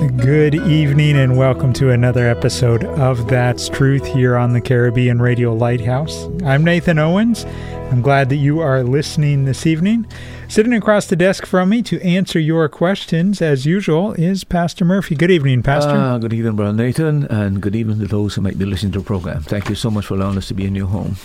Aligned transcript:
Good 0.00 0.54
evening 0.54 1.18
and 1.18 1.36
welcome 1.36 1.74
to 1.74 1.90
another 1.90 2.26
episode 2.26 2.84
of 2.84 3.28
That's 3.28 3.68
Truth 3.68 4.06
here 4.06 4.34
on 4.34 4.54
the 4.54 4.60
Caribbean 4.62 5.20
Radio 5.20 5.52
Lighthouse. 5.52 6.26
I'm 6.42 6.64
Nathan 6.64 6.98
Owens. 6.98 7.44
I'm 7.90 8.02
glad 8.02 8.28
that 8.28 8.36
you 8.36 8.60
are 8.60 8.84
listening 8.84 9.46
this 9.46 9.66
evening. 9.66 10.06
Sitting 10.46 10.72
across 10.72 11.06
the 11.06 11.16
desk 11.16 11.44
from 11.44 11.70
me 11.70 11.82
to 11.82 12.00
answer 12.02 12.38
your 12.38 12.68
questions, 12.68 13.42
as 13.42 13.66
usual, 13.66 14.12
is 14.12 14.44
Pastor 14.44 14.84
Murphy. 14.84 15.16
Good 15.16 15.32
evening, 15.32 15.64
Pastor. 15.64 15.90
Uh, 15.90 16.18
good 16.18 16.32
evening, 16.32 16.54
Brother 16.54 16.72
Nathan, 16.72 17.24
and 17.24 17.60
good 17.60 17.74
evening 17.74 17.98
to 17.98 18.06
those 18.06 18.36
who 18.36 18.42
might 18.42 18.56
be 18.56 18.64
listening 18.64 18.92
to 18.92 19.00
the 19.00 19.04
program. 19.04 19.42
Thank 19.42 19.68
you 19.68 19.74
so 19.74 19.90
much 19.90 20.06
for 20.06 20.14
allowing 20.14 20.38
us 20.38 20.46
to 20.48 20.54
be 20.54 20.66
in 20.66 20.76
your 20.76 20.86
home. 20.86 21.16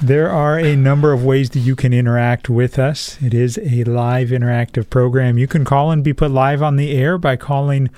There 0.00 0.30
are 0.30 0.58
a 0.58 0.76
number 0.76 1.12
of 1.12 1.26
ways 1.26 1.50
that 1.50 1.58
you 1.58 1.76
can 1.76 1.92
interact 1.92 2.48
with 2.48 2.78
us. 2.78 3.20
It 3.20 3.34
is 3.34 3.58
a 3.58 3.84
live 3.84 4.30
interactive 4.30 4.88
program. 4.88 5.36
You 5.36 5.46
can 5.46 5.66
call 5.66 5.90
and 5.90 6.02
be 6.02 6.14
put 6.14 6.30
live 6.30 6.62
on 6.62 6.76
the 6.76 6.92
air 6.92 7.18
by 7.18 7.36
calling 7.36 7.90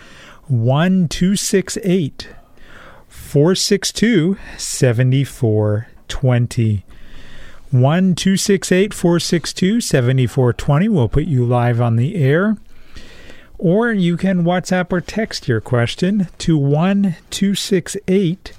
1268 0.48 2.28
462 3.06 4.36
7420. 4.58 6.84
1268 7.70 8.92
462 8.92 9.80
7420 9.80 10.88
will 10.88 11.08
put 11.08 11.24
you 11.24 11.44
live 11.44 11.80
on 11.80 11.94
the 11.94 12.16
air. 12.16 12.56
Or 13.58 13.92
you 13.92 14.16
can 14.16 14.42
WhatsApp 14.42 14.90
or 14.90 15.00
text 15.00 15.46
your 15.46 15.60
question 15.60 16.27
to 16.38 16.58
1268 16.58 18.52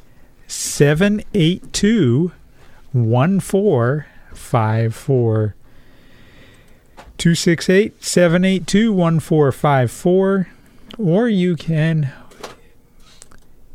782 0.47 2.31
1454. 2.93 5.55
268 7.17 8.03
782 8.03 8.93
1454. 8.93 10.47
Or 10.97 11.27
you 11.27 11.57
can 11.57 12.13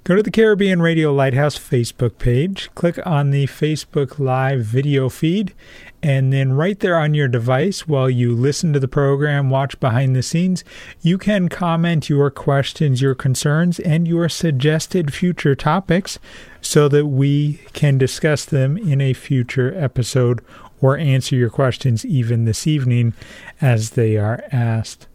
Go 0.03 0.17
to 0.17 0.23
the 0.23 0.31
Caribbean 0.31 0.81
Radio 0.81 1.13
Lighthouse 1.13 1.57
Facebook 1.57 2.17
page, 2.17 2.69
click 2.75 2.99
on 3.05 3.31
the 3.31 3.47
Facebook 3.47 4.19
Live 4.19 4.65
video 4.65 5.07
feed, 5.07 5.53
and 6.03 6.33
then 6.33 6.51
right 6.51 6.77
there 6.81 6.97
on 6.97 7.13
your 7.13 7.29
device 7.29 7.87
while 7.87 8.09
you 8.09 8.35
listen 8.35 8.73
to 8.73 8.79
the 8.79 8.89
program, 8.89 9.49
watch 9.49 9.79
behind 9.79 10.13
the 10.13 10.21
scenes, 10.21 10.65
you 11.01 11.17
can 11.17 11.47
comment 11.47 12.09
your 12.09 12.29
questions, 12.29 13.01
your 13.01 13.15
concerns, 13.15 13.79
and 13.79 14.05
your 14.05 14.27
suggested 14.27 15.13
future 15.13 15.55
topics 15.55 16.19
so 16.59 16.89
that 16.89 17.05
we 17.05 17.61
can 17.71 17.97
discuss 17.97 18.43
them 18.43 18.75
in 18.77 18.99
a 18.99 19.13
future 19.13 19.73
episode 19.77 20.43
or 20.81 20.97
answer 20.97 21.37
your 21.37 21.49
questions 21.49 22.05
even 22.05 22.43
this 22.43 22.67
evening 22.67 23.13
as 23.61 23.91
they 23.91 24.17
are 24.17 24.43
asked. 24.51 25.07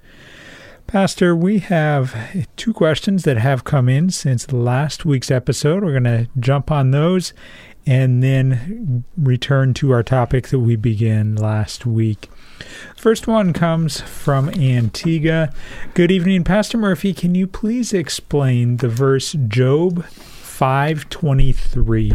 Pastor, 0.86 1.36
we 1.36 1.58
have 1.58 2.16
two 2.56 2.72
questions 2.72 3.24
that 3.24 3.36
have 3.36 3.62
come 3.62 3.90
in 3.90 4.08
since 4.08 4.50
last 4.50 5.04
week's 5.04 5.30
episode. 5.30 5.84
We're 5.84 6.00
going 6.00 6.04
to 6.04 6.28
jump 6.40 6.70
on 6.70 6.92
those 6.92 7.34
and 7.88 8.22
then 8.22 9.04
return 9.16 9.72
to 9.72 9.90
our 9.92 10.02
topic 10.02 10.48
that 10.48 10.58
we 10.58 10.76
began 10.76 11.34
last 11.34 11.86
week. 11.86 12.28
First 12.94 13.26
one 13.26 13.54
comes 13.54 14.02
from 14.02 14.50
Antigua. 14.50 15.50
Good 15.94 16.10
evening, 16.10 16.44
Pastor 16.44 16.76
Murphy. 16.76 17.14
Can 17.14 17.34
you 17.34 17.46
please 17.46 17.94
explain 17.94 18.76
the 18.76 18.90
verse 18.90 19.32
Job 19.32 20.04
5:23? 20.04 22.12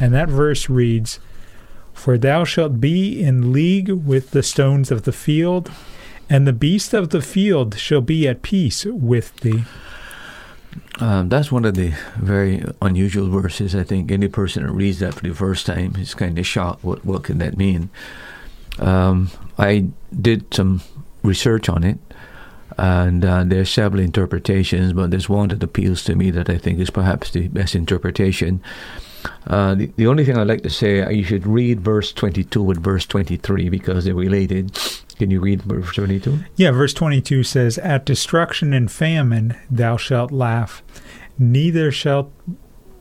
And 0.00 0.14
that 0.14 0.30
verse 0.30 0.70
reads, 0.70 1.20
"For 1.92 2.16
thou 2.16 2.44
shalt 2.44 2.80
be 2.80 3.22
in 3.22 3.52
league 3.52 3.90
with 3.90 4.30
the 4.30 4.42
stones 4.42 4.90
of 4.90 5.02
the 5.02 5.12
field, 5.12 5.70
and 6.30 6.46
the 6.46 6.54
beast 6.54 6.94
of 6.94 7.10
the 7.10 7.20
field 7.20 7.78
shall 7.78 8.00
be 8.00 8.26
at 8.26 8.40
peace 8.40 8.86
with 8.86 9.36
thee. 9.40 9.64
Um, 11.00 11.28
that's 11.28 11.50
one 11.50 11.64
of 11.64 11.74
the 11.74 11.94
very 12.16 12.64
unusual 12.82 13.28
verses. 13.28 13.74
I 13.74 13.84
think 13.84 14.10
any 14.12 14.28
person 14.28 14.66
that 14.66 14.72
reads 14.72 14.98
that 15.00 15.14
for 15.14 15.22
the 15.22 15.34
first 15.34 15.66
time 15.66 15.96
is 15.96 16.14
kind 16.14 16.38
of 16.38 16.46
shocked. 16.46 16.84
What 16.84 17.04
what 17.04 17.24
can 17.24 17.38
that 17.38 17.56
mean? 17.56 17.90
Um, 18.78 19.30
I 19.58 19.86
did 20.18 20.52
some 20.54 20.82
research 21.22 21.68
on 21.68 21.84
it, 21.84 21.98
and 22.78 23.24
uh, 23.24 23.44
there 23.44 23.60
are 23.60 23.66
several 23.66 24.02
interpretations, 24.02 24.92
but 24.92 25.10
there's 25.10 25.28
one 25.28 25.48
that 25.48 25.62
appeals 25.62 26.04
to 26.04 26.14
me 26.14 26.30
that 26.30 26.48
I 26.48 26.58
think 26.58 26.78
is 26.78 26.90
perhaps 26.90 27.30
the 27.30 27.48
best 27.48 27.74
interpretation. 27.74 28.62
Uh, 29.46 29.74
the, 29.74 29.86
the 29.96 30.06
only 30.06 30.24
thing 30.24 30.38
I'd 30.38 30.46
like 30.46 30.62
to 30.62 30.70
say, 30.70 31.12
you 31.12 31.24
should 31.24 31.46
read 31.46 31.80
verse 31.80 32.12
22 32.12 32.62
with 32.62 32.82
verse 32.82 33.06
23 33.06 33.68
because 33.68 34.04
they're 34.04 34.14
related. 34.14 34.78
Can 35.20 35.30
you 35.30 35.38
read 35.38 35.60
verse 35.64 35.94
22? 35.96 36.38
Yeah, 36.56 36.70
verse 36.70 36.94
22 36.94 37.42
says, 37.42 37.76
At 37.76 38.06
destruction 38.06 38.72
and 38.72 38.90
famine 38.90 39.54
thou 39.70 39.98
shalt 39.98 40.32
laugh, 40.32 40.82
neither 41.38 41.92
shalt 41.92 42.32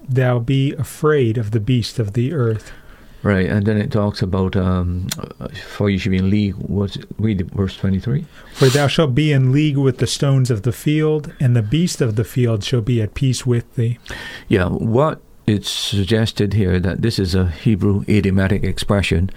thou 0.05 0.39
be 0.39 0.73
afraid 0.73 1.37
of 1.37 1.51
the 1.51 1.61
beast 1.61 1.97
of 1.97 2.11
the 2.11 2.33
earth. 2.33 2.73
Right, 3.23 3.45
and 3.45 3.65
then 3.65 3.77
it 3.77 3.89
talks 3.89 4.21
about 4.21 4.57
um, 4.57 5.07
for 5.65 5.89
you 5.89 5.97
should 5.97 6.11
be 6.11 6.17
in 6.17 6.29
league. 6.29 6.55
What's 6.55 6.97
read 7.17 7.49
verse 7.51 7.77
twenty 7.77 8.01
three? 8.01 8.25
For 8.53 8.67
thou 8.67 8.87
shalt 8.87 9.15
be 9.15 9.31
in 9.31 9.53
league 9.53 9.77
with 9.77 9.99
the 9.99 10.07
stones 10.07 10.51
of 10.51 10.63
the 10.63 10.73
field, 10.73 11.33
and 11.39 11.55
the 11.55 11.61
beast 11.61 12.01
of 12.01 12.17
the 12.17 12.25
field 12.25 12.65
shall 12.65 12.81
be 12.81 13.01
at 13.01 13.13
peace 13.13 13.45
with 13.45 13.75
thee. 13.75 13.97
Yeah, 14.49 14.67
what 14.67 15.21
it's 15.49 15.69
suggested 15.69 16.53
here 16.53 16.79
that 16.79 17.01
this 17.01 17.17
is 17.17 17.33
a 17.33 17.47
Hebrew 17.47 18.05
idiomatic 18.07 18.63
expression. 18.63 19.31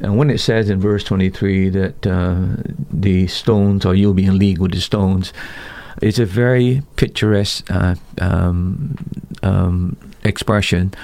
And 0.00 0.16
when 0.16 0.30
it 0.30 0.38
says 0.38 0.70
in 0.70 0.80
verse 0.80 1.04
23 1.04 1.68
that 1.68 2.06
uh, 2.06 2.56
the 2.90 3.26
stones, 3.26 3.84
or 3.84 3.94
you'll 3.94 4.14
be 4.14 4.24
in 4.24 4.38
league 4.38 4.58
with 4.58 4.72
the 4.72 4.80
stones, 4.80 5.32
it's 6.00 6.18
a 6.18 6.24
very 6.24 6.82
picturesque 6.96 7.70
uh, 7.70 7.94
um, 8.20 8.96
um, 9.42 9.96
expression. 10.24 10.94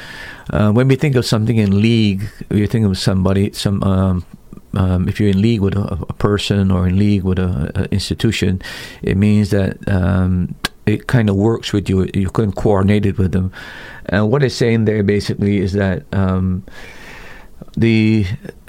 Uh, 0.50 0.72
when 0.72 0.88
we 0.88 0.96
think 0.96 1.14
of 1.14 1.26
something 1.26 1.56
in 1.56 1.82
league, 1.82 2.28
we 2.48 2.66
think 2.66 2.86
of 2.86 2.98
somebody, 2.98 3.52
some. 3.52 3.82
Um, 3.82 4.24
um 4.74 5.08
if 5.08 5.18
you're 5.18 5.30
in 5.30 5.40
league 5.40 5.62
with 5.62 5.74
a, 5.74 6.06
a, 6.08 6.12
person 6.14 6.70
or 6.70 6.86
in 6.86 6.98
league 6.98 7.22
with 7.22 7.38
an 7.38 7.88
institution, 7.90 8.60
it 9.00 9.16
means 9.16 9.48
that 9.48 9.76
um, 9.88 10.54
it 10.88 11.06
kind 11.06 11.28
of 11.30 11.36
works 11.36 11.72
with 11.72 11.88
you. 11.88 12.08
You 12.14 12.30
can 12.30 12.52
coordinate 12.52 13.06
it 13.06 13.18
with 13.18 13.32
them. 13.32 13.52
And 14.06 14.30
what 14.30 14.42
it's 14.42 14.54
saying 14.54 14.86
there 14.86 15.02
basically 15.02 15.58
is 15.58 15.72
that 15.74 16.02
um, 16.12 16.64
the 17.76 18.26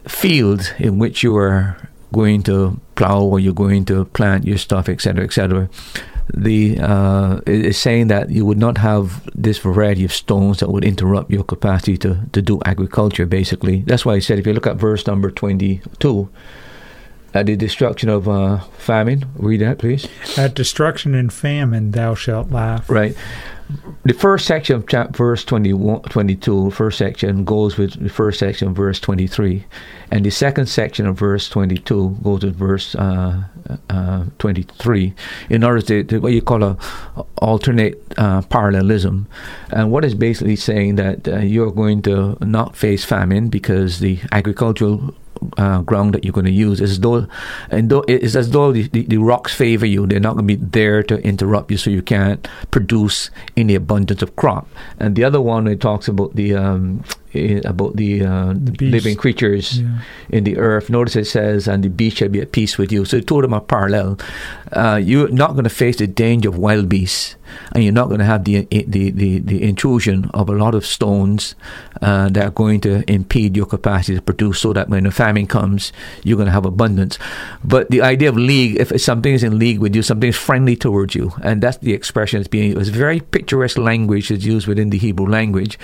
field 0.08 0.74
in 0.78 1.00
which 1.00 1.24
you 1.24 1.38
are 1.38 1.78
going 2.12 2.44
to 2.44 2.80
plow 2.96 3.22
or 3.24 3.40
you're 3.40 3.54
going 3.54 3.86
to 3.86 4.06
plant 4.06 4.46
your 4.46 4.58
stuff, 4.58 4.90
etc., 4.90 5.24
etc., 5.24 5.70
the 6.32 6.78
uh, 6.80 7.42
is 7.48 7.78
saying 7.78 8.08
that 8.08 8.30
you 8.30 8.46
would 8.46 8.60
not 8.60 8.78
have 8.78 9.28
this 9.34 9.58
variety 9.58 10.06
of 10.06 10.14
stones 10.14 10.60
that 10.60 10.70
would 10.70 10.84
interrupt 10.84 11.32
your 11.32 11.44
capacity 11.44 11.98
to, 11.98 12.20
to 12.34 12.42
do 12.42 12.60
agriculture. 12.66 13.26
Basically, 13.26 13.82
that's 13.88 14.06
why 14.06 14.14
he 14.16 14.22
said 14.22 14.38
if 14.38 14.46
you 14.46 14.54
look 14.54 14.68
at 14.68 14.76
verse 14.76 15.08
number 15.08 15.32
twenty-two, 15.32 16.30
at 17.34 17.46
the 17.46 17.56
destruction 17.56 18.10
of 18.10 18.28
uh, 18.28 18.60
famine. 18.78 19.26
Read 19.36 19.62
that, 19.62 19.78
please. 19.78 20.08
At 20.38 20.56
destruction 20.56 21.16
and 21.16 21.32
famine, 21.32 21.92
thou 21.92 22.16
shalt 22.16 22.52
laugh. 22.52 22.90
Right. 22.90 23.16
The 24.04 24.14
first 24.14 24.48
section 24.48 24.78
of 24.78 24.88
chapter, 24.88 25.16
verse 25.16 25.44
21, 25.46 26.02
22, 26.04 26.72
first 26.72 26.98
section 26.98 27.44
goes 27.46 27.78
with 27.78 28.02
the 28.02 28.10
first 28.10 28.40
section 28.40 28.74
verse 28.74 29.00
23. 29.00 29.64
And 30.10 30.26
the 30.26 30.32
second 30.32 30.66
section 30.66 31.06
of 31.06 31.20
verse 31.20 31.48
22 31.50 32.18
goes 32.24 32.44
with 32.44 32.56
verse 32.56 32.96
uh, 32.96 33.44
uh, 33.90 34.26
23. 34.40 35.14
In 35.52 35.64
order 35.64 35.82
to, 35.82 36.04
to, 36.06 36.20
what 36.20 36.34
you 36.34 36.42
call 36.42 36.64
a 36.64 36.78
alternate 37.38 38.02
uh, 38.18 38.42
parallelism. 38.44 39.28
And 39.72 39.92
what 39.92 40.04
is 40.04 40.16
basically 40.16 40.56
saying 40.56 40.96
that 40.96 41.28
uh, 41.28 41.38
you're 41.38 41.72
going 41.72 42.02
to 42.04 42.38
not 42.42 42.76
face 42.76 43.06
famine 43.06 43.50
because 43.50 44.00
the 44.00 44.20
agricultural 44.32 45.14
uh, 45.58 45.82
ground 45.82 46.14
that 46.14 46.24
you're 46.24 46.34
going 46.34 46.46
to 46.46 46.52
use. 46.52 46.82
It's 46.82 46.92
as 46.92 47.00
though, 47.00 47.28
and 47.70 47.90
though 47.90 48.04
it's 48.08 48.36
as 48.36 48.52
though 48.52 48.72
the, 48.72 48.88
the, 48.88 49.04
the 49.04 49.18
rocks 49.18 49.54
favor 49.54 49.86
you. 49.86 50.06
They're 50.06 50.20
not 50.20 50.36
going 50.36 50.48
to 50.48 50.58
be 50.58 50.64
there 50.64 51.04
to 51.04 51.18
interrupt 51.24 51.72
you, 51.72 51.78
so 51.78 51.90
you 51.90 52.02
can't 52.02 52.48
produce 52.72 53.30
any 53.58 53.76
abundance 53.76 54.22
of 54.22 54.36
crop. 54.36 54.68
And 55.00 55.16
the 55.16 55.24
other 55.24 55.42
one, 55.42 55.68
it 55.68 55.82
talks 55.82 56.08
about 56.08 56.36
the 56.36 56.56
um, 56.56 57.04
about 57.34 57.96
the, 57.96 58.26
uh, 58.26 58.54
the 58.56 58.90
living 58.90 59.16
creatures 59.16 59.80
yeah. 59.80 60.00
in 60.30 60.44
the 60.44 60.58
earth. 60.58 60.90
Notice 60.90 61.16
it 61.16 61.26
says, 61.26 61.68
"And 61.68 61.84
the 61.84 61.90
beast 61.90 62.18
shall 62.18 62.30
be 62.30 62.42
at 62.42 62.52
peace 62.52 62.78
with 62.78 62.92
you." 62.92 63.06
So 63.06 63.18
the 63.18 63.24
two 63.24 63.38
of 63.38 63.42
them 63.44 63.54
are 63.54 63.62
parallel. 63.62 64.18
Uh, 64.72 65.00
you're 65.02 65.30
not 65.30 65.54
going 65.54 65.64
to 65.64 65.70
face 65.70 65.98
the 65.98 66.08
danger 66.08 66.50
of 66.50 66.58
wild 66.58 66.90
beasts, 66.90 67.36
and 67.74 67.84
you're 67.84 67.94
not 67.94 68.08
going 68.08 68.20
to 68.20 68.26
have 68.26 68.46
the, 68.46 68.66
the 68.70 69.12
the, 69.12 69.40
the 69.40 69.64
intrusion 69.64 70.30
of 70.34 70.50
a 70.50 70.54
lot 70.54 70.76
of 70.76 70.86
stones 70.86 71.56
uh, 72.02 72.30
that 72.30 72.44
are 72.44 72.52
going 72.52 72.82
to 72.82 73.04
impede 73.12 73.56
your 73.56 73.66
capacity 73.66 74.16
to 74.16 74.22
produce. 74.22 74.60
So 74.60 74.74
that 74.74 74.90
when 74.90 75.04
the 75.04 75.12
famine 75.12 75.48
comes, 75.48 75.94
you're 76.24 76.38
going 76.38 76.48
to 76.48 76.52
have 76.52 76.66
abundance. 76.66 77.18
But 77.64 77.90
the 77.90 78.02
idea 78.02 78.30
of 78.30 78.38
league, 78.38 78.80
if 78.80 79.00
something 79.02 79.34
is 79.34 79.44
in 79.44 79.60
league 79.60 79.80
with 79.80 79.96
you, 79.96 80.02
something 80.02 80.30
is 80.30 80.38
friendly 80.38 80.76
towards 80.76 81.16
you, 81.16 81.34
and 81.44 81.62
that's 81.62 81.78
the 81.78 81.94
expression 81.94 82.40
that's 82.40 82.48
being. 82.48 82.80
It's 82.80 82.90
very 82.90 83.20
picturesque 83.20 83.78
language 83.78 84.30
that's 84.30 84.44
used 84.44 84.68
within 84.68 84.90
the 84.90 84.98
Hebrew 84.98 85.28
language, 85.28 85.78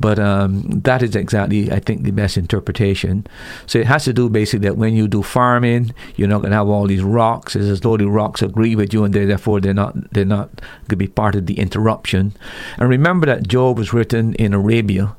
but 0.00 0.18
um, 0.18 0.62
that 0.86 1.02
is 1.02 1.14
exactly, 1.14 1.70
I 1.70 1.80
think, 1.80 2.04
the 2.04 2.12
best 2.12 2.36
interpretation. 2.36 3.26
So 3.66 3.78
it 3.78 3.86
has 3.86 4.04
to 4.04 4.12
do 4.12 4.30
basically 4.30 4.68
that 4.68 4.76
when 4.76 4.94
you 4.94 5.08
do 5.08 5.22
farming, 5.22 5.92
you're 6.14 6.28
not 6.28 6.38
going 6.38 6.52
to 6.52 6.56
have 6.56 6.68
all 6.68 6.86
these 6.86 7.02
rocks. 7.02 7.54
It's 7.56 7.66
as 7.66 7.80
though 7.80 7.96
the 7.96 8.08
rocks 8.08 8.40
agree 8.40 8.74
with 8.76 8.94
you, 8.94 9.04
and 9.04 9.12
they, 9.12 9.24
therefore 9.24 9.60
they're 9.60 9.74
not 9.74 9.94
they're 10.12 10.24
not 10.24 10.48
going 10.88 10.90
to 10.90 10.96
be 10.96 11.08
part 11.08 11.34
of 11.34 11.46
the 11.46 11.58
interruption. 11.58 12.32
And 12.78 12.88
remember 12.88 13.26
that 13.26 13.48
Job 13.48 13.78
was 13.78 13.92
written 13.92 14.34
in 14.34 14.54
Arabia. 14.54 15.16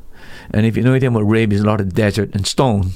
And 0.52 0.66
if 0.66 0.78
you 0.78 0.84
know 0.84 0.92
anything 0.92 1.10
about 1.10 1.24
Arabia, 1.24 1.58
there's 1.58 1.62
a 1.62 1.68
lot 1.68 1.82
of 1.82 1.94
desert 1.94 2.34
and 2.34 2.46
stone. 2.46 2.94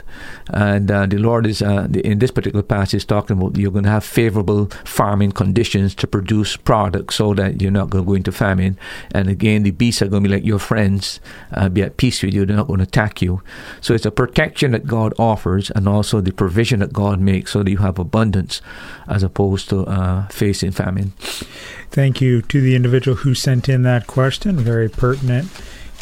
And 0.50 0.90
uh, 0.90 1.06
the 1.06 1.18
Lord 1.18 1.46
is, 1.46 1.62
uh, 1.62 1.88
in 1.94 2.20
this 2.20 2.32
particular 2.32 2.64
passage, 2.64 3.06
talking 3.08 3.38
about 3.38 3.58
you're 3.58 3.72
going 3.72 3.84
to 3.84 3.90
have 3.90 4.04
favorable 4.04 4.68
farming 4.86 5.32
conditions 5.32 5.96
to 5.96 6.08
produce 6.08 6.58
products 6.58 7.16
so 7.16 7.34
that 7.34 7.62
you're 7.62 7.72
not 7.72 7.90
going 7.90 8.04
to 8.04 8.08
go 8.08 8.14
into 8.14 8.32
famine. 8.32 8.78
And 9.14 9.30
again, 9.30 9.64
the 9.64 9.72
beasts 9.72 10.02
are 10.02 10.08
going 10.08 10.24
to 10.24 10.30
be 10.30 10.36
like 10.36 10.46
your 10.46 10.60
friends, 10.60 11.20
uh, 11.54 11.70
be 11.70 11.82
at 11.82 11.98
peace 11.98 12.24
with 12.24 12.34
you. 12.34 12.46
They're 12.46 12.56
not 12.56 12.68
going 12.68 12.80
to 12.80 12.84
attack 12.84 13.22
you. 13.22 13.42
So 13.82 13.94
it's 13.94 14.06
a 14.06 14.12
protection 14.12 14.72
that 14.72 14.86
God 14.88 15.14
offers 15.18 15.72
and 15.72 15.88
also 15.88 16.22
the 16.22 16.32
provision 16.32 16.80
that 16.80 16.94
God 16.94 17.20
makes 17.20 17.52
so 17.52 17.64
that 17.64 17.72
you 17.72 17.78
have 17.78 18.00
abundance 18.00 18.62
as 19.08 19.24
opposed 19.24 19.70
to 19.70 19.86
uh, 19.86 20.28
facing 20.28 20.72
famine. 20.72 21.14
Thank 21.92 22.22
you 22.22 22.42
to 22.44 22.62
the 22.62 22.76
individual 22.76 23.18
who 23.18 23.36
sent 23.36 23.68
in 23.68 23.84
that 23.84 24.08
question. 24.08 24.58
Very 24.58 24.90
pertinent. 24.90 25.50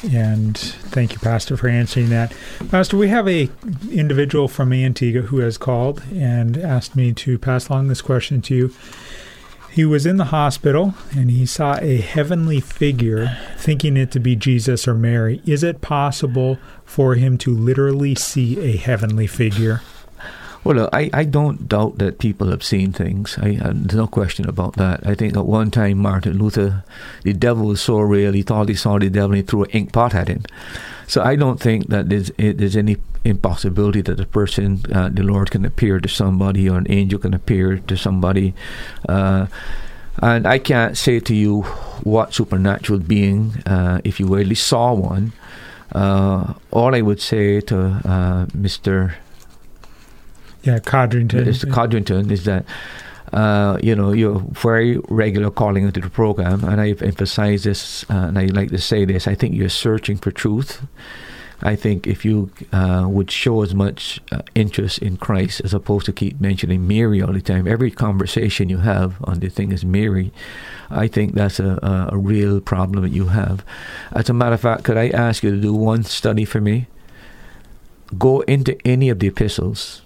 And 0.04 0.58
thank 0.58 1.14
you, 1.14 1.20
Pastor, 1.20 1.58
for 1.58 1.68
answering 1.68 2.10
that. 2.10 2.34
Pastor, 2.70 2.98
we 2.98 3.10
have 3.10 3.28
a 3.28 3.50
individual 3.92 4.48
from 4.48 4.72
Antigua 4.72 5.24
who 5.24 5.40
has 5.40 5.58
called 5.58 6.04
and 6.14 6.58
asked 6.58 6.96
me 6.96 7.14
to 7.14 7.38
pass 7.38 7.68
along 7.68 7.88
this 7.88 8.02
question 8.02 8.42
to 8.44 8.56
you. 8.56 8.74
He 9.72 9.86
was 9.86 10.06
in 10.06 10.18
the 10.18 10.26
hospital 10.26 10.96
and 11.16 11.30
he 11.30 11.46
saw 11.46 11.78
a 11.80 11.98
heavenly 11.98 12.60
figure, 12.60 13.38
thinking 13.58 13.98
it 13.98 14.12
to 14.12 14.20
be 14.20 14.36
Jesus 14.36 14.88
or 14.88 14.96
Mary. 14.96 15.42
Is 15.46 15.64
it 15.64 15.82
possible 15.82 16.58
for 16.86 17.16
him 17.16 17.38
to 17.40 17.56
literally 17.56 18.16
see 18.16 18.60
a 18.60 18.78
heavenly 18.78 19.28
figure? 19.28 19.82
Well, 20.64 20.90
I, 20.92 21.10
I 21.14 21.24
don't 21.24 21.70
doubt 21.70 22.00
that 22.00 22.20
people 22.20 22.50
have 22.50 22.64
seen 22.64 22.92
things. 22.92 23.38
I, 23.42 23.60
I, 23.64 23.72
there's 23.74 23.96
no 23.96 24.08
question 24.08 24.48
about 24.48 24.76
that. 24.76 25.06
I 25.06 25.16
think 25.16 25.38
at 25.38 25.46
one 25.46 25.72
time 25.72 26.00
Martin 26.00 26.38
Luther, 26.38 26.84
the 27.24 27.34
devil 27.34 27.68
was 27.68 27.82
so 27.82 28.00
real, 28.00 28.34
he 28.34 28.42
thought 28.42 28.68
he 28.68 28.76
saw 28.76 29.00
the 29.00 29.10
devil 29.10 29.32
and 29.32 29.38
he 29.38 29.42
threw 29.44 29.64
an 29.64 29.70
ink 29.72 29.94
pot 29.94 30.14
at 30.14 30.28
him. 30.28 30.44
So 31.08 31.24
I 31.24 31.36
don't 31.36 31.60
think 31.60 31.88
that 31.88 32.10
there's, 32.10 32.32
there's 32.38 32.76
any 32.76 32.98
impossibility 33.24 34.02
that 34.02 34.20
a 34.20 34.26
person, 34.26 34.84
uh, 34.94 35.10
the 35.10 35.24
Lord 35.24 35.50
can 35.50 35.66
appear 35.66 36.00
to 36.00 36.08
somebody 36.08 36.70
or 36.70 36.78
an 36.78 36.88
angel 36.90 37.20
can 37.20 37.34
appear 37.34 37.78
to 37.78 37.98
somebody. 37.98 38.54
Uh, 39.08 39.48
and 40.22 40.46
I 40.46 40.60
can't 40.60 40.98
say 40.98 41.20
to 41.22 41.34
you 41.34 41.62
what 42.04 42.34
supernatural 42.34 43.00
being, 43.00 43.64
uh, 43.66 44.02
if 44.04 44.20
you 44.20 44.28
really 44.28 44.56
saw 44.56 44.94
one. 44.94 45.32
Uh, 45.94 46.54
all 46.72 46.94
I 46.94 47.02
would 47.02 47.22
say 47.22 47.62
to 47.62 47.80
uh, 47.80 48.46
Mr. 48.48 49.16
Yeah, 50.64 50.80
Codrington. 50.80 51.46
Mr. 51.46 51.72
Codrington 51.72 52.32
is 52.32 52.46
that. 52.46 52.66
Uh, 53.32 53.78
you 53.84 53.96
know, 53.96 54.12
you're 54.12 54.40
very 54.54 54.98
regular 55.08 55.52
calling 55.52 55.84
into 55.84 56.02
the 56.02 56.10
program, 56.10 56.64
and 56.64 56.82
I've 56.82 57.04
emphasized 57.04 57.64
this, 57.64 58.04
uh, 58.10 58.26
and 58.30 58.40
I 58.40 58.46
like 58.46 58.72
to 58.72 58.80
say 58.80 59.06
this. 59.06 59.28
I 59.28 59.36
think 59.36 59.54
you're 59.54 59.70
searching 59.70 60.18
for 60.18 60.32
truth. 60.32 60.82
I 61.62 61.76
think 61.76 62.08
if 62.08 62.24
you 62.24 62.52
uh, 62.72 63.06
would 63.08 63.30
show 63.30 63.62
as 63.64 63.76
much 63.76 64.22
uh, 64.32 64.42
interest 64.56 65.00
in 65.00 65.18
Christ 65.18 65.62
as 65.64 65.74
opposed 65.74 66.06
to 66.06 66.14
keep 66.14 66.40
mentioning 66.40 66.88
Mary 66.88 67.22
all 67.22 67.34
the 67.34 67.42
time, 67.42 67.68
every 67.68 67.92
conversation 67.92 68.70
you 68.70 68.78
have 68.78 69.18
on 69.26 69.40
the 69.40 69.50
thing 69.50 69.72
is 69.72 69.84
Mary. 69.84 70.32
I 70.90 71.08
think 71.08 71.34
that's 71.34 71.60
a, 71.60 72.10
a 72.12 72.18
real 72.18 72.62
problem 72.62 73.04
that 73.04 73.10
you 73.10 73.28
have. 73.28 73.66
As 74.14 74.30
a 74.30 74.34
matter 74.34 74.56
of 74.56 74.62
fact, 74.62 74.86
could 74.86 74.98
I 74.98 75.10
ask 75.10 75.44
you 75.44 75.52
to 75.52 75.62
do 75.62 75.74
one 75.74 76.04
study 76.04 76.46
for 76.46 76.62
me? 76.62 76.88
Go 78.18 78.40
into 78.42 78.76
any 78.88 79.10
of 79.10 79.20
the 79.20 79.28
epistles 79.28 80.02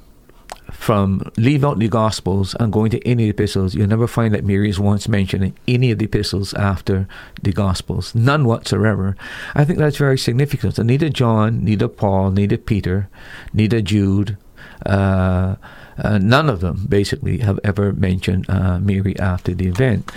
from 0.74 1.32
leave 1.38 1.64
out 1.64 1.80
the 1.80 1.88
Gospels 1.88 2.56
and 2.60 2.74
going 2.74 2.92
to 2.92 3.08
any 3.08 3.30
of 3.30 3.38
the 3.38 3.44
epistles, 3.44 3.74
you'll 3.74 3.88
never 3.88 4.08
find 4.08 4.34
that 4.34 4.44
Mary 4.44 4.70
is 4.70 4.80
once 4.80 5.08
mentioned 5.08 5.44
in 5.44 5.54
any 5.68 5.92
of 5.92 6.00
the 6.00 6.06
epistles 6.06 6.54
after 6.56 7.08
the 7.42 7.54
Gospels. 7.54 8.14
None 8.14 8.46
whatsoever. 8.46 9.16
I 9.56 9.64
think 9.64 9.80
that's 9.80 9.98
very 9.98 10.18
significant. 10.18 10.76
So 10.76 10.84
neither 10.84 11.10
John, 11.10 11.64
neither 11.64 11.88
Paul, 11.88 12.32
neither 12.32 12.58
Peter, 12.58 13.08
neither 13.54 13.82
Jude, 13.82 14.38
uh, 14.86 15.56
uh, 15.98 16.18
none 16.18 16.50
of 16.50 16.60
them 16.60 16.86
basically 16.90 17.38
have 17.40 17.60
ever 17.64 17.94
mentioned 17.94 18.50
uh, 18.50 18.80
Mary 18.80 19.18
after 19.20 19.54
the 19.54 19.68
event. 19.68 20.12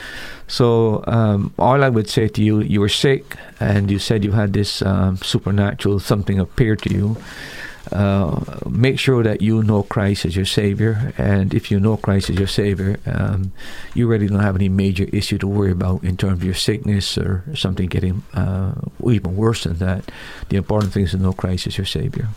So 0.48 1.04
um, 1.06 1.52
all 1.58 1.84
I 1.84 1.88
would 1.88 2.08
say 2.08 2.28
to 2.28 2.42
you, 2.42 2.60
you 2.60 2.80
were 2.80 2.88
sick 2.88 3.36
and 3.60 3.90
you 3.90 3.98
said 3.98 4.24
you 4.24 4.32
had 4.32 4.52
this 4.52 4.80
um, 4.82 5.18
supernatural 5.18 6.00
something 6.00 6.38
appear 6.38 6.76
to 6.76 6.92
you 6.92 7.16
uh, 7.92 8.58
make 8.68 8.98
sure 8.98 9.22
that 9.22 9.42
you 9.42 9.62
know 9.62 9.82
Christ 9.82 10.24
as 10.24 10.36
your 10.36 10.44
Savior. 10.44 11.12
And 11.16 11.54
if 11.54 11.70
you 11.70 11.78
know 11.78 11.96
Christ 11.96 12.30
as 12.30 12.38
your 12.38 12.48
Savior, 12.48 12.98
um, 13.06 13.52
you 13.94 14.06
really 14.06 14.26
don't 14.26 14.40
have 14.40 14.56
any 14.56 14.68
major 14.68 15.04
issue 15.12 15.38
to 15.38 15.46
worry 15.46 15.70
about 15.70 16.02
in 16.02 16.16
terms 16.16 16.34
of 16.34 16.44
your 16.44 16.54
sickness 16.54 17.16
or 17.16 17.44
something 17.54 17.86
getting 17.86 18.22
uh, 18.34 18.74
even 19.08 19.36
worse 19.36 19.64
than 19.64 19.78
that. 19.78 20.10
The 20.48 20.56
important 20.56 20.92
thing 20.92 21.04
is 21.04 21.12
to 21.12 21.18
know 21.18 21.32
Christ 21.32 21.66
as 21.66 21.78
your 21.78 21.86
Savior. 21.86 22.28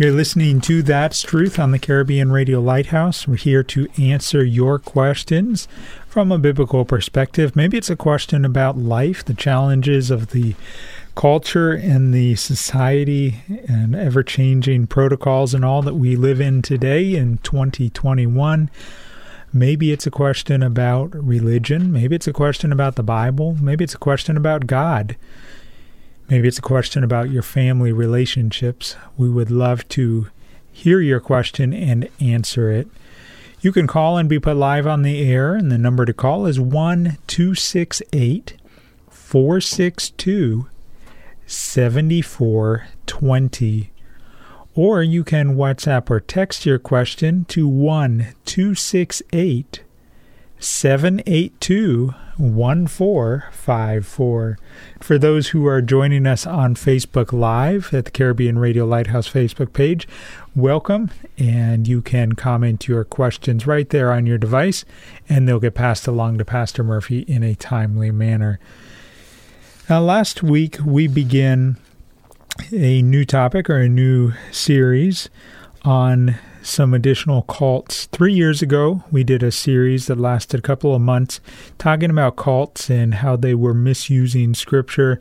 You're 0.00 0.12
listening 0.12 0.62
to 0.62 0.82
That's 0.82 1.20
Truth 1.20 1.58
on 1.58 1.72
the 1.72 1.78
Caribbean 1.78 2.32
Radio 2.32 2.58
Lighthouse. 2.58 3.28
We're 3.28 3.36
here 3.36 3.62
to 3.64 3.86
answer 3.98 4.42
your 4.42 4.78
questions 4.78 5.68
from 6.08 6.32
a 6.32 6.38
biblical 6.38 6.86
perspective. 6.86 7.54
Maybe 7.54 7.76
it's 7.76 7.90
a 7.90 7.96
question 7.96 8.46
about 8.46 8.78
life, 8.78 9.22
the 9.22 9.34
challenges 9.34 10.10
of 10.10 10.28
the 10.28 10.54
culture 11.20 11.70
and 11.72 12.14
the 12.14 12.34
society 12.34 13.42
and 13.68 13.94
ever 13.94 14.22
changing 14.22 14.86
protocols 14.86 15.52
and 15.52 15.62
all 15.62 15.82
that 15.82 15.92
we 15.92 16.16
live 16.16 16.40
in 16.40 16.62
today 16.62 17.14
in 17.14 17.36
2021. 17.42 18.70
Maybe 19.52 19.92
it's 19.92 20.06
a 20.06 20.10
question 20.10 20.62
about 20.62 21.14
religion. 21.14 21.92
Maybe 21.92 22.16
it's 22.16 22.26
a 22.26 22.32
question 22.32 22.72
about 22.72 22.96
the 22.96 23.02
Bible. 23.02 23.54
Maybe 23.60 23.84
it's 23.84 23.94
a 23.94 23.98
question 23.98 24.38
about 24.38 24.66
God. 24.66 25.14
Maybe 26.30 26.48
it's 26.48 26.58
a 26.58 26.62
question 26.62 27.04
about 27.04 27.28
your 27.28 27.42
family 27.42 27.92
relationships. 27.92 28.96
We 29.18 29.28
would 29.28 29.50
love 29.50 29.86
to 29.90 30.28
hear 30.72 31.02
your 31.02 31.20
question 31.20 31.74
and 31.74 32.08
answer 32.18 32.70
it. 32.70 32.88
You 33.60 33.72
can 33.72 33.86
call 33.86 34.16
and 34.16 34.26
be 34.26 34.38
put 34.38 34.56
live 34.56 34.86
on 34.86 35.02
the 35.02 35.20
air, 35.30 35.54
and 35.54 35.70
the 35.70 35.76
number 35.76 36.06
to 36.06 36.14
call 36.14 36.46
is 36.46 36.58
1 36.58 37.18
268 37.26 38.56
462 39.10 40.66
7420. 41.50 43.90
Or 44.76 45.02
you 45.02 45.24
can 45.24 45.56
WhatsApp 45.56 46.08
or 46.08 46.20
text 46.20 46.64
your 46.64 46.78
question 46.78 47.44
to 47.46 47.66
1 47.66 48.34
268 48.44 49.82
782 50.60 52.14
1454. 52.36 54.58
For 55.00 55.18
those 55.18 55.48
who 55.48 55.66
are 55.66 55.82
joining 55.82 56.24
us 56.26 56.46
on 56.46 56.76
Facebook 56.76 57.32
Live 57.32 57.92
at 57.92 58.04
the 58.04 58.12
Caribbean 58.12 58.56
Radio 58.58 58.86
Lighthouse 58.86 59.28
Facebook 59.28 59.72
page, 59.72 60.06
welcome. 60.54 61.10
And 61.36 61.88
you 61.88 62.00
can 62.00 62.34
comment 62.34 62.86
your 62.86 63.02
questions 63.04 63.66
right 63.66 63.88
there 63.88 64.12
on 64.12 64.26
your 64.26 64.38
device, 64.38 64.84
and 65.28 65.48
they'll 65.48 65.58
get 65.58 65.74
passed 65.74 66.06
along 66.06 66.38
to 66.38 66.44
Pastor 66.44 66.84
Murphy 66.84 67.22
in 67.22 67.42
a 67.42 67.56
timely 67.56 68.12
manner. 68.12 68.60
Now, 69.90 69.98
last 69.98 70.40
week 70.40 70.78
we 70.86 71.08
began 71.08 71.76
a 72.72 73.02
new 73.02 73.24
topic 73.24 73.68
or 73.68 73.78
a 73.78 73.88
new 73.88 74.34
series 74.52 75.28
on 75.82 76.36
some 76.62 76.94
additional 76.94 77.42
cults. 77.42 78.06
Three 78.12 78.32
years 78.32 78.62
ago, 78.62 79.02
we 79.10 79.24
did 79.24 79.42
a 79.42 79.50
series 79.50 80.06
that 80.06 80.16
lasted 80.16 80.60
a 80.60 80.62
couple 80.62 80.94
of 80.94 81.02
months 81.02 81.40
talking 81.76 82.08
about 82.08 82.36
cults 82.36 82.88
and 82.88 83.14
how 83.14 83.34
they 83.34 83.52
were 83.52 83.74
misusing 83.74 84.54
scripture. 84.54 85.18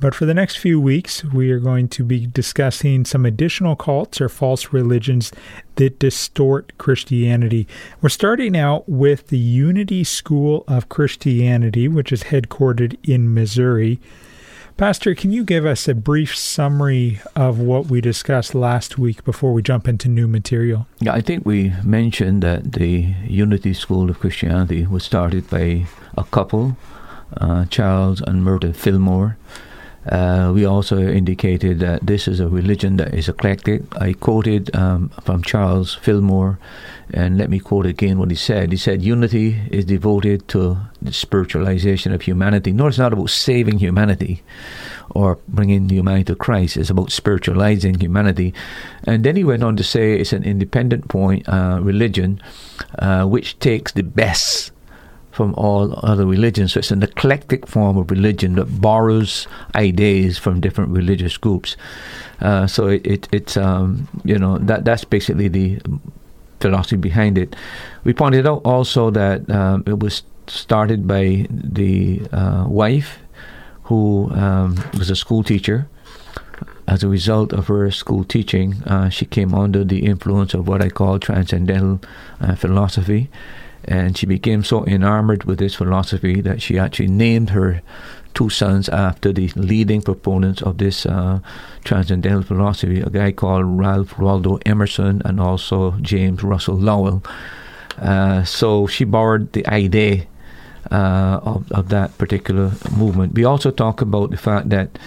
But 0.00 0.14
for 0.14 0.24
the 0.24 0.32
next 0.32 0.56
few 0.56 0.80
weeks, 0.80 1.22
we 1.24 1.50
are 1.50 1.58
going 1.58 1.88
to 1.88 2.02
be 2.04 2.26
discussing 2.26 3.04
some 3.04 3.26
additional 3.26 3.76
cults 3.76 4.18
or 4.18 4.30
false 4.30 4.72
religions 4.72 5.30
that 5.74 5.98
distort 5.98 6.76
Christianity. 6.78 7.68
We're 8.00 8.08
starting 8.08 8.56
out 8.56 8.88
with 8.88 9.26
the 9.26 9.38
Unity 9.38 10.04
School 10.04 10.64
of 10.66 10.88
Christianity, 10.88 11.86
which 11.86 12.12
is 12.12 12.24
headquartered 12.24 12.96
in 13.04 13.34
Missouri. 13.34 14.00
Pastor, 14.78 15.14
can 15.14 15.30
you 15.30 15.44
give 15.44 15.66
us 15.66 15.86
a 15.86 15.94
brief 15.94 16.34
summary 16.34 17.20
of 17.36 17.58
what 17.58 17.88
we 17.88 18.00
discussed 18.00 18.54
last 18.54 18.96
week 18.96 19.22
before 19.24 19.52
we 19.52 19.60
jump 19.60 19.86
into 19.86 20.08
new 20.08 20.26
material? 20.26 20.86
Yeah, 21.00 21.12
I 21.12 21.20
think 21.20 21.44
we 21.44 21.74
mentioned 21.84 22.42
that 22.42 22.72
the 22.72 23.14
Unity 23.26 23.74
School 23.74 24.08
of 24.08 24.20
Christianity 24.20 24.86
was 24.86 25.04
started 25.04 25.50
by 25.50 25.84
a 26.16 26.24
couple, 26.24 26.78
uh, 27.36 27.66
Charles 27.66 28.22
and 28.22 28.42
Myrtle 28.42 28.72
Fillmore. 28.72 29.36
Uh, 30.06 30.50
we 30.54 30.64
also 30.64 30.98
indicated 30.98 31.78
that 31.80 32.06
this 32.06 32.26
is 32.26 32.40
a 32.40 32.48
religion 32.48 32.96
that 32.96 33.12
is 33.12 33.28
eclectic. 33.28 33.82
I 34.00 34.14
quoted 34.14 34.74
um, 34.74 35.10
from 35.22 35.42
Charles 35.42 35.94
Fillmore, 35.94 36.58
and 37.12 37.36
let 37.36 37.50
me 37.50 37.58
quote 37.58 37.86
again 37.86 38.18
what 38.18 38.30
he 38.30 38.36
said. 38.36 38.72
He 38.72 38.78
said, 38.78 39.02
Unity 39.02 39.60
is 39.70 39.84
devoted 39.84 40.48
to 40.48 40.78
the 41.02 41.12
spiritualization 41.12 42.12
of 42.12 42.22
humanity. 42.22 42.72
No, 42.72 42.86
it's 42.86 42.98
not 42.98 43.12
about 43.12 43.30
saving 43.30 43.78
humanity 43.78 44.42
or 45.10 45.38
bringing 45.48 45.88
humanity 45.88 46.24
to 46.24 46.36
Christ. 46.36 46.76
It's 46.76 46.90
about 46.90 47.12
spiritualizing 47.12 48.00
humanity. 48.00 48.54
And 49.04 49.22
then 49.22 49.36
he 49.36 49.44
went 49.44 49.62
on 49.62 49.76
to 49.76 49.84
say 49.84 50.18
it's 50.18 50.32
an 50.32 50.44
independent 50.44 51.08
point 51.08 51.46
uh, 51.48 51.78
religion 51.82 52.40
uh, 52.98 53.26
which 53.26 53.58
takes 53.58 53.92
the 53.92 54.02
best 54.02 54.72
from 55.30 55.54
all 55.54 55.98
other 56.02 56.26
religions. 56.26 56.72
So 56.72 56.80
it's 56.80 56.90
an 56.90 57.02
eclectic 57.02 57.66
form 57.66 57.96
of 57.96 58.10
religion 58.10 58.56
that 58.56 58.80
borrows 58.80 59.46
ideas 59.74 60.38
from 60.38 60.60
different 60.60 60.90
religious 60.90 61.36
groups. 61.36 61.76
Uh, 62.40 62.66
so 62.66 62.88
it, 62.88 63.06
it 63.06 63.28
it's 63.32 63.56
um, 63.56 64.08
you 64.24 64.38
know 64.38 64.58
that 64.58 64.84
that's 64.84 65.04
basically 65.04 65.48
the 65.48 65.80
philosophy 66.60 66.96
behind 66.96 67.38
it. 67.38 67.54
We 68.04 68.12
pointed 68.12 68.46
out 68.46 68.62
also 68.64 69.10
that 69.10 69.48
um, 69.50 69.84
it 69.86 69.98
was 70.00 70.22
started 70.46 71.06
by 71.06 71.46
the 71.50 72.22
uh, 72.32 72.64
wife 72.68 73.18
who 73.84 74.30
um, 74.32 74.76
was 74.98 75.10
a 75.10 75.16
school 75.16 75.42
teacher. 75.42 75.88
As 76.88 77.04
a 77.04 77.08
result 77.08 77.52
of 77.52 77.68
her 77.68 77.88
school 77.92 78.24
teaching, 78.24 78.82
uh, 78.82 79.10
she 79.10 79.24
came 79.24 79.54
under 79.54 79.84
the 79.84 80.04
influence 80.04 80.54
of 80.54 80.66
what 80.66 80.82
I 80.82 80.88
call 80.88 81.20
transcendental 81.20 82.00
uh, 82.40 82.56
philosophy 82.56 83.30
and 83.84 84.16
she 84.16 84.26
became 84.26 84.62
so 84.62 84.84
enamored 84.86 85.44
with 85.44 85.58
this 85.58 85.74
philosophy 85.74 86.40
that 86.40 86.62
she 86.62 86.78
actually 86.78 87.08
named 87.08 87.50
her 87.50 87.82
two 88.34 88.48
sons 88.48 88.88
after 88.88 89.32
the 89.32 89.48
leading 89.56 90.02
proponents 90.02 90.62
of 90.62 90.78
this 90.78 91.06
uh, 91.06 91.40
transcendental 91.84 92.42
philosophy, 92.42 93.00
a 93.00 93.10
guy 93.10 93.32
called 93.32 93.64
Ralph 93.66 94.18
Waldo 94.18 94.58
Emerson 94.66 95.22
and 95.24 95.40
also 95.40 95.92
James 96.00 96.42
Russell 96.42 96.76
Lowell. 96.76 97.22
Uh, 97.98 98.44
so 98.44 98.86
she 98.86 99.04
borrowed 99.04 99.52
the 99.52 99.66
idea 99.66 100.26
uh, 100.90 101.40
of, 101.42 101.70
of 101.72 101.88
that 101.88 102.16
particular 102.18 102.72
movement. 102.96 103.34
We 103.34 103.44
also 103.44 103.70
talk 103.70 104.00
about 104.00 104.30
the 104.30 104.36
fact 104.36 104.70
that 104.70 104.98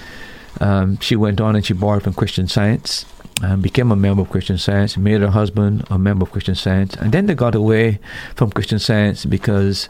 um, 0.60 1.00
she 1.00 1.16
went 1.16 1.42
on 1.42 1.56
and 1.56 1.66
she 1.66 1.74
borrowed 1.74 2.04
from 2.04 2.14
Christian 2.14 2.48
Science 2.48 3.06
and 3.42 3.62
became 3.62 3.92
a 3.92 3.96
member 3.96 4.22
of 4.22 4.30
Christian 4.30 4.58
Science, 4.58 4.98
made 4.98 5.22
her 5.22 5.32
husband 5.32 5.86
a 5.90 5.98
member 5.98 6.24
of 6.24 6.32
Christian 6.32 6.56
Science, 6.56 6.96
and 6.96 7.12
then 7.12 7.26
they 7.26 7.36
got 7.36 7.56
away 7.56 8.00
from 8.36 8.52
Christian 8.52 8.80
Science 8.80 9.26
because 9.26 9.90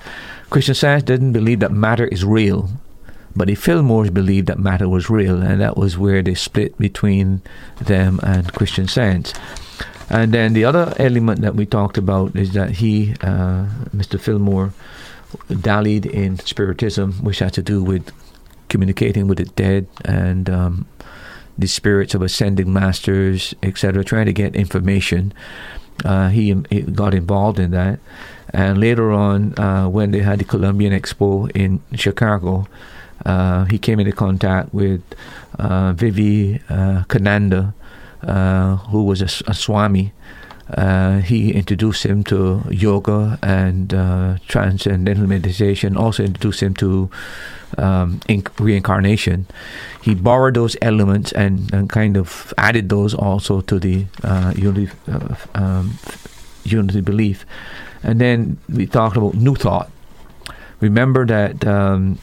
Christian 0.50 0.76
Science 0.76 1.04
didn't 1.04 1.34
believe 1.34 1.60
that 1.60 1.72
matter 1.72 2.06
is 2.06 2.24
real. 2.24 2.70
But 3.36 3.48
the 3.48 3.56
Fillmores 3.56 4.14
believed 4.14 4.48
that 4.48 4.60
matter 4.60 4.88
was 4.88 5.10
real, 5.10 5.42
and 5.42 5.60
that 5.60 5.76
was 5.76 5.98
where 5.98 6.22
they 6.22 6.36
split 6.36 6.78
between 6.78 7.42
them 7.82 8.20
and 8.22 8.54
Christian 8.54 8.88
Science. 8.88 9.34
And 10.10 10.32
then 10.32 10.54
the 10.54 10.66
other 10.66 10.94
element 10.98 11.42
that 11.42 11.56
we 11.56 11.66
talked 11.66 11.98
about 11.98 12.36
is 12.36 12.54
that 12.54 12.70
he, 12.72 13.16
uh, 13.22 13.66
Mr. 13.96 14.20
Fillmore, 14.20 14.74
dallied 15.62 16.06
in 16.06 16.38
Spiritism, 16.38 17.14
which 17.24 17.40
had 17.40 17.54
to 17.54 17.64
do 17.64 17.84
with 17.84 18.12
communicating 18.70 19.28
with 19.28 19.40
the 19.40 19.46
dead 19.46 19.88
and 20.06 20.50
um, 20.50 20.86
the 21.58 21.68
spirits 21.68 22.14
of 22.14 22.22
ascending 22.22 22.72
masters, 22.72 23.54
etc., 23.62 24.04
trying 24.04 24.26
to 24.26 24.34
get 24.34 24.56
information. 24.56 25.34
Uh, 26.04 26.30
he, 26.30 26.56
he, 26.70 26.82
got 26.82 27.14
involved 27.14 27.60
in 27.60 27.72
that. 27.72 28.00
And 28.50 28.80
later 28.80 29.12
on, 29.12 29.58
uh, 29.58 29.88
when 29.88 30.12
they 30.12 30.20
had 30.20 30.40
the 30.40 30.46
Columbian 30.46 30.94
Expo 30.94 31.50
in 31.56 31.82
Chicago, 31.96 32.68
uh, 33.26 33.66
he 33.66 33.78
came 33.78 34.00
into 34.00 34.12
contact 34.12 34.74
with 34.74 35.02
uh, 35.60 35.94
Vivi 35.94 36.62
uh, 36.70 37.04
Kananda, 37.08 37.74
uh, 38.22 38.78
who 38.78 39.04
was 39.04 39.22
a, 39.22 39.50
a 39.50 39.54
Swami. 39.54 40.14
He 41.24 41.52
introduced 41.52 42.06
him 42.06 42.24
to 42.26 42.64
yoga 42.70 43.40
and 43.42 43.90
transcendental 44.48 45.28
meditation, 45.28 45.98
also 45.98 46.24
introduced 46.24 46.62
him 46.62 46.74
to 46.76 47.10
um, 47.78 48.20
reincarnation, 48.60 49.48
he 50.02 50.16
borrowed 50.16 50.56
those 50.56 50.76
elements 50.82 51.32
and, 51.32 51.74
and 51.74 51.90
kind 51.90 52.18
of 52.18 52.54
added 52.58 52.90
those 52.90 53.14
also 53.14 53.62
to 53.62 53.80
the 53.80 54.06
uh, 54.24 54.54
unity, 54.56 54.92
uh, 55.12 55.36
um, 55.56 55.98
unity 56.64 57.02
belief. 57.02 57.46
And 58.04 58.20
then 58.20 58.58
we 58.70 58.86
talked 58.86 59.18
about 59.18 59.34
New 59.36 59.56
Thought. 59.56 59.90
Remember 60.80 61.26
that 61.26 61.66
um, 61.66 62.20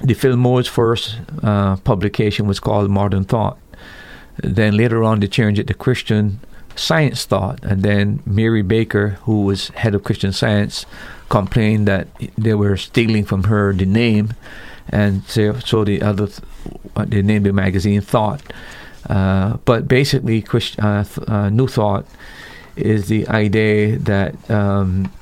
the 0.00 0.14
Fillmore's 0.14 0.68
first 0.68 1.18
uh, 1.42 1.76
publication 1.76 2.46
was 2.46 2.60
called 2.60 2.90
Modern 2.90 3.24
Thought. 3.24 3.58
Then 4.36 4.76
later 4.76 5.02
on, 5.02 5.18
they 5.18 5.26
changed 5.26 5.58
it 5.58 5.66
to 5.66 5.74
Christian 5.74 6.40
Science 6.78 7.24
Thought. 7.26 7.62
And 7.64 7.82
then 7.82 8.22
Mary 8.24 8.62
Baker, 8.62 9.18
who 9.22 9.44
was 9.44 9.68
head 9.70 9.94
of 9.94 10.04
Christian 10.04 10.32
Science, 10.32 10.86
complained 11.28 11.86
that 11.88 12.08
they 12.36 12.54
were 12.54 12.76
stealing 12.76 13.24
from 13.24 13.44
her 13.44 13.72
the 13.72 13.86
name 13.86 14.34
and 14.90 15.24
so, 15.24 15.58
so 15.58 15.84
the 15.84 16.02
other 16.02 16.28
they 17.06 17.22
named 17.22 17.46
the 17.46 17.52
magazine 17.52 18.00
Thought. 18.00 18.42
Uh, 19.08 19.56
but 19.64 19.88
basically, 19.88 20.44
uh, 20.78 21.04
uh, 21.26 21.50
New 21.50 21.68
Thought 21.68 22.06
is 22.76 23.08
the 23.08 23.26
idea 23.28 23.98
that 23.98 24.50
um, 24.50 25.12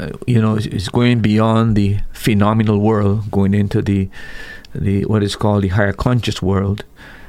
uh, 0.00 0.10
you 0.26 0.40
know 0.40 0.56
is 0.56 0.88
going 0.88 1.20
beyond 1.20 1.76
the 1.76 1.98
phenomenal 2.12 2.78
world, 2.78 3.30
going 3.30 3.54
into 3.54 3.82
the 3.82 4.08
the 4.74 5.04
what 5.04 5.22
is 5.22 5.36
called 5.36 5.64
the 5.64 5.68
higher 5.68 5.92
conscious 5.92 6.40
world, 6.40 6.84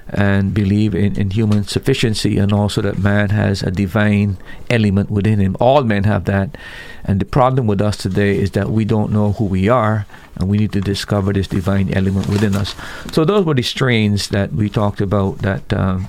and 0.10 0.54
believe 0.54 0.94
in, 0.94 1.18
in 1.18 1.32
human 1.32 1.64
sufficiency 1.64 2.38
and 2.38 2.52
also 2.52 2.82
that 2.82 2.98
man 2.98 3.30
has 3.30 3.64
a 3.64 3.72
divine 3.72 4.38
element 4.70 5.10
within 5.10 5.40
him. 5.40 5.56
All 5.60 5.84
men 5.84 6.04
have 6.04 6.26
that. 6.26 6.58
And 7.04 7.20
the 7.20 7.26
problem 7.26 7.68
with 7.68 7.82
us 7.82 7.98
today 7.98 8.38
is 8.38 8.52
that 8.52 8.70
we 8.70 8.86
don't 8.86 9.12
know 9.12 9.34
who 9.34 9.46
we 9.46 9.70
are 9.70 10.06
and 10.36 10.50
we 10.50 10.58
need 10.58 10.72
to 10.74 10.82
discover 10.82 11.34
this 11.34 11.48
divine 11.48 11.94
element 11.94 12.28
within 12.28 12.56
us. 12.56 12.76
So 13.12 13.24
those 13.26 13.46
were 13.46 13.54
the 13.54 13.64
strains 13.64 14.30
that 14.30 14.54
we 14.54 14.70
talked 14.70 15.02
about 15.02 15.40
that 15.40 15.72
um, 15.74 16.08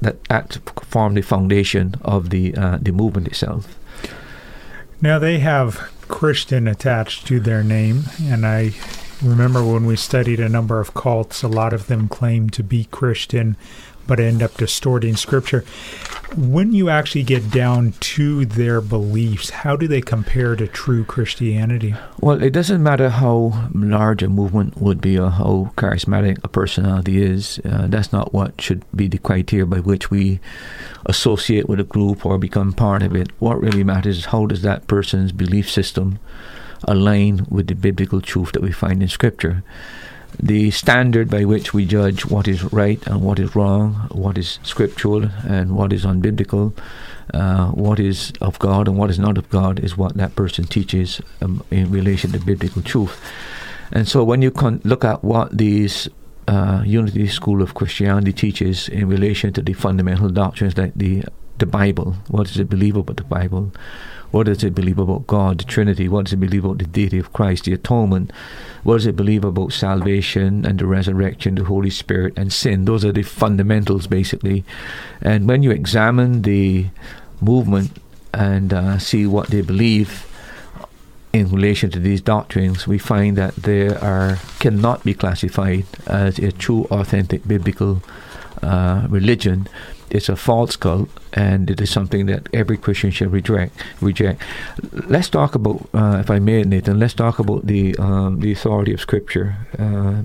that, 0.00 0.24
that 0.24 0.58
form 0.86 1.14
the 1.14 1.22
foundation 1.22 1.94
of 2.02 2.30
the 2.30 2.54
uh, 2.54 2.78
the 2.80 2.92
movement 2.92 3.26
itself. 3.28 3.76
Now 5.00 5.18
they 5.18 5.38
have 5.40 5.90
Christian 6.08 6.68
attached 6.68 7.26
to 7.26 7.40
their 7.40 7.62
name, 7.62 8.04
and 8.22 8.46
I 8.46 8.72
remember 9.24 9.64
when 9.64 9.86
we 9.86 9.96
studied 9.96 10.40
a 10.40 10.48
number 10.48 10.80
of 10.80 10.94
cults, 10.94 11.42
a 11.42 11.48
lot 11.48 11.72
of 11.72 11.86
them 11.86 12.08
claim 12.08 12.50
to 12.50 12.62
be 12.62 12.84
Christian. 12.84 13.56
but 14.06 14.20
end 14.20 14.42
up 14.42 14.54
distorting 14.56 15.16
Scripture. 15.16 15.64
When 16.36 16.72
you 16.72 16.88
actually 16.90 17.22
get 17.22 17.50
down 17.50 17.92
to 18.00 18.44
their 18.44 18.80
beliefs, 18.80 19.50
how 19.50 19.76
do 19.76 19.86
they 19.86 20.00
compare 20.00 20.56
to 20.56 20.66
true 20.66 21.04
Christianity? 21.04 21.94
Well, 22.20 22.42
it 22.42 22.50
doesn't 22.50 22.82
matter 22.82 23.08
how 23.08 23.68
large 23.72 24.22
a 24.22 24.28
movement 24.28 24.80
would 24.80 25.00
be 25.00 25.18
or 25.18 25.30
how 25.30 25.72
charismatic 25.76 26.42
a 26.42 26.48
personality 26.48 27.22
is. 27.22 27.60
Uh, 27.64 27.86
that's 27.88 28.12
not 28.12 28.34
what 28.34 28.60
should 28.60 28.84
be 28.94 29.06
the 29.06 29.18
criteria 29.18 29.66
by 29.66 29.80
which 29.80 30.10
we 30.10 30.40
associate 31.06 31.68
with 31.68 31.78
a 31.78 31.84
group 31.84 32.26
or 32.26 32.38
become 32.38 32.72
part 32.72 33.02
of 33.02 33.14
it. 33.14 33.30
What 33.38 33.60
really 33.60 33.84
matters 33.84 34.18
is 34.18 34.24
how 34.26 34.46
does 34.46 34.62
that 34.62 34.86
person's 34.86 35.32
belief 35.32 35.70
system 35.70 36.18
align 36.88 37.46
with 37.48 37.66
the 37.66 37.74
biblical 37.74 38.20
truth 38.20 38.52
that 38.52 38.62
we 38.62 38.72
find 38.72 39.02
in 39.02 39.08
Scripture 39.08 39.62
the 40.42 40.70
standard 40.70 41.30
by 41.30 41.44
which 41.44 41.72
we 41.72 41.84
judge 41.84 42.26
what 42.26 42.48
is 42.48 42.64
right 42.72 43.04
and 43.06 43.22
what 43.22 43.38
is 43.38 43.54
wrong, 43.54 43.94
what 44.10 44.36
is 44.36 44.58
scriptural 44.62 45.24
and 45.46 45.76
what 45.76 45.92
is 45.92 46.04
unbiblical, 46.04 46.76
uh, 47.32 47.68
what 47.68 48.00
is 48.00 48.32
of 48.40 48.58
God 48.58 48.88
and 48.88 48.96
what 48.96 49.10
is 49.10 49.18
not 49.18 49.38
of 49.38 49.48
God, 49.50 49.80
is 49.80 49.96
what 49.96 50.14
that 50.14 50.34
person 50.36 50.64
teaches 50.64 51.20
um, 51.40 51.64
in 51.70 51.90
relation 51.90 52.32
to 52.32 52.38
biblical 52.38 52.82
truth. 52.82 53.20
And 53.92 54.08
so 54.08 54.24
when 54.24 54.42
you 54.42 54.50
con- 54.50 54.80
look 54.84 55.04
at 55.04 55.22
what 55.22 55.56
these 55.56 56.08
uh, 56.48 56.82
Unity 56.84 57.28
School 57.28 57.62
of 57.62 57.74
Christianity 57.74 58.32
teaches 58.32 58.88
in 58.88 59.08
relation 59.08 59.52
to 59.54 59.62
the 59.62 59.72
fundamental 59.72 60.28
doctrines 60.30 60.76
like 60.76 60.94
the 60.94 61.24
the 61.56 61.66
Bible, 61.66 62.16
what 62.28 62.50
is 62.50 62.58
it 62.58 62.68
believe 62.68 62.96
about 62.96 63.16
the 63.16 63.22
Bible? 63.22 63.70
What 64.34 64.46
does 64.46 64.64
it 64.64 64.74
believe 64.74 64.98
about 64.98 65.28
God, 65.28 65.58
the 65.58 65.64
Trinity? 65.64 66.08
What 66.08 66.24
does 66.24 66.32
it 66.32 66.40
believe 66.40 66.64
about 66.64 66.78
the 66.78 66.86
deity 66.86 67.20
of 67.20 67.32
Christ, 67.32 67.66
the 67.66 67.72
atonement? 67.72 68.32
What 68.82 68.94
does 68.94 69.06
it 69.06 69.14
believe 69.14 69.44
about 69.44 69.72
salvation 69.72 70.66
and 70.66 70.80
the 70.80 70.86
resurrection, 70.86 71.54
the 71.54 71.62
Holy 71.62 71.88
Spirit, 71.88 72.36
and 72.36 72.52
sin? 72.52 72.84
Those 72.84 73.04
are 73.04 73.12
the 73.12 73.22
fundamentals, 73.22 74.08
basically. 74.08 74.64
And 75.22 75.46
when 75.46 75.62
you 75.62 75.70
examine 75.70 76.42
the 76.42 76.86
movement 77.40 77.92
and 78.32 78.74
uh, 78.74 78.98
see 78.98 79.24
what 79.24 79.50
they 79.50 79.60
believe 79.60 80.26
in 81.32 81.48
relation 81.48 81.92
to 81.92 82.00
these 82.00 82.20
doctrines, 82.20 82.88
we 82.88 82.98
find 82.98 83.38
that 83.38 83.54
they 83.54 83.86
are 83.86 84.38
cannot 84.58 85.04
be 85.04 85.14
classified 85.14 85.86
as 86.08 86.40
a 86.40 86.50
true, 86.50 86.88
authentic 86.90 87.46
biblical 87.46 88.02
uh, 88.64 89.06
religion 89.08 89.68
it's 90.14 90.28
a 90.28 90.36
false 90.36 90.76
cult, 90.76 91.08
and 91.32 91.68
it 91.68 91.80
is 91.80 91.90
something 91.90 92.26
that 92.26 92.48
every 92.54 92.76
Christian 92.76 93.10
should 93.10 93.32
reject. 93.32 93.74
Reject. 94.00 94.40
Let's 94.92 95.28
talk 95.28 95.56
about, 95.56 95.88
uh, 95.92 96.18
if 96.20 96.30
I 96.30 96.38
may, 96.38 96.62
Nathan. 96.62 97.00
Let's 97.00 97.14
talk 97.14 97.40
about 97.40 97.66
the 97.66 97.96
um, 97.98 98.38
the 98.38 98.52
authority 98.52 98.94
of 98.94 99.00
Scripture. 99.00 99.56
Uh, 99.76 100.22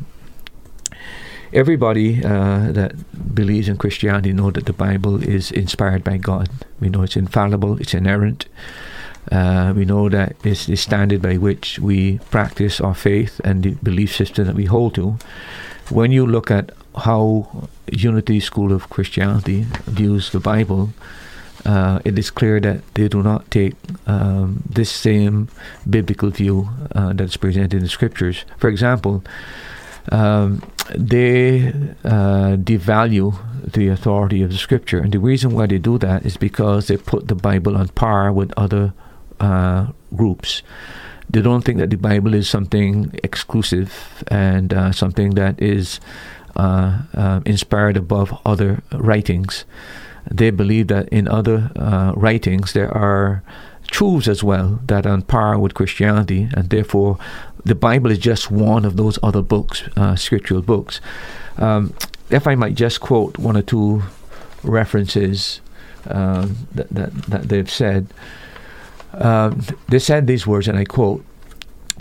everybody 1.51 2.23
uh, 2.23 2.71
that 2.71 2.93
believes 3.33 3.67
in 3.67 3.77
Christianity 3.77 4.31
know 4.31 4.51
that 4.51 4.67
the 4.67 4.73
Bible 4.73 5.23
is 5.23 5.51
inspired 5.51 6.03
by 6.03 6.17
God. 6.17 6.49
We 6.79 6.89
know 6.89 7.01
it's 7.01 7.17
infallible, 7.17 7.81
it's 7.81 7.95
inerrant. 7.95 8.45
Uh, 9.31 9.73
we 9.75 9.85
know 9.85 10.07
that 10.09 10.35
it's 10.43 10.67
the 10.67 10.75
standard 10.75 11.21
by 11.21 11.37
which 11.37 11.79
we 11.79 12.19
practice 12.29 12.79
our 12.79 12.95
faith 12.95 13.41
and 13.43 13.63
the 13.63 13.71
belief 13.81 14.15
system 14.15 14.45
that 14.45 14.55
we 14.55 14.65
hold 14.65 14.93
to. 14.95 15.17
When 15.89 16.11
you 16.11 16.25
look 16.25 16.51
at 16.51 16.71
how 16.95 17.67
Unity 17.91 18.39
School 18.39 18.71
of 18.71 18.89
Christianity 18.89 19.65
views 19.85 20.31
the 20.31 20.39
Bible, 20.39 20.89
uh, 21.65 21.99
it 22.05 22.17
is 22.17 22.29
clear 22.29 22.59
that 22.59 22.81
they 22.93 23.07
do 23.07 23.23
not 23.23 23.49
take 23.51 23.73
um, 24.07 24.63
this 24.69 24.91
same 24.91 25.49
biblical 25.89 26.29
view 26.29 26.69
uh, 26.95 27.13
that 27.13 27.23
is 27.23 27.37
presented 27.37 27.73
in 27.73 27.83
the 27.83 27.89
scriptures. 27.89 28.45
For 28.57 28.69
example, 28.69 29.23
um, 30.11 30.61
they 30.95 31.69
uh, 32.03 32.55
devalue 32.57 33.37
the 33.71 33.89
authority 33.89 34.41
of 34.41 34.51
the 34.51 34.57
scripture, 34.57 34.99
and 34.99 35.11
the 35.11 35.19
reason 35.19 35.51
why 35.51 35.67
they 35.67 35.77
do 35.77 35.97
that 35.97 36.25
is 36.25 36.37
because 36.37 36.87
they 36.87 36.97
put 36.97 37.27
the 37.27 37.35
Bible 37.35 37.75
on 37.75 37.89
par 37.89 38.31
with 38.31 38.53
other 38.57 38.93
uh, 39.39 39.87
groups. 40.15 40.63
They 41.29 41.41
don't 41.41 41.63
think 41.63 41.77
that 41.77 41.89
the 41.89 41.97
Bible 41.97 42.33
is 42.33 42.49
something 42.49 43.11
exclusive 43.23 44.23
and 44.27 44.73
uh, 44.73 44.91
something 44.91 45.31
that 45.35 45.61
is 45.61 45.99
uh, 46.55 47.01
uh, 47.13 47.41
inspired 47.45 47.97
above 47.97 48.35
other 48.45 48.81
writings. 48.91 49.65
They 50.29 50.49
believe 50.49 50.87
that 50.87 51.07
in 51.09 51.27
other 51.27 51.71
uh, 51.75 52.13
writings 52.15 52.73
there 52.73 52.91
are 52.95 53.43
truths 53.87 54.27
as 54.27 54.43
well 54.43 54.79
that 54.87 55.05
are 55.05 55.13
on 55.13 55.21
par 55.23 55.57
with 55.57 55.73
Christianity, 55.73 56.49
and 56.53 56.69
therefore 56.69 57.17
the 57.65 57.75
Bible 57.75 58.11
is 58.11 58.19
just 58.19 58.51
one 58.51 58.85
of 58.85 58.95
those 58.95 59.19
other 59.23 59.41
books, 59.41 59.83
uh, 59.95 60.15
scriptural 60.15 60.61
books. 60.61 61.01
Um, 61.57 61.93
if 62.29 62.47
I 62.47 62.55
might 62.55 62.75
just 62.75 63.01
quote 63.01 63.37
one 63.37 63.57
or 63.57 63.61
two 63.61 64.03
references 64.63 65.61
uh, 66.07 66.47
that, 66.73 66.89
that, 66.89 67.13
that, 67.23 67.49
they've 67.49 67.69
said, 67.69 68.07
uh, 69.13 69.53
they 69.87 69.99
said 69.99 70.27
these 70.27 70.45
words, 70.45 70.67
and 70.67 70.77
I 70.77 70.85
quote 70.85 71.25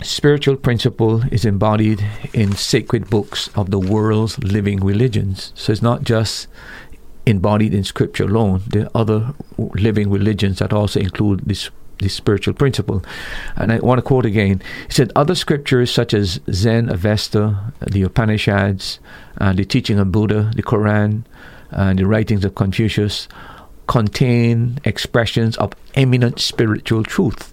spiritual 0.01 0.55
principle 0.55 1.23
is 1.31 1.43
embodied 1.43 2.05
in 2.33 2.55
sacred 2.55 3.09
books 3.09 3.49
of 3.55 3.69
the 3.69 3.79
world's 3.79 4.39
living 4.39 4.79
religions. 4.79 5.51
So 5.55 5.73
it's 5.73 5.81
not 5.81 6.03
just 6.03 6.47
embodied 7.25 7.73
in 7.73 7.83
scripture 7.83 8.23
alone. 8.23 8.61
There 8.67 8.85
are 8.85 8.91
other 8.95 9.33
living 9.57 10.09
religions 10.09 10.59
that 10.59 10.73
also 10.73 10.99
include 10.99 11.41
this 11.45 11.69
this 11.99 12.13
spiritual 12.13 12.53
principle. 12.53 13.03
And 13.57 13.73
I 13.73 13.79
want 13.79 13.97
to 13.97 14.01
quote 14.01 14.25
again. 14.25 14.61
He 14.87 14.93
said, 14.93 15.11
Other 15.17 15.35
scriptures 15.35 15.91
such 15.91 16.13
as 16.13 16.39
Zend 16.49 16.89
Avesta, 16.89 17.73
the 17.81 18.03
Upanishads, 18.03 18.99
uh, 19.37 19.51
the 19.51 19.65
teaching 19.65 19.99
of 19.99 20.09
Buddha, 20.09 20.51
the 20.55 20.63
Quran, 20.63 21.25
and 21.71 21.99
the 21.99 22.07
writings 22.07 22.45
of 22.45 22.55
Confucius 22.55 23.27
contain 23.89 24.79
expressions 24.85 25.57
of 25.57 25.73
eminent 25.95 26.39
spiritual 26.39 27.03
truth 27.03 27.51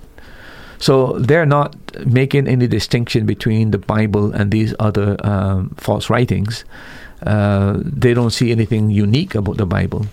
so 0.79 1.18
they're 1.18 1.46
not 1.46 1.75
making 2.07 2.46
any 2.49 2.66
distinction 2.66 3.27
between 3.27 3.70
the 3.70 3.79
Bible 3.79 4.33
and 4.33 4.51
these 4.51 4.75
other 4.79 5.16
um, 5.25 5.70
false 5.77 6.11
writings. 6.11 6.64
Uh, 7.22 7.81
they 7.81 8.12
don't 8.12 8.31
see 8.31 8.53
anything 8.53 8.90
unique 8.90 9.35
about 9.35 9.57
the 9.57 9.66
Bible. 9.66 10.07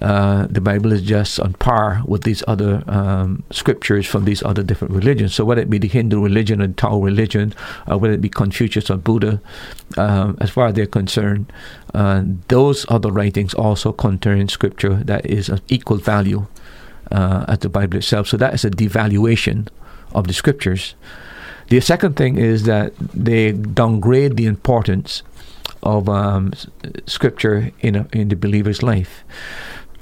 Uh, 0.00 0.46
the 0.48 0.60
Bible 0.60 0.92
is 0.92 1.02
just 1.02 1.38
on 1.38 1.52
par 1.54 2.02
with 2.06 2.22
these 2.22 2.42
other 2.48 2.82
um, 2.86 3.42
scriptures 3.50 4.06
from 4.06 4.24
these 4.24 4.42
other 4.42 4.62
different 4.62 4.94
religions. 4.94 5.34
So 5.34 5.44
whether 5.44 5.60
it 5.60 5.68
be 5.68 5.78
the 5.78 5.88
Hindu 5.88 6.22
religion 6.22 6.60
the 6.60 6.68
Tao 6.68 6.98
religion, 7.00 7.52
or 7.86 7.98
whether 7.98 8.14
it 8.14 8.22
be 8.22 8.30
Confucius 8.30 8.90
or 8.90 8.96
Buddha, 8.96 9.40
um, 9.98 10.38
as 10.40 10.50
far 10.50 10.68
as 10.68 10.74
they're 10.74 10.86
concerned, 10.86 11.52
uh, 11.92 12.22
those 12.48 12.86
other 12.88 13.10
writings 13.10 13.52
also 13.52 13.92
contain 13.92 14.48
scripture 14.48 14.94
that 15.04 15.26
is 15.26 15.48
of 15.50 15.60
equal 15.68 15.98
value 15.98 16.46
uh, 17.12 17.44
as 17.48 17.58
the 17.58 17.68
Bible 17.68 17.98
itself. 17.98 18.26
So 18.28 18.36
that 18.38 18.54
is 18.54 18.64
a 18.64 18.70
devaluation 18.70 19.68
of 20.14 20.26
the 20.26 20.32
scriptures. 20.32 20.94
The 21.68 21.80
second 21.80 22.16
thing 22.16 22.36
is 22.36 22.64
that 22.64 22.94
they 22.98 23.52
downgrade 23.52 24.36
the 24.36 24.46
importance 24.46 25.22
of 25.82 26.08
um, 26.08 26.52
scripture 27.06 27.70
in 27.80 27.96
a, 27.96 28.06
in 28.12 28.28
the 28.28 28.36
believer's 28.36 28.82
life. 28.82 29.24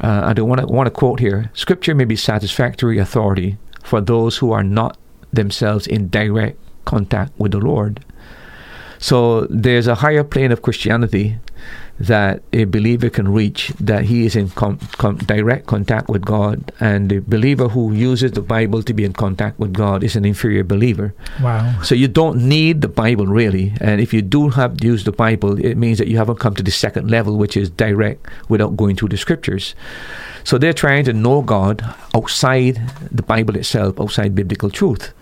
Uh, 0.00 0.22
I 0.24 0.32
don't 0.32 0.48
want 0.48 0.60
to 0.60 0.66
want 0.66 0.86
to 0.86 0.90
quote 0.90 1.20
here. 1.20 1.50
Scripture 1.54 1.94
may 1.94 2.04
be 2.04 2.16
satisfactory 2.16 2.98
authority 2.98 3.56
for 3.82 4.00
those 4.00 4.36
who 4.38 4.52
are 4.52 4.62
not 4.62 4.96
themselves 5.32 5.86
in 5.86 6.08
direct 6.08 6.58
contact 6.84 7.32
with 7.38 7.52
the 7.52 7.58
Lord. 7.58 8.04
So 8.98 9.46
there's 9.46 9.86
a 9.86 9.96
higher 9.96 10.24
plane 10.24 10.52
of 10.52 10.62
Christianity 10.62 11.38
that 12.00 12.42
a 12.52 12.64
believer 12.64 13.10
can 13.10 13.28
reach 13.28 13.72
that 13.80 14.04
he 14.04 14.24
is 14.24 14.36
in 14.36 14.50
com- 14.50 14.78
com- 14.98 15.16
direct 15.18 15.66
contact 15.66 16.08
with 16.08 16.24
God, 16.24 16.72
and 16.80 17.10
the 17.10 17.18
believer 17.20 17.68
who 17.68 17.92
uses 17.92 18.32
the 18.32 18.42
Bible 18.42 18.82
to 18.82 18.92
be 18.94 19.04
in 19.04 19.12
contact 19.12 19.58
with 19.58 19.72
God 19.72 20.04
is 20.04 20.14
an 20.14 20.24
inferior 20.24 20.64
believer. 20.64 21.14
Wow! 21.42 21.82
So 21.82 21.94
you 21.94 22.08
don't 22.08 22.48
need 22.48 22.80
the 22.80 22.88
Bible 22.88 23.26
really, 23.26 23.72
and 23.80 24.00
if 24.00 24.14
you 24.14 24.22
do 24.22 24.50
have 24.50 24.82
use 24.82 25.04
the 25.04 25.12
Bible, 25.12 25.58
it 25.64 25.76
means 25.76 25.98
that 25.98 26.08
you 26.08 26.16
haven't 26.16 26.38
come 26.38 26.54
to 26.54 26.62
the 26.62 26.70
second 26.70 27.10
level, 27.10 27.36
which 27.36 27.56
is 27.56 27.70
direct 27.70 28.26
without 28.48 28.76
going 28.76 28.96
through 28.96 29.08
the 29.08 29.16
Scriptures. 29.16 29.74
So 30.44 30.56
they're 30.56 30.72
trying 30.72 31.04
to 31.04 31.12
know 31.12 31.42
God 31.42 31.84
outside 32.14 32.80
the 33.10 33.22
Bible 33.22 33.56
itself, 33.56 34.00
outside 34.00 34.34
biblical 34.34 34.70
truth. 34.70 35.12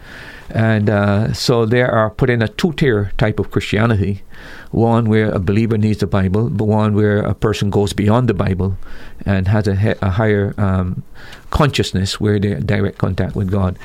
And 0.51 0.89
uh, 0.89 1.33
so 1.33 1.67
they 1.67 1.83
are 1.83 2.11
put 2.11 2.31
in 2.31 2.43
a 2.43 2.49
two 2.49 2.73
tier 2.73 3.13
type 3.19 3.39
of 3.39 3.51
Christianity 3.51 4.23
one 4.71 5.09
where 5.09 5.31
a 5.31 5.39
believer 5.39 5.79
needs 5.79 6.01
the 6.01 6.07
Bible, 6.07 6.51
but 6.51 6.65
one 6.65 6.95
where 6.95 7.21
a 7.21 7.35
person 7.35 7.71
goes 7.71 7.93
beyond 7.93 8.29
the 8.29 8.35
Bible 8.35 8.77
and 9.25 9.49
has 9.49 9.67
a, 9.67 9.97
a 10.03 10.11
higher 10.11 10.55
um, 10.59 11.03
consciousness 11.51 12.21
where 12.21 12.39
they're 12.39 12.61
direct 12.61 12.99
contact 12.99 13.35
with 13.35 13.51
God. 13.51 13.79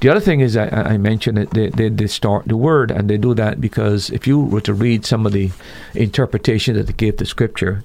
The 0.00 0.08
other 0.08 0.20
thing 0.20 0.40
is, 0.40 0.56
I, 0.56 0.68
I 0.68 0.96
mentioned 0.96 1.36
that 1.36 1.50
they, 1.50 1.88
they, 1.90 2.06
start 2.06 2.48
the 2.48 2.56
word, 2.56 2.90
and 2.90 3.10
they 3.10 3.18
do 3.18 3.34
that 3.34 3.60
because 3.60 4.08
if 4.10 4.26
you 4.26 4.40
were 4.40 4.62
to 4.62 4.72
read 4.72 5.04
some 5.04 5.26
of 5.26 5.32
the 5.32 5.50
interpretation 5.94 6.74
that 6.76 6.86
they 6.86 6.94
give 6.94 7.18
to 7.18 7.26
Scripture, 7.26 7.84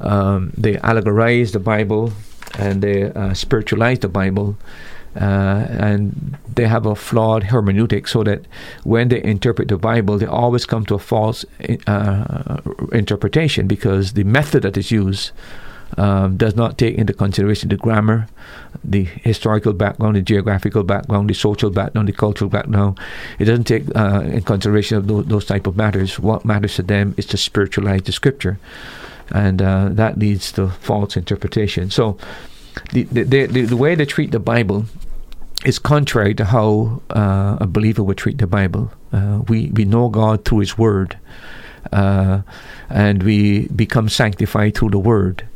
um, 0.00 0.52
they 0.56 0.74
allegorize 0.74 1.52
the 1.52 1.58
Bible 1.58 2.12
and 2.58 2.82
they 2.82 3.04
uh, 3.04 3.32
spiritualize 3.32 4.00
the 4.00 4.08
Bible 4.08 4.56
Uh, 5.16 5.66
and 5.70 6.36
they 6.54 6.66
have 6.66 6.86
a 6.86 6.94
flawed 6.94 7.44
hermeneutic 7.44 8.08
so 8.08 8.24
that 8.24 8.46
when 8.82 9.08
they 9.08 9.22
interpret 9.22 9.68
the 9.68 9.76
Bible, 9.76 10.18
they 10.18 10.26
always 10.26 10.66
come 10.66 10.84
to 10.86 10.94
a 10.94 10.98
false 10.98 11.44
uh, 11.86 12.60
interpretation 12.92 13.68
because 13.68 14.14
the 14.14 14.24
method 14.24 14.62
that 14.62 14.76
is 14.76 14.90
used 14.90 15.30
um, 15.96 16.36
does 16.36 16.56
not 16.56 16.78
take 16.78 16.96
into 16.96 17.12
consideration 17.12 17.68
the 17.68 17.76
grammar, 17.76 18.26
the 18.82 19.04
historical 19.04 19.72
background, 19.72 20.16
the 20.16 20.22
geographical 20.22 20.82
background, 20.82 21.30
the 21.30 21.34
social 21.34 21.70
background, 21.70 22.08
the 22.08 22.12
cultural 22.12 22.50
background. 22.50 22.98
It 23.38 23.44
doesn't 23.44 23.64
take 23.64 23.84
uh, 23.94 24.22
in 24.24 24.42
consideration 24.42 24.96
of 24.96 25.06
those, 25.06 25.26
those, 25.26 25.44
type 25.44 25.66
of 25.66 25.76
matters. 25.76 26.18
What 26.18 26.44
matters 26.44 26.76
to 26.76 26.82
them 26.82 27.14
is 27.16 27.26
to 27.26 27.36
spiritualize 27.36 28.02
the 28.02 28.12
scripture, 28.12 28.58
and 29.30 29.62
uh, 29.62 29.90
that 29.92 30.18
leads 30.18 30.50
to 30.52 30.70
false 30.70 31.16
interpretation. 31.16 31.90
So, 31.90 32.18
the, 32.92 33.04
the, 33.04 33.22
the, 33.22 33.46
the 33.46 33.76
way 33.76 33.94
they 33.94 34.06
treat 34.06 34.32
the 34.32 34.40
Bible 34.40 34.86
is 35.64 35.78
contrary 35.78 36.34
to 36.34 36.44
how 36.44 37.02
uh, 37.10 37.56
a 37.60 37.66
believer 37.66 38.02
would 38.02 38.18
treat 38.18 38.38
the 38.38 38.46
Bible. 38.46 38.92
Uh, 39.12 39.42
we 39.48 39.68
we 39.68 39.84
know 39.84 40.08
God 40.08 40.44
through 40.44 40.60
His 40.60 40.76
Word, 40.78 41.18
uh, 41.92 42.42
and 42.90 43.22
we 43.22 43.68
become 43.68 44.08
sanctified 44.08 44.76
through 44.76 44.90
the 44.90 44.98
Word. 44.98 45.46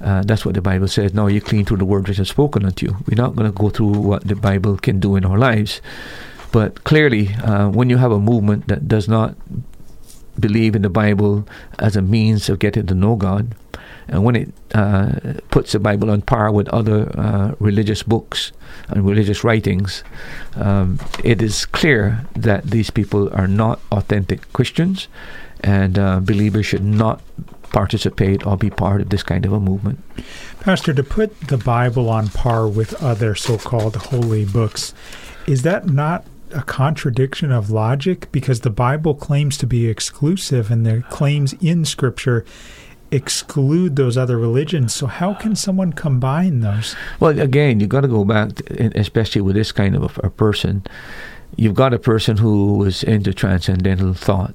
Uh, 0.00 0.22
that's 0.22 0.44
what 0.44 0.54
the 0.54 0.60
Bible 0.60 0.88
says. 0.88 1.14
Now 1.14 1.28
you're 1.28 1.40
clean 1.40 1.64
through 1.64 1.78
the 1.78 1.84
word 1.84 2.08
which 2.08 2.18
is 2.18 2.28
spoken 2.28 2.66
unto 2.66 2.86
you. 2.86 2.96
We're 3.06 3.16
not 3.16 3.36
going 3.36 3.50
to 3.50 3.56
go 3.56 3.70
through 3.70 3.92
what 3.92 4.26
the 4.26 4.34
Bible 4.34 4.76
can 4.76 5.00
do 5.00 5.16
in 5.16 5.24
our 5.24 5.38
lives. 5.38 5.80
But 6.52 6.84
clearly, 6.84 7.32
uh, 7.36 7.70
when 7.70 7.88
you 7.88 7.96
have 7.96 8.12
a 8.12 8.18
movement 8.18 8.68
that 8.68 8.86
does 8.86 9.08
not 9.08 9.34
believe 10.38 10.76
in 10.76 10.82
the 10.82 10.90
Bible 10.90 11.48
as 11.78 11.96
a 11.96 12.02
means 12.02 12.48
of 12.50 12.58
getting 12.58 12.86
to 12.86 12.94
know 12.94 13.16
God, 13.16 13.54
and 14.08 14.24
when 14.24 14.36
it 14.36 14.52
uh, 14.74 15.34
puts 15.50 15.72
the 15.72 15.78
Bible 15.78 16.10
on 16.10 16.22
par 16.22 16.52
with 16.52 16.68
other 16.68 17.10
uh, 17.18 17.54
religious 17.58 18.02
books 18.02 18.52
and 18.88 19.06
religious 19.06 19.44
writings, 19.44 20.04
um, 20.56 20.98
it 21.22 21.40
is 21.40 21.64
clear 21.66 22.26
that 22.34 22.64
these 22.64 22.90
people 22.90 23.32
are 23.34 23.48
not 23.48 23.80
authentic 23.92 24.52
Christians, 24.52 25.08
and 25.60 25.98
uh, 25.98 26.20
believers 26.20 26.66
should 26.66 26.84
not 26.84 27.22
participate 27.72 28.46
or 28.46 28.56
be 28.56 28.70
part 28.70 29.00
of 29.00 29.08
this 29.10 29.22
kind 29.22 29.44
of 29.44 29.52
a 29.52 29.60
movement. 29.60 29.98
Pastor, 30.60 30.94
to 30.94 31.02
put 31.02 31.38
the 31.48 31.58
Bible 31.58 32.08
on 32.08 32.28
par 32.28 32.68
with 32.68 32.94
other 33.02 33.34
so 33.34 33.58
called 33.58 33.96
holy 33.96 34.44
books, 34.44 34.94
is 35.46 35.62
that 35.62 35.86
not 35.86 36.24
a 36.52 36.62
contradiction 36.62 37.50
of 37.50 37.70
logic? 37.70 38.30
Because 38.30 38.60
the 38.60 38.70
Bible 38.70 39.14
claims 39.14 39.58
to 39.58 39.66
be 39.66 39.88
exclusive 39.88 40.70
and 40.70 40.86
the 40.86 41.02
claims 41.10 41.52
in 41.54 41.84
Scripture 41.84 42.44
exclude 43.14 43.96
those 43.96 44.16
other 44.16 44.38
religions. 44.38 44.94
So 44.94 45.06
how 45.06 45.34
can 45.34 45.54
someone 45.54 45.92
combine 45.92 46.60
those? 46.60 46.96
Well, 47.20 47.38
again, 47.38 47.80
you've 47.80 47.88
got 47.88 48.02
to 48.02 48.08
go 48.08 48.24
back, 48.24 48.54
to, 48.56 48.98
especially 48.98 49.40
with 49.40 49.54
this 49.56 49.72
kind 49.72 49.94
of 49.94 50.18
a, 50.18 50.26
a 50.26 50.30
person. 50.30 50.84
You've 51.56 51.74
got 51.74 51.94
a 51.94 51.98
person 51.98 52.36
who 52.36 52.74
was 52.74 53.02
into 53.04 53.32
transcendental 53.32 54.14
thought 54.14 54.54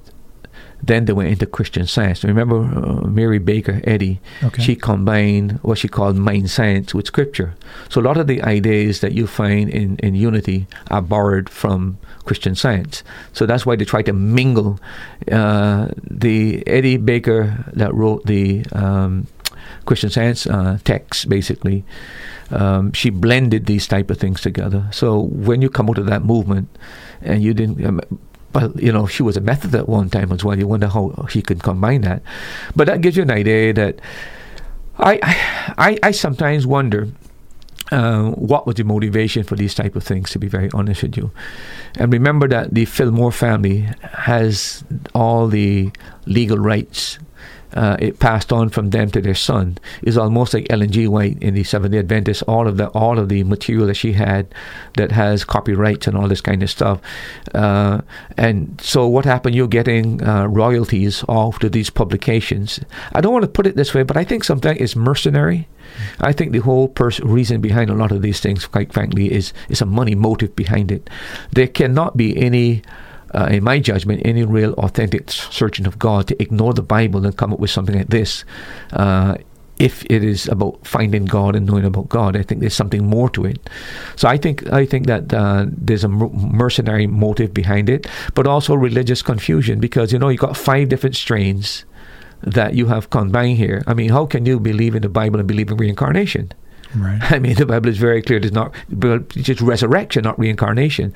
then 0.82 1.04
they 1.04 1.12
went 1.12 1.28
into 1.28 1.46
Christian 1.46 1.86
Science. 1.86 2.24
Remember 2.24 2.58
uh, 2.58 3.06
Mary 3.06 3.38
Baker 3.38 3.80
Eddy? 3.84 4.20
Okay. 4.42 4.62
She 4.62 4.76
combined 4.76 5.58
what 5.62 5.78
she 5.78 5.88
called 5.88 6.16
mind 6.16 6.50
science 6.50 6.94
with 6.94 7.06
scripture. 7.06 7.54
So 7.88 8.00
a 8.00 8.02
lot 8.02 8.16
of 8.16 8.26
the 8.26 8.42
ideas 8.42 9.00
that 9.00 9.12
you 9.12 9.26
find 9.26 9.68
in, 9.68 9.96
in 9.98 10.14
unity 10.14 10.66
are 10.90 11.02
borrowed 11.02 11.48
from 11.48 11.98
Christian 12.24 12.54
Science. 12.54 13.02
So 13.32 13.46
that's 13.46 13.66
why 13.66 13.76
they 13.76 13.84
try 13.84 14.02
to 14.02 14.12
mingle 14.12 14.80
uh, 15.30 15.88
the 16.02 16.66
Eddy 16.66 16.96
Baker 16.96 17.64
that 17.72 17.94
wrote 17.94 18.26
the 18.26 18.64
um, 18.72 19.26
Christian 19.84 20.10
Science 20.10 20.46
uh, 20.46 20.78
text, 20.84 21.28
basically. 21.28 21.84
Um, 22.50 22.92
she 22.92 23.10
blended 23.10 23.66
these 23.66 23.86
type 23.86 24.10
of 24.10 24.18
things 24.18 24.40
together. 24.40 24.88
So 24.92 25.20
when 25.20 25.62
you 25.62 25.70
come 25.70 25.88
out 25.88 25.98
of 25.98 26.06
that 26.06 26.24
movement, 26.24 26.68
and 27.22 27.42
you 27.42 27.54
didn't 27.54 27.84
um, 27.84 28.00
but 28.52 28.80
you 28.80 28.92
know 28.92 29.06
she 29.06 29.22
was 29.22 29.36
a 29.36 29.40
Methodist 29.40 29.74
at 29.74 29.88
one 29.88 30.10
time 30.10 30.32
as 30.32 30.44
well. 30.44 30.58
You 30.58 30.66
wonder 30.66 30.88
how 30.88 31.26
she 31.28 31.42
could 31.42 31.62
combine 31.62 32.02
that. 32.02 32.22
But 32.74 32.86
that 32.86 33.00
gives 33.00 33.16
you 33.16 33.22
an 33.22 33.30
idea 33.30 33.72
that 33.74 34.00
I 34.98 35.18
I, 35.78 35.98
I 36.02 36.10
sometimes 36.10 36.66
wonder. 36.66 37.08
Uh, 37.92 38.30
what 38.38 38.68
was 38.68 38.76
the 38.76 38.84
motivation 38.84 39.42
for 39.42 39.56
these 39.56 39.74
type 39.74 39.96
of 39.96 40.04
things? 40.04 40.30
To 40.30 40.38
be 40.38 40.46
very 40.46 40.70
honest 40.72 41.02
with 41.02 41.16
you, 41.16 41.32
and 41.98 42.12
remember 42.12 42.46
that 42.46 42.72
the 42.72 42.84
Fillmore 42.84 43.32
family 43.32 43.88
has 44.12 44.84
all 45.12 45.48
the 45.48 45.90
legal 46.24 46.58
rights 46.58 47.18
uh, 47.74 47.96
it 47.98 48.18
passed 48.18 48.52
on 48.52 48.68
from 48.68 48.90
them 48.90 49.10
to 49.10 49.20
their 49.20 49.34
son 49.34 49.78
is 50.02 50.16
almost 50.16 50.54
like 50.54 50.66
Ellen 50.70 50.90
G. 50.90 51.06
White 51.06 51.40
in 51.42 51.54
the 51.54 51.64
Seventh 51.64 51.92
Day 51.92 51.98
Adventist. 51.98 52.42
All 52.48 52.66
of 52.66 52.76
the 52.76 52.88
all 52.88 53.18
of 53.18 53.28
the 53.28 53.44
material 53.44 53.86
that 53.86 53.94
she 53.94 54.12
had 54.12 54.52
that 54.96 55.12
has 55.12 55.44
copyrights 55.44 56.06
and 56.06 56.16
all 56.16 56.28
this 56.28 56.40
kind 56.40 56.62
of 56.62 56.70
stuff. 56.70 57.00
Uh, 57.54 58.00
and 58.36 58.80
so 58.80 59.06
what 59.06 59.24
happened? 59.24 59.54
You're 59.54 59.68
getting 59.68 60.22
uh, 60.22 60.46
royalties 60.46 61.24
off 61.28 61.58
to 61.60 61.68
these 61.68 61.90
publications. 61.90 62.80
I 63.12 63.20
don't 63.20 63.32
want 63.32 63.44
to 63.44 63.50
put 63.50 63.66
it 63.66 63.76
this 63.76 63.94
way, 63.94 64.02
but 64.02 64.16
I 64.16 64.24
think 64.24 64.44
sometimes 64.44 64.80
it's 64.80 64.96
mercenary. 64.96 65.68
I 66.20 66.32
think 66.32 66.52
the 66.52 66.58
whole 66.58 66.88
pers- 66.88 67.20
reason 67.20 67.60
behind 67.60 67.90
a 67.90 67.94
lot 67.94 68.12
of 68.12 68.22
these 68.22 68.40
things, 68.40 68.66
quite 68.66 68.92
frankly, 68.92 69.32
is 69.32 69.52
is 69.68 69.80
a 69.80 69.86
money 69.86 70.14
motive 70.14 70.54
behind 70.54 70.92
it. 70.92 71.10
There 71.52 71.66
cannot 71.66 72.16
be 72.16 72.36
any 72.36 72.82
uh, 73.34 73.48
in 73.50 73.64
my 73.64 73.78
judgment, 73.78 74.22
any 74.24 74.44
real 74.44 74.72
authentic 74.74 75.30
surgeon 75.30 75.86
of 75.86 75.98
God 75.98 76.28
to 76.28 76.42
ignore 76.42 76.74
the 76.74 76.82
Bible 76.82 77.24
and 77.24 77.36
come 77.36 77.52
up 77.52 77.60
with 77.60 77.70
something 77.70 77.96
like 77.96 78.08
this. 78.08 78.44
Uh, 78.92 79.36
if 79.78 80.04
it 80.10 80.22
is 80.22 80.46
about 80.48 80.86
finding 80.86 81.24
God 81.24 81.56
and 81.56 81.66
knowing 81.66 81.86
about 81.86 82.10
God, 82.10 82.36
I 82.36 82.42
think 82.42 82.60
there's 82.60 82.74
something 82.74 83.06
more 83.06 83.30
to 83.30 83.46
it. 83.46 83.70
So 84.14 84.28
I 84.28 84.36
think 84.36 84.70
I 84.70 84.84
think 84.84 85.06
that 85.06 85.32
uh, 85.32 85.66
there's 85.68 86.04
a 86.04 86.08
mercenary 86.08 87.06
motive 87.06 87.54
behind 87.54 87.88
it, 87.88 88.06
but 88.34 88.46
also 88.46 88.74
religious 88.74 89.22
confusion 89.22 89.80
because 89.80 90.12
you 90.12 90.18
know 90.18 90.28
you've 90.28 90.40
got 90.40 90.56
five 90.56 90.90
different 90.90 91.16
strains 91.16 91.86
that 92.42 92.74
you 92.74 92.86
have 92.86 93.08
combined 93.08 93.56
here. 93.56 93.82
I 93.86 93.94
mean, 93.94 94.10
how 94.10 94.26
can 94.26 94.44
you 94.44 94.60
believe 94.60 94.94
in 94.94 95.02
the 95.02 95.08
Bible 95.08 95.38
and 95.38 95.48
believe 95.48 95.70
in 95.70 95.78
reincarnation? 95.78 96.52
Right. 96.94 97.20
I 97.32 97.38
mean, 97.38 97.54
the 97.54 97.66
Bible 97.66 97.88
is 97.88 97.98
very 97.98 98.22
clear. 98.22 98.38
It's 98.38 98.52
not 98.52 98.74
it's 98.90 99.34
just 99.34 99.60
resurrection, 99.60 100.24
not 100.24 100.38
reincarnation. 100.38 101.14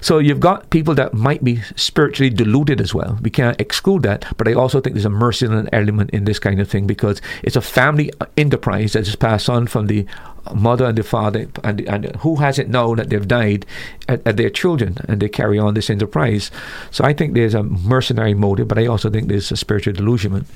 So 0.00 0.18
you've 0.18 0.40
got 0.40 0.70
people 0.70 0.94
that 0.94 1.14
might 1.14 1.42
be 1.42 1.62
spiritually 1.76 2.30
deluded 2.30 2.80
as 2.80 2.94
well. 2.94 3.18
We 3.22 3.30
can't 3.30 3.60
exclude 3.60 4.02
that. 4.02 4.24
But 4.36 4.48
I 4.48 4.54
also 4.54 4.80
think 4.80 4.94
there's 4.94 5.04
a 5.04 5.10
mercenary 5.10 5.68
element 5.72 6.10
in 6.10 6.24
this 6.24 6.38
kind 6.38 6.60
of 6.60 6.68
thing 6.68 6.86
because 6.86 7.20
it's 7.42 7.56
a 7.56 7.60
family 7.60 8.10
enterprise 8.36 8.92
that 8.92 9.06
is 9.06 9.16
passed 9.16 9.48
on 9.48 9.66
from 9.66 9.86
the 9.86 10.06
mother 10.54 10.86
and 10.86 10.98
the 10.98 11.02
father, 11.02 11.46
and, 11.64 11.80
and 11.82 12.16
who 12.16 12.36
hasn't 12.36 12.68
known 12.68 12.96
that 12.96 13.10
they've 13.10 13.26
died 13.26 13.66
at, 14.08 14.26
at, 14.26 14.36
their 14.36 14.50
children, 14.50 14.98
and 15.08 15.20
they 15.20 15.28
carry 15.28 15.58
on 15.58 15.74
this 15.74 15.90
enterprise. 15.90 16.50
So 16.90 17.04
I 17.04 17.12
think 17.12 17.34
there's 17.34 17.54
a 17.54 17.62
mercenary 17.62 18.34
motive, 18.34 18.68
but 18.68 18.78
I 18.78 18.86
also 18.86 19.10
think 19.10 19.28
there's 19.28 19.52
a 19.52 19.56
spiritual 19.56 19.94
delusion. 19.94 20.46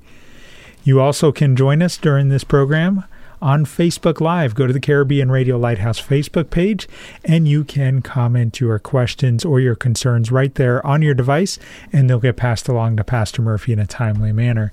You 0.84 1.02
also 1.02 1.32
can 1.34 1.56
join 1.56 1.82
us 1.82 1.98
during 1.98 2.30
this 2.30 2.44
program 2.46 3.04
on 3.42 3.66
Facebook 3.66 4.22
Live. 4.22 4.56
Go 4.56 4.68
to 4.68 4.74
the 4.74 4.80
Caribbean 4.80 5.30
Radio 5.30 5.58
Lighthouse 5.58 6.02
Facebook 6.02 6.50
page 6.50 6.88
and 7.24 7.48
you 7.48 7.64
can 7.64 8.02
comment 8.02 8.60
your 8.60 8.80
questions 8.80 9.46
or 9.46 9.60
your 9.60 9.76
concerns 9.76 10.32
right 10.32 10.54
there 10.56 10.86
on 10.86 11.02
your 11.02 11.14
device, 11.14 11.60
and 11.92 12.10
they'll 12.10 12.20
get 12.20 12.38
passed 12.38 12.68
along 12.68 12.98
to 12.98 13.04
Pastor 13.04 13.42
Murphy 13.42 13.74
in 13.74 13.80
a 13.80 13.86
timely 13.86 14.32
manner. 14.32 14.72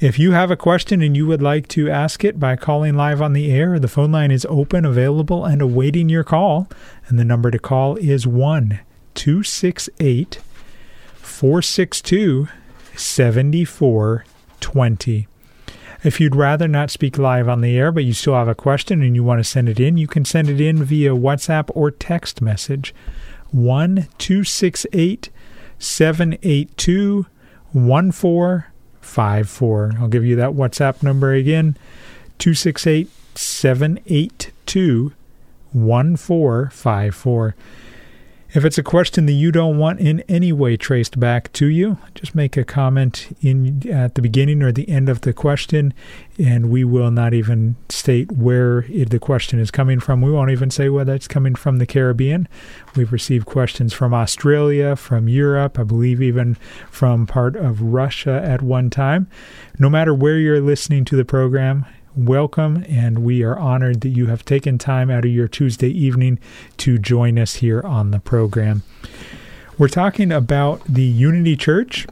If 0.00 0.16
you 0.16 0.30
have 0.30 0.52
a 0.52 0.56
question 0.56 1.02
and 1.02 1.16
you 1.16 1.26
would 1.26 1.42
like 1.42 1.66
to 1.68 1.90
ask 1.90 2.22
it 2.22 2.38
by 2.38 2.54
calling 2.54 2.94
live 2.94 3.20
on 3.20 3.32
the 3.32 3.50
air, 3.50 3.80
the 3.80 3.88
phone 3.88 4.12
line 4.12 4.30
is 4.30 4.46
open, 4.48 4.84
available, 4.84 5.44
and 5.44 5.60
awaiting 5.60 6.08
your 6.08 6.22
call. 6.22 6.68
And 7.08 7.18
the 7.18 7.24
number 7.24 7.50
to 7.50 7.58
call 7.58 7.96
is 7.96 8.24
1 8.24 8.78
268 9.14 10.38
462 11.16 12.46
7420. 12.94 15.26
If 16.04 16.20
you'd 16.20 16.36
rather 16.36 16.68
not 16.68 16.92
speak 16.92 17.18
live 17.18 17.48
on 17.48 17.60
the 17.60 17.76
air, 17.76 17.90
but 17.90 18.04
you 18.04 18.12
still 18.12 18.34
have 18.34 18.46
a 18.46 18.54
question 18.54 19.02
and 19.02 19.16
you 19.16 19.24
want 19.24 19.40
to 19.40 19.44
send 19.44 19.68
it 19.68 19.80
in, 19.80 19.96
you 19.96 20.06
can 20.06 20.24
send 20.24 20.48
it 20.48 20.60
in 20.60 20.84
via 20.84 21.10
WhatsApp 21.10 21.70
or 21.74 21.90
text 21.90 22.40
message 22.40 22.94
1 23.50 24.06
268 24.16 25.28
782 25.80 27.26
54. 29.08 29.94
I'll 29.98 30.08
give 30.08 30.24
you 30.24 30.36
that 30.36 30.50
WhatsApp 30.50 31.02
number 31.02 31.32
again 31.32 31.76
268 32.38 33.08
782 33.34 35.12
1454. 35.72 37.54
If 38.58 38.64
it's 38.64 38.76
a 38.76 38.82
question 38.82 39.26
that 39.26 39.34
you 39.34 39.52
don't 39.52 39.78
want 39.78 40.00
in 40.00 40.18
any 40.28 40.52
way 40.52 40.76
traced 40.76 41.20
back 41.20 41.52
to 41.52 41.66
you, 41.66 41.98
just 42.16 42.34
make 42.34 42.56
a 42.56 42.64
comment 42.64 43.28
in 43.40 43.88
at 43.88 44.16
the 44.16 44.20
beginning 44.20 44.64
or 44.64 44.72
the 44.72 44.88
end 44.88 45.08
of 45.08 45.20
the 45.20 45.32
question, 45.32 45.94
and 46.40 46.68
we 46.68 46.82
will 46.82 47.12
not 47.12 47.32
even 47.32 47.76
state 47.88 48.32
where 48.32 48.80
it, 48.88 49.10
the 49.10 49.20
question 49.20 49.60
is 49.60 49.70
coming 49.70 50.00
from. 50.00 50.22
We 50.22 50.32
won't 50.32 50.50
even 50.50 50.72
say 50.72 50.88
whether 50.88 51.14
it's 51.14 51.28
coming 51.28 51.54
from 51.54 51.78
the 51.78 51.86
Caribbean. 51.86 52.48
We've 52.96 53.12
received 53.12 53.46
questions 53.46 53.92
from 53.92 54.12
Australia, 54.12 54.96
from 54.96 55.28
Europe, 55.28 55.78
I 55.78 55.84
believe 55.84 56.20
even 56.20 56.56
from 56.90 57.28
part 57.28 57.54
of 57.54 57.80
Russia 57.80 58.42
at 58.44 58.60
one 58.60 58.90
time. 58.90 59.28
No 59.78 59.88
matter 59.88 60.12
where 60.12 60.36
you're 60.36 60.60
listening 60.60 61.04
to 61.04 61.16
the 61.16 61.24
program, 61.24 61.86
welcome, 62.18 62.84
and 62.88 63.20
we 63.20 63.42
are 63.44 63.56
honored 63.56 64.00
that 64.00 64.08
you 64.08 64.26
have 64.26 64.44
taken 64.44 64.76
time 64.76 65.10
out 65.10 65.24
of 65.24 65.30
your 65.30 65.46
Tuesday 65.46 65.88
evening 65.88 66.38
to 66.78 66.98
join 66.98 67.38
us 67.38 67.56
here 67.56 67.80
on 67.82 68.10
the 68.10 68.18
program. 68.18 68.82
We're 69.78 69.88
talking 69.88 70.32
about 70.32 70.82
the 70.84 71.04
Unity 71.04 71.56
Church 71.56 72.06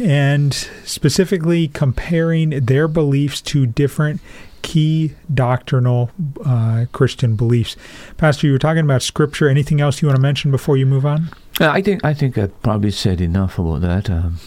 and 0.00 0.54
specifically 0.54 1.68
comparing 1.68 2.50
their 2.50 2.88
beliefs 2.88 3.42
to 3.42 3.66
different 3.66 4.20
key 4.62 5.12
doctrinal 5.32 6.10
uh, 6.44 6.86
Christian 6.92 7.36
beliefs. 7.36 7.76
Pastor, 8.16 8.46
you 8.46 8.54
were 8.54 8.58
talking 8.58 8.82
about 8.84 9.02
Scripture. 9.02 9.48
Anything 9.48 9.80
else 9.80 10.00
you 10.00 10.08
want 10.08 10.16
to 10.16 10.22
mention 10.22 10.50
before 10.50 10.76
you 10.76 10.86
move 10.86 11.04
on? 11.04 11.28
Uh, 11.60 11.68
I 11.70 11.82
think 11.82 12.04
I 12.04 12.14
think 12.14 12.38
I 12.38 12.46
probably 12.46 12.90
said 12.90 13.20
enough 13.20 13.58
about 13.58 13.82
that. 13.82 14.10
Um, 14.10 14.38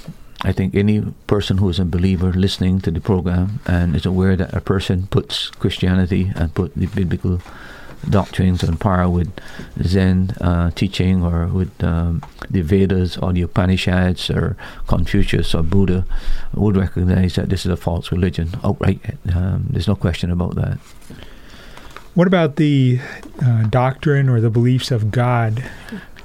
I 0.41 0.53
think 0.53 0.73
any 0.73 1.01
person 1.27 1.57
who 1.57 1.67
is 1.69 1.79
a 1.79 1.85
believer 1.85 2.31
listening 2.31 2.79
to 2.81 2.91
the 2.91 3.01
program 3.01 3.59
and 3.65 3.95
is 3.95 4.05
aware 4.05 4.37
that 4.37 4.53
a 4.53 4.61
person 4.61 5.07
puts 5.07 5.49
Christianity 5.49 6.31
and 6.35 6.53
put 6.53 6.73
the 6.75 6.87
biblical 6.87 7.41
doctrines 8.09 8.63
on 8.63 8.77
par 8.77 9.09
with 9.09 9.29
Zen 9.83 10.29
uh, 10.39 10.71
teaching 10.71 11.23
or 11.23 11.47
with 11.47 11.83
um, 11.83 12.23
the 12.49 12.61
Vedas 12.61 13.17
or 13.17 13.33
the 13.33 13.41
Upanishads 13.41 14.29
or 14.29 14.55
Confucius 14.87 15.53
or 15.53 15.63
Buddha 15.63 16.05
would 16.53 16.77
recognize 16.77 17.35
that 17.35 17.49
this 17.49 17.65
is 17.65 17.71
a 17.71 17.77
false 17.77 18.11
religion 18.11 18.51
outright. 18.63 19.01
Um, 19.35 19.67
there's 19.69 19.87
no 19.87 19.95
question 19.95 20.31
about 20.31 20.55
that. 20.55 20.77
What 22.15 22.27
about 22.27 22.55
the 22.55 22.99
uh, 23.45 23.63
doctrine 23.63 24.29
or 24.29 24.41
the 24.41 24.49
beliefs 24.49 24.91
of 24.91 25.11
God? 25.11 25.63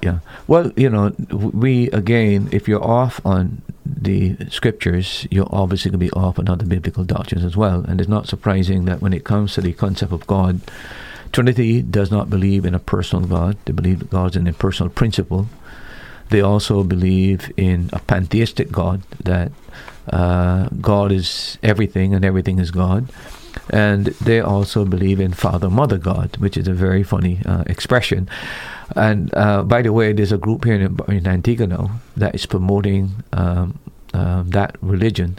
Yeah. 0.05 0.19
Well, 0.47 0.71
you 0.77 0.91
know, 0.91 1.15
we 1.31 1.89
again, 1.93 2.51
if 2.53 2.69
you're 2.69 2.85
off 2.85 3.25
on 3.25 3.63
the 3.87 4.37
scriptures, 4.51 5.27
you're 5.31 5.49
obviously 5.49 5.91
going 5.91 6.01
to 6.01 6.07
be 6.07 6.11
off 6.11 6.39
on 6.39 6.47
other 6.47 6.67
biblical 6.67 7.05
doctrines 7.05 7.43
as 7.43 7.57
well. 7.57 7.83
And 7.89 7.99
it's 8.03 8.09
not 8.17 8.29
surprising 8.29 8.85
that 8.85 9.01
when 9.01 9.15
it 9.15 9.25
comes 9.25 9.55
to 9.55 9.63
the 9.63 9.73
concept 9.73 10.13
of 10.13 10.27
God, 10.27 10.61
Trinity 11.33 11.81
does 11.81 12.11
not 12.11 12.29
believe 12.29 12.67
in 12.67 12.75
a 12.75 12.79
personal 12.79 13.27
God. 13.27 13.57
They 13.65 13.73
believe 13.73 14.01
that 14.01 14.11
God 14.11 14.33
is 14.33 14.37
an 14.37 14.47
impersonal 14.47 14.93
principle. 14.93 15.47
They 16.29 16.43
also 16.43 16.85
believe 16.85 17.51
in 17.57 17.89
a 17.95 17.99
pantheistic 18.01 18.71
God, 18.71 19.01
that 19.25 19.53
uh, 20.11 20.69
God 20.83 21.13
is 21.13 21.57
everything 21.63 22.13
and 22.13 22.27
everything 22.27 22.59
is 22.59 22.71
God. 22.71 23.11
And 23.71 24.07
they 24.21 24.41
also 24.41 24.85
believe 24.85 25.19
in 25.19 25.33
Father 25.33 25.71
Mother 25.71 25.97
God, 25.97 26.37
which 26.37 26.59
is 26.59 26.69
a 26.69 26.75
very 26.75 27.03
funny 27.03 27.41
uh, 27.47 27.65
expression. 27.67 28.29
And 28.97 29.35
uh, 29.35 29.63
by 29.63 29.83
the 29.83 29.93
way, 29.93 30.13
there's 30.13 30.33
a 30.33 30.39
group 30.39 30.65
here 30.65 30.75
in, 30.75 30.99
in 31.09 31.27
Antigua 31.27 31.67
now 31.67 32.01
that 32.17 32.35
is 32.35 32.47
promoting 32.47 33.11
um, 33.33 33.79
um, 34.13 34.51
that 34.51 34.77
religion 34.81 35.39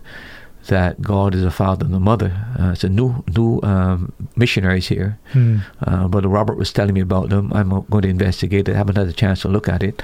that 0.68 1.02
God 1.02 1.36
is 1.36 1.44
a 1.44 1.52
father 1.52 1.86
and 1.86 1.94
a 1.94 2.00
mother. 2.00 2.32
Uh, 2.60 2.72
it's 2.72 2.84
a 2.84 2.90
new 2.90 3.24
new 3.36 3.60
um, 3.62 4.14
missionaries 4.36 4.88
here. 4.88 5.20
Hmm. 5.34 5.60
Uh, 5.82 6.08
Brother 6.08 6.28
Robert 6.28 6.58
was 6.58 6.72
telling 6.74 6.94
me 6.94 7.02
about 7.02 7.30
them. 7.30 7.52
I'm 7.54 7.70
going 7.70 8.04
to 8.04 8.10
investigate 8.10 8.68
it. 8.68 8.74
I 8.74 8.78
haven't 8.78 8.98
had 8.98 9.08
a 9.08 9.14
chance 9.14 9.42
to 9.42 9.48
look 9.48 9.68
at 9.68 9.84
it, 9.84 10.02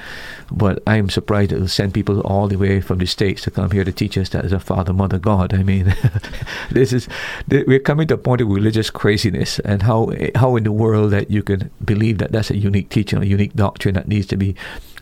but 0.50 0.82
I'm 0.86 1.08
surprised 1.10 1.52
it 1.52 1.60
will 1.60 1.68
send 1.68 1.94
people 1.94 2.20
all 2.20 2.48
the 2.48 2.56
way 2.56 2.80
from 2.80 2.98
the 2.98 3.06
states 3.06 3.42
to 3.42 3.50
come 3.50 3.70
here 3.70 3.84
to 3.84 3.92
teach 3.92 4.16
us 4.16 4.28
that 4.30 4.44
is 4.44 4.52
a 4.52 4.60
father 4.60 4.92
mother 4.92 5.18
God. 5.18 5.52
I 5.54 5.62
mean, 5.62 5.94
this 6.70 6.92
is 6.92 7.08
we're 7.48 7.80
coming 7.80 8.08
to 8.08 8.14
a 8.14 8.18
point 8.18 8.40
of 8.40 8.48
religious 8.48 8.90
craziness, 8.90 9.58
and 9.60 9.82
how 9.82 10.12
how 10.34 10.56
in 10.56 10.64
the 10.64 10.72
world 10.72 11.10
that 11.12 11.30
you 11.30 11.42
can 11.42 11.70
believe 11.84 12.18
that 12.18 12.32
that's 12.32 12.50
a 12.50 12.56
unique 12.56 12.88
teaching, 12.88 13.22
a 13.22 13.26
unique 13.26 13.54
doctrine 13.54 13.94
that 13.94 14.08
needs 14.08 14.26
to 14.26 14.36
be 14.36 14.54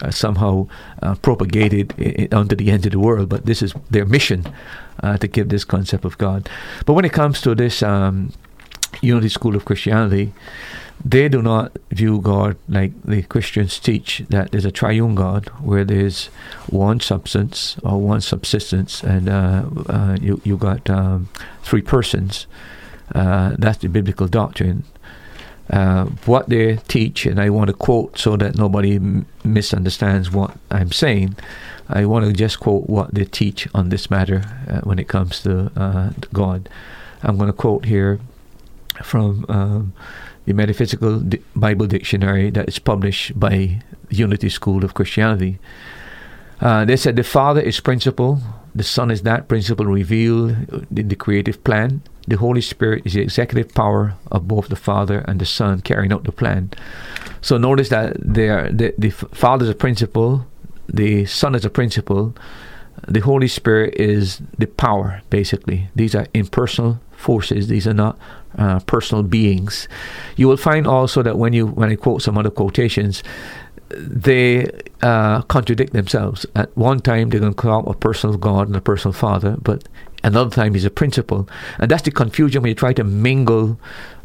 uh, 0.02 0.10
somehow 0.10 0.66
uh, 1.02 1.14
propagated 1.16 1.92
onto 2.32 2.56
the 2.56 2.70
end 2.70 2.86
of 2.86 2.92
the 2.92 2.98
world. 2.98 3.28
But 3.28 3.46
this 3.46 3.62
is 3.62 3.74
their 3.90 4.06
mission 4.06 4.46
uh, 5.02 5.16
to 5.18 5.28
give 5.28 5.48
this 5.48 5.64
concept 5.64 6.04
of 6.04 6.18
God. 6.18 6.48
But 6.86 6.94
when 6.94 7.04
it 7.04 7.12
comes 7.12 7.40
to 7.42 7.54
this 7.54 7.82
um, 7.82 8.32
Unity 9.00 9.28
School 9.28 9.56
of 9.56 9.64
Christianity, 9.64 10.32
they 11.04 11.28
do 11.28 11.40
not 11.40 11.76
view 11.90 12.20
God 12.20 12.56
like 12.68 12.92
the 13.02 13.22
Christians 13.22 13.78
teach 13.78 14.22
that 14.28 14.50
there's 14.50 14.66
a 14.66 14.70
triune 14.70 15.14
God 15.14 15.48
where 15.60 15.84
there's 15.84 16.26
one 16.68 17.00
substance 17.00 17.76
or 17.82 17.98
one 17.98 18.20
subsistence, 18.20 19.02
and 19.02 19.28
uh, 19.28 19.64
uh, 19.88 20.16
you 20.20 20.40
you 20.44 20.56
got 20.56 20.90
um, 20.90 21.28
three 21.62 21.82
persons. 21.82 22.46
Uh, 23.14 23.56
that's 23.58 23.78
the 23.78 23.88
biblical 23.88 24.28
doctrine. 24.28 24.84
Uh, 25.70 26.06
what 26.26 26.48
they 26.48 26.76
teach, 26.88 27.26
and 27.26 27.40
I 27.40 27.48
want 27.48 27.68
to 27.68 27.74
quote 27.74 28.18
so 28.18 28.36
that 28.36 28.56
nobody 28.56 28.96
m- 28.96 29.24
misunderstands 29.44 30.30
what 30.30 30.56
I'm 30.70 30.90
saying. 30.90 31.36
I 31.92 32.04
want 32.04 32.24
to 32.24 32.32
just 32.32 32.60
quote 32.60 32.88
what 32.88 33.12
they 33.14 33.24
teach 33.24 33.68
on 33.74 33.88
this 33.88 34.10
matter 34.10 34.42
uh, 34.68 34.80
when 34.80 34.98
it 34.98 35.08
comes 35.08 35.42
to, 35.42 35.70
uh, 35.76 36.10
God. 36.32 36.68
I'm 37.22 37.36
going 37.36 37.48
to 37.48 37.52
quote 37.52 37.84
here 37.84 38.20
from 39.02 39.44
um, 39.48 39.92
the 40.46 40.54
Metaphysical 40.54 41.20
Di- 41.20 41.42
Bible 41.54 41.86
Dictionary 41.86 42.50
that 42.50 42.68
is 42.68 42.78
published 42.78 43.38
by 43.38 43.82
Unity 44.08 44.48
School 44.48 44.84
of 44.84 44.94
Christianity. 44.94 45.58
Uh, 46.60 46.84
they 46.84 46.96
said 46.96 47.16
the 47.16 47.24
Father 47.24 47.60
is 47.60 47.80
principle, 47.80 48.40
the 48.74 48.84
Son 48.84 49.10
is 49.10 49.22
that 49.22 49.48
principle 49.48 49.86
revealed 49.86 50.50
in 50.94 51.08
the 51.08 51.16
creative 51.16 51.62
plan. 51.64 52.02
The 52.28 52.36
Holy 52.36 52.60
Spirit 52.60 53.02
is 53.04 53.14
the 53.14 53.22
executive 53.22 53.74
power 53.74 54.14
of 54.30 54.46
both 54.46 54.68
the 54.68 54.76
Father 54.76 55.24
and 55.26 55.40
the 55.40 55.46
Son 55.46 55.80
carrying 55.80 56.12
out 56.12 56.24
the 56.24 56.32
plan. 56.32 56.70
So 57.40 57.56
notice 57.58 57.88
that 57.88 58.16
they 58.20 58.48
are, 58.48 58.70
the, 58.70 58.94
the 58.96 59.10
Father 59.10 59.64
is 59.64 59.70
a 59.70 59.74
principle, 59.74 60.46
the 60.92 61.24
Son 61.26 61.54
is 61.54 61.64
a 61.64 61.70
principle, 61.70 62.34
the 63.06 63.20
Holy 63.20 63.48
Spirit 63.48 63.94
is 63.94 64.42
the 64.58 64.66
power, 64.66 65.22
basically. 65.30 65.88
These 65.94 66.14
are 66.14 66.26
impersonal 66.34 67.00
forces, 67.12 67.68
these 67.68 67.86
are 67.86 67.94
not 67.94 68.18
uh, 68.58 68.80
personal 68.80 69.22
beings. 69.22 69.88
You 70.36 70.48
will 70.48 70.56
find 70.56 70.86
also 70.86 71.22
that 71.22 71.38
when 71.38 71.52
you 71.52 71.66
when 71.66 71.90
I 71.90 71.96
quote 71.96 72.22
some 72.22 72.36
other 72.36 72.50
quotations, 72.50 73.22
they 73.88 74.70
uh, 75.02 75.42
contradict 75.42 75.92
themselves. 75.92 76.46
At 76.54 76.76
one 76.76 77.00
time, 77.00 77.30
they're 77.30 77.40
going 77.40 77.54
to 77.54 77.56
call 77.56 77.88
a 77.88 77.94
personal 77.94 78.36
God 78.36 78.68
and 78.68 78.76
a 78.76 78.80
personal 78.80 79.12
Father, 79.12 79.56
but 79.62 79.88
another 80.22 80.50
time 80.50 80.74
he's 80.74 80.84
a 80.84 80.90
principle. 80.90 81.48
And 81.78 81.90
that's 81.90 82.02
the 82.02 82.10
confusion 82.10 82.62
when 82.62 82.70
you 82.70 82.74
try 82.74 82.92
to 82.92 83.04
mingle 83.04 83.78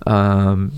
um, 0.05 0.71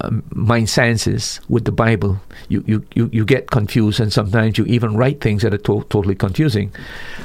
um, 0.00 0.22
mind 0.30 0.68
sciences 0.68 1.40
with 1.48 1.64
the 1.64 1.72
Bible. 1.72 2.20
You, 2.48 2.64
you, 2.66 2.86
you, 2.94 3.10
you 3.12 3.24
get 3.24 3.50
confused, 3.50 4.00
and 4.00 4.12
sometimes 4.12 4.58
you 4.58 4.64
even 4.66 4.96
write 4.96 5.20
things 5.20 5.42
that 5.42 5.54
are 5.54 5.58
to- 5.58 5.86
totally 5.90 6.14
confusing. 6.14 6.72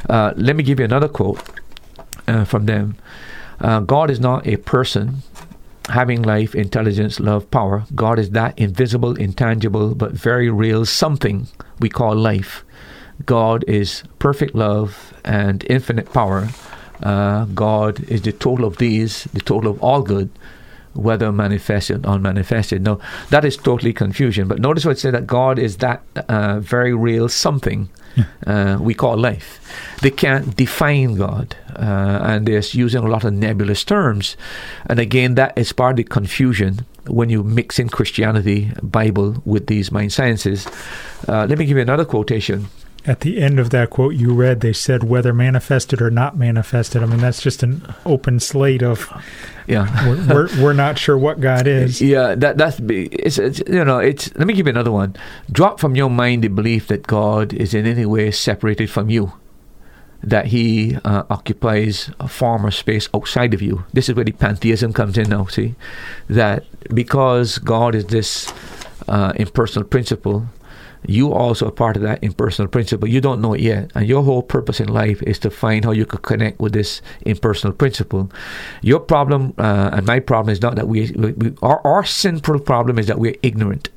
Uh, 0.09 0.33
let 0.35 0.55
me 0.55 0.63
give 0.63 0.79
you 0.79 0.85
another 0.85 1.07
quote 1.07 1.41
uh, 2.27 2.45
from 2.45 2.65
them 2.65 2.95
uh, 3.61 3.81
God 3.81 4.09
is 4.09 4.19
not 4.19 4.47
a 4.47 4.57
person 4.57 5.17
having 5.89 6.21
life, 6.21 6.53
intelligence, 6.55 7.19
love, 7.19 7.49
power. 7.51 7.83
God 7.95 8.19
is 8.19 8.29
that 8.31 8.57
invisible, 8.57 9.15
intangible, 9.15 9.95
but 9.95 10.11
very 10.11 10.49
real 10.49 10.85
something 10.85 11.47
we 11.79 11.89
call 11.89 12.15
life. 12.15 12.63
God 13.25 13.65
is 13.67 14.03
perfect 14.19 14.55
love 14.55 15.13
and 15.25 15.65
infinite 15.69 16.13
power. 16.13 16.49
Uh, 17.01 17.45
God 17.45 18.01
is 18.03 18.21
the 18.21 18.31
total 18.31 18.65
of 18.65 18.77
these, 18.77 19.25
the 19.33 19.41
total 19.41 19.71
of 19.71 19.81
all 19.81 20.01
good, 20.03 20.29
whether 20.93 21.31
manifested 21.31 22.05
or 22.05 22.13
unmanifested. 22.13 22.81
No, 22.81 22.99
that 23.29 23.45
is 23.45 23.57
totally 23.57 23.93
confusion. 23.93 24.47
But 24.47 24.59
notice 24.59 24.85
what 24.85 24.91
it 24.91 24.99
said 24.99 25.13
that 25.13 25.27
God 25.27 25.59
is 25.59 25.77
that 25.77 26.03
uh, 26.27 26.59
very 26.59 26.93
real 26.93 27.29
something 27.29 27.89
uh, 28.45 28.77
we 28.79 28.93
call 28.93 29.17
life. 29.17 29.59
They 30.01 30.11
can't 30.11 30.55
define 30.55 31.15
God, 31.15 31.55
uh, 31.75 32.19
and 32.23 32.45
they're 32.45 32.61
using 32.71 33.03
a 33.03 33.07
lot 33.07 33.23
of 33.23 33.33
nebulous 33.33 33.83
terms. 33.83 34.35
And 34.87 34.99
again, 34.99 35.35
that 35.35 35.57
is 35.57 35.71
part 35.71 35.91
of 35.91 35.97
the 35.97 36.03
confusion 36.03 36.85
when 37.07 37.29
you 37.29 37.43
mix 37.43 37.79
in 37.79 37.89
Christianity, 37.89 38.71
Bible 38.83 39.41
with 39.45 39.67
these 39.67 39.91
mind 39.91 40.13
sciences. 40.13 40.67
Uh, 41.27 41.45
let 41.47 41.57
me 41.57 41.65
give 41.65 41.77
you 41.77 41.83
another 41.83 42.05
quotation 42.05 42.67
at 43.05 43.21
the 43.21 43.41
end 43.41 43.59
of 43.59 43.69
that 43.69 43.89
quote 43.89 44.15
you 44.15 44.33
read, 44.33 44.61
they 44.61 44.73
said 44.73 45.03
whether 45.03 45.33
manifested 45.33 46.01
or 46.01 46.11
not 46.11 46.37
manifested. 46.37 47.01
I 47.01 47.05
mean, 47.05 47.19
that's 47.19 47.41
just 47.41 47.63
an 47.63 47.93
open 48.05 48.39
slate 48.39 48.83
of, 48.83 49.09
yeah, 49.67 50.07
we're, 50.27 50.27
we're, 50.27 50.63
we're 50.63 50.73
not 50.73 50.97
sure 50.97 51.17
what 51.17 51.39
God 51.39 51.67
is. 51.67 52.01
Yeah, 52.01 52.35
that 52.35 52.57
that's 52.57 52.79
it's, 52.79 53.37
it's 53.37 53.61
you 53.67 53.85
know 53.85 53.99
it's. 53.99 54.33
Let 54.35 54.47
me 54.47 54.53
give 54.53 54.67
you 54.67 54.71
another 54.71 54.91
one. 54.91 55.15
Drop 55.51 55.79
from 55.79 55.95
your 55.95 56.09
mind 56.09 56.43
the 56.43 56.49
belief 56.49 56.87
that 56.87 57.07
God 57.07 57.53
is 57.53 57.73
in 57.73 57.85
any 57.85 58.05
way 58.05 58.31
separated 58.31 58.89
from 58.89 59.09
you, 59.09 59.33
that 60.21 60.47
He 60.47 60.97
uh, 61.05 61.23
occupies 61.29 62.11
a 62.19 62.27
form 62.27 62.65
or 62.65 62.71
space 62.71 63.07
outside 63.13 63.53
of 63.53 63.61
you. 63.61 63.85
This 63.93 64.09
is 64.09 64.15
where 64.15 64.25
the 64.25 64.33
pantheism 64.33 64.93
comes 64.93 65.17
in 65.17 65.29
now. 65.29 65.45
See, 65.45 65.75
that 66.27 66.65
because 66.93 67.59
God 67.59 67.95
is 67.95 68.05
this 68.05 68.53
uh, 69.07 69.33
impersonal 69.35 69.87
principle 69.87 70.47
you 71.05 71.33
also 71.33 71.67
are 71.67 71.71
part 71.71 71.95
of 71.95 72.03
that 72.03 72.23
impersonal 72.23 72.69
principle. 72.69 73.07
You 73.07 73.21
don't 73.21 73.41
know 73.41 73.53
it 73.53 73.61
yet, 73.61 73.91
and 73.95 74.07
your 74.07 74.23
whole 74.23 74.43
purpose 74.43 74.79
in 74.79 74.87
life 74.89 75.21
is 75.23 75.39
to 75.39 75.49
find 75.49 75.85
how 75.85 75.91
you 75.91 76.05
could 76.05 76.21
connect 76.21 76.59
with 76.59 76.73
this 76.73 77.01
impersonal 77.21 77.73
principle. 77.73 78.31
Your 78.81 78.99
problem 78.99 79.53
uh, 79.57 79.91
and 79.93 80.05
my 80.05 80.19
problem 80.19 80.51
is 80.51 80.61
not 80.61 80.75
that 80.75 80.87
we, 80.87 81.11
we, 81.11 81.31
we 81.33 81.53
our, 81.61 81.85
our 81.85 82.05
sinful 82.05 82.59
problem 82.59 82.99
is 82.99 83.07
that 83.07 83.19
we're 83.19 83.37
ignorant 83.41 83.89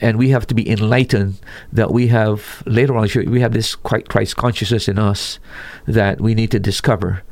and 0.00 0.18
we 0.18 0.30
have 0.30 0.46
to 0.46 0.54
be 0.54 0.68
enlightened 0.68 1.38
that 1.72 1.90
we 1.92 2.08
have 2.08 2.62
later 2.66 2.96
on 2.96 3.08
we 3.26 3.40
have 3.40 3.52
this 3.52 3.74
quite 3.74 4.08
Christ 4.08 4.36
consciousness 4.36 4.88
in 4.88 4.98
us 4.98 5.38
that 5.86 6.20
we 6.20 6.34
need 6.34 6.50
to 6.50 6.58
discover. 6.58 7.22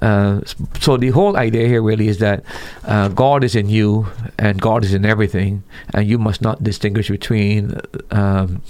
Uh, 0.00 0.40
so 0.80 0.96
the 0.96 1.10
whole 1.10 1.36
idea 1.36 1.66
here 1.66 1.82
really 1.82 2.08
is 2.08 2.18
that 2.18 2.44
uh, 2.84 3.08
God 3.08 3.42
is 3.44 3.56
in 3.56 3.68
you 3.68 4.06
and 4.38 4.60
God 4.60 4.84
is 4.84 4.94
in 4.94 5.04
everything, 5.04 5.62
and 5.94 6.06
you 6.06 6.18
must 6.18 6.40
not 6.40 6.62
distinguish 6.62 7.08
between 7.08 7.80
um, 8.10 8.62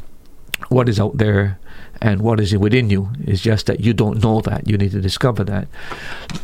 what 0.69 0.89
is 0.89 0.99
out 0.99 1.19
there 1.19 1.59
and 2.01 2.23
what 2.23 2.41
is 2.41 2.57
within 2.57 2.91
you. 2.91 3.11
It's 3.27 3.43
just 3.43 3.67
that 3.67 3.81
you 3.81 3.93
don't 3.93 4.23
know 4.23 4.41
that. 4.43 4.69
You 4.69 4.79
need 4.79 4.93
to 4.93 5.01
discover 5.01 5.45
that. 5.45 5.69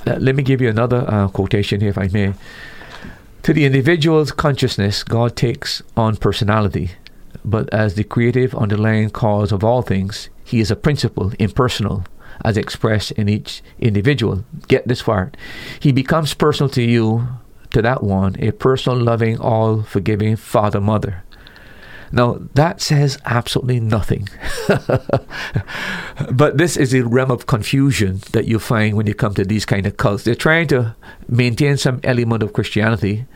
Uh, 0.07 0.17
let 0.17 0.35
me 0.35 0.43
give 0.43 0.61
you 0.61 0.69
another 0.69 1.05
uh, 1.09 1.29
quotation 1.29 1.81
here, 1.81 1.91
if 1.91 1.99
I 1.99 2.09
may. 2.09 2.35
To 3.45 3.53
the 3.53 3.65
individual's 3.65 4.33
consciousness, 4.33 5.05
God 5.05 5.37
takes 5.37 5.83
on 5.97 6.17
personality, 6.17 6.93
but 7.45 7.73
as 7.73 7.95
the 7.95 8.05
creative 8.05 8.55
underlying 8.55 9.11
cause 9.11 9.53
of 9.53 9.63
all 9.63 9.83
things, 9.83 10.31
He 10.45 10.61
is 10.61 10.71
a 10.71 10.77
principle, 10.77 11.33
impersonal, 11.39 12.05
as 12.45 12.57
expressed 12.57 13.13
in 13.13 13.29
each 13.29 13.63
individual. 13.79 14.45
Get 14.69 14.89
this 14.89 15.03
part. 15.03 15.37
He 15.81 15.93
becomes 15.93 16.35
personal 16.35 16.71
to 16.71 16.83
you, 16.83 17.29
to 17.71 17.83
that 17.83 18.03
one, 18.03 18.37
a 18.39 18.53
personal, 18.53 18.99
loving, 18.99 19.39
all 19.39 19.83
forgiving 19.83 20.37
father, 20.37 20.81
mother. 20.81 21.25
Now, 22.13 22.39
that 22.55 22.81
says 22.81 23.19
absolutely 23.25 23.81
nothing. 23.81 24.29
but 26.31 26.59
this 26.59 26.77
is 26.77 26.95
a 26.95 27.03
realm 27.03 27.33
of 27.33 27.47
confusion 27.47 28.21
that 28.31 28.45
you 28.45 28.61
find 28.61 28.97
when 28.97 29.09
you 29.09 29.15
come 29.15 29.35
to 29.35 29.45
these 29.45 29.67
kind 29.67 29.85
of 29.85 29.97
cults. 29.97 30.23
They're 30.23 30.37
trying 30.37 30.69
to 30.69 30.95
maintain 31.29 31.77
some 31.77 31.99
element 32.05 32.45
of 32.45 32.53
Christianity, 32.53 33.27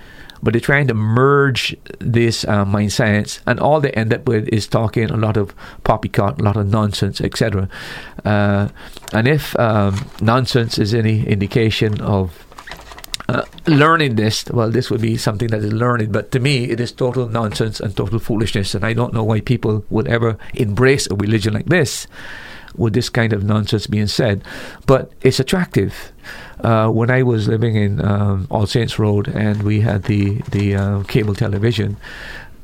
but 0.42 0.53
they're 0.53 0.61
trying 0.61 0.87
to 0.88 0.94
merge 0.94 1.77
this 1.98 2.46
uh, 2.46 2.64
mind 2.64 2.92
science, 2.92 3.40
and 3.46 3.61
all 3.61 3.81
they 3.81 3.92
end 3.92 4.12
up 4.12 4.27
with 4.27 4.48
is 4.48 4.66
talking 4.66 5.11
a 5.11 5.16
lot 5.16 5.37
of 5.37 5.55
poppycock, 5.85 6.38
a 6.38 6.42
lot 6.42 6.57
of 6.57 6.68
nonsense, 6.68 7.20
etc. 7.20 7.68
Uh, 8.24 8.68
and 9.12 9.29
if 9.29 9.59
um, 9.59 10.09
nonsense 10.20 10.79
is 10.79 10.94
any 10.94 11.27
indication 11.27 12.01
of 12.01 12.44
uh, 13.29 13.44
learning 13.66 14.16
this, 14.16 14.46
well, 14.46 14.70
this 14.70 14.90
would 14.90 15.03
be 15.03 15.16
something 15.16 15.48
that 15.48 15.62
is 15.62 15.72
learning, 15.72 16.11
but 16.11 16.31
to 16.33 16.40
me, 16.40 16.70
it 16.70 16.81
is 16.81 16.92
total 16.92 17.29
nonsense 17.29 17.79
and 17.79 17.94
total 17.96 18.18
foolishness, 18.18 18.74
and 18.74 18.85
I 18.85 18.94
don't 18.94 19.12
know 19.12 19.24
why 19.24 19.40
people 19.40 19.85
would 19.90 20.09
ever 20.09 20.38
embrace 20.55 21.07
a 21.11 21.14
religion 21.14 21.53
like 21.53 21.66
this 21.66 22.07
with 22.74 22.94
this 22.94 23.09
kind 23.11 23.33
of 23.33 23.44
nonsense 23.44 23.87
being 23.87 24.07
said. 24.07 24.42
But 24.87 25.12
it's 25.20 25.40
attractive. 25.40 26.12
Uh, 26.62 26.88
when 26.88 27.11
I 27.11 27.23
was 27.23 27.49
living 27.49 27.77
in 27.77 28.05
um, 28.05 28.47
All 28.51 28.66
Saints 28.66 28.99
Road 28.99 29.29
and 29.29 29.62
we 29.62 29.81
had 29.81 30.05
the 30.05 30.38
the 30.51 30.75
uh, 30.75 31.03
cable 31.05 31.35
television, 31.35 31.97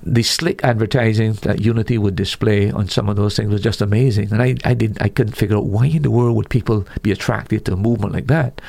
the 0.02 0.22
slick 0.22 0.62
advertising 0.62 1.32
that 1.42 1.60
Unity 1.60 1.96
would 1.96 2.14
display 2.14 2.70
on 2.70 2.88
some 2.88 3.08
of 3.08 3.16
those 3.16 3.36
things 3.36 3.50
was 3.50 3.62
just 3.62 3.80
amazing. 3.80 4.32
And 4.32 4.42
I, 4.42 4.56
I 4.64 4.74
didn't 4.74 5.00
I 5.00 5.08
couldn't 5.08 5.34
figure 5.34 5.56
out 5.56 5.66
why 5.66 5.86
in 5.86 6.02
the 6.02 6.10
world 6.10 6.36
would 6.36 6.50
people 6.50 6.86
be 7.02 7.10
attracted 7.10 7.64
to 7.66 7.72
a 7.72 7.76
movement 7.76 8.12
like 8.12 8.26
that. 8.26 8.60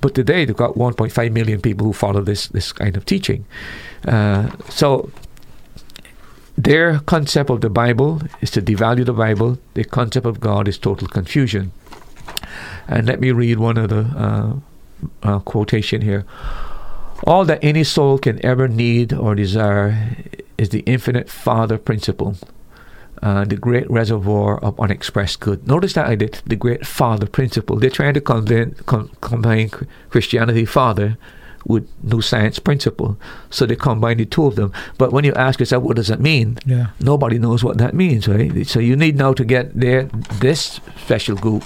But 0.00 0.14
today 0.14 0.44
they've 0.44 0.56
got 0.56 0.74
1.5 0.74 1.32
million 1.32 1.60
people 1.60 1.86
who 1.86 1.92
follow 1.92 2.22
this 2.22 2.48
this 2.48 2.72
kind 2.72 2.96
of 2.96 3.04
teaching. 3.04 3.44
Uh, 4.06 4.50
so 4.68 5.10
their 6.58 6.98
concept 7.00 7.50
of 7.50 7.60
the 7.60 7.70
Bible 7.70 8.20
is 8.40 8.50
to 8.52 8.62
devalue 8.62 9.06
the 9.06 9.12
Bible. 9.12 9.58
The 9.74 9.84
concept 9.84 10.26
of 10.26 10.40
God 10.40 10.68
is 10.68 10.76
total 10.76 11.06
confusion. 11.06 11.72
And 12.88 13.06
let 13.06 13.20
me 13.20 13.30
read 13.30 13.58
one 13.58 13.78
of 13.78 13.90
the 13.90 14.00
uh, 14.00 14.54
uh, 15.22 15.38
quotation 15.40 16.02
here. 16.02 16.24
All 17.26 17.44
that 17.44 17.62
any 17.62 17.84
soul 17.84 18.18
can 18.18 18.44
ever 18.44 18.66
need 18.68 19.12
or 19.12 19.34
desire 19.34 20.16
is 20.56 20.70
the 20.70 20.80
infinite 20.80 21.28
Father 21.28 21.76
principle, 21.78 22.36
uh, 23.22 23.44
the 23.44 23.56
great 23.56 23.90
reservoir 23.90 24.58
of 24.58 24.78
unexpressed 24.80 25.40
good. 25.40 25.66
Notice 25.66 25.92
that 25.94 26.06
I 26.06 26.14
did 26.14 26.40
the 26.46 26.56
great 26.56 26.86
Father 26.86 27.26
principle. 27.26 27.76
They're 27.76 27.90
trying 27.90 28.14
to 28.14 28.20
combine, 28.20 28.74
com- 28.86 29.10
combine 29.20 29.70
Christianity, 30.08 30.64
Father, 30.64 31.18
with 31.64 31.88
New 32.02 32.20
Science 32.20 32.58
principle. 32.58 33.16
So 33.50 33.66
they 33.66 33.76
combine 33.76 34.18
the 34.18 34.26
two 34.26 34.46
of 34.46 34.56
them. 34.56 34.72
But 34.98 35.12
when 35.12 35.24
you 35.24 35.34
ask 35.34 35.60
yourself, 35.60 35.82
what 35.84 35.96
does 35.96 36.08
that 36.08 36.20
mean? 36.20 36.58
Yeah. 36.66 36.88
Nobody 37.00 37.38
knows 37.38 37.62
what 37.62 37.78
that 37.78 37.94
means, 37.94 38.28
right? 38.28 38.66
So 38.66 38.80
you 38.80 38.96
need 38.96 39.16
now 39.16 39.32
to 39.34 39.44
get 39.44 39.78
there, 39.78 40.04
this 40.40 40.80
special 40.96 41.36
group 41.36 41.64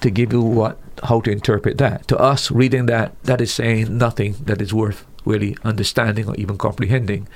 to 0.00 0.10
give 0.10 0.32
you 0.32 0.42
what 0.42 0.78
how 1.04 1.20
to 1.20 1.30
interpret 1.30 1.78
that. 1.78 2.08
To 2.08 2.18
us, 2.18 2.50
reading 2.50 2.86
that, 2.86 3.20
that 3.24 3.40
is 3.40 3.52
saying 3.52 3.96
nothing 3.96 4.34
that 4.44 4.60
is 4.60 4.74
worth 4.74 5.06
really 5.24 5.56
understanding 5.64 6.28
or 6.28 6.34
even 6.36 6.58
comprehending. 6.58 7.28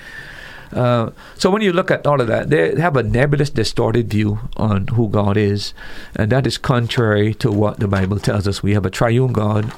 Uh, 0.72 1.10
so 1.36 1.50
when 1.50 1.62
you 1.62 1.72
look 1.72 1.90
at 1.90 2.06
all 2.06 2.20
of 2.20 2.26
that, 2.26 2.50
they 2.50 2.74
have 2.80 2.96
a 2.96 3.02
nebulous, 3.02 3.50
distorted 3.50 4.08
view 4.08 4.38
on 4.56 4.88
who 4.88 5.08
God 5.08 5.36
is, 5.36 5.74
and 6.16 6.32
that 6.32 6.46
is 6.46 6.58
contrary 6.58 7.34
to 7.34 7.50
what 7.50 7.78
the 7.80 7.88
Bible 7.88 8.18
tells 8.18 8.48
us. 8.48 8.62
We 8.62 8.74
have 8.74 8.86
a 8.86 8.90
triune 8.90 9.32
God 9.32 9.72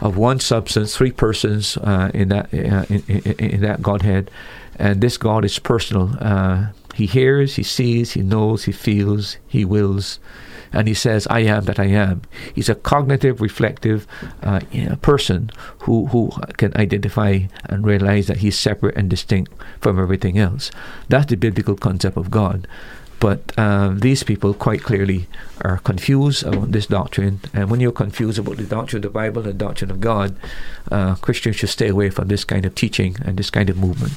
of 0.00 0.16
one 0.16 0.40
substance, 0.40 0.96
three 0.96 1.12
persons 1.12 1.76
uh, 1.78 2.10
in 2.14 2.28
that 2.30 2.46
uh, 2.54 2.84
in, 2.88 3.04
in, 3.08 3.50
in, 3.50 3.60
that 3.60 3.82
Godhead, 3.82 4.30
and 4.76 5.00
this 5.00 5.18
God 5.18 5.44
is 5.44 5.58
personal. 5.58 6.16
Uh, 6.20 6.68
he 6.94 7.06
hears, 7.06 7.56
he 7.56 7.62
sees, 7.62 8.12
he 8.12 8.22
knows, 8.22 8.64
he 8.64 8.72
feels, 8.72 9.36
he 9.46 9.64
wills 9.64 10.18
and 10.72 10.88
he 10.88 10.94
says, 10.94 11.26
"I 11.30 11.40
am 11.40 11.64
that 11.64 11.78
I 11.78 11.86
am." 11.86 12.22
He's 12.54 12.68
a 12.68 12.74
cognitive, 12.74 13.40
reflective 13.40 14.06
uh, 14.42 14.60
person 15.02 15.50
who 15.80 16.06
who 16.06 16.30
can 16.56 16.76
identify 16.76 17.40
and 17.64 17.86
realize 17.86 18.26
that 18.26 18.38
he's 18.38 18.58
separate 18.58 18.96
and 18.96 19.08
distinct 19.10 19.52
from 19.80 19.98
everything 19.98 20.38
else. 20.38 20.70
That's 21.08 21.26
the 21.26 21.36
biblical 21.36 21.76
concept 21.76 22.16
of 22.16 22.30
God. 22.30 22.66
But 23.20 23.58
um, 23.58 23.98
these 23.98 24.22
people 24.22 24.54
quite 24.54 24.82
clearly 24.84 25.26
are 25.62 25.78
confused 25.78 26.44
about 26.44 26.70
this 26.70 26.86
doctrine. 26.86 27.40
And 27.52 27.68
when 27.68 27.80
you're 27.80 27.90
confused 27.90 28.38
about 28.38 28.58
the 28.58 28.64
doctrine 28.64 28.98
of 28.98 29.02
the 29.02 29.10
Bible 29.10 29.42
and 29.42 29.50
the 29.50 29.64
doctrine 29.64 29.90
of 29.90 30.00
God, 30.00 30.36
uh, 30.92 31.16
Christians 31.16 31.56
should 31.56 31.68
stay 31.68 31.88
away 31.88 32.10
from 32.10 32.28
this 32.28 32.44
kind 32.44 32.64
of 32.64 32.76
teaching 32.76 33.16
and 33.24 33.36
this 33.36 33.50
kind 33.50 33.68
of 33.70 33.76
movement 33.76 34.12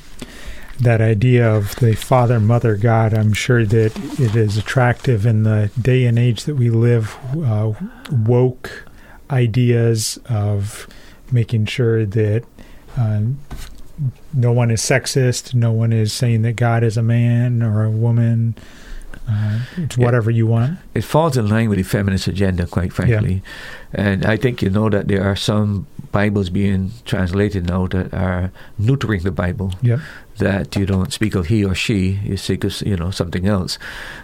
that 0.80 1.02
idea 1.02 1.50
of 1.50 1.76
the 1.78 1.96
father 1.96 2.40
mother 2.40 2.76
God, 2.76 3.14
I'm 3.14 3.34
sure 3.34 3.66
that 3.66 3.98
it 4.20 4.36
is 4.36 4.58
attractive 4.58 5.26
in 5.26 5.44
the 5.44 5.72
day 5.80 6.06
and 6.06 6.18
age 6.18 6.46
that 6.46 6.56
we 6.56 6.70
live. 6.70 7.18
Uh, 7.36 7.74
woke 8.12 8.86
ideas 9.30 10.20
of 10.30 10.88
making 11.32 11.66
sure 11.66 12.06
that 12.06 12.44
uh, 12.98 13.22
no 14.34 14.52
one 14.52 14.72
is 14.72 14.82
sexist, 14.82 15.54
no 15.54 15.72
one 15.72 15.94
is 15.94 16.12
saying 16.12 16.42
that 16.42 16.56
God 16.56 16.84
is 16.84 16.98
a 16.98 17.04
man 17.04 17.62
or 17.62 17.84
a 17.84 17.92
woman. 17.92 18.56
Uh, 19.30 19.60
it's 19.78 19.98
whatever 19.98 20.32
you 20.32 20.48
want. 20.48 20.80
It 20.94 21.04
falls 21.04 21.38
in 21.38 21.48
line 21.48 21.70
with 21.70 21.78
the 21.78 21.84
feminist 21.84 22.28
agenda, 22.28 22.66
quite 22.68 22.92
frankly. 22.92 23.44
Yeah. 23.94 24.02
And 24.06 24.26
I 24.26 24.38
think 24.38 24.62
you 24.62 24.70
know 24.70 24.90
that 24.90 25.08
there 25.08 25.24
are 25.24 25.36
some 25.36 25.88
Bibles 26.12 26.50
being 26.50 26.92
translated 27.06 27.68
now 27.68 27.88
that 27.88 28.14
are 28.14 28.52
neutering 28.80 29.24
the 29.24 29.32
Bible. 29.32 29.74
Yeah 29.82 30.00
that 30.42 30.76
you 30.76 30.86
don't 30.88 31.14
speak 31.14 31.36
of 31.36 31.48
he 31.48 31.64
or 31.64 31.76
she, 31.76 32.20
you 32.24 32.36
speak 32.36 32.64
of 32.64 32.82
you 32.82 32.98
know 32.98 33.12
something 33.12 33.48
else. 33.48 33.78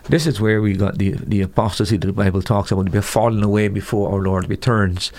This 0.09 0.25
is 0.25 0.41
where 0.41 0.61
we 0.61 0.73
got 0.73 0.97
the 0.97 1.11
the 1.11 1.41
apostasy 1.41 1.97
that 1.97 2.07
the 2.07 2.13
Bible 2.13 2.41
talks 2.41 2.71
about. 2.71 2.89
We're 2.89 3.01
falling 3.01 3.43
away 3.43 3.67
before 3.69 4.11
our 4.11 4.19
Lord 4.19 4.49
returns, 4.49 5.11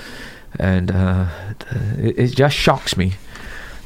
and 0.58 0.90
uh, 0.90 1.26
it, 1.96 2.18
it, 2.18 2.36
just 2.36 2.56
shocks 2.56 2.96
me 2.96 3.14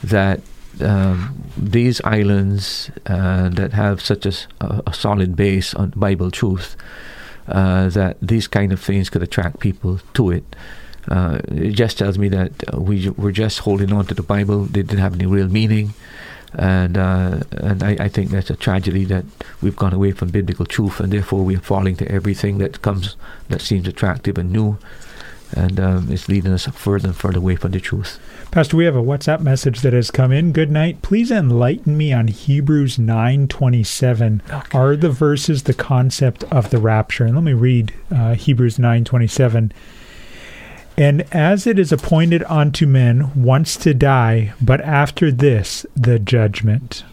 that 0.03 0.41
um, 0.81 1.43
these 1.57 2.01
islands 2.03 2.91
uh, 3.07 3.49
that 3.51 3.73
have 3.73 4.01
such 4.01 4.27
a, 4.27 4.33
a, 4.87 4.95
solid 4.95 5.37
base 5.37 5.75
on 5.75 5.91
Bible 5.91 6.31
truth, 6.31 6.77
uh, 7.49 7.89
that 7.91 8.17
these 8.23 8.49
kind 8.49 8.73
of 8.73 8.81
things 8.81 9.11
could 9.11 9.23
attract 9.23 9.61
people 9.61 10.01
to 10.15 10.31
it. 10.31 10.45
Uh, 11.09 11.41
it 11.49 11.73
just 11.73 11.99
tells 11.99 12.17
me 12.17 12.29
that 12.29 12.53
we 12.79 13.11
were 13.11 13.33
just 13.33 13.61
holding 13.61 13.93
on 13.93 14.07
to 14.07 14.15
the 14.15 14.23
Bible. 14.23 14.65
They 14.65 14.83
didn't 14.83 15.01
have 15.01 15.15
any 15.15 15.27
real 15.27 15.49
meaning 15.49 15.95
and 16.55 16.99
uh, 16.99 17.41
and 17.51 17.83
I, 17.83 17.97
I, 17.99 18.09
think 18.09 18.31
that's 18.31 18.51
a 18.51 18.57
tragedy 18.57 19.05
that 19.07 19.25
we've 19.63 19.77
gone 19.77 19.95
away 19.95 20.13
from 20.13 20.29
biblical 20.29 20.67
truth, 20.67 21.01
and 21.01 21.13
therefore 21.13 21.45
we're 21.45 21.59
falling 21.59 21.97
to 21.97 22.11
everything 22.11 22.59
that 22.59 22.83
comes 22.83 23.17
that 23.49 23.63
seems 23.63 23.89
attractive 23.89 24.37
and 24.37 24.53
new, 24.53 24.77
and 25.55 25.79
um, 25.79 26.11
it's 26.11 26.29
leading 26.29 26.53
us 26.53 26.67
further 26.67 27.09
and 27.09 27.17
further 27.17 27.39
away 27.39 27.57
from 27.57 27.73
the 27.73 27.81
truth. 27.81 28.19
Pastor, 28.51 28.77
we 28.77 28.85
have 28.85 28.97
a 28.97 29.03
WhatsApp 29.03 29.41
message 29.41 29.81
that 29.81 29.93
has 29.93 30.11
come 30.11 30.33
in. 30.33 30.53
Good 30.53 30.71
night. 30.71 31.03
Please 31.03 31.31
enlighten 31.31 31.97
me 31.97 32.13
on 32.13 32.29
Hebrews 32.29 32.99
nine 32.99 33.49
twenty 33.49 33.83
seven. 33.83 34.43
Okay. 34.51 34.79
Are 34.79 34.97
the 34.97 35.11
verses 35.11 35.63
the 35.63 35.75
concept 35.75 36.45
of 36.45 36.71
the 36.71 36.79
rapture? 36.79 37.25
And 37.25 37.35
let 37.35 37.45
me 37.45 37.55
read 37.55 37.93
uh, 38.11 38.35
Hebrews 38.35 38.79
nine 38.79 39.05
twenty 39.05 39.27
seven. 39.27 39.73
And 40.99 41.23
as 41.33 41.67
it 41.67 41.79
is 41.79 41.91
appointed 41.91 42.43
unto 42.45 42.87
men 42.87 43.33
once 43.35 43.77
to 43.79 43.95
die, 43.95 44.53
but 44.61 44.83
after 44.83 45.31
this 45.31 45.87
the 45.97 46.19
judgment. 46.19 47.05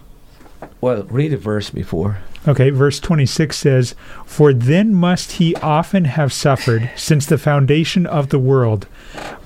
Well, 0.82 1.04
read 1.04 1.32
the 1.32 1.38
verse 1.38 1.70
before. 1.70 2.20
Okay, 2.48 2.70
verse 2.70 3.00
26 3.00 3.58
says, 3.58 3.96
For 4.26 4.54
then 4.54 4.94
must 4.94 5.34
he 5.34 5.56
often 5.56 6.06
have 6.06 6.32
suffered 6.32 6.90
since 6.96 7.26
the 7.26 7.38
foundation 7.38 8.06
of 8.06 8.30
the 8.30 8.40
world. 8.40 8.88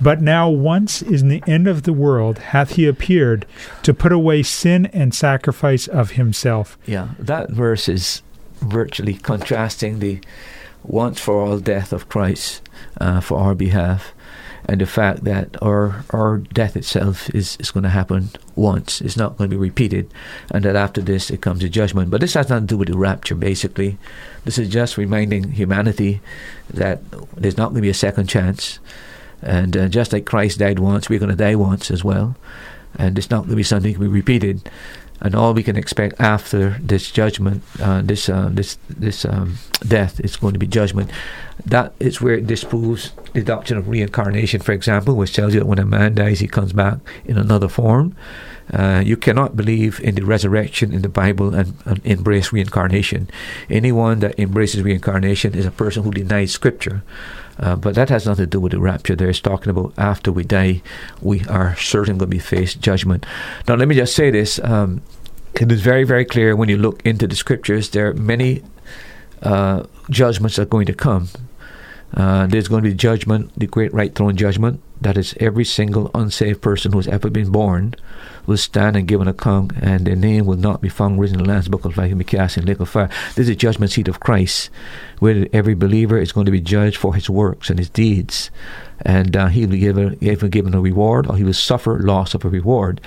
But 0.00 0.20
now, 0.20 0.48
once 0.48 1.02
in 1.02 1.28
the 1.28 1.42
end 1.46 1.66
of 1.66 1.82
the 1.82 1.92
world, 1.92 2.38
hath 2.38 2.72
he 2.72 2.86
appeared 2.86 3.46
to 3.82 3.94
put 3.94 4.12
away 4.12 4.42
sin 4.42 4.86
and 4.86 5.14
sacrifice 5.14 5.88
of 5.88 6.12
himself. 6.12 6.78
Yeah, 6.86 7.10
that 7.18 7.50
verse 7.50 7.88
is 7.88 8.22
virtually 8.60 9.14
contrasting 9.14 9.98
the 9.98 10.20
once 10.84 11.18
for 11.18 11.40
all 11.40 11.58
death 11.58 11.92
of 11.92 12.08
Christ 12.08 12.62
uh, 13.00 13.20
for 13.20 13.38
our 13.38 13.54
behalf 13.54 14.12
and 14.66 14.80
the 14.80 14.86
fact 14.86 15.24
that 15.24 15.56
our 15.62 16.04
our 16.10 16.38
death 16.38 16.76
itself 16.76 17.28
is, 17.34 17.56
is 17.60 17.70
going 17.70 17.84
to 17.84 17.90
happen 17.90 18.30
once. 18.56 19.00
It's 19.00 19.16
not 19.16 19.36
going 19.36 19.50
to 19.50 19.56
be 19.56 19.60
repeated, 19.60 20.10
and 20.50 20.64
that 20.64 20.76
after 20.76 21.00
this 21.00 21.30
it 21.30 21.42
comes 21.42 21.62
a 21.62 21.68
judgment. 21.68 22.10
But 22.10 22.20
this 22.20 22.34
has 22.34 22.48
nothing 22.48 22.66
to 22.68 22.74
do 22.74 22.78
with 22.78 22.88
the 22.88 22.96
rapture. 22.96 23.34
Basically, 23.34 23.98
this 24.44 24.58
is 24.58 24.68
just 24.68 24.96
reminding 24.96 25.52
humanity 25.52 26.20
that 26.70 27.00
there's 27.36 27.56
not 27.56 27.70
going 27.70 27.76
to 27.76 27.82
be 27.82 27.90
a 27.90 27.94
second 27.94 28.28
chance, 28.28 28.78
and 29.42 29.76
uh, 29.76 29.88
just 29.88 30.12
like 30.12 30.24
Christ 30.24 30.58
died 30.58 30.78
once, 30.78 31.08
we're 31.08 31.18
going 31.18 31.30
to 31.30 31.36
die 31.36 31.56
once 31.56 31.90
as 31.90 32.02
well, 32.02 32.36
and 32.96 33.18
it's 33.18 33.30
not 33.30 33.40
going 33.40 33.50
to 33.50 33.56
be 33.56 33.62
something 33.62 33.92
to 33.92 34.00
be 34.00 34.06
repeated 34.06 34.70
and 35.24 35.34
all 35.34 35.54
we 35.54 35.62
can 35.62 35.76
expect 35.76 36.20
after 36.20 36.76
this 36.80 37.10
judgment, 37.10 37.62
uh, 37.80 38.02
this 38.02 38.28
uh, 38.28 38.50
this 38.52 38.76
this 38.90 39.24
um, 39.24 39.56
death, 39.80 40.20
is 40.20 40.36
going 40.36 40.52
to 40.52 40.58
be 40.58 40.66
judgment. 40.66 41.10
That 41.64 41.94
is 41.98 42.20
where 42.20 42.34
it 42.34 42.46
disproves 42.46 43.12
the 43.32 43.42
doctrine 43.42 43.78
of 43.78 43.88
reincarnation, 43.88 44.60
for 44.60 44.72
example, 44.72 45.16
which 45.16 45.32
tells 45.32 45.54
you 45.54 45.60
that 45.60 45.66
when 45.66 45.78
a 45.78 45.86
man 45.86 46.14
dies, 46.14 46.40
he 46.40 46.46
comes 46.46 46.74
back 46.74 46.98
in 47.24 47.38
another 47.38 47.68
form. 47.68 48.14
Uh, 48.70 49.02
you 49.04 49.16
cannot 49.16 49.56
believe 49.56 49.98
in 50.00 50.14
the 50.14 50.24
resurrection 50.24 50.92
in 50.92 51.02
the 51.02 51.08
Bible 51.08 51.54
and, 51.54 51.74
and, 51.84 52.00
embrace 52.04 52.52
reincarnation. 52.52 53.28
Anyone 53.68 54.20
that 54.20 54.38
embraces 54.38 54.82
reincarnation 54.82 55.54
is 55.54 55.66
a 55.66 55.70
person 55.70 56.02
who 56.02 56.10
denies 56.10 56.52
Scripture. 56.52 57.02
Uh, 57.58 57.76
but 57.76 57.94
that 57.94 58.08
has 58.08 58.26
nothing 58.26 58.44
to 58.44 58.50
do 58.50 58.60
with 58.60 58.72
the 58.72 58.80
rapture. 58.80 59.14
There 59.14 59.30
is 59.30 59.40
talking 59.40 59.70
about 59.70 59.94
after 59.96 60.32
we 60.32 60.44
die, 60.44 60.82
we 61.20 61.44
are 61.44 61.76
certainly 61.76 62.18
going 62.18 62.30
to 62.30 62.36
be 62.36 62.40
faced 62.40 62.80
judgment. 62.80 63.24
Now, 63.68 63.76
let 63.76 63.88
me 63.88 63.94
just 63.94 64.14
say 64.16 64.30
this. 64.30 64.58
Um, 64.62 65.02
it 65.54 65.70
is 65.70 65.80
very, 65.80 66.02
very 66.02 66.24
clear 66.24 66.56
when 66.56 66.68
you 66.68 66.76
look 66.76 67.00
into 67.06 67.28
the 67.28 67.36
scriptures, 67.36 67.90
there 67.90 68.08
are 68.08 68.14
many 68.14 68.62
uh, 69.42 69.84
judgments 70.10 70.56
that 70.56 70.62
are 70.62 70.66
going 70.66 70.86
to 70.86 70.94
come. 70.94 71.28
Uh, 72.12 72.46
there's 72.46 72.68
going 72.68 72.82
to 72.82 72.90
be 72.90 72.94
judgment, 72.94 73.52
the 73.56 73.66
great 73.66 73.92
white 73.92 74.14
throne 74.14 74.36
judgment. 74.36 74.80
That 75.04 75.18
is 75.18 75.34
every 75.38 75.66
single 75.66 76.10
unsaved 76.14 76.62
person 76.62 76.92
who 76.92 76.98
has 76.98 77.08
ever 77.08 77.28
been 77.28 77.50
born 77.50 77.94
will 78.46 78.56
stand 78.56 78.96
and 78.96 79.06
give 79.06 79.20
an 79.20 79.28
account, 79.28 79.72
and 79.80 80.06
their 80.06 80.16
name 80.16 80.46
will 80.46 80.56
not 80.56 80.80
be 80.80 80.88
found 80.88 81.20
written 81.20 81.38
in 81.38 81.44
the 81.44 81.48
Lamb's 81.48 81.68
Book 81.68 81.84
of 81.84 81.98
Life 81.98 82.10
and 82.10 82.18
be 82.18 82.24
cast 82.24 82.56
in 82.56 82.64
the 82.64 82.70
lake 82.70 82.80
of 82.80 82.88
fire. 82.88 83.10
This 83.34 83.40
is 83.40 83.48
the 83.48 83.54
judgment 83.54 83.92
seat 83.92 84.08
of 84.08 84.20
Christ, 84.20 84.70
where 85.18 85.46
every 85.52 85.74
believer 85.74 86.18
is 86.18 86.32
going 86.32 86.46
to 86.46 86.52
be 86.52 86.60
judged 86.62 86.96
for 86.96 87.14
his 87.14 87.28
works 87.28 87.68
and 87.68 87.78
his 87.78 87.90
deeds 87.90 88.50
and 89.00 89.36
uh, 89.36 89.46
he 89.48 89.62
will 89.62 89.72
be 89.72 89.78
given, 89.78 90.14
given 90.50 90.74
a 90.74 90.80
reward 90.80 91.26
or 91.26 91.36
he 91.36 91.44
will 91.44 91.52
suffer 91.52 91.98
loss 91.98 92.34
of 92.34 92.44
a 92.44 92.48
reward. 92.48 93.00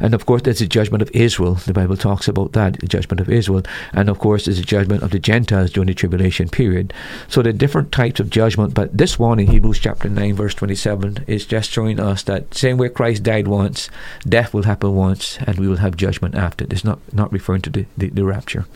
And 0.00 0.14
of 0.14 0.26
course, 0.26 0.42
there's 0.42 0.58
the 0.58 0.66
judgment 0.66 1.02
of 1.02 1.10
Israel. 1.12 1.54
The 1.54 1.72
Bible 1.72 1.96
talks 1.96 2.28
about 2.28 2.52
that, 2.52 2.80
the 2.80 2.86
judgment 2.86 3.20
of 3.20 3.30
Israel. 3.30 3.62
And 3.92 4.08
of 4.08 4.18
course, 4.18 4.44
there's 4.44 4.58
the 4.58 4.64
judgment 4.64 5.02
of 5.02 5.10
the 5.10 5.18
Gentiles 5.18 5.70
during 5.70 5.86
the 5.86 5.94
tribulation 5.94 6.48
period. 6.48 6.92
So 7.28 7.42
there 7.42 7.50
are 7.50 7.56
different 7.56 7.92
types 7.92 8.20
of 8.20 8.30
judgment, 8.30 8.74
but 8.74 8.96
this 8.96 9.18
one 9.18 9.38
in 9.38 9.46
Hebrews 9.46 9.78
chapter 9.78 10.08
9, 10.08 10.34
verse 10.34 10.54
27 10.54 11.24
is 11.26 11.37
just 11.44 11.70
showing 11.70 12.00
us 12.00 12.22
that 12.24 12.54
same 12.54 12.76
way 12.76 12.88
Christ 12.88 13.22
died 13.22 13.48
once, 13.48 13.88
death 14.26 14.52
will 14.54 14.64
happen 14.64 14.94
once, 14.94 15.38
and 15.46 15.58
we 15.58 15.68
will 15.68 15.76
have 15.76 15.96
judgment 15.96 16.34
after. 16.34 16.66
It's 16.70 16.84
not, 16.84 17.00
not 17.12 17.32
referring 17.32 17.62
to 17.62 17.70
the, 17.70 17.86
the, 17.96 18.08
the 18.10 18.24
rapture. 18.24 18.66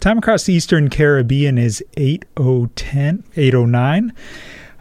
Time 0.00 0.18
across 0.18 0.44
the 0.44 0.54
Eastern 0.54 0.90
Caribbean 0.90 1.58
is 1.58 1.84
8010, 1.96 3.24
809. 3.36 4.12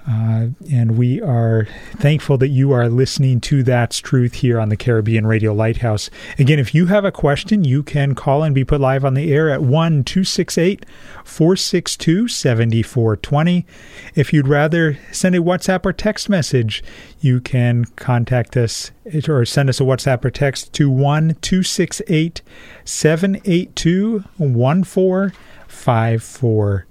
Uh, 0.07 0.47
and 0.69 0.97
we 0.97 1.21
are 1.21 1.65
thankful 1.95 2.37
that 2.37 2.49
you 2.49 2.73
are 2.73 2.89
listening 2.89 3.39
to 3.39 3.63
That's 3.63 3.99
Truth 3.99 4.33
here 4.35 4.59
on 4.59 4.67
the 4.67 4.75
Caribbean 4.75 5.25
Radio 5.25 5.53
Lighthouse. 5.53 6.09
Again, 6.37 6.59
if 6.59 6.75
you 6.75 6.87
have 6.87 7.05
a 7.05 7.11
question, 7.11 7.63
you 7.63 7.83
can 7.83 8.13
call 8.13 8.43
and 8.43 8.53
be 8.53 8.65
put 8.65 8.81
live 8.81 9.05
on 9.05 9.13
the 9.13 9.31
air 9.31 9.49
at 9.49 9.61
1 9.61 10.03
268 10.03 10.85
462 11.23 12.27
7420. 12.27 13.65
If 14.13 14.33
you'd 14.33 14.47
rather 14.47 14.99
send 15.13 15.35
a 15.35 15.39
WhatsApp 15.39 15.85
or 15.85 15.93
text 15.93 16.27
message, 16.27 16.83
you 17.21 17.39
can 17.39 17.85
contact 17.95 18.57
us 18.57 18.91
or 19.27 19.45
send 19.45 19.69
us 19.69 19.79
a 19.79 19.83
WhatsApp 19.83 20.25
or 20.25 20.31
text 20.31 20.73
to 20.73 20.89
1 20.89 21.37
268 21.41 22.41
782 22.83 24.25
1454. 24.35 26.85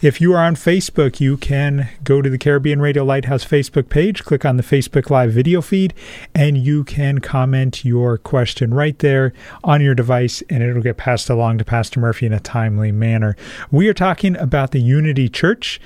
If 0.00 0.20
you 0.20 0.32
are 0.32 0.42
on 0.44 0.56
Facebook, 0.56 1.20
you 1.20 1.36
can 1.36 1.88
go 2.02 2.20
to 2.20 2.28
the 2.28 2.38
Caribbean 2.38 2.80
Radio 2.80 3.04
Lighthouse 3.04 3.44
Facebook 3.44 3.88
page, 3.88 4.24
click 4.24 4.44
on 4.44 4.56
the 4.56 4.62
Facebook 4.62 5.08
Live 5.08 5.32
video 5.32 5.60
feed, 5.60 5.94
and 6.34 6.58
you 6.58 6.84
can 6.84 7.20
comment 7.20 7.84
your 7.84 8.18
question 8.18 8.74
right 8.74 8.98
there 8.98 9.32
on 9.62 9.80
your 9.80 9.94
device, 9.94 10.42
and 10.50 10.62
it'll 10.62 10.82
get 10.82 10.96
passed 10.96 11.30
along 11.30 11.58
to 11.58 11.64
Pastor 11.64 12.00
Murphy 12.00 12.26
in 12.26 12.32
a 12.32 12.40
timely 12.40 12.90
manner. 12.90 13.36
We 13.70 13.88
are 13.88 13.94
talking 13.94 14.36
about 14.36 14.72
the 14.72 14.80
Unity 14.80 15.28
Church 15.28 15.80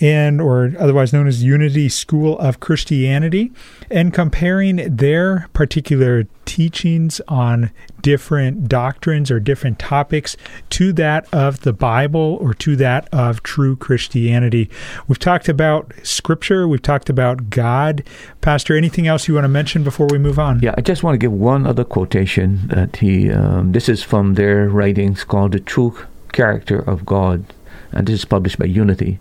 and 0.00 0.40
or 0.40 0.72
otherwise 0.78 1.12
known 1.12 1.26
as 1.26 1.42
Unity 1.42 1.88
School 1.88 2.38
of 2.38 2.60
Christianity 2.60 3.52
and 3.90 4.12
comparing 4.12 4.96
their 4.96 5.48
particular 5.52 6.26
teachings 6.44 7.20
on 7.26 7.70
different 8.02 8.68
doctrines 8.68 9.30
or 9.30 9.40
different 9.40 9.78
topics 9.78 10.36
to 10.70 10.92
that 10.92 11.26
of 11.32 11.62
the 11.62 11.72
Bible 11.72 12.38
or 12.40 12.54
to 12.54 12.76
that 12.76 13.08
of 13.12 13.42
true 13.42 13.74
Christianity. 13.74 14.70
We've 15.08 15.18
talked 15.18 15.48
about 15.48 15.92
scripture, 16.02 16.68
we've 16.68 16.82
talked 16.82 17.10
about 17.10 17.50
God. 17.50 18.04
Pastor, 18.40 18.76
anything 18.76 19.06
else 19.06 19.26
you 19.26 19.34
want 19.34 19.44
to 19.44 19.48
mention 19.48 19.82
before 19.82 20.06
we 20.10 20.18
move 20.18 20.38
on? 20.38 20.60
Yeah, 20.60 20.74
I 20.76 20.82
just 20.82 21.02
want 21.02 21.14
to 21.14 21.18
give 21.18 21.32
one 21.32 21.66
other 21.66 21.84
quotation 21.84 22.68
that 22.68 22.96
he 22.96 23.30
um, 23.30 23.72
this 23.72 23.88
is 23.88 24.02
from 24.02 24.34
their 24.34 24.68
writings 24.68 25.24
called 25.24 25.52
The 25.52 25.60
True 25.60 25.98
Character 26.32 26.78
of 26.78 27.04
God 27.04 27.44
and 27.92 28.06
this 28.06 28.20
is 28.20 28.24
published 28.24 28.58
by 28.58 28.66
Unity. 28.66 29.18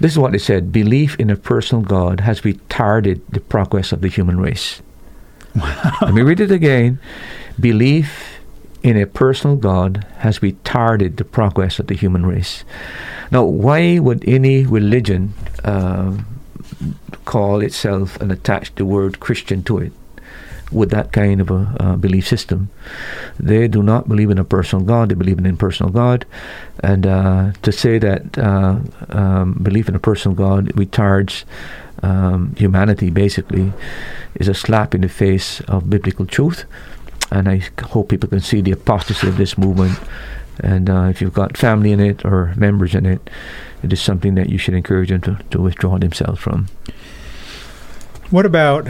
This 0.00 0.12
is 0.12 0.18
what 0.18 0.32
they 0.32 0.38
said 0.38 0.72
belief 0.72 1.16
in 1.18 1.30
a 1.30 1.36
personal 1.36 1.84
God 1.84 2.20
has 2.20 2.40
retarded 2.40 3.20
the 3.28 3.40
progress 3.40 3.92
of 3.92 4.00
the 4.00 4.08
human 4.08 4.40
race. 4.40 4.82
Wow. 5.54 5.92
Let 6.02 6.14
me 6.14 6.22
read 6.22 6.40
it 6.40 6.50
again. 6.50 6.98
Belief 7.60 8.40
in 8.82 8.96
a 8.96 9.06
personal 9.06 9.56
God 9.56 10.06
has 10.18 10.40
retarded 10.40 11.16
the 11.16 11.24
progress 11.24 11.78
of 11.78 11.86
the 11.86 11.94
human 11.94 12.26
race. 12.26 12.64
Now, 13.30 13.44
why 13.44 13.98
would 13.98 14.22
any 14.28 14.66
religion 14.66 15.32
uh, 15.64 16.18
call 17.24 17.60
itself 17.60 18.20
and 18.20 18.30
attach 18.30 18.74
the 18.74 18.84
word 18.84 19.20
Christian 19.20 19.62
to 19.64 19.78
it? 19.78 19.92
With 20.74 20.90
that 20.90 21.12
kind 21.12 21.40
of 21.40 21.50
a 21.50 21.76
uh, 21.80 21.96
belief 21.96 22.26
system. 22.26 22.68
They 23.38 23.68
do 23.68 23.82
not 23.82 24.08
believe 24.08 24.30
in 24.30 24.38
a 24.38 24.44
personal 24.44 24.84
God, 24.84 25.08
they 25.08 25.14
believe 25.14 25.38
in 25.38 25.46
an 25.46 25.50
impersonal 25.50 25.92
God. 25.92 26.26
And 26.82 27.06
uh, 27.06 27.52
to 27.62 27.72
say 27.72 27.98
that 27.98 28.36
uh, 28.36 28.80
um, 29.08 29.60
belief 29.62 29.88
in 29.88 29.94
a 29.94 30.00
personal 30.00 30.34
God 30.36 30.66
retards 30.74 31.44
um, 32.02 32.54
humanity, 32.56 33.10
basically, 33.10 33.72
is 34.34 34.48
a 34.48 34.54
slap 34.54 34.94
in 34.94 35.00
the 35.00 35.08
face 35.08 35.60
of 35.62 35.88
biblical 35.88 36.26
truth. 36.26 36.64
And 37.30 37.48
I 37.48 37.62
hope 37.82 38.10
people 38.10 38.28
can 38.28 38.40
see 38.40 38.60
the 38.60 38.72
apostasy 38.72 39.28
of 39.28 39.36
this 39.36 39.56
movement. 39.56 39.98
And 40.60 40.90
uh, 40.90 41.04
if 41.04 41.20
you've 41.20 41.34
got 41.34 41.56
family 41.56 41.92
in 41.92 42.00
it 42.00 42.24
or 42.24 42.52
members 42.56 42.94
in 42.94 43.06
it, 43.06 43.30
it 43.82 43.92
is 43.92 44.00
something 44.00 44.34
that 44.34 44.50
you 44.50 44.58
should 44.58 44.74
encourage 44.74 45.08
them 45.08 45.20
to, 45.22 45.38
to 45.50 45.60
withdraw 45.60 45.98
themselves 45.98 46.40
from. 46.40 46.68
What 48.30 48.46
about 48.46 48.88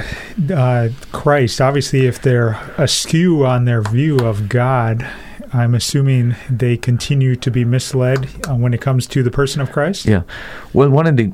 uh, 0.52 0.88
Christ? 1.12 1.60
Obviously, 1.60 2.06
if 2.06 2.22
they're 2.22 2.58
askew 2.78 3.44
on 3.44 3.64
their 3.64 3.82
view 3.82 4.18
of 4.18 4.48
God, 4.48 5.06
I'm 5.52 5.74
assuming 5.74 6.34
they 6.48 6.76
continue 6.76 7.36
to 7.36 7.50
be 7.50 7.64
misled 7.64 8.28
uh, 8.48 8.54
when 8.54 8.74
it 8.74 8.80
comes 8.80 9.06
to 9.08 9.22
the 9.22 9.30
person 9.30 9.60
of 9.60 9.70
Christ. 9.70 10.06
Yeah. 10.06 10.22
Well, 10.72 10.90
one 10.90 11.06
of 11.06 11.16
the 11.16 11.32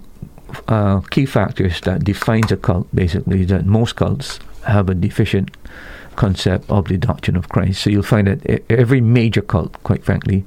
uh, 0.68 1.01
key 1.11 1.26
factors 1.26 1.80
that 1.82 2.05
defines 2.05 2.51
a 2.51 2.57
cult 2.57 2.88
basically 2.94 3.42
is 3.42 3.46
that 3.48 3.66
most 3.66 3.96
cults 3.96 4.40
have 4.66 4.90
a 4.90 4.94
deficient 4.94 5.57
concept 6.16 6.68
of 6.68 6.88
the 6.88 6.98
doctrine 6.98 7.36
of 7.36 7.48
Christ. 7.48 7.82
So 7.82 7.90
you'll 7.90 8.03
find 8.03 8.26
that 8.26 8.64
every 8.70 9.01
major 9.01 9.40
cult, 9.40 9.82
quite 9.84 10.05
frankly, 10.05 10.44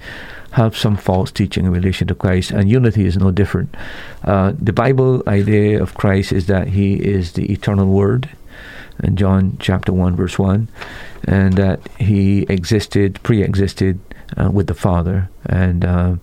have 0.54 0.78
some 0.78 0.96
false 0.96 1.32
teaching 1.32 1.66
in 1.66 1.72
relation 1.72 2.08
to 2.08 2.16
Christ, 2.16 2.52
and 2.52 2.70
unity 2.70 3.06
is 3.06 3.18
no 3.18 3.32
different. 3.32 3.76
Uh, 4.24 4.54
the 4.58 4.74
Bible 4.74 5.24
idea 5.28 5.82
of 5.82 5.96
Christ 5.96 6.32
is 6.32 6.46
that 6.46 6.70
He 6.70 6.94
is 6.96 7.34
the 7.34 7.52
eternal 7.52 7.88
Word, 7.88 8.30
in 9.04 9.16
John 9.16 9.58
chapter 9.60 9.92
one 9.92 10.16
verse 10.16 10.38
one, 10.38 10.68
and 11.26 11.54
that 11.58 11.80
He 11.98 12.44
existed, 12.50 13.20
pre-existed 13.24 14.00
uh, 14.38 14.52
with 14.52 14.68
the 14.68 14.76
Father, 14.76 15.30
and 15.48 15.84
uh, 15.84 16.16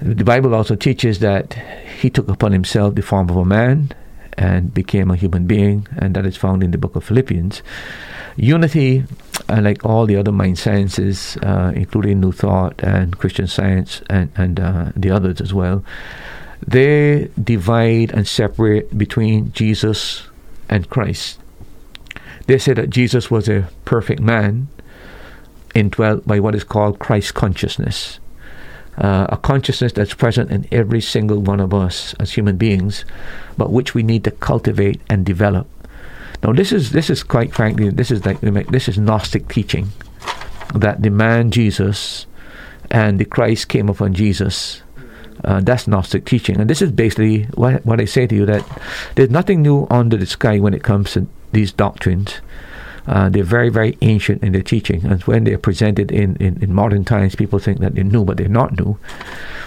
the 0.00 0.24
Bible 0.24 0.54
also 0.54 0.74
teaches 0.74 1.18
that 1.18 1.54
He 2.00 2.08
took 2.08 2.28
upon 2.28 2.52
Himself 2.52 2.94
the 2.94 3.02
form 3.02 3.28
of 3.28 3.36
a 3.36 3.44
man 3.44 3.92
and 4.34 4.72
became 4.72 5.10
a 5.10 5.16
human 5.16 5.46
being, 5.46 5.86
and 5.96 6.14
that 6.14 6.26
is 6.26 6.36
found 6.36 6.62
in 6.62 6.70
the 6.70 6.78
book 6.78 6.96
of 6.96 7.04
Philippians. 7.04 7.62
Unity, 8.36 9.04
uh, 9.48 9.60
like 9.60 9.84
all 9.84 10.06
the 10.06 10.16
other 10.16 10.32
mind 10.32 10.58
sciences, 10.58 11.36
uh, 11.42 11.72
including 11.74 12.20
New 12.20 12.32
Thought 12.32 12.82
and 12.82 13.18
Christian 13.18 13.46
Science 13.46 14.02
and, 14.08 14.30
and 14.36 14.60
uh, 14.60 14.92
the 14.96 15.10
others 15.10 15.40
as 15.40 15.52
well, 15.52 15.84
they 16.66 17.30
divide 17.42 18.12
and 18.12 18.26
separate 18.26 18.96
between 18.96 19.52
Jesus 19.52 20.28
and 20.68 20.88
Christ. 20.88 21.38
They 22.46 22.58
say 22.58 22.74
that 22.74 22.90
Jesus 22.90 23.30
was 23.30 23.48
a 23.48 23.68
perfect 23.84 24.20
man, 24.20 24.68
indwelt 25.74 26.26
by 26.26 26.40
what 26.40 26.54
is 26.54 26.64
called 26.64 26.98
Christ 26.98 27.34
consciousness. 27.34 28.18
Uh, 28.98 29.26
a 29.30 29.36
consciousness 29.36 29.92
that's 29.92 30.14
present 30.14 30.50
in 30.50 30.66
every 30.70 31.00
single 31.00 31.38
one 31.38 31.60
of 31.60 31.72
us 31.72 32.12
as 32.20 32.32
human 32.32 32.56
beings, 32.56 33.04
but 33.60 33.70
which 33.70 33.92
we 33.94 34.02
need 34.02 34.24
to 34.24 34.30
cultivate 34.30 35.02
and 35.10 35.26
develop. 35.26 35.68
Now, 36.42 36.54
this 36.54 36.72
is 36.72 36.92
this 36.92 37.10
is 37.10 37.22
quite 37.22 37.52
frankly, 37.52 37.90
this 37.90 38.10
is 38.10 38.24
like 38.24 38.40
this 38.40 38.88
is 38.88 38.96
Gnostic 38.96 39.48
teaching 39.48 39.92
that 40.74 41.02
the 41.02 41.10
man 41.10 41.50
Jesus 41.50 42.26
and 42.90 43.20
the 43.20 43.26
Christ 43.26 43.68
came 43.68 43.90
upon 43.90 44.14
Jesus. 44.14 44.82
Uh, 45.44 45.60
that's 45.60 45.86
Gnostic 45.86 46.24
teaching, 46.24 46.58
and 46.58 46.70
this 46.70 46.80
is 46.80 46.90
basically 46.90 47.42
what 47.54 47.84
what 47.84 48.00
I 48.00 48.06
say 48.06 48.26
to 48.26 48.34
you 48.34 48.46
that 48.46 48.64
there's 49.16 49.28
nothing 49.28 49.60
new 49.60 49.86
under 49.90 50.16
the 50.16 50.24
sky 50.24 50.58
when 50.58 50.72
it 50.72 50.82
comes 50.82 51.12
to 51.12 51.26
these 51.52 51.70
doctrines. 51.70 52.40
Uh, 53.06 53.28
they're 53.28 53.42
very, 53.42 53.68
very 53.70 53.96
ancient 54.02 54.42
in 54.42 54.52
their 54.52 54.62
teaching. 54.62 55.04
And 55.04 55.22
when 55.24 55.44
they're 55.44 55.58
presented 55.58 56.12
in, 56.12 56.36
in, 56.36 56.62
in, 56.62 56.74
modern 56.74 57.04
times, 57.04 57.34
people 57.34 57.58
think 57.58 57.80
that 57.80 57.94
they're 57.94 58.04
new, 58.04 58.24
but 58.24 58.36
they're 58.36 58.48
not 58.48 58.78
new. 58.78 58.98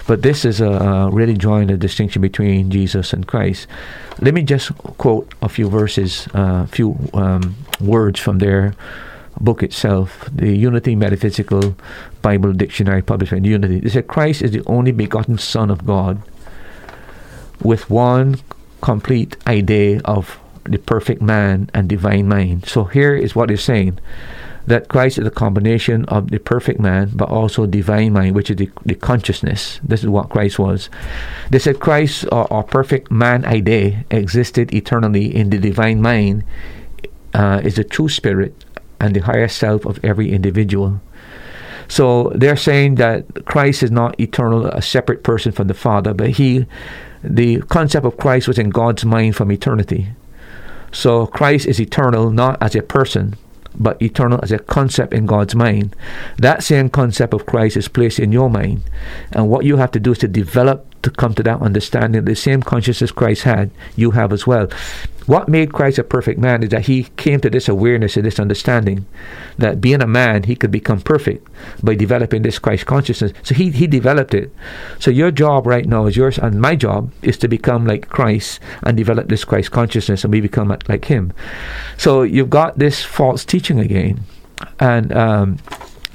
But 0.06 0.22
this 0.22 0.44
is 0.44 0.60
uh, 0.60 1.10
really 1.12 1.34
drawing 1.34 1.70
a 1.70 1.76
distinction 1.76 2.22
between 2.22 2.70
Jesus 2.70 3.12
and 3.12 3.26
Christ. 3.26 3.66
Let 4.20 4.34
me 4.34 4.42
just 4.42 4.74
quote 4.98 5.32
a 5.42 5.48
few 5.48 5.68
verses, 5.68 6.26
a 6.34 6.38
uh, 6.38 6.66
few 6.66 6.96
um, 7.14 7.56
words 7.80 8.20
from 8.20 8.38
their 8.38 8.74
book 9.40 9.62
itself, 9.62 10.28
the 10.32 10.54
Unity 10.54 10.94
Metaphysical 10.94 11.76
Bible 12.22 12.52
Dictionary 12.52 13.02
published 13.02 13.32
in 13.32 13.44
Unity. 13.44 13.80
They 13.80 13.90
said 13.90 14.06
Christ 14.06 14.42
is 14.42 14.52
the 14.52 14.62
only 14.66 14.92
begotten 14.92 15.38
Son 15.38 15.70
of 15.70 15.86
God 15.86 16.22
with 17.62 17.90
one 17.90 18.36
complete 18.80 19.36
idea 19.46 20.00
of 20.04 20.38
the 20.64 20.78
perfect 20.78 21.22
man 21.22 21.70
and 21.74 21.88
divine 21.88 22.28
mind. 22.28 22.66
So 22.66 22.84
here 22.84 23.14
is 23.14 23.34
what 23.34 23.50
he's 23.50 23.62
saying 23.62 23.98
that 24.66 24.88
Christ 24.88 25.18
is 25.18 25.26
a 25.26 25.30
combination 25.30 26.04
of 26.06 26.30
the 26.30 26.38
perfect 26.38 26.80
man 26.80 27.10
but 27.14 27.28
also 27.28 27.66
divine 27.66 28.12
mind, 28.12 28.34
which 28.34 28.50
is 28.50 28.56
the, 28.56 28.70
the 28.84 28.94
consciousness. 28.94 29.80
This 29.82 30.02
is 30.02 30.08
what 30.08 30.30
Christ 30.30 30.58
was. 30.58 30.88
They 31.50 31.58
said 31.58 31.80
Christ, 31.80 32.24
or, 32.32 32.50
or 32.52 32.62
perfect 32.62 33.10
man 33.10 33.44
idea, 33.44 34.04
existed 34.10 34.72
eternally 34.72 35.34
in 35.34 35.50
the 35.50 35.58
divine 35.58 36.00
mind, 36.00 36.44
uh, 37.34 37.60
is 37.62 37.76
the 37.76 37.84
true 37.84 38.08
spirit 38.08 38.64
and 39.00 39.14
the 39.14 39.20
higher 39.20 39.48
self 39.48 39.84
of 39.84 40.02
every 40.04 40.32
individual. 40.32 41.00
So 41.88 42.32
they're 42.34 42.56
saying 42.56 42.94
that 42.94 43.44
Christ 43.44 43.82
is 43.82 43.90
not 43.90 44.18
eternal, 44.18 44.66
a 44.66 44.80
separate 44.80 45.22
person 45.22 45.52
from 45.52 45.68
the 45.68 45.74
Father, 45.74 46.14
but 46.14 46.30
he, 46.30 46.64
the 47.22 47.60
concept 47.62 48.06
of 48.06 48.16
Christ 48.16 48.48
was 48.48 48.58
in 48.58 48.70
God's 48.70 49.04
mind 49.04 49.36
from 49.36 49.52
eternity. 49.52 50.08
So 50.94 51.26
Christ 51.26 51.66
is 51.66 51.80
eternal 51.80 52.30
not 52.30 52.56
as 52.62 52.76
a 52.76 52.82
person, 52.82 53.36
but 53.74 54.00
eternal 54.00 54.38
as 54.42 54.52
a 54.52 54.60
concept 54.60 55.12
in 55.12 55.26
God's 55.26 55.54
mind. 55.54 55.94
That 56.38 56.62
same 56.62 56.88
concept 56.88 57.34
of 57.34 57.46
Christ 57.46 57.76
is 57.76 57.88
placed 57.88 58.20
in 58.20 58.30
your 58.30 58.48
mind. 58.48 58.84
And 59.32 59.48
what 59.48 59.64
you 59.64 59.76
have 59.76 59.90
to 59.90 60.00
do 60.00 60.12
is 60.12 60.18
to 60.18 60.28
develop 60.28 60.93
to 61.04 61.10
come 61.10 61.34
to 61.34 61.42
that 61.44 61.60
understanding. 61.62 62.24
The 62.24 62.34
same 62.34 62.62
consciousness 62.62 63.12
Christ 63.12 63.44
had, 63.44 63.70
you 63.94 64.10
have 64.12 64.32
as 64.32 64.46
well. 64.46 64.68
What 65.26 65.48
made 65.48 65.72
Christ 65.72 65.98
a 65.98 66.04
perfect 66.04 66.38
man 66.38 66.62
is 66.62 66.68
that 66.68 66.86
he 66.86 67.04
came 67.16 67.40
to 67.40 67.48
this 67.48 67.68
awareness 67.68 68.16
and 68.16 68.26
this 68.26 68.38
understanding 68.38 69.06
that 69.56 69.80
being 69.80 70.02
a 70.02 70.06
man, 70.06 70.42
he 70.42 70.54
could 70.54 70.70
become 70.70 71.00
perfect 71.00 71.48
by 71.82 71.94
developing 71.94 72.42
this 72.42 72.58
Christ 72.58 72.84
consciousness. 72.84 73.32
So 73.42 73.54
he, 73.54 73.70
he 73.70 73.86
developed 73.86 74.34
it. 74.34 74.52
So 74.98 75.10
your 75.10 75.30
job 75.30 75.66
right 75.66 75.86
now 75.86 76.04
is 76.06 76.16
yours, 76.16 76.38
and 76.38 76.60
my 76.60 76.76
job 76.76 77.10
is 77.22 77.38
to 77.38 77.48
become 77.48 77.86
like 77.86 78.10
Christ 78.10 78.60
and 78.82 78.96
develop 78.96 79.28
this 79.28 79.44
Christ 79.44 79.70
consciousness, 79.70 80.24
and 80.24 80.32
we 80.32 80.42
become 80.42 80.68
like 80.68 81.06
him. 81.06 81.32
So 81.96 82.22
you've 82.22 82.50
got 82.50 82.78
this 82.78 83.02
false 83.02 83.46
teaching 83.46 83.80
again. 83.80 84.24
And 84.78 85.10
um, 85.12 85.58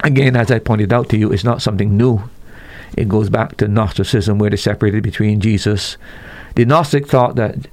again, 0.04 0.36
as 0.36 0.52
I 0.52 0.60
pointed 0.60 0.94
out 0.94 1.10
to 1.10 1.18
you, 1.18 1.32
it's 1.32 1.44
not 1.44 1.64
something 1.64 1.98
new. 1.98 2.30
It 2.98 3.08
goes 3.08 3.30
back 3.30 3.58
to 3.58 3.68
Gnosticism, 3.68 4.40
where 4.40 4.50
they 4.50 4.58
separated 4.58 5.04
between 5.04 5.40
Jesus. 5.40 5.98
The 6.56 6.66
Gnostic 6.66 7.08
thought 7.08 7.36
that 7.36 7.68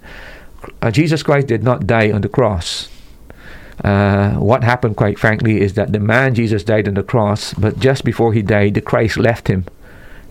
uh, 0.82 0.90
Jesus 0.90 1.22
Christ 1.22 1.46
did 1.46 1.62
not 1.62 1.86
die 1.86 2.10
on 2.12 2.20
the 2.20 2.28
cross. 2.28 2.88
Uh, 3.84 4.32
what 4.34 4.64
happened, 4.64 4.96
quite 4.96 5.18
frankly, 5.18 5.60
is 5.60 5.74
that 5.74 5.92
the 5.92 6.00
man 6.00 6.34
Jesus 6.34 6.64
died 6.64 6.88
on 6.88 6.94
the 6.94 7.02
cross, 7.02 7.54
but 7.54 7.78
just 7.78 8.04
before 8.04 8.32
he 8.32 8.42
died, 8.42 8.74
the 8.74 8.80
Christ 8.80 9.16
left 9.16 9.48
him 9.48 9.66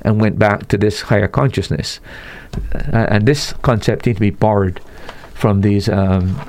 and 0.01 0.21
went 0.21 0.39
back 0.39 0.67
to 0.69 0.77
this 0.77 1.01
higher 1.01 1.27
consciousness. 1.27 1.99
Uh, 2.73 3.05
and 3.09 3.27
this 3.27 3.53
concept 3.61 4.05
needs 4.05 4.17
to 4.17 4.21
be 4.21 4.29
borrowed 4.29 4.79
from 5.33 5.61
these 5.61 5.89
um, 5.89 6.39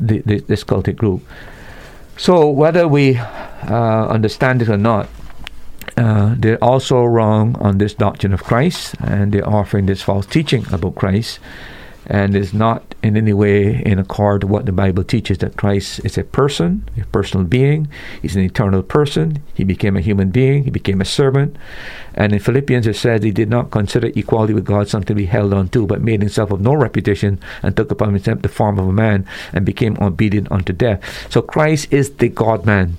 the, 0.00 0.22
the, 0.24 0.40
this 0.40 0.64
cultic 0.64 0.96
group. 0.96 1.22
So 2.16 2.48
whether 2.50 2.88
we 2.88 3.16
uh, 3.16 4.06
understand 4.08 4.62
it 4.62 4.68
or 4.68 4.76
not, 4.76 5.08
uh, 6.00 6.34
they're 6.38 6.64
also 6.64 7.04
wrong 7.04 7.56
on 7.60 7.76
this 7.76 7.92
doctrine 7.92 8.32
of 8.32 8.42
Christ, 8.42 8.94
and 9.00 9.32
they're 9.32 9.46
offering 9.46 9.84
this 9.84 10.00
false 10.00 10.24
teaching 10.24 10.64
about 10.72 10.94
Christ 10.94 11.38
and 12.06 12.34
is 12.34 12.54
not 12.54 12.94
in 13.02 13.18
any 13.18 13.34
way 13.34 13.82
in 13.84 13.98
accord 13.98 14.42
with 14.42 14.50
what 14.50 14.66
the 14.66 14.72
Bible 14.72 15.04
teaches 15.04 15.38
that 15.38 15.58
Christ 15.58 16.00
is 16.02 16.16
a 16.16 16.24
person, 16.24 16.88
a 16.98 17.04
personal 17.04 17.46
being. 17.46 17.86
He's 18.22 18.34
an 18.34 18.42
eternal 18.42 18.82
person. 18.82 19.42
He 19.54 19.62
became 19.62 19.94
a 19.96 20.00
human 20.00 20.30
being. 20.30 20.64
He 20.64 20.70
became 20.70 21.02
a 21.02 21.04
servant. 21.04 21.54
And 22.14 22.32
in 22.32 22.40
Philippians 22.40 22.86
it 22.86 22.96
says 22.96 23.22
he 23.22 23.30
did 23.30 23.50
not 23.50 23.70
consider 23.70 24.10
equality 24.16 24.54
with 24.54 24.64
God 24.64 24.88
something 24.88 25.06
to 25.08 25.14
be 25.14 25.26
held 25.26 25.52
on 25.52 25.68
to, 25.68 25.86
but 25.86 26.00
made 26.00 26.22
himself 26.22 26.50
of 26.50 26.62
no 26.62 26.74
reputation 26.74 27.38
and 27.62 27.76
took 27.76 27.90
upon 27.90 28.14
himself 28.14 28.40
the 28.40 28.48
form 28.48 28.78
of 28.78 28.88
a 28.88 28.92
man 28.92 29.26
and 29.52 29.66
became 29.66 29.98
obedient 30.00 30.50
unto 30.50 30.72
death. 30.72 31.30
So 31.30 31.42
Christ 31.42 31.92
is 31.92 32.10
the 32.14 32.28
God 32.28 32.64
man. 32.64 32.96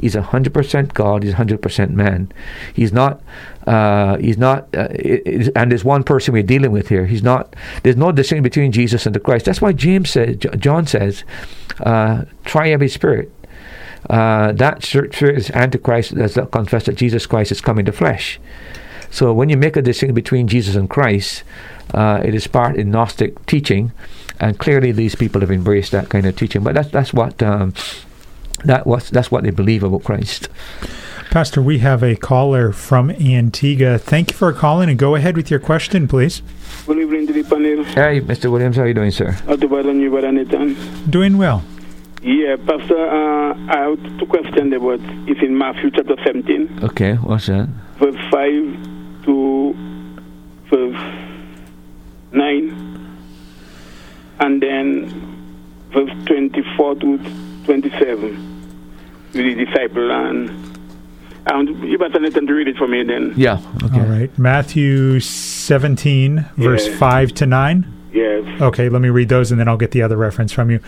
He's 0.00 0.14
a 0.14 0.22
hundred 0.22 0.54
percent 0.54 0.94
God. 0.94 1.22
He's 1.22 1.32
a 1.32 1.36
hundred 1.36 1.62
percent 1.62 1.92
man. 1.92 2.32
He's 2.74 2.92
not. 2.92 3.20
Uh, 3.66 4.16
he's 4.18 4.38
not. 4.38 4.68
Uh, 4.74 4.88
it, 4.90 5.52
and 5.56 5.70
there's 5.70 5.84
one 5.84 6.04
person 6.04 6.32
we're 6.34 6.42
dealing 6.42 6.72
with 6.72 6.88
here. 6.88 7.06
He's 7.06 7.22
not. 7.22 7.54
There's 7.82 7.96
no 7.96 8.12
distinction 8.12 8.42
between 8.42 8.72
Jesus 8.72 9.06
and 9.06 9.14
the 9.14 9.20
Christ. 9.20 9.44
That's 9.44 9.60
why 9.60 9.72
James 9.72 10.10
says. 10.10 10.36
John 10.36 10.86
says, 10.86 11.24
uh, 11.80 12.24
"Try 12.44 12.70
every 12.70 12.88
spirit." 12.88 13.32
Uh, 14.08 14.52
that 14.52 14.84
spirit 14.84 15.20
is 15.22 15.50
antichrist. 15.50 16.14
Does 16.14 16.36
not 16.36 16.50
confess 16.52 16.86
that 16.86 16.96
Jesus 16.96 17.26
Christ 17.26 17.50
is 17.50 17.60
coming 17.60 17.84
to 17.86 17.92
flesh. 17.92 18.38
So 19.10 19.32
when 19.32 19.48
you 19.48 19.56
make 19.56 19.76
a 19.76 19.82
distinction 19.82 20.14
between 20.14 20.46
Jesus 20.46 20.74
and 20.74 20.90
Christ, 20.90 21.42
uh, 21.94 22.20
it 22.24 22.34
is 22.34 22.46
part 22.46 22.76
in 22.76 22.90
Gnostic 22.90 23.44
teaching, 23.46 23.92
and 24.40 24.58
clearly 24.58 24.92
these 24.92 25.14
people 25.14 25.40
have 25.40 25.50
embraced 25.50 25.92
that 25.92 26.08
kind 26.08 26.26
of 26.26 26.36
teaching. 26.36 26.62
But 26.62 26.74
that's 26.74 26.90
that's 26.90 27.12
what 27.12 27.42
um, 27.42 27.72
that 28.66 28.86
was 28.86 29.10
that's 29.10 29.30
what 29.30 29.44
they 29.44 29.50
believe 29.50 29.82
about 29.82 30.04
Christ. 30.04 30.48
Pastor, 31.30 31.60
we 31.60 31.80
have 31.80 32.02
a 32.02 32.16
caller 32.16 32.72
from 32.72 33.10
Antigua. 33.10 33.98
Thank 33.98 34.30
you 34.30 34.36
for 34.36 34.52
calling 34.52 34.88
and 34.88 34.98
go 34.98 35.16
ahead 35.16 35.36
with 35.36 35.50
your 35.50 35.60
question, 35.60 36.08
please. 36.08 36.40
Good 36.86 36.98
evening 36.98 37.26
to 37.26 37.32
the 37.32 37.42
panel. 37.42 37.84
Hey, 37.84 38.20
Mr. 38.20 38.50
Williams, 38.50 38.76
how 38.76 38.82
are 38.82 38.88
you 38.88 38.94
doing, 38.94 39.10
sir? 39.10 39.36
Doing 41.10 41.36
well. 41.36 41.62
Yeah, 42.22 42.56
Pastor, 42.56 42.98
uh, 42.98 43.54
I 43.68 43.76
have 43.90 44.18
two 44.18 44.26
questions 44.26 44.72
about 44.72 45.00
it's 45.28 45.42
in 45.42 45.58
Matthew 45.58 45.90
chapter 45.90 46.16
17. 46.24 46.84
Okay, 46.84 47.14
what's 47.14 47.46
that? 47.46 47.68
Verse 47.98 48.16
5 48.30 49.24
to 49.26 49.74
verse 50.70 51.02
9. 52.32 53.18
And 54.40 54.62
then 54.62 55.86
verse 55.92 56.10
24 56.26 56.94
to 56.96 57.18
27 57.64 58.55
with 59.36 59.56
the 59.56 59.64
disciple 59.64 60.10
and 60.10 60.50
um, 61.52 61.84
you 61.84 61.96
better 61.98 62.18
let 62.18 62.34
them 62.34 62.46
to 62.46 62.52
read 62.52 62.68
it 62.68 62.76
for 62.76 62.88
me 62.88 63.04
then. 63.04 63.32
Yeah. 63.36 63.60
Okay. 63.84 64.00
All 64.00 64.06
right. 64.06 64.36
Matthew 64.38 65.20
17, 65.20 66.44
verse 66.56 66.88
5 66.88 67.32
to 67.34 67.46
9. 67.46 67.92
Yes. 68.12 68.62
Okay, 68.62 68.88
let 68.88 69.00
me 69.00 69.10
read 69.10 69.28
those 69.28 69.50
and 69.50 69.60
then 69.60 69.68
I'll 69.68 69.76
get 69.76 69.92
the 69.92 70.02
other 70.02 70.16
reference 70.16 70.52
from 70.52 70.70
you. 70.70 70.80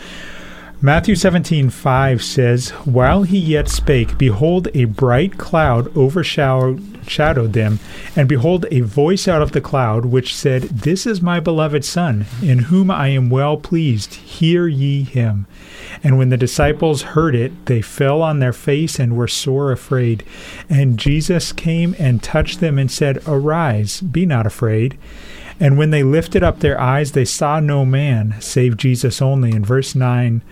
Matthew 0.81 1.15
17, 1.17 1.71
5 1.71 2.23
says, 2.23 2.71
While 2.71 3.25
he 3.25 3.39
yet 3.39 3.69
spake, 3.69 4.17
behold, 4.17 4.69
a 4.75 4.85
bright 4.85 5.37
cloud 5.37 5.95
overshadowed 5.97 6.98
them, 7.09 7.81
and 8.15 8.29
behold, 8.29 8.67
a 8.71 8.81
voice 8.81 9.27
out 9.27 9.43
of 9.43 9.53
the 9.53 9.61
cloud, 9.61 10.05
which 10.05 10.35
said, 10.35 10.63
This 10.63 11.07
is 11.07 11.23
my 11.23 11.41
beloved 11.41 11.85
Son, 11.85 12.27
in 12.43 12.61
whom 12.61 12.91
I 12.91 13.09
am 13.09 13.31
well 13.31 13.57
pleased. 13.57 14.15
Hear 14.15 14.67
ye 14.67 15.05
him. 15.05 15.47
And 16.03 16.19
when 16.19 16.29
the 16.29 16.37
disciples 16.37 17.03
heard 17.03 17.35
it, 17.35 17.67
they 17.67 17.83
fell 17.83 18.23
on 18.23 18.39
their 18.39 18.53
face 18.53 18.99
and 18.99 19.17
were 19.17 19.29
sore 19.29 19.73
afraid. 19.73 20.25
And 20.69 20.99
Jesus 20.99 21.53
came 21.53 21.95
and 21.99 22.23
touched 22.23 22.61
them 22.61 22.79
and 22.79 22.91
said, 22.91 23.23
Arise, 23.27 24.01
be 24.01 24.27
not 24.27 24.47
afraid. 24.47 24.99
And 25.61 25.77
when 25.77 25.91
they 25.91 26.03
lifted 26.03 26.43
up 26.43 26.61
their 26.61 26.81
eyes, 26.81 27.13
they 27.13 27.25
saw 27.25 27.59
no 27.59 27.85
man, 27.85 28.37
save 28.41 28.77
Jesus 28.77 29.21
only. 29.21 29.51
In 29.51 29.65
verse 29.65 29.95
9, 29.95 30.43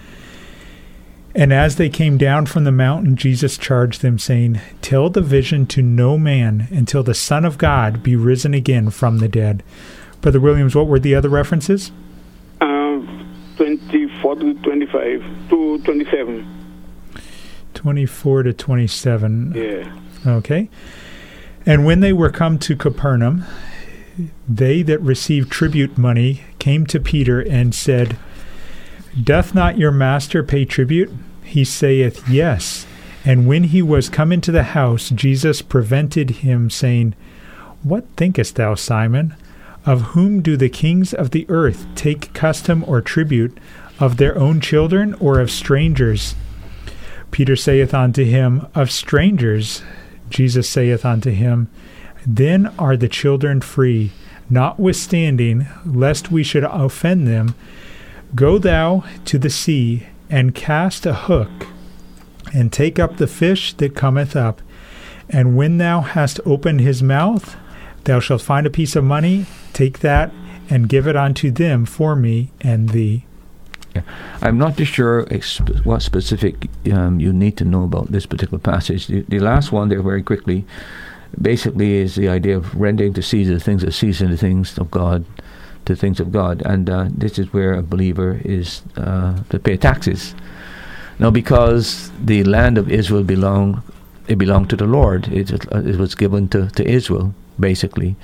and 1.37 1.53
as 1.53 1.77
they 1.77 1.91
came 1.91 2.17
down 2.17 2.47
from 2.47 2.65
the 2.65 2.73
mountain, 2.73 3.15
Jesus 3.15 3.59
charged 3.59 4.01
them, 4.01 4.19
saying, 4.19 4.59
Tell 4.81 5.11
the 5.11 5.21
vision 5.21 5.67
to 5.67 5.83
no 5.83 6.17
man 6.17 6.67
until 6.71 7.03
the 7.03 7.13
Son 7.13 7.45
of 7.45 7.59
God 7.59 8.03
be 8.03 8.17
risen 8.17 8.55
again 8.55 8.89
from 8.89 9.19
the 9.19 9.29
dead. 9.29 9.63
Brother 10.23 10.41
Williams, 10.41 10.75
what 10.75 10.87
were 10.87 10.99
the 10.99 11.15
other 11.15 11.29
references? 11.29 11.93
Uh, 12.63 13.03
24 13.59 14.37
to 14.37 14.55
25 14.55 15.51
to 15.51 15.79
27. 15.85 16.57
24 17.75 18.43
to 18.45 18.53
27. 18.55 19.53
Yeah. 19.55 19.97
Okay. 20.27 20.71
And 21.67 21.85
when 21.85 22.01
they 22.01 22.15
were 22.15 22.31
come 22.31 22.59
to 22.61 22.75
Capernaum, 22.75 23.45
they 24.49 24.81
that 24.81 25.03
received 25.03 25.53
tribute 25.53 25.99
money 25.99 26.45
came 26.59 26.87
to 26.87 26.99
Peter 26.99 27.41
and 27.41 27.75
said, 27.75 28.17
Doth 29.23 29.55
not 29.55 29.77
your 29.77 29.93
master 29.93 30.43
pay 30.43 30.65
tribute? 30.65 31.13
He 31.47 31.65
saith, 31.65 32.29
Yes. 32.29 32.87
And 33.25 33.47
when 33.47 33.65
he 33.65 33.81
was 33.81 34.09
come 34.09 34.33
into 34.33 34.53
the 34.53 34.63
house, 34.63 35.11
Jesus 35.11 35.63
prevented 35.63 36.31
him, 36.31 36.71
saying, 36.71 37.15
What 37.83 38.05
thinkest 38.17 38.57
thou, 38.57 38.75
Simon? 38.75 39.35
Of 39.85 40.03
whom 40.13 40.43
do 40.43 40.57
the 40.57 40.69
kings 40.69 41.15
of 41.15 41.31
the 41.31 41.47
earth 41.49 41.87
take 41.95 42.33
custom 42.35 42.85
or 42.87 43.01
tribute? 43.01 43.59
Of 43.99 44.17
their 44.17 44.37
own 44.37 44.61
children 44.61 45.15
or 45.15 45.41
of 45.41 45.51
strangers? 45.51 46.35
Peter 47.31 47.57
saith 47.57 47.95
unto 47.95 48.25
him, 48.25 48.67
Of 48.75 48.91
strangers. 48.91 49.83
Jesus 50.29 50.69
saith 50.69 51.05
unto 51.05 51.31
him, 51.31 51.69
Then 52.27 52.67
are 52.79 52.97
the 52.97 53.09
children 53.09 53.61
free. 53.61 54.11
Notwithstanding, 54.51 55.67
lest 55.85 56.31
we 56.31 56.43
should 56.43 56.65
offend 56.65 57.27
them, 57.27 57.55
go 58.35 58.59
thou 58.59 59.05
to 59.25 59.39
the 59.39 59.51
sea, 59.51 60.07
and 60.31 60.55
cast 60.55 61.07
a 61.07 61.15
hook, 61.15 61.67
and 62.53 62.73
take 62.73 62.99
up 62.99 63.17
the 63.17 63.27
fish 63.27 63.73
that 63.75 63.95
cometh 63.95 64.37
up. 64.37 64.63
And 65.29 65.57
when 65.57 65.79
thou 65.79 66.01
hast 66.01 66.41
opened 66.45 66.81
his 66.81 67.03
mouth, 67.03 67.57
thou 68.05 68.21
shalt 68.21 68.43
find 68.43 68.67
a 68.67 68.71
piece 68.71 68.97
of 68.97 69.05
money. 69.05 69.47
Take 69.73 70.01
that, 70.01 70.33
and 70.71 70.89
give 70.89 71.07
it 71.07 71.17
unto 71.17 71.51
them 71.51 71.85
for 71.85 72.17
me 72.17 72.51
and 72.61 72.91
thee. 72.91 73.25
I'm 74.43 74.59
not 74.59 74.77
too 74.77 74.85
sure 74.85 75.27
what 75.85 76.03
specific 76.03 76.69
um, 76.93 77.19
you 77.19 77.33
need 77.33 77.57
to 77.59 77.65
know 77.65 77.85
about 77.85 78.13
this 78.13 78.27
particular 78.27 78.59
passage. 78.59 79.07
The, 79.07 79.23
the, 79.23 79.39
last 79.41 79.73
one 79.73 79.89
there, 79.89 80.03
very 80.03 80.23
quickly, 80.23 80.67
basically 81.41 81.95
is 81.95 82.15
the 82.15 82.29
idea 82.29 82.57
of 82.57 82.75
rendering 82.75 83.15
to 83.15 83.23
Caesar 83.23 83.55
the 83.55 83.61
things 83.61 83.83
of 83.83 83.95
Caesar 83.95 84.25
and 84.25 84.35
the 84.35 84.39
things 84.39 84.79
of 84.79 84.91
God 84.91 85.25
to 85.87 85.97
things 85.97 86.21
of 86.21 86.33
God. 86.33 86.63
And 86.65 86.89
uh, 86.91 87.09
this 87.11 87.39
is 87.39 87.53
where 87.53 87.75
a 87.75 87.83
believer 87.83 88.41
is 88.45 88.83
uh, 88.97 89.43
to 89.51 89.59
pay 89.59 89.77
taxes. 89.77 90.35
Now, 91.19 91.31
because 91.31 92.11
the 92.23 92.45
land 92.45 92.77
of 92.77 92.91
Israel 92.91 93.23
belonged, 93.23 93.81
it 94.29 94.37
belonged 94.37 94.71
to 94.71 94.77
the 94.77 94.87
Lord. 94.87 95.29
It, 95.29 95.51
it 95.51 95.97
was 95.97 96.15
given 96.15 96.49
to, 96.49 96.69
to 96.71 96.87
Israel, 96.87 97.35
basically. 97.59 98.17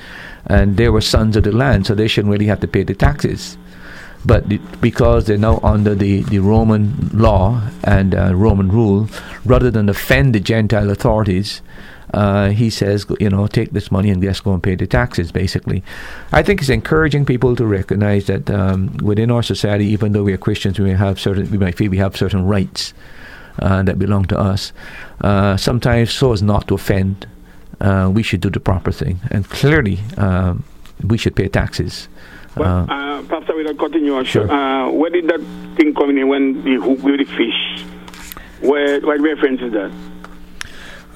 And 0.46 0.76
they 0.76 0.88
were 0.88 1.00
sons 1.00 1.36
of 1.36 1.44
the 1.44 1.52
land, 1.52 1.86
so 1.86 1.94
they 1.94 2.08
shouldn't 2.08 2.32
really 2.32 2.46
have 2.46 2.60
to 2.60 2.68
pay 2.68 2.82
the 2.82 2.94
taxes 2.94 3.56
but 4.24 4.80
because 4.80 5.26
they're 5.26 5.38
now 5.38 5.58
under 5.62 5.94
the, 5.94 6.22
the 6.22 6.38
Roman 6.38 7.10
law 7.12 7.68
and 7.82 8.14
uh, 8.14 8.34
Roman 8.34 8.70
rule, 8.70 9.08
rather 9.44 9.70
than 9.70 9.88
offend 9.88 10.34
the 10.34 10.40
Gentile 10.40 10.90
authorities, 10.90 11.60
uh, 12.12 12.50
he 12.50 12.70
says, 12.70 13.06
you 13.20 13.30
know, 13.30 13.46
take 13.46 13.72
this 13.72 13.90
money 13.90 14.10
and 14.10 14.22
just 14.22 14.44
go 14.44 14.52
and 14.52 14.62
pay 14.62 14.74
the 14.74 14.86
taxes, 14.86 15.32
basically. 15.32 15.82
I 16.32 16.42
think 16.42 16.60
it's 16.60 16.68
encouraging 16.68 17.24
people 17.24 17.56
to 17.56 17.66
recognize 17.66 18.26
that 18.26 18.50
um, 18.50 18.96
within 19.02 19.30
our 19.30 19.42
society, 19.42 19.86
even 19.86 20.12
though 20.12 20.22
we 20.22 20.32
are 20.32 20.38
Christians, 20.38 20.78
we 20.78 20.90
have 20.90 21.18
certain, 21.18 21.50
we 21.50 21.58
might 21.58 21.76
feel 21.76 21.90
we 21.90 21.98
have 21.98 22.16
certain 22.16 22.46
rights 22.46 22.92
uh, 23.60 23.82
that 23.82 23.98
belong 23.98 24.26
to 24.26 24.38
us. 24.38 24.72
Uh, 25.20 25.56
sometimes, 25.56 26.12
so 26.12 26.32
as 26.32 26.42
not 26.42 26.68
to 26.68 26.74
offend, 26.74 27.26
uh, 27.80 28.10
we 28.12 28.22
should 28.22 28.40
do 28.40 28.50
the 28.50 28.60
proper 28.60 28.92
thing. 28.92 29.20
And 29.30 29.48
clearly, 29.48 29.98
um, 30.16 30.64
we 31.02 31.18
should 31.18 31.34
pay 31.34 31.48
taxes. 31.48 32.08
Well, 32.56 32.86
uh, 32.90 33.22
uh, 33.22 33.40
we'll 33.48 33.74
continue. 33.74 34.22
Sure. 34.24 34.50
Uh, 34.50 34.90
where 34.90 35.10
did 35.10 35.28
that 35.28 35.40
thing 35.76 35.94
come 35.94 36.10
in 36.10 36.28
when 36.28 36.62
the 36.64 36.74
hook 36.74 37.02
with 37.02 37.18
the 37.18 37.24
fish? 37.24 37.84
Where, 38.60 39.00
what 39.00 39.20
reference 39.20 39.62
is 39.62 39.72
that? 39.72 40.11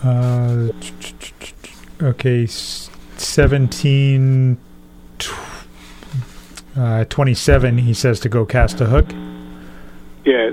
Uh, 0.02 0.68
okay, 2.02 2.46
17, 2.46 4.58
uh, 6.76 7.04
27, 7.04 7.78
he 7.78 7.94
says 7.94 8.20
to 8.20 8.28
go 8.28 8.44
cast 8.44 8.80
a 8.80 8.86
hook. 8.86 9.06
Yeah. 10.24 10.50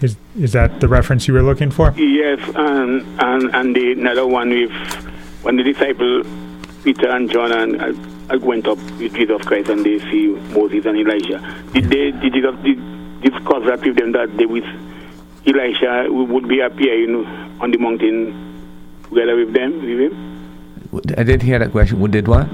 Is 0.00 0.16
is 0.38 0.52
that 0.52 0.80
the 0.80 0.88
reference 0.88 1.28
you 1.28 1.34
were 1.34 1.42
looking 1.42 1.70
for? 1.70 1.94
Yes, 1.96 2.40
and 2.56 3.06
and 3.20 3.54
and 3.54 3.76
the 3.76 3.92
another 3.92 4.26
one 4.26 4.50
with 4.50 4.72
when 5.42 5.56
the 5.56 5.62
disciple 5.62 6.24
Peter 6.82 7.08
and 7.08 7.30
John 7.30 7.52
and 7.52 7.80
I, 7.80 8.34
I 8.34 8.36
went 8.36 8.66
up 8.66 8.76
with 8.98 9.14
Jesus 9.14 9.40
Christ 9.42 9.70
and 9.70 9.86
they 9.86 10.00
see 10.10 10.26
Moses 10.52 10.84
and 10.84 10.98
Elijah. 10.98 11.40
Did 11.72 11.84
they 11.84 12.10
did 12.10 12.34
Jesus 12.34 12.54
did 12.62 13.22
discuss 13.22 13.64
that 13.64 13.80
with 13.82 13.96
them 13.96 14.12
that 14.12 14.36
they 14.36 14.44
with 14.44 14.64
Elisha 15.46 16.06
would 16.10 16.48
be 16.48 16.60
appearing 16.60 17.26
on 17.60 17.70
the 17.70 17.78
mountain 17.78 18.32
together 19.08 19.36
with 19.36 19.52
them 19.52 19.72
with 19.80 20.12
him? 20.12 20.34
I 21.18 21.22
did 21.22 21.42
hear 21.42 21.58
that 21.58 21.72
question. 21.72 21.98
Who 21.98 22.08
did 22.08 22.28
what? 22.28 22.46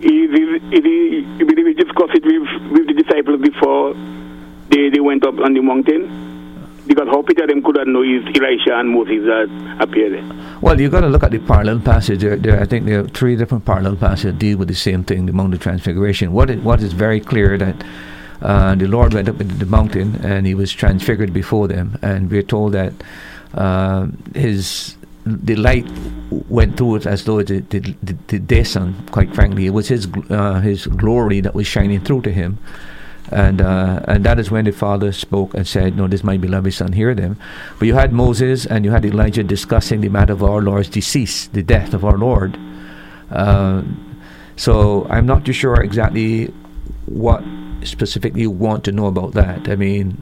He, 0.00 0.26
he, 0.28 0.58
he, 0.70 1.26
he 1.38 1.74
discussed 1.74 2.14
it 2.14 2.24
with, 2.24 2.72
with 2.72 2.86
the 2.86 2.94
disciples 3.02 3.40
before 3.40 3.94
they, 4.70 4.90
they 4.90 5.00
went 5.00 5.24
up 5.24 5.38
on 5.38 5.54
the 5.54 5.60
mountain 5.60 6.32
because 6.86 7.08
how 7.08 7.22
Peter 7.22 7.46
them 7.46 7.62
could 7.62 7.76
have 7.76 7.86
known 7.86 8.08
is 8.08 8.24
Elisha 8.36 8.78
and 8.78 8.90
Moses 8.90 9.24
that 9.24 9.76
appeared. 9.80 10.12
there. 10.12 10.58
Well, 10.60 10.78
you've 10.78 10.92
got 10.92 11.00
to 11.00 11.08
look 11.08 11.22
at 11.22 11.30
the 11.30 11.38
parallel 11.38 11.80
passage. 11.80 12.20
There, 12.20 12.36
there, 12.36 12.60
I 12.60 12.66
think 12.66 12.84
there 12.86 13.00
are 13.00 13.08
three 13.08 13.36
different 13.36 13.64
parallel 13.64 13.96
passages 13.96 14.32
that 14.32 14.38
deal 14.38 14.58
with 14.58 14.68
the 14.68 14.74
same 14.74 15.04
thing, 15.04 15.26
the 15.26 15.32
Mount 15.32 15.54
of 15.54 15.60
Transfiguration. 15.60 16.32
What 16.32 16.50
is, 16.50 16.60
what 16.60 16.82
is 16.82 16.92
very 16.92 17.20
clear 17.20 17.56
that 17.56 17.84
uh, 18.44 18.74
the 18.74 18.86
Lord 18.86 19.14
went 19.14 19.28
up 19.28 19.40
into 19.40 19.54
the 19.54 19.66
mountain 19.66 20.20
and 20.24 20.46
he 20.46 20.54
was 20.54 20.72
transfigured 20.72 21.32
before 21.32 21.66
them, 21.68 21.98
and 22.02 22.30
we're 22.30 22.42
told 22.42 22.72
that 22.72 22.92
uh, 23.54 24.06
his 24.34 24.96
the 25.26 25.56
light 25.56 25.86
went 26.50 26.76
through 26.76 26.96
it 26.96 27.06
as 27.06 27.24
though 27.24 27.38
it 27.38 27.46
did, 27.46 27.96
did, 28.26 28.66
sun. 28.66 28.94
Quite 29.10 29.34
frankly, 29.34 29.66
it 29.66 29.70
was 29.70 29.88
his 29.88 30.06
uh, 30.30 30.60
his 30.60 30.86
glory 30.86 31.40
that 31.40 31.54
was 31.54 31.66
shining 31.66 32.00
through 32.00 32.22
to 32.22 32.32
him 32.32 32.58
and 33.32 33.60
uh, 33.60 34.00
and 34.06 34.24
that 34.24 34.38
is 34.38 34.50
when 34.50 34.64
the 34.64 34.72
father 34.72 35.12
spoke 35.12 35.54
and 35.54 35.66
said, 35.66 35.96
"No, 35.96 36.06
this 36.06 36.20
is 36.20 36.24
my 36.24 36.36
beloved 36.36 36.72
son. 36.72 36.92
Hear 36.92 37.14
them." 37.14 37.38
But 37.78 37.86
you 37.86 37.94
had 37.94 38.12
Moses 38.12 38.66
and 38.66 38.84
you 38.84 38.90
had 38.90 39.04
Elijah 39.04 39.42
discussing 39.42 40.00
the 40.00 40.08
matter 40.08 40.32
of 40.32 40.42
our 40.42 40.60
Lord's 40.60 40.88
decease, 40.88 41.46
the 41.48 41.62
death 41.62 41.94
of 41.94 42.04
our 42.04 42.18
Lord. 42.18 42.58
Uh, 43.30 43.82
so 44.56 45.06
I'm 45.08 45.26
not 45.26 45.44
too 45.44 45.52
sure 45.52 45.80
exactly 45.82 46.46
what 47.06 47.42
specifically 47.84 48.42
you 48.42 48.50
want 48.50 48.84
to 48.84 48.92
know 48.92 49.06
about 49.06 49.32
that. 49.34 49.68
I 49.68 49.76
mean, 49.76 50.16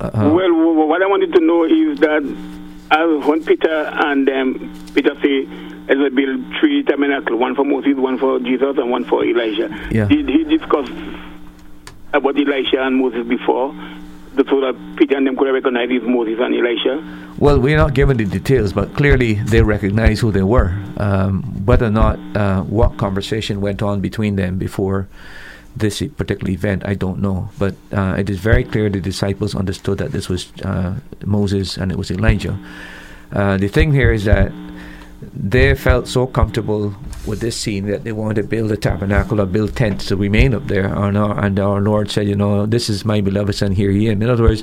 uh, 0.00 0.10
well, 0.14 0.86
what 0.86 1.02
I 1.02 1.06
wanted 1.06 1.32
to 1.32 1.40
know 1.40 1.64
is 1.64 1.98
that 2.00 2.22
as 2.90 3.26
when 3.26 3.44
Peter 3.44 3.68
and 3.68 4.28
um, 4.28 4.90
Peter 4.94 5.14
say. 5.22 5.48
As 5.88 5.96
we 5.98 6.08
build 6.08 6.44
three 6.58 6.82
tabernacles, 6.82 7.38
one 7.38 7.54
for 7.54 7.64
Moses, 7.64 7.94
one 7.94 8.18
for 8.18 8.40
Jesus, 8.40 8.76
and 8.76 8.90
one 8.90 9.04
for 9.04 9.24
Elijah. 9.24 9.68
Yeah. 9.92 10.08
Did 10.08 10.28
he 10.28 10.42
discuss 10.42 10.90
about 12.12 12.36
Elijah 12.36 12.82
and 12.82 12.96
Moses 12.96 13.24
before, 13.24 13.72
the 14.34 14.44
so 14.50 14.60
that 14.62 14.74
Peter 14.96 15.16
and 15.16 15.28
them 15.28 15.36
could 15.36 15.46
have 15.46 15.54
recognized 15.54 16.02
Moses 16.02 16.40
and 16.40 16.56
Elisha? 16.56 17.34
Well, 17.38 17.60
we're 17.60 17.76
not 17.76 17.94
given 17.94 18.16
the 18.16 18.24
details, 18.24 18.72
but 18.72 18.94
clearly 18.94 19.34
they 19.34 19.62
recognize 19.62 20.18
who 20.18 20.32
they 20.32 20.42
were. 20.42 20.76
Um, 20.96 21.44
whether 21.64 21.86
or 21.86 21.90
not 21.90 22.18
uh, 22.36 22.62
what 22.62 22.96
conversation 22.96 23.60
went 23.60 23.80
on 23.80 24.00
between 24.00 24.34
them 24.34 24.58
before 24.58 25.06
this 25.76 26.02
particular 26.16 26.50
event, 26.50 26.82
I 26.86 26.94
don't 26.94 27.20
know. 27.20 27.50
But 27.58 27.74
uh, 27.92 28.16
it 28.18 28.30
is 28.30 28.38
very 28.38 28.64
clear 28.64 28.88
the 28.88 29.00
disciples 29.00 29.54
understood 29.54 29.98
that 29.98 30.12
this 30.12 30.28
was 30.28 30.50
uh, 30.62 30.96
Moses 31.24 31.76
and 31.76 31.92
it 31.92 31.98
was 31.98 32.10
Elijah. 32.10 32.58
Uh, 33.32 33.56
the 33.56 33.68
thing 33.68 33.92
here 33.92 34.12
is 34.12 34.24
that 34.24 34.52
they 35.34 35.74
felt 35.74 36.08
so 36.08 36.26
comfortable 36.26 36.94
with 37.26 37.40
this 37.40 37.56
scene 37.56 37.86
that 37.86 38.04
they 38.04 38.12
wanted 38.12 38.42
to 38.42 38.48
build 38.48 38.70
a 38.70 38.76
tabernacle 38.76 39.40
or 39.40 39.46
build 39.46 39.74
tents 39.74 40.06
to 40.06 40.16
remain 40.16 40.54
up 40.54 40.66
there. 40.66 40.86
And 40.86 41.16
our, 41.16 41.44
and 41.44 41.58
our 41.58 41.80
Lord 41.80 42.10
said, 42.10 42.28
You 42.28 42.36
know, 42.36 42.66
this 42.66 42.88
is 42.88 43.04
my 43.04 43.20
beloved 43.20 43.54
son, 43.54 43.72
here 43.72 43.90
he 43.90 44.06
is. 44.06 44.12
In 44.12 44.28
other 44.28 44.44
words, 44.44 44.62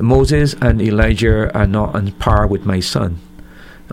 Moses 0.00 0.54
and 0.60 0.80
Elijah 0.82 1.56
are 1.56 1.66
not 1.66 1.94
on 1.94 2.12
par 2.12 2.46
with 2.46 2.64
my 2.64 2.80
son. 2.80 3.18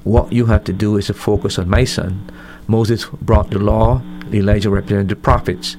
What 0.03 0.33
you 0.33 0.47
have 0.47 0.63
to 0.65 0.73
do 0.73 0.97
is 0.97 1.07
to 1.07 1.13
focus 1.13 1.57
on 1.59 1.69
my 1.69 1.83
son. 1.83 2.29
Moses 2.67 3.05
brought 3.21 3.51
the 3.51 3.59
law, 3.59 4.01
Elijah 4.33 4.69
represented 4.69 5.09
the 5.09 5.15
prophets. 5.15 5.77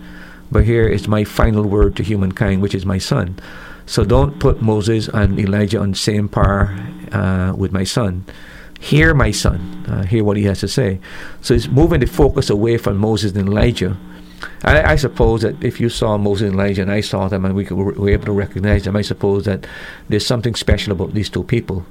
But 0.51 0.64
here 0.64 0.86
is 0.86 1.09
my 1.09 1.24
final 1.24 1.64
word 1.64 1.97
to 1.97 2.03
humankind, 2.03 2.62
which 2.62 2.74
is 2.74 2.86
my 2.86 2.99
son. 2.99 3.38
So 3.86 4.05
don't 4.05 4.38
put 4.38 4.62
Moses 4.62 5.09
and 5.09 5.38
Elijah 5.38 5.80
on 5.80 5.92
the 5.92 5.97
same 5.97 6.28
par 6.28 6.76
uh, 7.12 7.55
with 7.57 7.72
my 7.72 7.84
son 7.84 8.24
Hear, 8.80 9.14
my 9.14 9.30
son. 9.30 9.84
Uh, 9.88 10.05
hear 10.05 10.22
what 10.22 10.36
he 10.36 10.44
has 10.44 10.61
to 10.61 10.68
say. 10.68 11.01
So 11.40 11.55
he's 11.55 11.68
moving 11.68 12.01
the 12.01 12.07
focus 12.07 12.51
away 12.51 12.76
from 12.76 12.99
Moses 12.99 13.32
and 13.32 13.49
Elijah. 13.49 13.97
I, 14.62 14.92
I 14.92 14.97
suppose 14.97 15.42
that 15.42 15.62
if 15.64 15.80
you 15.80 15.88
saw 15.88 16.18
Moses 16.18 16.51
and 16.51 16.55
Elijah 16.55 16.82
and 16.82 16.90
I 16.90 17.01
saw 17.01 17.28
them 17.28 17.44
and 17.44 17.55
we 17.55 17.64
could, 17.64 17.76
were 17.76 18.11
able 18.11 18.26
to 18.26 18.32
recognize 18.32 18.84
them, 18.84 18.97
I 18.97 19.03
suppose 19.03 19.44
that 19.44 19.66
there's 20.09 20.26
something 20.26 20.55
special 20.55 20.92
about 20.92 21.14
these 21.14 21.30
two 21.30 21.42
people. 21.42 21.86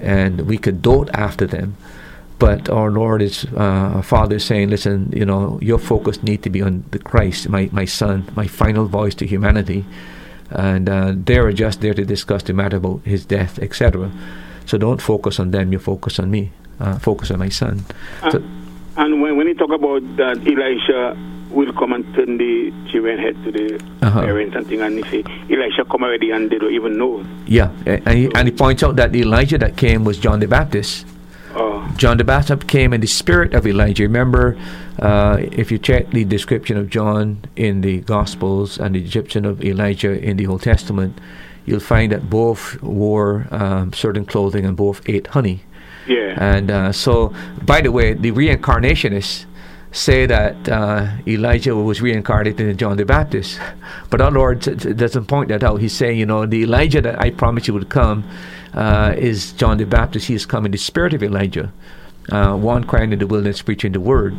And 0.00 0.42
we 0.42 0.58
could 0.58 0.82
dote 0.82 1.10
after 1.12 1.46
them. 1.46 1.76
But 2.42 2.68
our 2.68 2.90
Lord 2.90 3.22
is, 3.22 3.46
uh, 3.56 4.02
Father 4.02 4.36
is 4.36 4.44
saying, 4.44 4.68
listen, 4.70 5.10
you 5.14 5.24
know, 5.24 5.58
your 5.62 5.78
focus 5.78 6.22
need 6.24 6.42
to 6.42 6.50
be 6.50 6.60
on 6.60 6.82
the 6.90 6.98
Christ, 6.98 7.48
my, 7.48 7.68
my 7.72 7.84
Son, 7.86 8.24
my 8.34 8.48
final 8.48 8.86
voice 8.86 9.14
to 9.16 9.26
humanity. 9.26 9.84
And 10.50 10.88
uh, 10.88 11.12
they're 11.14 11.52
just 11.52 11.80
there 11.82 11.94
to 11.94 12.04
discuss 12.04 12.42
the 12.42 12.52
matter 12.52 12.78
about 12.78 13.00
his 13.04 13.24
death, 13.24 13.58
etc. 13.60 14.10
So 14.66 14.76
don't 14.76 15.00
focus 15.00 15.38
on 15.38 15.52
them, 15.52 15.72
you 15.72 15.78
focus 15.78 16.18
on 16.18 16.30
me, 16.32 16.50
uh, 16.80 16.98
focus 16.98 17.30
on 17.30 17.38
my 17.38 17.48
Son. 17.48 17.84
And, 18.22 18.32
So, 18.32 18.42
and 18.96 19.22
when, 19.22 19.36
when 19.36 19.46
you 19.46 19.54
talk 19.54 19.70
about 19.70 20.02
that, 20.16 20.36
Elisha 20.44 21.16
will 21.50 21.72
come 21.74 21.92
and 21.92 22.04
turn 22.14 22.38
the 22.38 22.72
children 22.90 23.18
head 23.18 23.36
to 23.44 23.52
the 23.52 23.66
Uh-huh. 24.02 24.20
parents 24.20 24.56
and 24.56 24.66
thing, 24.66 24.80
and 24.82 24.98
he 24.98 25.02
say, 25.10 25.22
Elisha 25.48 25.84
come 25.84 26.02
already 26.02 26.30
and 26.32 26.50
they 26.50 26.58
don't 26.58 26.74
even 26.74 26.98
know. 26.98 27.24
yeah, 27.46 27.70
and 27.86 28.08
he, 28.18 28.24
and 28.34 28.48
he 28.48 28.52
points 28.52 28.82
out 28.82 28.96
that 28.96 29.12
the 29.12 29.20
Elijah 29.20 29.58
that 29.58 29.76
came 29.76 30.02
was 30.04 30.18
John 30.18 30.40
the 30.40 30.48
Baptist. 30.48 31.06
Oh, 31.54 31.86
John 31.96 32.16
the 32.16 32.24
Baptist 32.24 32.66
came 32.66 32.92
in 32.92 33.00
the 33.00 33.06
spirit 33.06 33.52
of 33.54 33.66
Elijah. 33.66 34.04
Remember, 34.04 34.56
uh, 34.98 35.38
if 35.52 35.70
you 35.70 35.78
check 35.78 36.10
the 36.10 36.24
description 36.24 36.76
of 36.76 36.88
John 36.88 37.44
in 37.56 37.82
the 37.82 38.00
Gospels 38.00 38.78
and 38.78 38.94
the 38.94 39.00
description 39.00 39.44
of 39.44 39.62
Elijah 39.62 40.12
in 40.18 40.36
the 40.38 40.46
Old 40.46 40.62
Testament, 40.62 41.20
you'll 41.66 41.80
find 41.80 42.10
that 42.12 42.30
both 42.30 42.82
wore 42.82 43.46
um, 43.50 43.92
certain 43.92 44.24
clothing 44.24 44.64
and 44.64 44.76
both 44.76 45.02
ate 45.06 45.28
honey. 45.28 45.62
yeah. 46.08 46.34
And 46.36 46.70
uh, 46.70 46.92
so, 46.92 47.34
by 47.62 47.82
the 47.82 47.92
way, 47.92 48.14
the 48.14 48.32
reincarnationists 48.32 49.44
say 49.92 50.24
that 50.24 50.68
uh, 50.70 51.06
Elijah 51.26 51.76
was 51.76 52.00
reincarnated 52.00 52.66
in 52.66 52.76
John 52.78 52.96
the 52.96 53.04
Baptist. 53.04 53.60
But 54.08 54.22
our 54.22 54.30
Lord 54.30 54.62
t- 54.62 54.74
t- 54.74 54.94
doesn't 54.94 55.26
point 55.26 55.50
that 55.50 55.62
out. 55.62 55.80
He's 55.80 55.92
saying, 55.92 56.18
you 56.18 56.24
know, 56.24 56.46
the 56.46 56.62
Elijah 56.62 57.02
that 57.02 57.20
I 57.20 57.30
promised 57.30 57.68
you 57.68 57.74
would 57.74 57.90
come 57.90 58.24
uh, 58.74 59.14
is 59.16 59.52
John 59.52 59.78
the 59.78 59.86
Baptist. 59.86 60.26
He 60.28 60.34
is 60.34 60.46
come 60.46 60.64
in 60.66 60.72
the 60.72 60.78
spirit 60.78 61.14
of 61.14 61.22
Elijah, 61.22 61.72
uh, 62.30 62.54
one 62.56 62.84
crying 62.84 63.12
in 63.12 63.18
the 63.18 63.26
wilderness, 63.26 63.62
preaching 63.62 63.92
the 63.92 64.00
word. 64.00 64.36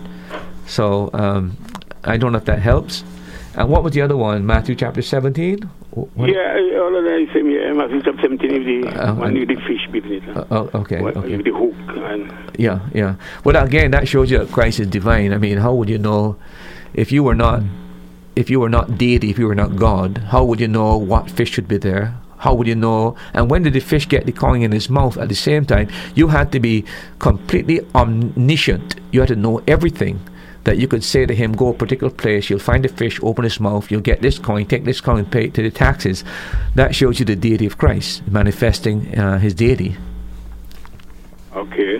So, 0.67 1.09
um, 1.13 1.57
I 2.03 2.17
don't 2.17 2.31
know 2.31 2.37
if 2.37 2.45
that 2.45 2.59
helps. 2.59 3.03
And 3.55 3.69
what 3.69 3.83
was 3.83 3.93
the 3.93 4.01
other 4.01 4.17
one? 4.17 4.45
Matthew 4.45 4.75
chapter 4.75 5.01
17? 5.01 5.69
What- 5.91 6.29
yeah, 6.29 6.57
all 6.81 6.95
of 6.97 7.03
that 7.03 7.19
is 7.21 7.29
same 7.33 7.49
here. 7.49 7.71
Matthew 7.75 8.01
chapter 8.01 8.21
17 8.23 8.51
is 8.51 8.65
the 8.65 8.89
Uh, 8.89 9.13
one 9.13 9.33
with 9.35 9.47
the 9.47 9.55
fish 9.67 9.87
business. 9.91 10.23
Uh, 10.35 10.43
oh, 10.49 10.69
okay, 10.81 11.01
What- 11.01 11.15
okay. 11.17 11.35
With 11.37 11.45
the 11.45 11.51
hook. 11.51 11.73
And, 11.97 12.31
Yeah, 12.57 12.79
yeah. 12.93 13.15
Well, 13.43 13.55
again, 13.63 13.91
that 13.91 14.07
shows 14.07 14.31
you 14.31 14.39
that 14.39 14.51
Christ 14.51 14.79
is 14.79 14.87
divine. 14.87 15.33
I 15.33 15.37
mean, 15.37 15.57
how 15.59 15.73
would 15.75 15.89
you 15.89 15.99
know 15.99 16.35
if 16.95 17.11
you 17.11 17.21
were 17.23 17.35
not, 17.35 17.61
if 18.35 18.49
you 18.49 18.59
were 18.59 18.69
not 18.69 18.97
deity, 18.97 19.29
if 19.29 19.37
you 19.37 19.47
were 19.47 19.55
not 19.55 19.75
God? 19.75 20.17
How 20.29 20.43
would 20.43 20.59
you 20.59 20.67
know 20.67 20.97
what 20.97 21.29
fish 21.29 21.51
should 21.51 21.67
be 21.67 21.77
there? 21.77 22.15
How 22.43 22.53
would 22.53 22.67
you 22.67 22.75
know? 22.75 23.15
And 23.33 23.49
when 23.49 23.63
did 23.63 23.71
the 23.73 23.79
fish 23.79 24.05
get 24.09 24.25
the 24.25 24.33
coin 24.33 24.61
in 24.63 24.71
his 24.73 24.89
mouth? 24.89 25.17
At 25.17 25.29
the 25.29 25.35
same 25.35 25.63
time, 25.65 25.87
you 26.13 26.27
had 26.27 26.51
to 26.51 26.59
be 26.59 26.83
completely 27.19 27.79
omniscient. 27.95 28.95
You 29.13 29.21
had 29.21 29.29
to 29.29 29.35
know 29.37 29.61
everything. 29.65 30.19
That 30.65 30.77
you 30.77 30.87
could 30.87 31.03
say 31.03 31.25
to 31.25 31.33
him, 31.35 31.51
"Go 31.53 31.69
a 31.69 31.73
particular 31.73 32.11
place. 32.11 32.49
You'll 32.49 32.59
find 32.71 32.83
the 32.85 32.87
fish. 32.89 33.19
Open 33.21 33.43
his 33.43 33.59
mouth. 33.59 33.91
You'll 33.91 33.99
get 34.11 34.21
this 34.21 34.39
coin. 34.39 34.65
Take 34.65 34.85
this 34.85 35.01
coin. 35.01 35.25
Pay 35.25 35.45
it 35.45 35.53
to 35.55 35.61
the 35.61 35.71
taxes." 35.71 36.23
That 36.75 36.95
shows 36.95 37.19
you 37.19 37.25
the 37.25 37.35
deity 37.35 37.65
of 37.65 37.77
Christ 37.77 38.21
manifesting 38.29 39.17
uh, 39.19 39.39
his 39.39 39.53
deity. 39.53 39.95
okay. 41.55 41.97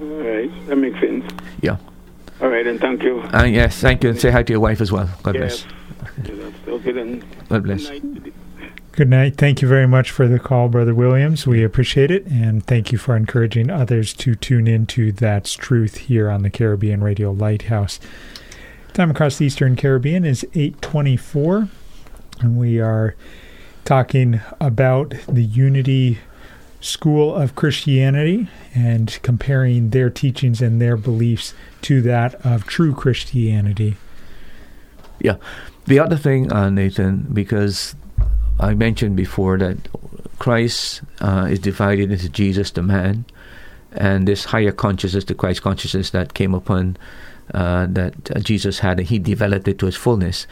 All 0.00 0.06
right. 0.06 0.50
That 0.68 0.76
makes 0.76 0.98
sense. 1.00 1.24
Yeah. 1.60 1.76
All 2.40 2.48
right, 2.48 2.66
and 2.66 2.78
thank 2.80 3.02
you. 3.02 3.20
And 3.32 3.52
yes, 3.54 3.78
thank 3.80 4.02
you, 4.04 4.10
and 4.10 4.18
say 4.18 4.30
hi 4.30 4.42
to 4.42 4.52
your 4.52 4.60
wife 4.60 4.80
as 4.80 4.90
well. 4.92 5.08
God 5.22 5.34
Yes. 5.34 5.66
bless. 6.22 6.68
Okay, 6.68 6.92
then. 6.92 7.22
God 7.48 7.62
bless. 7.64 7.90
Good 8.98 9.10
night. 9.10 9.36
Thank 9.36 9.62
you 9.62 9.68
very 9.68 9.86
much 9.86 10.10
for 10.10 10.26
the 10.26 10.40
call, 10.40 10.68
Brother 10.68 10.92
Williams. 10.92 11.46
We 11.46 11.62
appreciate 11.62 12.10
it. 12.10 12.26
And 12.26 12.66
thank 12.66 12.90
you 12.90 12.98
for 12.98 13.14
encouraging 13.14 13.70
others 13.70 14.12
to 14.14 14.34
tune 14.34 14.66
into 14.66 15.12
That's 15.12 15.54
Truth 15.54 15.98
here 15.98 16.28
on 16.28 16.42
the 16.42 16.50
Caribbean 16.50 17.00
Radio 17.00 17.30
Lighthouse. 17.30 18.00
Time 18.94 19.08
across 19.12 19.38
the 19.38 19.46
Eastern 19.46 19.76
Caribbean 19.76 20.24
is 20.24 20.44
824. 20.52 21.68
And 22.40 22.58
we 22.58 22.80
are 22.80 23.14
talking 23.84 24.40
about 24.60 25.14
the 25.28 25.44
Unity 25.44 26.18
School 26.80 27.32
of 27.32 27.54
Christianity 27.54 28.48
and 28.74 29.16
comparing 29.22 29.90
their 29.90 30.10
teachings 30.10 30.60
and 30.60 30.82
their 30.82 30.96
beliefs 30.96 31.54
to 31.82 32.02
that 32.02 32.34
of 32.44 32.66
true 32.66 32.92
Christianity. 32.96 33.96
Yeah. 35.20 35.36
The 35.86 36.00
other 36.00 36.16
thing, 36.16 36.52
uh, 36.52 36.68
Nathan, 36.68 37.28
because 37.32 37.94
I 38.60 38.74
mentioned 38.74 39.16
before 39.16 39.58
that 39.58 39.76
Christ 40.38 41.02
uh, 41.20 41.46
is 41.50 41.58
divided 41.58 42.10
into 42.10 42.28
Jesus, 42.28 42.70
the 42.70 42.82
man, 42.82 43.24
and 43.92 44.26
this 44.26 44.46
higher 44.46 44.72
consciousness, 44.72 45.24
the 45.24 45.34
Christ 45.34 45.62
consciousness 45.62 46.10
that 46.10 46.34
came 46.34 46.54
upon 46.54 46.96
uh, 47.54 47.86
that 47.90 48.30
uh, 48.34 48.40
Jesus 48.40 48.80
had, 48.80 48.98
and 48.98 49.08
he 49.08 49.18
developed 49.18 49.68
it 49.68 49.78
to 49.78 49.86
its 49.86 49.96
fullness. 49.96 50.46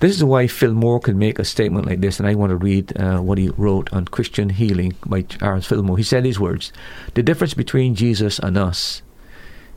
This 0.00 0.16
is 0.16 0.24
why 0.24 0.48
Fillmore 0.48 0.98
can 0.98 1.18
make 1.18 1.38
a 1.38 1.44
statement 1.44 1.86
like 1.86 2.00
this, 2.00 2.18
and 2.18 2.26
I 2.26 2.34
want 2.34 2.50
to 2.50 2.56
read 2.56 2.96
uh, 2.98 3.20
what 3.20 3.38
he 3.38 3.50
wrote 3.50 3.92
on 3.92 4.06
Christian 4.06 4.48
healing 4.48 4.96
by 5.06 5.22
Charles 5.22 5.66
Fillmore. 5.66 5.96
He 5.96 6.02
said 6.02 6.24
these 6.24 6.40
words 6.40 6.72
The 7.14 7.22
difference 7.22 7.54
between 7.54 7.94
Jesus 7.94 8.40
and 8.40 8.58
us 8.58 9.02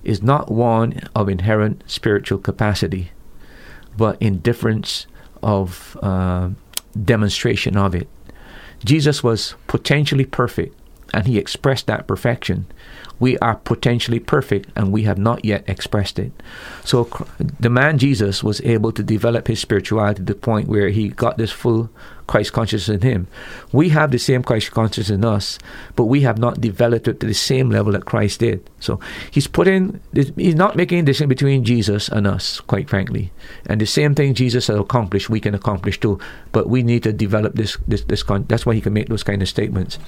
is 0.03 0.23
not 0.23 0.51
one 0.51 1.01
of 1.13 1.29
inherent 1.29 1.83
spiritual 1.85 2.39
capacity, 2.39 3.11
but 3.95 4.19
in 4.19 4.39
difference 4.39 5.05
of 5.43 5.95
uh, 6.01 6.49
demonstration 7.03 7.77
of 7.77 7.95
it. 7.95 8.07
Jesus 8.83 9.23
was 9.23 9.55
potentially 9.67 10.25
perfect, 10.25 10.77
and 11.13 11.27
he 11.27 11.37
expressed 11.37 11.87
that 11.87 12.07
perfection. 12.07 12.65
We 13.19 13.37
are 13.39 13.55
potentially 13.55 14.19
perfect, 14.19 14.69
and 14.75 14.91
we 14.91 15.03
have 15.03 15.17
not 15.17 15.45
yet 15.45 15.63
expressed 15.67 16.19
it. 16.19 16.31
So, 16.83 17.09
the 17.59 17.69
man 17.69 17.97
Jesus 17.97 18.43
was 18.43 18.61
able 18.61 18.91
to 18.91 19.03
develop 19.03 19.47
his 19.47 19.59
spirituality 19.59 20.17
to 20.17 20.23
the 20.23 20.35
point 20.35 20.67
where 20.67 20.89
he 20.89 21.09
got 21.09 21.37
this 21.37 21.51
full 21.51 21.89
Christ 22.27 22.53
consciousness 22.53 23.01
in 23.01 23.01
him. 23.01 23.27
We 23.71 23.89
have 23.89 24.11
the 24.11 24.17
same 24.17 24.43
Christ 24.43 24.71
consciousness 24.71 25.09
in 25.09 25.23
us, 25.23 25.59
but 25.95 26.05
we 26.05 26.21
have 26.21 26.37
not 26.37 26.61
developed 26.61 27.07
it 27.07 27.19
to 27.19 27.27
the 27.27 27.33
same 27.33 27.69
level 27.69 27.91
that 27.93 28.05
Christ 28.05 28.39
did. 28.39 28.67
So, 28.79 28.99
he's 29.31 29.47
putting, 29.47 29.99
in, 30.13 30.33
he's 30.35 30.55
not 30.55 30.75
making 30.75 30.99
a 30.99 31.03
distinction 31.03 31.29
between 31.29 31.63
Jesus 31.63 32.09
and 32.09 32.25
us, 32.27 32.59
quite 32.61 32.89
frankly. 32.89 33.31
And 33.67 33.79
the 33.79 33.85
same 33.85 34.15
thing 34.15 34.33
Jesus 34.33 34.67
has 34.67 34.79
accomplished, 34.79 35.29
we 35.29 35.39
can 35.39 35.55
accomplish 35.55 35.99
too. 35.99 36.19
But 36.51 36.69
we 36.69 36.83
need 36.83 37.03
to 37.03 37.13
develop 37.13 37.55
this, 37.55 37.77
this, 37.87 38.03
this 38.03 38.23
con- 38.23 38.45
that's 38.47 38.65
why 38.65 38.73
he 38.73 38.81
can 38.81 38.93
make 38.93 39.09
those 39.09 39.23
kind 39.23 39.41
of 39.41 39.47
statements. 39.47 39.99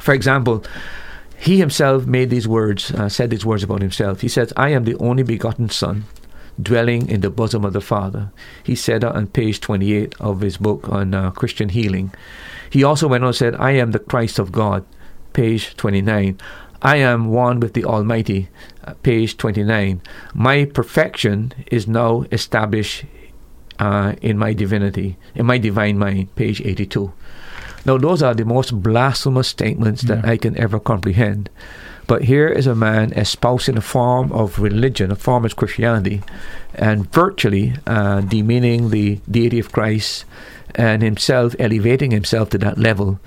For 0.00 0.14
example, 0.14 0.64
he 1.40 1.58
himself 1.58 2.06
made 2.06 2.30
these 2.30 2.46
words, 2.46 2.90
uh, 2.92 3.08
said 3.08 3.30
these 3.30 3.46
words 3.46 3.62
about 3.62 3.80
himself. 3.80 4.20
He 4.20 4.28
says, 4.28 4.52
I 4.56 4.70
am 4.70 4.84
the 4.84 4.96
only 4.96 5.22
begotten 5.22 5.70
Son, 5.70 6.04
dwelling 6.62 7.08
in 7.08 7.20
the 7.20 7.30
bosom 7.30 7.64
of 7.64 7.72
the 7.72 7.80
Father. 7.80 8.32
He 8.62 8.74
said 8.74 9.02
that 9.02 9.14
on 9.14 9.28
page 9.28 9.60
28 9.60 10.14
of 10.20 10.40
his 10.40 10.56
book 10.56 10.88
on 10.88 11.14
uh, 11.14 11.30
Christian 11.30 11.70
healing. 11.70 12.12
He 12.68 12.84
also 12.84 13.08
went 13.08 13.24
on 13.24 13.28
and 13.28 13.36
said, 13.36 13.54
I 13.56 13.72
am 13.72 13.90
the 13.90 13.98
Christ 13.98 14.38
of 14.38 14.52
God, 14.52 14.84
page 15.32 15.76
29. 15.76 16.38
I 16.82 16.96
am 16.96 17.28
one 17.28 17.60
with 17.60 17.74
the 17.74 17.84
Almighty, 17.84 18.48
uh, 18.84 18.94
page 19.02 19.36
29. 19.36 20.00
My 20.34 20.64
perfection 20.64 21.52
is 21.70 21.86
now 21.86 22.24
established 22.32 23.04
uh, 23.78 24.14
in 24.22 24.38
my 24.38 24.52
divinity, 24.52 25.16
in 25.34 25.46
my 25.46 25.58
divine 25.58 25.98
mind, 25.98 26.34
page 26.36 26.60
82. 26.60 27.12
Now, 27.86 27.96
those 27.96 28.22
are 28.22 28.34
the 28.34 28.44
most 28.44 28.82
blasphemous 28.82 29.48
statements 29.48 30.02
that 30.02 30.24
I 30.24 30.36
can 30.36 30.56
ever 30.58 30.78
comprehend. 30.78 31.48
But 32.10 32.24
here 32.24 32.48
is 32.48 32.66
a 32.66 32.74
man 32.74 33.12
espousing 33.12 33.76
a 33.76 33.80
form 33.80 34.32
of 34.32 34.58
religion, 34.58 35.12
a 35.12 35.14
form 35.14 35.44
of 35.44 35.54
Christianity, 35.54 36.22
and 36.74 37.08
virtually 37.12 37.74
uh, 37.86 38.22
demeaning 38.22 38.90
the 38.90 39.20
deity 39.30 39.60
of 39.60 39.70
Christ 39.70 40.24
and 40.74 41.02
himself 41.02 41.54
elevating 41.60 42.10
himself 42.10 42.50
to 42.50 42.58
that 42.58 42.78
level 42.78 43.20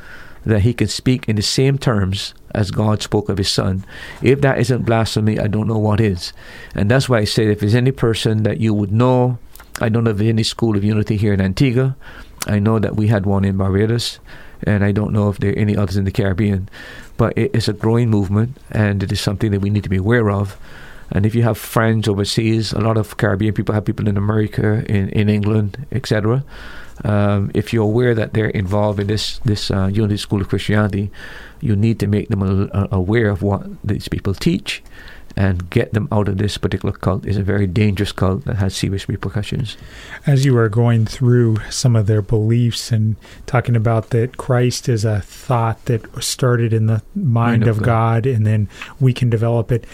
that 0.45 0.63
he 0.63 0.73
can 0.73 0.89
speak 0.89 1.29
in 1.29 1.37
the 1.37 1.41
same 1.41 1.77
terms 1.77 2.33
as 2.53 2.71
God 2.71 3.01
spoke 3.01 3.29
of 3.29 3.37
his 3.37 3.49
son. 3.49 3.85
If 4.21 4.41
that 4.41 4.59
isn't 4.59 4.85
blasphemy, 4.85 5.39
I 5.39 5.47
don't 5.47 5.69
know 5.69 5.79
what 5.79 6.01
is. 6.01 6.33
And 6.75 6.91
that's 6.91 7.07
why 7.07 7.19
I 7.19 7.23
say 7.23 7.45
if 7.45 7.61
there's 7.61 7.75
any 7.75 7.93
person 7.93 8.43
that 8.43 8.59
you 8.59 8.73
would 8.73 8.91
know, 8.91 9.37
I 9.79 9.87
don't 9.87 10.03
know 10.03 10.11
there's 10.11 10.27
any 10.27 10.43
school 10.43 10.75
of 10.75 10.83
unity 10.83 11.15
here 11.15 11.31
in 11.31 11.39
Antigua. 11.39 11.95
I 12.47 12.59
know 12.59 12.79
that 12.79 12.97
we 12.97 13.07
had 13.07 13.25
one 13.25 13.45
in 13.45 13.55
Barbados, 13.55 14.19
and 14.63 14.83
I 14.83 14.91
don't 14.91 15.13
know 15.13 15.29
if 15.29 15.37
there 15.37 15.51
are 15.51 15.57
any 15.57 15.77
others 15.77 15.95
in 15.95 16.03
the 16.03 16.11
Caribbean. 16.11 16.67
But 17.17 17.37
it 17.37 17.55
is 17.55 17.67
a 17.67 17.73
growing 17.73 18.09
movement, 18.09 18.57
and 18.71 19.03
it 19.03 19.11
is 19.11 19.21
something 19.21 19.51
that 19.51 19.61
we 19.61 19.69
need 19.69 19.83
to 19.83 19.89
be 19.89 19.97
aware 19.97 20.31
of. 20.31 20.57
And 21.11 21.25
if 21.25 21.35
you 21.35 21.43
have 21.43 21.57
friends 21.57 22.07
overseas, 22.07 22.73
a 22.73 22.79
lot 22.79 22.97
of 22.97 23.17
Caribbean 23.17 23.53
people 23.53 23.75
have 23.75 23.85
people 23.85 24.07
in 24.07 24.17
America, 24.17 24.83
in, 24.89 25.09
in 25.09 25.29
England, 25.29 25.85
etc. 25.91 26.43
Um, 27.03 27.51
if 27.53 27.73
you're 27.73 27.83
aware 27.83 28.15
that 28.15 28.33
they're 28.33 28.49
involved 28.49 28.99
in 28.99 29.07
this 29.07 29.39
this 29.39 29.71
uh, 29.71 29.87
Unity 29.87 30.17
School 30.17 30.41
of 30.41 30.49
Christianity, 30.49 31.11
you 31.61 31.75
need 31.75 31.99
to 31.99 32.07
make 32.07 32.29
them 32.29 32.41
a, 32.41 32.69
a, 32.73 32.87
aware 32.91 33.29
of 33.29 33.41
what 33.41 33.65
these 33.83 34.07
people 34.07 34.33
teach 34.33 34.81
and 35.35 35.69
get 35.69 35.93
them 35.93 36.07
out 36.11 36.27
of 36.27 36.37
this 36.37 36.57
particular 36.57 36.93
cult 36.93 37.25
is 37.25 37.37
a 37.37 37.43
very 37.43 37.65
dangerous 37.65 38.11
cult 38.11 38.45
that 38.45 38.57
has 38.57 38.75
serious 38.75 39.09
repercussions. 39.09 39.77
As 40.27 40.45
you 40.45 40.55
are 40.57 40.69
going 40.69 41.05
through 41.05 41.57
some 41.69 41.95
of 41.95 42.05
their 42.07 42.21
beliefs 42.21 42.91
and 42.91 43.15
talking 43.45 43.75
about 43.75 44.11
that 44.11 44.37
Christ 44.37 44.87
is 44.87 45.03
a 45.03 45.21
thought 45.21 45.83
that 45.85 46.23
started 46.23 46.73
in 46.73 46.85
the 46.85 47.01
mind, 47.15 47.25
mind 47.33 47.63
of, 47.63 47.77
of 47.77 47.83
God. 47.83 48.23
God 48.23 48.25
and 48.25 48.45
then 48.45 48.69
we 48.99 49.13
can 49.13 49.29
develop 49.29 49.71
it, 49.71 49.85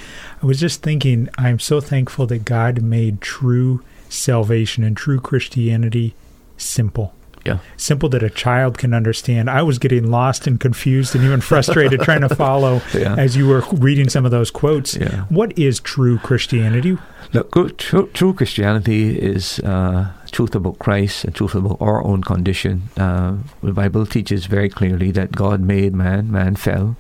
I 0.42 0.46
was 0.46 0.60
just 0.60 0.82
thinking, 0.82 1.30
I'm 1.38 1.60
so 1.60 1.80
thankful 1.80 2.28
that 2.28 2.46
God 2.46 2.82
made 2.82 3.22
true 3.22 3.84
salvation 4.10 4.84
and 4.84 4.98
true 4.98 5.20
Christianity 5.20 6.16
simple. 6.58 7.14
Yeah. 7.46 7.60
Simple 7.78 8.10
that 8.10 8.24
a 8.24 8.30
child 8.30 8.78
can 8.78 8.94
understand. 8.94 9.50
I 9.50 9.62
was 9.64 9.80
getting 9.80 10.12
lost 10.12 10.46
and 10.48 10.60
confused 10.60 11.16
and 11.16 11.24
even 11.24 11.42
frustrated 11.42 12.02
trying 12.02 12.22
to 12.22 12.36
follow 12.36 12.82
yeah. 12.94 13.16
as 13.16 13.36
you 13.38 13.48
were 13.48 13.64
reading 13.72 14.10
some 14.10 14.26
of 14.26 14.32
those 14.32 14.52
quotes. 14.52 14.96
Yeah. 14.96 15.26
What 15.30 15.58
is 15.58 15.80
true 15.80 16.18
Christianity? 16.20 16.98
Look, 17.34 17.78
true, 17.78 18.10
true 18.14 18.34
Christianity 18.34 19.20
is 19.20 19.60
uh, 19.60 20.12
truth 20.32 20.56
about 20.56 20.80
Christ 20.80 21.26
and 21.26 21.36
truth 21.36 21.56
about 21.56 21.78
our 21.80 22.04
own 22.04 22.24
condition. 22.24 22.90
Uh, 22.98 23.38
the 23.62 23.74
Bible 23.74 24.06
teaches 24.06 24.46
very 24.46 24.70
clearly 24.70 25.12
that 25.12 25.32
God 25.32 25.62
made 25.62 25.94
man, 25.94 26.32
man 26.32 26.56
fell, 26.56 26.98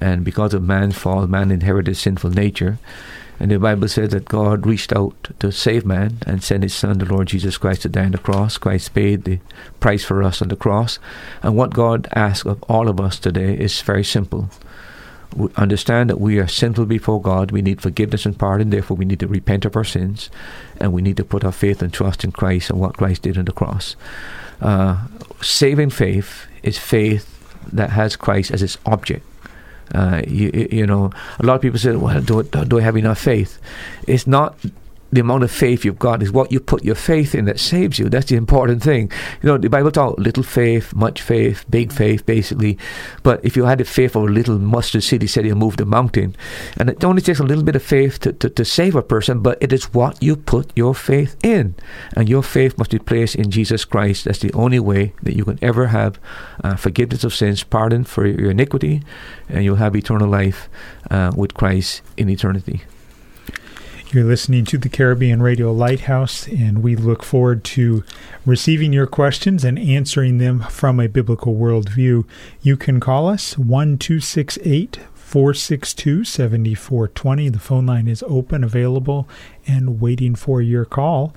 and 0.00 0.24
because 0.24 0.52
of 0.52 0.62
man's 0.62 0.96
fall, 0.96 1.26
man 1.26 1.50
inherited 1.50 1.96
sinful 1.96 2.30
nature. 2.30 2.78
And 3.38 3.50
the 3.50 3.58
Bible 3.58 3.88
says 3.88 4.10
that 4.10 4.26
God 4.26 4.66
reached 4.66 4.92
out 4.92 5.30
to 5.40 5.52
save 5.52 5.84
man 5.84 6.18
and 6.26 6.42
sent 6.42 6.62
his 6.62 6.74
son, 6.74 6.98
the 6.98 7.04
Lord 7.04 7.28
Jesus 7.28 7.58
Christ, 7.58 7.82
to 7.82 7.88
die 7.88 8.06
on 8.06 8.12
the 8.12 8.18
cross. 8.18 8.56
Christ 8.56 8.94
paid 8.94 9.24
the 9.24 9.40
price 9.78 10.04
for 10.04 10.22
us 10.22 10.40
on 10.40 10.48
the 10.48 10.56
cross. 10.56 10.98
And 11.42 11.56
what 11.56 11.74
God 11.74 12.08
asks 12.14 12.46
of 12.46 12.62
all 12.64 12.88
of 12.88 13.00
us 13.00 13.18
today 13.18 13.56
is 13.58 13.80
very 13.82 14.04
simple. 14.04 14.48
We 15.34 15.50
understand 15.56 16.08
that 16.08 16.20
we 16.20 16.38
are 16.38 16.48
sinful 16.48 16.86
before 16.86 17.20
God. 17.20 17.50
We 17.50 17.60
need 17.60 17.82
forgiveness 17.82 18.24
and 18.24 18.38
pardon. 18.38 18.70
Therefore, 18.70 18.96
we 18.96 19.04
need 19.04 19.20
to 19.20 19.28
repent 19.28 19.66
of 19.66 19.76
our 19.76 19.84
sins. 19.84 20.30
And 20.80 20.94
we 20.94 21.02
need 21.02 21.18
to 21.18 21.24
put 21.24 21.44
our 21.44 21.52
faith 21.52 21.82
and 21.82 21.92
trust 21.92 22.24
in 22.24 22.32
Christ 22.32 22.70
and 22.70 22.80
what 22.80 22.96
Christ 22.96 23.22
did 23.22 23.36
on 23.36 23.44
the 23.44 23.52
cross. 23.52 23.96
Uh, 24.62 25.06
saving 25.42 25.90
faith 25.90 26.46
is 26.62 26.78
faith 26.78 27.32
that 27.70 27.90
has 27.90 28.16
Christ 28.16 28.50
as 28.50 28.62
its 28.62 28.78
object 28.86 29.26
uh, 29.94 30.22
you, 30.26 30.68
you 30.70 30.86
know, 30.86 31.10
a 31.38 31.46
lot 31.46 31.54
of 31.54 31.60
people 31.62 31.78
say, 31.78 31.94
"Well, 31.94 32.20
do, 32.20 32.42
do 32.42 32.78
I 32.78 32.82
have 32.82 32.96
enough 32.96 33.18
faith?" 33.18 33.58
It's 34.06 34.26
not 34.26 34.56
the 35.16 35.20
amount 35.20 35.42
of 35.42 35.50
faith 35.50 35.82
you've 35.82 35.98
got 35.98 36.22
is 36.22 36.30
what 36.30 36.52
you 36.52 36.60
put 36.60 36.84
your 36.84 36.94
faith 36.94 37.34
in 37.34 37.46
that 37.46 37.58
saves 37.58 37.98
you. 37.98 38.10
That's 38.10 38.26
the 38.26 38.36
important 38.36 38.82
thing. 38.82 39.10
You 39.42 39.48
know, 39.48 39.56
the 39.56 39.70
Bible 39.70 39.90
talks 39.90 40.20
little 40.20 40.42
faith, 40.42 40.94
much 40.94 41.22
faith, 41.22 41.64
big 41.70 41.90
faith, 41.90 42.26
basically. 42.26 42.78
But 43.22 43.42
if 43.42 43.56
you 43.56 43.64
had 43.64 43.78
the 43.78 43.86
faith 43.86 44.14
of 44.14 44.24
a 44.24 44.26
little 44.26 44.58
mustard 44.58 45.02
seed, 45.02 45.22
he 45.22 45.28
said 45.28 45.46
he'll 45.46 45.56
move 45.56 45.78
the 45.78 45.86
mountain. 45.86 46.36
And 46.76 46.90
it 46.90 47.02
only 47.02 47.22
takes 47.22 47.40
a 47.40 47.44
little 47.44 47.64
bit 47.64 47.76
of 47.76 47.82
faith 47.82 48.20
to, 48.20 48.34
to, 48.34 48.50
to 48.50 48.64
save 48.64 48.94
a 48.94 49.02
person, 49.02 49.40
but 49.40 49.56
it 49.62 49.72
is 49.72 49.94
what 49.94 50.22
you 50.22 50.36
put 50.36 50.70
your 50.76 50.94
faith 50.94 51.34
in. 51.42 51.74
And 52.14 52.28
your 52.28 52.42
faith 52.42 52.76
must 52.76 52.90
be 52.90 52.98
placed 52.98 53.36
in 53.36 53.50
Jesus 53.50 53.86
Christ. 53.86 54.26
That's 54.26 54.40
the 54.40 54.52
only 54.52 54.80
way 54.80 55.14
that 55.22 55.34
you 55.34 55.46
can 55.46 55.58
ever 55.62 55.86
have 55.86 56.20
uh, 56.62 56.76
forgiveness 56.76 57.24
of 57.24 57.34
sins, 57.34 57.62
pardon 57.62 58.04
for 58.04 58.26
your 58.26 58.50
iniquity, 58.50 59.02
and 59.48 59.64
you'll 59.64 59.76
have 59.76 59.96
eternal 59.96 60.28
life 60.28 60.68
uh, 61.10 61.32
with 61.34 61.54
Christ 61.54 62.02
in 62.18 62.28
eternity. 62.28 62.82
You're 64.12 64.22
listening 64.22 64.64
to 64.66 64.78
the 64.78 64.88
Caribbean 64.88 65.42
Radio 65.42 65.72
Lighthouse, 65.72 66.46
and 66.46 66.80
we 66.80 66.94
look 66.94 67.24
forward 67.24 67.64
to 67.64 68.04
receiving 68.46 68.92
your 68.92 69.08
questions 69.08 69.64
and 69.64 69.80
answering 69.80 70.38
them 70.38 70.60
from 70.60 71.00
a 71.00 71.08
biblical 71.08 71.56
worldview. 71.56 72.24
You 72.62 72.76
can 72.76 73.00
call 73.00 73.28
us 73.28 73.58
1 73.58 73.98
462 73.98 76.22
7420. 76.22 77.48
The 77.48 77.58
phone 77.58 77.86
line 77.86 78.06
is 78.06 78.22
open, 78.28 78.62
available, 78.62 79.28
and 79.66 80.00
waiting 80.00 80.34
for 80.34 80.62
your 80.62 80.84
call. 80.84 81.34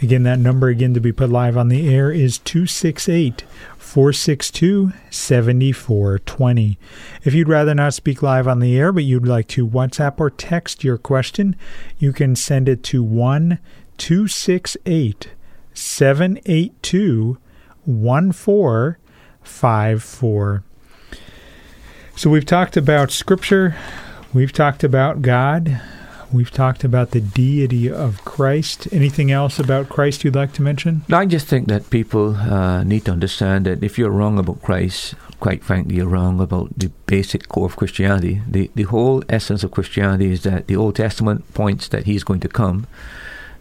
Again, 0.00 0.22
that 0.24 0.38
number 0.38 0.68
again 0.68 0.94
to 0.94 1.00
be 1.00 1.12
put 1.12 1.30
live 1.30 1.56
on 1.56 1.68
the 1.68 1.94
air 1.94 2.10
is 2.10 2.38
268 2.38 3.44
462 3.78 4.92
7420. 5.10 6.78
If 7.24 7.34
you'd 7.34 7.48
rather 7.48 7.74
not 7.74 7.94
speak 7.94 8.22
live 8.22 8.48
on 8.48 8.60
the 8.60 8.78
air, 8.78 8.92
but 8.92 9.04
you'd 9.04 9.26
like 9.26 9.48
to 9.48 9.68
WhatsApp 9.68 10.18
or 10.18 10.30
text 10.30 10.82
your 10.82 10.96
question, 10.96 11.56
you 11.98 12.12
can 12.12 12.34
send 12.34 12.68
it 12.68 12.82
to 12.84 13.02
1 13.02 13.58
268 13.98 15.28
782 15.74 17.38
1454. 17.84 20.64
So 22.14 22.30
we've 22.30 22.46
talked 22.46 22.76
about 22.76 23.10
Scripture, 23.10 23.74
we've 24.32 24.52
talked 24.52 24.84
about 24.84 25.22
God, 25.22 25.80
We've 26.32 26.50
talked 26.50 26.82
about 26.82 27.10
the 27.10 27.20
deity 27.20 27.90
of 27.90 28.24
Christ. 28.24 28.88
Anything 28.90 29.30
else 29.30 29.58
about 29.58 29.90
Christ 29.90 30.24
you'd 30.24 30.34
like 30.34 30.52
to 30.54 30.62
mention? 30.62 31.04
I 31.12 31.26
just 31.26 31.46
think 31.46 31.68
that 31.68 31.90
people 31.90 32.36
uh, 32.36 32.82
need 32.84 33.04
to 33.04 33.12
understand 33.12 33.66
that 33.66 33.84
if 33.84 33.98
you're 33.98 34.10
wrong 34.10 34.38
about 34.38 34.62
Christ, 34.62 35.14
quite 35.40 35.62
frankly, 35.62 35.96
you're 35.96 36.08
wrong 36.08 36.40
about 36.40 36.78
the 36.78 36.90
basic 37.06 37.48
core 37.48 37.66
of 37.66 37.76
Christianity. 37.76 38.40
The, 38.48 38.70
the 38.74 38.84
whole 38.84 39.22
essence 39.28 39.62
of 39.62 39.72
Christianity 39.72 40.32
is 40.32 40.42
that 40.44 40.68
the 40.68 40.76
Old 40.76 40.96
Testament 40.96 41.52
points 41.52 41.88
that 41.88 42.06
He's 42.06 42.24
going 42.24 42.40
to 42.40 42.48
come, 42.48 42.86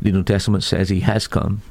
the 0.02 0.12
New 0.12 0.24
Testament 0.24 0.64
says 0.64 0.90
He 0.90 1.02
has 1.02 1.28
come, 1.28 1.62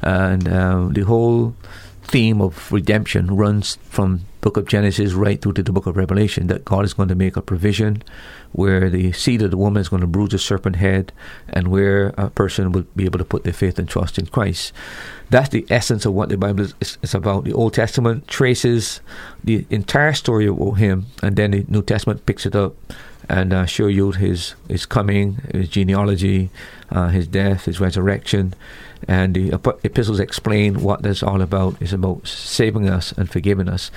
and 0.00 0.48
uh, 0.48 0.88
the 0.90 1.02
whole 1.02 1.54
theme 2.02 2.40
of 2.40 2.72
redemption 2.72 3.36
runs 3.36 3.76
from 3.88 4.22
book 4.42 4.56
of 4.56 4.66
Genesis 4.66 5.12
right 5.12 5.40
through 5.40 5.54
to 5.54 5.62
the 5.62 5.72
book 5.72 5.86
of 5.86 5.96
Revelation 5.96 6.48
that 6.48 6.64
God 6.64 6.84
is 6.84 6.92
going 6.92 7.08
to 7.08 7.14
make 7.14 7.36
a 7.36 7.42
provision 7.42 8.02
where 8.50 8.90
the 8.90 9.12
seed 9.12 9.40
of 9.40 9.50
the 9.52 9.56
woman 9.56 9.80
is 9.80 9.88
going 9.88 10.02
to 10.02 10.06
bruise 10.06 10.30
the 10.30 10.38
serpent 10.38 10.76
head 10.76 11.12
and 11.48 11.68
where 11.68 12.08
a 12.18 12.28
person 12.28 12.72
will 12.72 12.84
be 12.94 13.04
able 13.04 13.18
to 13.18 13.24
put 13.24 13.44
their 13.44 13.52
faith 13.52 13.78
and 13.78 13.88
trust 13.88 14.18
in 14.18 14.26
Christ. 14.26 14.72
That's 15.30 15.48
the 15.48 15.64
essence 15.70 16.04
of 16.04 16.12
what 16.12 16.28
the 16.28 16.36
Bible 16.36 16.66
is, 16.80 16.98
is 17.02 17.14
about. 17.14 17.44
The 17.44 17.52
Old 17.52 17.72
Testament 17.72 18.26
traces 18.26 19.00
the 19.42 19.64
entire 19.70 20.12
story 20.12 20.48
of 20.48 20.76
him 20.76 21.06
and 21.22 21.36
then 21.36 21.52
the 21.52 21.64
New 21.68 21.82
Testament 21.82 22.26
picks 22.26 22.44
it 22.44 22.56
up 22.56 22.74
and 23.28 23.52
uh, 23.52 23.66
show 23.66 23.86
you 23.86 24.10
his 24.10 24.56
his 24.68 24.84
coming, 24.84 25.40
his 25.52 25.68
genealogy, 25.68 26.50
uh, 26.90 27.08
his 27.08 27.28
death, 27.28 27.66
his 27.66 27.78
resurrection, 27.78 28.54
and 29.06 29.34
the 29.34 29.52
epistles 29.84 30.18
explain 30.18 30.82
what 30.82 31.02
that's 31.02 31.22
all 31.22 31.40
about. 31.40 31.80
It's 31.80 31.92
about 31.92 32.26
saving 32.26 32.88
us 32.88 33.12
and 33.12 33.30
forgiving 33.30 33.68
us. 33.68 33.92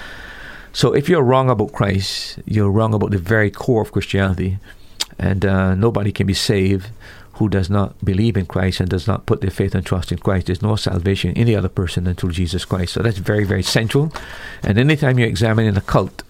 So 0.75 0.91
if 0.91 1.07
you're 1.07 1.23
wrong 1.23 1.49
about 1.49 1.71
Christ, 1.71 2.37
you're 2.43 2.69
wrong 2.69 2.93
about 2.93 3.11
the 3.11 3.17
very 3.17 3.49
core 3.49 3.81
of 3.81 3.93
Christianity, 3.93 4.57
and 5.17 5.45
uh, 5.45 5.73
nobody 5.73 6.11
can 6.11 6.27
be 6.27 6.33
saved 6.33 6.89
who 7.35 7.47
does 7.47 7.69
not 7.69 7.95
believe 8.03 8.35
in 8.35 8.45
Christ 8.45 8.81
and 8.81 8.89
does 8.89 9.07
not 9.07 9.25
put 9.25 9.39
their 9.39 9.51
faith 9.51 9.73
and 9.73 9.85
trust 9.85 10.11
in 10.11 10.17
Christ. 10.17 10.47
There's 10.47 10.61
no 10.61 10.75
salvation 10.75 11.31
in 11.31 11.37
any 11.37 11.55
other 11.55 11.69
person 11.69 12.03
than 12.03 12.15
through 12.15 12.31
Jesus 12.31 12.65
Christ. 12.65 12.91
So 12.91 13.01
that's 13.01 13.19
very, 13.19 13.45
very 13.45 13.63
central. 13.63 14.11
And 14.63 14.77
anytime 14.77 15.17
you 15.17 15.25
examine 15.25 15.65
in 15.65 15.77
a 15.77 15.81
cult, 15.81 16.23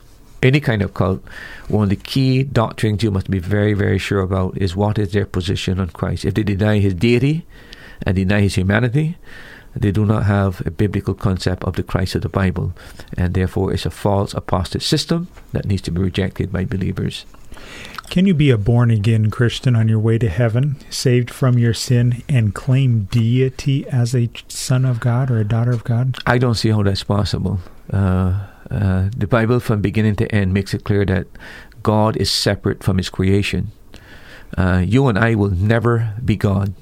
any 0.43 0.59
kind 0.59 0.83
of 0.83 0.93
cult, 0.93 1.23
one 1.67 1.85
of 1.85 1.89
the 1.89 1.95
key 1.95 2.43
doctrines 2.43 3.01
you 3.01 3.09
must 3.09 3.31
be 3.31 3.39
very, 3.39 3.73
very 3.73 3.97
sure 3.97 4.19
about 4.19 4.59
is 4.59 4.75
what 4.75 4.99
is 4.99 5.11
their 5.11 5.25
position 5.25 5.79
on 5.79 5.89
Christ. 5.89 6.23
If 6.23 6.35
they 6.35 6.43
deny 6.43 6.77
his 6.77 6.93
deity, 6.93 7.47
and 8.03 8.15
deny 8.15 8.41
his 8.41 8.55
humanity, 8.55 9.17
they 9.75 9.91
do 9.91 10.05
not 10.05 10.23
have 10.23 10.65
a 10.65 10.71
biblical 10.71 11.13
concept 11.13 11.63
of 11.63 11.75
the 11.75 11.83
Christ 11.83 12.15
of 12.15 12.21
the 12.21 12.29
Bible, 12.29 12.73
and 13.17 13.33
therefore 13.33 13.73
it's 13.73 13.85
a 13.85 13.91
false 13.91 14.33
apostate 14.33 14.81
system 14.81 15.27
that 15.51 15.65
needs 15.65 15.81
to 15.83 15.91
be 15.91 16.01
rejected 16.01 16.51
by 16.51 16.65
believers. 16.65 17.25
Can 18.09 18.25
you 18.25 18.33
be 18.33 18.49
a 18.49 18.57
born 18.57 18.91
again 18.91 19.31
Christian 19.31 19.75
on 19.75 19.89
your 19.89 19.99
way 19.99 20.17
to 20.19 20.29
heaven, 20.29 20.77
saved 20.89 21.31
from 21.31 21.57
your 21.57 21.73
sin, 21.73 22.23
and 22.29 22.53
claim 22.53 23.05
deity 23.05 23.87
as 23.87 24.15
a 24.15 24.29
son 24.47 24.85
of 24.85 24.99
God 24.99 25.31
or 25.31 25.39
a 25.39 25.47
daughter 25.47 25.71
of 25.71 25.83
God? 25.83 26.17
I 26.25 26.37
don't 26.37 26.55
see 26.55 26.69
how 26.69 26.83
that's 26.83 27.03
possible. 27.03 27.59
Uh, 27.91 28.47
uh, 28.69 29.09
the 29.15 29.27
Bible, 29.27 29.59
from 29.59 29.81
beginning 29.81 30.15
to 30.17 30.31
end, 30.33 30.53
makes 30.53 30.73
it 30.73 30.83
clear 30.83 31.05
that 31.05 31.27
God 31.83 32.15
is 32.17 32.31
separate 32.31 32.83
from 32.83 32.97
His 32.97 33.09
creation. 33.09 33.71
Uh, 34.57 34.83
you 34.85 35.07
and 35.07 35.17
I 35.17 35.35
will 35.35 35.51
never 35.51 36.13
be 36.23 36.35
God. 36.35 36.73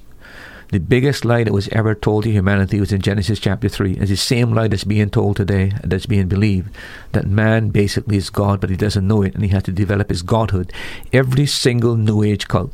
The 0.73 0.79
biggest 0.79 1.23
lie 1.23 1.43
that 1.43 1.53
was 1.53 1.67
ever 1.67 1.93
told 1.93 2.23
to 2.23 2.31
humanity 2.31 2.79
was 2.79 2.91
in 2.91 2.99
Genesis 2.99 3.37
chapter 3.37 3.69
3. 3.69 3.93
It's 3.93 4.09
the 4.09 4.15
same 4.15 4.55
lie 4.55 4.67
that's 4.67 4.83
being 4.83 5.11
told 5.11 5.35
today, 5.35 5.71
that's 5.83 6.07
being 6.07 6.27
believed, 6.27 6.75
that 7.11 7.27
man 7.27 7.69
basically 7.69 8.17
is 8.17 8.31
God, 8.31 8.59
but 8.59 8.71
he 8.71 8.75
doesn't 8.75 9.07
know 9.07 9.21
it, 9.21 9.35
and 9.35 9.43
he 9.43 9.49
has 9.51 9.61
to 9.63 9.71
develop 9.71 10.09
his 10.09 10.23
godhood. 10.23 10.73
Every 11.13 11.45
single 11.45 11.95
New 11.95 12.23
Age 12.23 12.47
cult, 12.47 12.73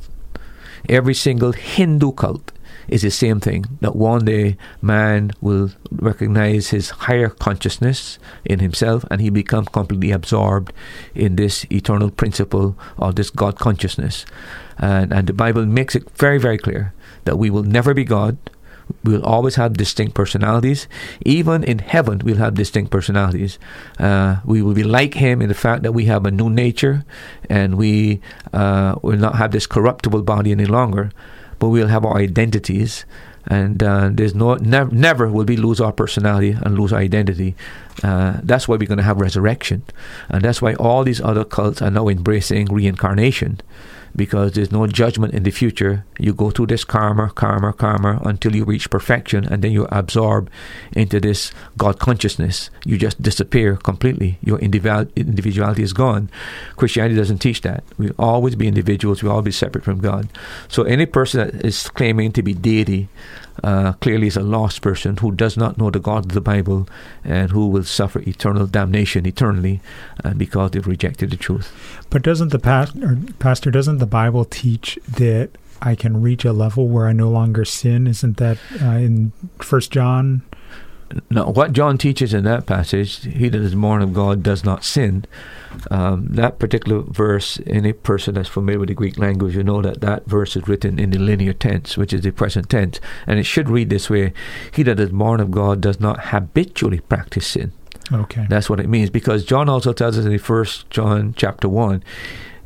every 0.88 1.14
single 1.14 1.52
Hindu 1.52 2.14
cult, 2.14 2.54
is 2.88 3.02
the 3.02 3.12
same 3.12 3.42
thing. 3.42 3.66
That 3.82 3.98
one 3.98 4.24
day 4.24 4.56
man 4.82 5.32
will 5.42 5.72
recognize 5.92 6.70
his 6.70 6.92
higher 6.92 7.28
consciousness 7.28 8.18
in 8.46 8.60
himself 8.60 9.04
and 9.12 9.20
he 9.20 9.30
become 9.30 9.66
completely 9.66 10.12
absorbed 10.12 10.72
in 11.14 11.36
this 11.36 11.66
eternal 11.70 12.12
principle 12.12 12.78
of 12.98 13.18
this 13.18 13.30
God 13.30 13.60
consciousness. 13.60 14.26
And, 14.78 15.12
and 15.12 15.28
the 15.28 15.34
Bible 15.34 15.66
makes 15.66 15.96
it 15.96 16.10
very, 16.12 16.38
very 16.38 16.58
clear 16.58 16.94
that 17.26 17.38
we 17.38 17.50
will 17.50 17.64
never 17.64 17.94
be 17.94 18.04
God. 18.04 18.38
We 19.04 19.14
will 19.14 19.26
always 19.26 19.56
have 19.56 19.74
distinct 19.74 20.16
personalities. 20.16 20.88
Even 21.24 21.64
in 21.64 21.80
heaven, 21.80 22.20
we'll 22.24 22.38
have 22.38 22.56
distinct 22.56 22.92
personalities. 22.92 23.60
Uh, 24.00 24.38
we 24.46 24.62
will 24.62 24.74
be 24.74 24.84
like 24.84 25.14
Him 25.14 25.42
in 25.42 25.48
the 25.48 25.56
fact 25.56 25.84
that 25.84 25.92
we 25.92 26.06
have 26.06 26.26
a 26.26 26.32
new 26.32 26.50
nature 26.50 27.06
and 27.50 27.76
we 27.76 28.20
uh, 28.52 28.96
will 29.02 29.18
not 29.18 29.36
have 29.36 29.52
this 29.52 29.68
corruptible 29.68 30.24
body 30.24 30.52
any 30.52 30.66
longer, 30.66 31.12
but 31.60 31.70
we'll 31.70 31.88
have 31.88 32.04
our 32.04 32.18
identities. 32.18 33.06
And 33.46 33.82
uh, 33.82 34.10
there's 34.12 34.36
no 34.36 34.56
never 34.56 34.94
never 34.94 35.28
will 35.28 35.46
we 35.46 35.58
lose 35.58 35.80
our 35.80 35.92
personality 35.92 36.52
and 36.52 36.78
lose 36.78 36.94
our 36.94 37.00
identity. 37.00 37.56
Uh, 38.04 38.40
that's 38.44 38.68
why 38.68 38.76
we're 38.76 38.88
going 38.88 38.98
to 38.98 39.04
have 39.04 39.20
resurrection, 39.20 39.82
and 40.30 40.44
that's 40.44 40.62
why 40.62 40.76
all 40.76 41.04
these 41.04 41.20
other 41.22 41.44
cults 41.44 41.82
are 41.82 41.90
now 41.90 42.10
embracing 42.10 42.66
reincarnation 42.68 43.60
because 44.16 44.54
there's 44.54 44.72
no 44.72 44.88
judgment 44.88 45.34
in 45.34 45.44
the 45.44 45.52
future. 45.52 46.06
You 46.18 46.34
go 46.34 46.50
through 46.52 46.68
this 46.68 46.84
karma, 46.84 47.30
karma, 47.30 47.74
karma 47.74 48.22
until 48.26 48.56
you 48.56 48.66
reach 48.66 48.90
perfection, 48.90 49.46
and 49.46 49.62
then 49.64 49.72
you 49.72 49.88
absorb 49.92 50.50
into 50.94 51.20
this 51.20 51.52
God 51.78 52.00
consciousness. 52.00 52.70
You 52.86 52.98
just 52.98 53.22
disappear 53.22 53.76
completely. 53.78 54.38
Your 54.42 54.60
individuality 54.60 55.84
is 55.84 55.94
gone. 55.94 56.30
Christianity 56.76 57.16
doesn't 57.16 57.40
teach 57.40 57.62
that. 57.62 57.84
We 57.98 58.12
always 58.20 58.56
be 58.56 58.68
individuals. 58.68 59.24
We 59.24 59.30
all 59.30 59.42
be 59.42 59.52
separate 59.52 59.84
from 59.84 60.00
God. 60.00 60.30
So 60.68 60.84
any 60.84 61.06
person 61.06 61.40
that 61.40 61.66
is 61.66 61.90
claiming 61.90 62.32
to 62.34 62.44
be 62.44 62.54
deity 62.54 63.10
uh, 63.64 63.94
clearly 63.94 64.28
is 64.28 64.38
a 64.38 64.42
lost 64.42 64.82
person 64.82 65.18
who 65.18 65.32
does 65.32 65.58
not 65.58 65.78
know 65.78 65.90
the 65.90 66.00
God 66.00 66.26
of 66.26 66.32
the 66.32 66.42
Bible 66.42 66.88
and 67.24 67.52
who 67.52 67.68
will 67.68 67.84
suffer 67.84 68.20
eternal 68.22 68.68
damnation 68.68 69.26
eternally 69.26 69.82
uh, 70.24 70.34
because 70.34 70.72
they've 70.72 70.86
rejected 70.86 71.32
the 71.32 71.38
truth. 71.38 71.72
But 72.10 72.22
doesn't 72.22 72.50
the 72.50 72.60
pastor, 72.60 73.18
pastor 73.40 73.72
doesn't 73.72 73.98
the 73.98 74.06
Bible 74.06 74.46
teach 74.46 74.98
that 75.08 75.52
I 75.82 75.96
can 75.96 76.22
reach 76.22 76.46
a 76.46 76.54
level 76.54 76.88
where 76.88 77.08
I 77.08 77.14
no 77.14 77.30
longer 77.30 77.66
sin? 77.66 78.08
Isn't 78.08 78.38
that 78.38 78.58
uh, 78.82 78.86
in 78.86 79.32
First 79.60 79.92
John? 79.92 80.42
Now, 81.30 81.50
what 81.50 81.74
John 81.74 81.98
teaches 81.98 82.34
in 82.34 82.44
that 82.44 82.66
passage, 82.66 83.24
he 83.24 83.50
that 83.50 83.62
is 83.62 83.76
born 83.76 84.02
of 84.02 84.14
God 84.14 84.44
does 84.44 84.64
not 84.64 84.84
sin. 84.84 85.26
Um, 85.90 86.28
that 86.30 86.60
particular 86.60 87.02
verse, 87.02 87.60
any 87.66 87.94
person 87.94 88.36
that's 88.36 88.50
familiar 88.50 88.80
with 88.80 88.90
the 88.90 88.96
Greek 88.96 89.18
language, 89.18 89.56
you 89.56 89.64
know 89.64 89.82
that 89.82 90.02
that 90.02 90.26
verse 90.26 90.56
is 90.56 90.68
written 90.68 91.00
in 91.00 91.12
the 91.12 91.20
linear 91.20 91.54
tense, 91.54 91.98
which 91.98 92.14
is 92.14 92.22
the 92.22 92.32
present 92.32 92.70
tense, 92.70 93.00
and 93.28 93.40
it 93.40 93.44
should 93.44 93.70
read 93.70 93.90
this 93.90 94.10
way: 94.10 94.34
He 94.72 94.84
that 94.84 95.00
is 95.00 95.10
born 95.10 95.40
of 95.40 95.52
God 95.52 95.82
does 95.82 96.00
not 96.00 96.26
habitually 96.26 97.00
practice 97.00 97.48
sin. 97.48 97.72
Okay, 98.12 98.46
that's 98.50 98.70
what 98.70 98.80
it 98.80 98.90
means. 98.90 99.10
Because 99.10 99.46
John 99.46 99.70
also 99.70 99.94
tells 99.94 100.18
us 100.18 100.26
in 100.26 100.32
the 100.32 100.38
First 100.38 100.90
John 100.90 101.34
chapter 101.38 101.70
one 101.70 102.04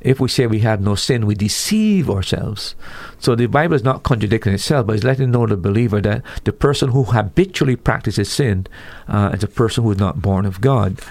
if 0.03 0.19
we 0.19 0.27
say 0.27 0.47
we 0.47 0.59
have 0.59 0.81
no 0.81 0.95
sin, 0.95 1.25
we 1.25 1.35
deceive 1.35 2.09
ourselves. 2.09 2.75
So 3.19 3.35
the 3.35 3.47
Bible 3.47 3.75
is 3.75 3.83
not 3.83 4.03
contradicting 4.03 4.53
itself, 4.53 4.87
but 4.87 4.95
it's 4.95 5.03
letting 5.05 5.31
know 5.31 5.47
the 5.47 5.57
believer 5.57 6.01
that 6.01 6.23
the 6.43 6.53
person 6.53 6.89
who 6.89 7.03
habitually 7.03 7.75
practices 7.75 8.31
sin 8.31 8.67
uh, 9.07 9.31
is 9.33 9.43
a 9.43 9.47
person 9.47 9.83
who 9.83 9.91
is 9.91 9.97
not 9.97 10.21
born 10.21 10.45
of 10.45 10.61
God. 10.61 11.01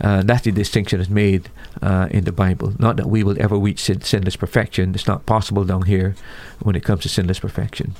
Uh, 0.00 0.22
that's 0.22 0.44
the 0.44 0.52
distinction 0.52 0.98
that's 0.98 1.10
made 1.10 1.50
uh, 1.82 2.08
in 2.10 2.24
the 2.24 2.32
Bible. 2.32 2.72
Not 2.78 2.96
that 2.96 3.06
we 3.06 3.22
will 3.22 3.40
ever 3.40 3.56
reach 3.56 3.80
sin- 3.80 4.00
sinless 4.00 4.36
perfection. 4.36 4.94
It's 4.94 5.06
not 5.06 5.26
possible 5.26 5.64
down 5.64 5.82
here 5.82 6.14
when 6.60 6.74
it 6.74 6.84
comes 6.84 7.02
to 7.02 7.08
sinless 7.08 7.38
perfection. 7.38 7.94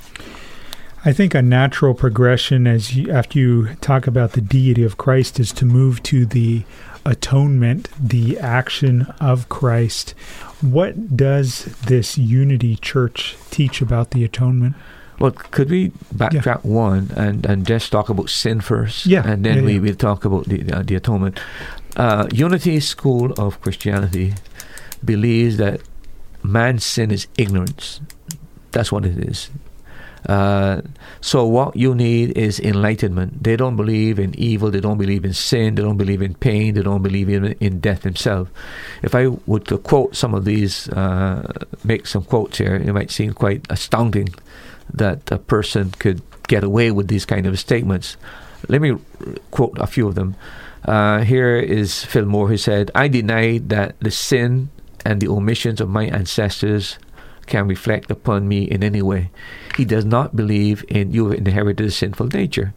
I 1.03 1.13
think 1.13 1.33
a 1.33 1.41
natural 1.41 1.95
progression, 1.95 2.67
as 2.67 2.95
you, 2.95 3.11
after 3.11 3.39
you 3.39 3.75
talk 3.81 4.05
about 4.05 4.33
the 4.33 4.41
deity 4.41 4.83
of 4.83 4.97
Christ, 4.97 5.39
is 5.39 5.51
to 5.53 5.65
move 5.65 6.03
to 6.03 6.27
the 6.27 6.63
atonement, 7.05 7.89
the 7.99 8.37
action 8.37 9.07
of 9.19 9.49
Christ. 9.49 10.11
What 10.61 11.17
does 11.17 11.65
this 11.87 12.19
unity 12.19 12.75
church 12.75 13.35
teach 13.49 13.81
about 13.81 14.11
the 14.11 14.23
atonement? 14.23 14.75
Well, 15.17 15.31
could 15.31 15.71
we 15.71 15.89
backtrack 16.13 16.63
yeah. 16.63 16.71
one 16.71 17.11
and, 17.15 17.45
and 17.47 17.65
just 17.65 17.91
talk 17.91 18.09
about 18.09 18.29
sin 18.29 18.61
first? 18.61 19.07
Yeah. 19.07 19.27
And 19.27 19.43
then 19.43 19.57
yeah, 19.57 19.63
we 19.63 19.73
yeah. 19.73 19.79
will 19.79 19.95
talk 19.95 20.23
about 20.23 20.45
the, 20.45 20.71
uh, 20.71 20.83
the 20.83 20.95
atonement. 20.95 21.39
Uh, 21.95 22.27
Unity 22.31 22.79
School 22.79 23.33
of 23.39 23.59
Christianity 23.61 24.35
believes 25.03 25.57
that 25.57 25.81
man's 26.43 26.85
sin 26.85 27.09
is 27.09 27.27
ignorance. 27.39 28.01
That's 28.71 28.91
what 28.91 29.03
it 29.03 29.17
is. 29.17 29.49
Uh, 30.27 30.81
so 31.19 31.45
what 31.45 31.75
you 31.75 31.95
need 31.95 32.37
is 32.37 32.59
enlightenment. 32.59 33.43
They 33.43 33.55
don't 33.55 33.75
believe 33.75 34.19
in 34.19 34.37
evil. 34.37 34.69
They 34.69 34.79
don't 34.79 34.97
believe 34.97 35.25
in 35.25 35.33
sin. 35.33 35.75
They 35.75 35.81
don't 35.81 35.97
believe 35.97 36.21
in 36.21 36.35
pain. 36.35 36.75
They 36.75 36.83
don't 36.83 37.01
believe 37.01 37.29
in, 37.29 37.53
in 37.53 37.79
death 37.79 38.03
himself. 38.03 38.49
If 39.01 39.15
I 39.15 39.27
would 39.27 39.65
to 39.67 39.77
quote 39.77 40.15
some 40.15 40.33
of 40.33 40.45
these, 40.45 40.89
uh, 40.89 41.65
make 41.83 42.07
some 42.07 42.23
quotes 42.23 42.57
here, 42.57 42.75
it 42.75 42.93
might 42.93 43.11
seem 43.11 43.33
quite 43.33 43.65
astounding 43.69 44.29
that 44.93 45.31
a 45.31 45.37
person 45.37 45.91
could 45.91 46.21
get 46.47 46.63
away 46.63 46.91
with 46.91 47.07
these 47.07 47.25
kind 47.25 47.45
of 47.47 47.59
statements. 47.59 48.17
Let 48.67 48.81
me 48.81 48.97
quote 49.51 49.77
a 49.79 49.87
few 49.87 50.07
of 50.07 50.15
them. 50.15 50.35
Uh, 50.85 51.23
here 51.23 51.57
is 51.57 52.03
Fillmore 52.03 52.47
who 52.47 52.57
said, 52.57 52.91
I 52.95 53.07
deny 53.07 53.59
that 53.59 53.99
the 53.99 54.11
sin 54.11 54.69
and 55.05 55.21
the 55.21 55.27
omissions 55.27 55.81
of 55.81 55.89
my 55.89 56.05
ancestors 56.05 56.97
can 57.45 57.67
reflect 57.67 58.11
upon 58.11 58.47
me 58.47 58.63
in 58.63 58.83
any 58.83 59.01
way. 59.01 59.29
He 59.81 59.85
does 59.85 60.05
not 60.05 60.35
believe 60.35 60.85
in 60.89 61.11
you 61.11 61.31
inherited 61.31 61.87
a 61.87 61.89
sinful 61.89 62.27
nature. 62.27 62.75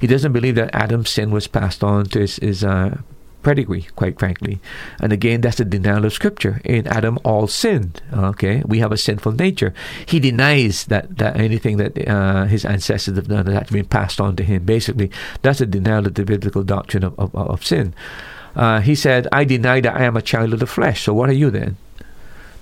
He 0.00 0.06
doesn't 0.06 0.32
believe 0.32 0.54
that 0.54 0.74
Adam's 0.74 1.10
sin 1.10 1.30
was 1.30 1.46
passed 1.46 1.84
on 1.84 2.06
to 2.06 2.20
his, 2.20 2.36
his 2.36 2.64
uh, 2.64 3.02
pedigree, 3.42 3.86
quite 3.96 4.18
frankly. 4.18 4.58
And 4.98 5.12
again, 5.12 5.42
that's 5.42 5.58
the 5.58 5.66
denial 5.66 6.06
of 6.06 6.14
Scripture. 6.14 6.62
In 6.64 6.86
Adam, 6.86 7.18
all 7.22 7.48
sinned. 7.48 8.00
Okay, 8.10 8.62
we 8.64 8.78
have 8.78 8.92
a 8.92 8.96
sinful 8.96 9.32
nature. 9.32 9.74
He 10.06 10.20
denies 10.20 10.86
that, 10.86 11.18
that 11.18 11.36
anything 11.36 11.76
that 11.76 12.08
uh, 12.08 12.46
his 12.46 12.64
ancestors 12.64 13.16
have 13.16 13.28
done 13.28 13.44
has 13.44 13.54
actually 13.54 13.82
been 13.82 13.90
passed 13.90 14.18
on 14.18 14.34
to 14.36 14.42
him. 14.42 14.64
Basically, 14.64 15.10
that's 15.42 15.60
a 15.60 15.66
denial 15.66 16.06
of 16.06 16.14
the 16.14 16.24
biblical 16.24 16.62
doctrine 16.62 17.04
of, 17.04 17.12
of, 17.18 17.34
of 17.34 17.62
sin. 17.62 17.92
Uh, 18.56 18.80
he 18.80 18.94
said, 18.94 19.28
I 19.32 19.44
deny 19.44 19.82
that 19.82 19.94
I 19.94 20.04
am 20.04 20.16
a 20.16 20.22
child 20.22 20.54
of 20.54 20.60
the 20.60 20.66
flesh. 20.66 21.02
So 21.02 21.12
what 21.12 21.28
are 21.28 21.40
you 21.44 21.50
then? 21.50 21.76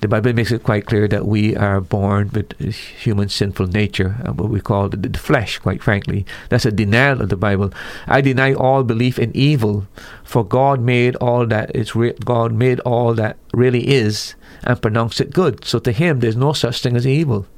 The 0.07 0.11
Bible 0.21 0.33
makes 0.35 0.53
it 0.53 0.63
quite 0.63 0.87
clear 0.87 1.09
that 1.09 1.27
we 1.27 1.57
are 1.57 1.81
born 1.81 2.31
with 2.33 2.53
human 2.61 3.29
sinful 3.29 3.67
nature, 3.67 4.15
uh, 4.25 4.33
what 4.33 4.51
we 4.51 4.61
call 4.61 4.89
the, 4.89 5.19
flesh, 5.19 5.59
quite 5.59 5.83
frankly. 5.83 6.25
That's 6.49 6.65
a 6.65 6.71
denial 6.71 7.23
of 7.23 7.29
the 7.29 7.37
Bible. 7.37 7.73
I 8.07 8.21
deny 8.21 8.55
all 8.55 8.85
belief 8.85 9.19
in 9.19 9.35
evil, 9.35 9.89
for 10.23 10.45
God 10.45 10.81
made 10.81 11.17
all 11.17 11.45
that 11.47 11.75
is 11.75 11.97
re- 11.97 12.15
God 12.25 12.53
made 12.53 12.79
all 12.81 13.15
that 13.15 13.37
really 13.53 13.89
is 13.89 14.37
and 14.63 14.81
pronounced 14.81 15.21
it 15.21 15.33
good. 15.33 15.65
So 15.65 15.81
to 15.81 15.91
Him, 15.91 16.21
there's 16.21 16.37
no 16.37 16.53
such 16.53 16.83
thing 16.83 16.95
as 16.95 17.05
evil. 17.05 17.49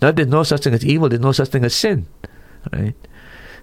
Now, 0.00 0.12
there's 0.12 0.28
no 0.28 0.44
such 0.44 0.62
thing 0.62 0.72
as 0.72 0.84
evil. 0.84 1.10
There's 1.10 1.20
no 1.20 1.32
such 1.32 1.50
thing 1.50 1.66
as 1.66 1.74
sin, 1.74 2.06
right? 2.72 2.94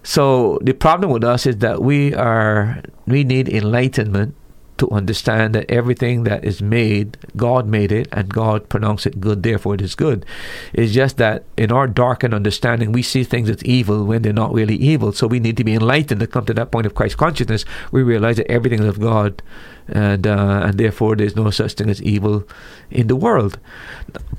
So 0.04 0.60
the 0.62 0.72
problem 0.72 1.10
with 1.10 1.24
us 1.24 1.46
is 1.46 1.56
that 1.58 1.82
we 1.82 2.14
are 2.14 2.80
we 3.08 3.24
need 3.24 3.48
enlightenment 3.48 4.36
to 4.78 4.90
understand 4.90 5.54
that 5.54 5.70
everything 5.70 6.24
that 6.24 6.44
is 6.44 6.60
made, 6.60 7.16
God 7.36 7.66
made 7.66 7.92
it, 7.92 8.08
and 8.10 8.28
God 8.28 8.68
pronounced 8.68 9.06
it 9.06 9.20
good, 9.20 9.42
therefore 9.42 9.74
it 9.74 9.82
is 9.82 9.94
good. 9.94 10.26
It's 10.72 10.92
just 10.92 11.16
that 11.18 11.44
in 11.56 11.70
our 11.70 11.86
darkened 11.86 12.34
understanding, 12.34 12.90
we 12.90 13.02
see 13.02 13.22
things 13.24 13.48
as 13.48 13.62
evil 13.62 14.04
when 14.04 14.22
they're 14.22 14.32
not 14.32 14.52
really 14.52 14.76
evil. 14.76 15.12
So 15.12 15.26
we 15.26 15.38
need 15.38 15.56
to 15.58 15.64
be 15.64 15.74
enlightened 15.74 16.20
to 16.20 16.26
come 16.26 16.44
to 16.46 16.54
that 16.54 16.72
point 16.72 16.86
of 16.86 16.94
Christ 16.94 17.16
consciousness. 17.16 17.64
We 17.92 18.02
realize 18.02 18.36
that 18.38 18.50
everything 18.50 18.80
is 18.80 18.88
of 18.88 19.00
God, 19.00 19.42
and 19.86 20.26
uh, 20.26 20.62
and 20.64 20.78
therefore 20.78 21.14
there's 21.14 21.36
no 21.36 21.50
such 21.50 21.74
thing 21.74 21.90
as 21.90 22.02
evil 22.02 22.44
in 22.90 23.06
the 23.06 23.16
world. 23.16 23.58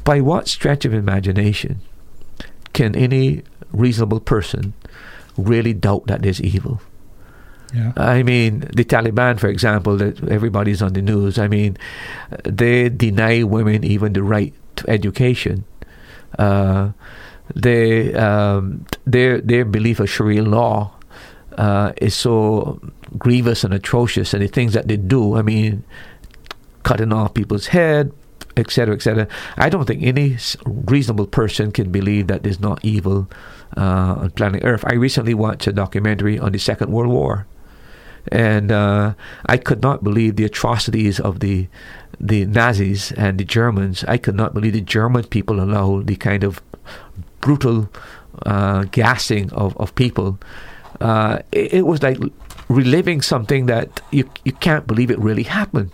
By 0.04 0.20
what 0.22 0.48
stretch 0.48 0.86
of 0.86 0.94
imagination 0.94 1.80
can 2.74 2.96
any 2.96 3.44
reasonable 3.72 4.20
person 4.20 4.74
really 5.38 5.74
doubt 5.74 6.08
that 6.08 6.24
there's 6.24 6.42
evil? 6.42 6.82
Yeah. 7.74 7.94
I 7.98 8.24
mean, 8.24 8.62
the 8.74 8.86
Taliban, 8.86 9.40
for 9.40 9.48
example, 9.48 9.98
that 9.98 10.24
everybody's 10.30 10.82
on 10.82 10.94
the 10.94 11.02
news. 11.02 11.38
I 11.40 11.48
mean, 11.48 11.78
they 12.44 12.90
deny 12.90 13.44
women 13.44 13.84
even 13.84 14.14
the 14.14 14.24
right 14.24 14.54
to 14.78 14.90
education. 14.90 15.66
Uh, 16.38 16.92
they 17.54 18.14
um, 18.14 18.86
their 19.06 19.40
their 19.42 19.66
belief 19.66 20.00
of 20.00 20.10
Sharia 20.10 20.44
law 20.44 20.94
uh, 21.58 21.94
is 21.98 22.16
so 22.16 22.80
grievous 23.18 23.64
and 23.64 23.74
atrocious, 23.74 24.34
and 24.34 24.42
the 24.42 24.48
things 24.48 24.74
that 24.74 24.88
they 24.88 24.98
do. 24.98 25.36
I 25.36 25.42
mean, 25.42 25.84
cutting 26.84 27.14
off 27.14 27.34
people's 27.34 27.68
head, 27.68 28.12
etc., 28.58 28.96
etc. 28.96 29.28
I 29.58 29.70
don't 29.70 29.86
think 29.86 30.04
any 30.04 30.38
reasonable 30.66 31.28
person 31.28 31.72
can 31.72 31.92
believe 31.92 32.28
that 32.28 32.44
there's 32.44 32.60
not 32.60 32.84
evil 32.84 33.30
uh, 33.78 34.26
on 34.26 34.32
planet 34.32 34.64
Earth. 34.64 34.84
I 34.88 34.94
recently 34.94 35.34
watched 35.34 35.68
a 35.68 35.74
documentary 35.74 36.40
on 36.40 36.52
the 36.52 36.60
Second 36.60 36.92
World 36.92 37.12
War 37.12 37.46
and 38.32 38.72
uh, 38.72 39.14
I 39.46 39.58
could 39.58 39.82
not 39.82 40.04
believe 40.04 40.36
the 40.36 40.46
atrocities 40.46 41.20
of 41.20 41.40
the 41.40 41.68
the 42.20 42.46
Nazis 42.46 43.12
and 43.12 43.38
the 43.38 43.44
Germans. 43.44 44.04
I 44.08 44.18
could 44.18 44.36
not 44.36 44.54
believe 44.54 44.74
the 44.74 44.82
German 44.82 45.26
people 45.26 45.60
allowed 45.60 46.08
the 46.08 46.16
kind 46.16 46.44
of 46.44 46.62
brutal 47.42 47.90
uh, 48.46 48.84
gassing 48.92 49.52
of, 49.54 49.78
of 49.78 49.94
people, 49.96 50.40
uh, 51.00 51.40
it, 51.52 51.76
it, 51.76 51.86
was 51.86 52.02
like 52.02 52.18
reliving 52.68 53.22
something 53.22 53.68
that 53.68 54.02
you, 54.12 54.30
you 54.44 54.52
can't 54.52 54.88
believe 54.88 55.12
it 55.12 55.20
really 55.20 55.44
happened. 55.44 55.92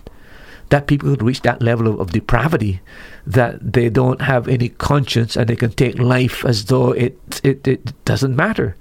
That 0.70 0.88
people 0.88 1.10
could 1.10 1.22
reach 1.22 1.42
that 1.42 1.62
level 1.62 1.88
of, 1.88 2.00
of 2.00 2.12
depravity 2.12 2.80
that 3.28 3.74
they 3.74 3.90
don't 3.90 4.22
have 4.22 4.48
any 4.48 4.70
conscience 4.70 5.36
and 5.36 5.50
they 5.50 5.56
can 5.58 5.72
take 5.72 6.00
life 6.00 6.46
as 6.46 6.66
though 6.66 6.94
it, 6.94 7.20
it, 7.44 7.68
it 7.68 8.06
doesn't 8.06 8.36
matter. 8.36 8.78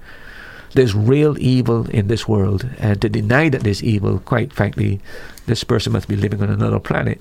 There's 0.74 0.94
real 0.94 1.38
evil 1.38 1.88
in 1.90 2.08
this 2.08 2.28
world, 2.28 2.68
and 2.78 3.00
to 3.02 3.08
deny 3.08 3.48
that 3.48 3.62
there's 3.62 3.82
evil, 3.82 4.20
quite 4.20 4.52
frankly, 4.52 5.00
this 5.46 5.64
person 5.64 5.92
must 5.92 6.08
be 6.08 6.16
living 6.16 6.42
on 6.42 6.50
another 6.50 6.78
planet. 6.78 7.20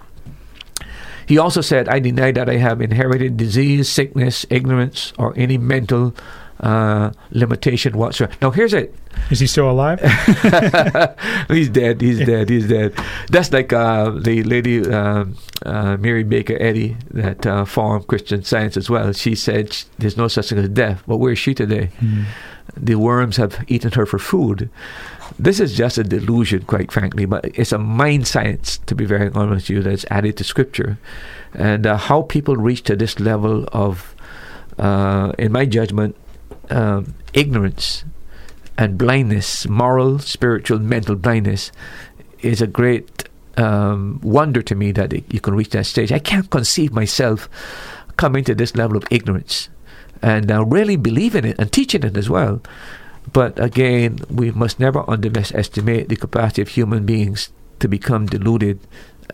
He 1.28 1.38
also 1.38 1.62
said, 1.62 1.88
I 1.88 2.00
deny 2.00 2.32
that 2.32 2.50
I 2.50 2.58
have 2.58 2.82
inherited 2.82 3.38
disease, 3.38 3.88
sickness, 3.88 4.48
ignorance, 4.50 5.14
or 5.20 5.34
any 5.38 5.60
mental 5.60 6.16
uh, 6.60 7.12
limitation 7.32 7.96
whatsoever. 7.98 8.34
Now, 8.42 8.52
here's 8.52 8.74
it. 8.74 8.96
Is 9.30 9.40
he 9.40 9.48
still 9.48 9.70
alive? 9.70 10.00
he's 11.48 11.70
dead. 11.70 12.02
He's 12.02 12.20
dead. 12.26 12.50
He's 12.50 12.68
dead. 12.68 12.94
That's 13.30 13.52
like 13.52 13.72
uh, 13.72 14.10
the 14.10 14.44
lady 14.44 14.82
um, 14.92 15.38
uh, 15.66 15.98
Mary 15.98 16.24
Baker 16.24 16.58
Eddy 16.60 16.98
that 17.12 17.46
uh, 17.46 17.66
formed 17.66 18.08
Christian 18.08 18.44
Science 18.44 18.76
as 18.76 18.90
well. 18.90 19.14
She 19.14 19.36
said 19.36 19.78
there's 20.00 20.18
no 20.18 20.28
such 20.28 20.50
thing 20.50 20.58
as 20.58 20.70
death. 20.70 21.04
But 21.08 21.18
where 21.18 21.34
is 21.34 21.40
she 21.40 21.54
today? 21.54 21.92
Mm. 22.00 22.26
The 22.76 22.96
worms 22.96 23.38
have 23.38 23.64
eaten 23.68 23.92
her 23.92 24.06
for 24.06 24.20
food. 24.20 24.70
This 25.38 25.60
is 25.60 25.76
just 25.76 25.98
a 25.98 26.04
delusion, 26.04 26.64
quite 26.64 26.92
frankly, 26.92 27.26
but 27.26 27.46
it's 27.46 27.72
a 27.72 27.78
mind 27.78 28.28
science, 28.28 28.78
to 28.88 28.96
be 28.96 29.06
very 29.06 29.30
honest 29.34 29.70
with 29.70 29.70
you, 29.70 29.84
that's 29.84 30.06
added 30.10 30.38
to 30.38 30.44
Scripture. 30.44 30.98
And 31.54 31.88
uh, 31.88 31.98
how 31.98 32.24
people 32.24 32.58
reach 32.58 32.84
to 32.84 32.96
this 32.96 33.20
level 33.20 33.68
of, 33.72 34.16
uh, 34.78 35.34
in 35.38 35.52
my 35.52 35.66
judgment, 35.66 36.16
um, 36.70 37.14
ignorance 37.34 38.04
and 38.78 38.98
blindness, 38.98 39.68
moral, 39.68 40.20
spiritual, 40.20 40.80
mental 40.80 41.16
blindness, 41.16 41.72
is 42.42 42.62
a 42.62 42.68
great 42.68 43.28
um, 43.58 44.20
wonder 44.24 44.62
to 44.62 44.76
me 44.76 44.92
that 44.94 45.12
you 45.34 45.40
can 45.40 45.54
reach 45.56 45.72
that 45.72 45.86
stage. 45.86 46.12
I 46.12 46.20
can't 46.20 46.50
conceive 46.50 46.94
myself 46.94 47.50
coming 48.18 48.44
to 48.46 48.56
this 48.56 48.76
level 48.76 48.98
of 48.98 49.04
ignorance 49.12 49.70
and 50.22 50.52
uh, 50.52 50.66
really 50.66 50.96
believing 50.96 51.46
it 51.46 51.58
and 51.60 51.72
teaching 51.72 52.04
it 52.04 52.18
as 52.18 52.30
well. 52.30 52.62
But 53.32 53.60
again, 53.60 54.20
we 54.30 54.52
must 54.52 54.80
never 54.80 55.08
underestimate 55.10 56.10
the 56.10 56.16
capacity 56.16 56.62
of 56.62 56.70
human 56.70 57.06
beings 57.06 57.52
to 57.80 57.88
become 57.88 58.26
deluded 58.26 58.80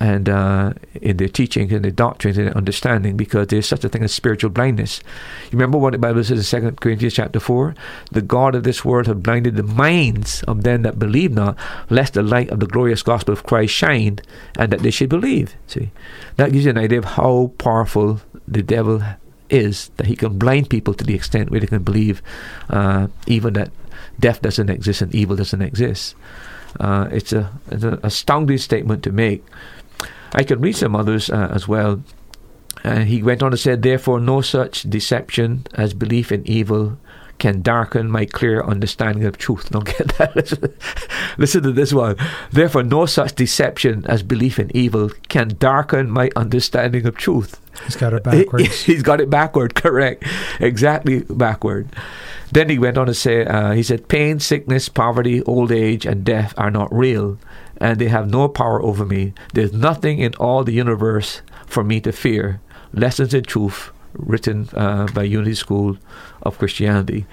and 0.01 0.27
uh, 0.27 0.73
in 1.01 1.17
their 1.17 1.29
teachings 1.29 1.71
and 1.71 1.83
their 1.83 1.91
doctrines 1.91 2.38
and 2.38 2.47
their 2.47 2.57
understanding 2.57 3.15
because 3.15 3.47
there's 3.47 3.67
such 3.67 3.83
a 3.83 3.89
thing 3.89 4.03
as 4.03 4.13
spiritual 4.13 4.49
blindness. 4.49 5.01
You 5.45 5.51
remember 5.57 5.77
what 5.77 5.93
the 5.93 5.97
Bible 5.97 6.23
says 6.23 6.53
in 6.53 6.61
2 6.61 6.71
Corinthians 6.73 7.13
chapter 7.13 7.39
4? 7.39 7.75
The 8.11 8.21
God 8.21 8.55
of 8.55 8.63
this 8.63 8.83
world 8.83 9.07
have 9.07 9.23
blinded 9.23 9.55
the 9.55 9.63
minds 9.63 10.43
of 10.43 10.63
them 10.63 10.81
that 10.81 10.99
believe 10.99 11.31
not, 11.31 11.57
lest 11.89 12.13
the 12.13 12.23
light 12.23 12.49
of 12.49 12.59
the 12.59 12.67
glorious 12.67 13.03
gospel 13.03 13.33
of 13.33 13.43
Christ 13.43 13.73
shine 13.73 14.19
and 14.57 14.71
that 14.71 14.81
they 14.81 14.91
should 14.91 15.09
believe. 15.09 15.55
See, 15.67 15.91
that 16.36 16.51
gives 16.51 16.65
you 16.65 16.71
an 16.71 16.77
idea 16.77 16.99
of 16.99 17.05
how 17.05 17.53
powerful 17.57 18.19
the 18.47 18.63
devil 18.63 19.01
is, 19.50 19.89
that 19.98 20.08
he 20.08 20.16
can 20.16 20.38
blind 20.38 20.70
people 20.70 20.93
to 20.93 21.04
the 21.04 21.16
extent 21.16 21.50
where 21.50 21.60
they 21.60 21.68
can 21.68 21.84
believe 21.84 22.22
uh, 22.70 23.08
even 23.28 23.54
that 23.54 23.72
death 24.20 24.41
doesn't 24.41 24.70
exist 24.70 25.02
and 25.02 25.14
evil 25.14 25.36
doesn't 25.36 25.62
exist. 25.62 26.16
Uh, 26.80 27.08
it's, 27.12 27.34
a, 27.34 27.52
it's 27.72 27.84
an 27.84 28.00
astounding 28.04 28.58
statement 28.58 29.04
to 29.04 29.12
make. 29.12 29.43
I 30.34 30.43
can 30.43 30.60
read 30.60 30.76
some 30.76 30.96
others 30.96 31.30
uh, 31.30 31.50
as 31.54 31.68
well. 31.68 32.04
Uh, 32.84 33.00
he 33.00 33.24
went 33.24 33.41
on 33.41 33.52
to 33.52 33.58
say, 33.58 33.76
Therefore, 33.76 34.20
no 34.20 34.41
such 34.41 34.84
deception 34.84 35.66
as 35.74 35.93
belief 35.93 36.32
in 36.32 36.46
evil 36.48 36.98
can 37.38 37.61
darken 37.61 38.09
my 38.09 38.25
clear 38.25 38.63
understanding 38.63 39.25
of 39.25 39.38
truth. 39.38 39.69
Don't 39.69 39.86
get 39.86 40.07
that. 40.17 40.73
Listen, 41.38 41.63
to 41.63 41.71
this 41.71 41.93
one. 41.93 42.15
Therefore, 42.51 42.83
no 42.83 43.05
such 43.05 43.36
deception 43.36 44.05
as 44.07 44.23
belief 44.23 44.59
in 44.59 44.75
evil 44.75 45.09
can 45.27 45.49
darken 45.59 46.09
my 46.09 46.29
understanding 46.36 47.05
of 47.05 47.17
truth. 47.17 47.59
He's 47.83 47.95
got 47.95 48.13
it 48.13 48.23
backwards. 48.23 48.83
He, 48.86 48.93
has 48.93 49.03
got 49.03 49.19
it 49.19 49.29
backward, 49.29 49.75
correct. 49.83 50.23
Exactly 50.59 51.23
backward. 51.29 51.89
Then 52.51 52.69
he 52.69 52.79
went 52.79 52.97
on 52.97 53.07
to 53.07 53.13
say, 53.13 53.45
uh, 53.45 53.71
he 53.71 53.83
said, 53.83 54.07
pain, 54.07 54.39
sickness, 54.39 54.88
poverty, 54.88 55.41
old 55.43 55.71
age, 55.71 56.05
and 56.05 56.23
death 56.23 56.53
are 56.57 56.71
not 56.71 56.93
real, 56.93 57.38
and 57.77 57.99
they 57.99 58.07
have 58.07 58.29
no 58.29 58.47
power 58.47 58.81
over 58.81 59.05
me. 59.05 59.33
There's 59.53 59.73
nothing 59.73 60.19
in 60.19 60.33
all 60.36 60.63
the 60.63 60.71
universe 60.71 61.41
for 61.65 61.83
me 61.83 61.99
to 62.01 62.11
fear. 62.11 62.61
Lessons 62.93 63.33
in 63.33 63.43
Truth, 63.43 63.91
written 64.18 64.70
uh, 64.74 65.07
by 65.13 65.24
Unity 65.24 65.55
School 65.55 65.97
of 66.43 66.57
Christianity. 66.57 67.26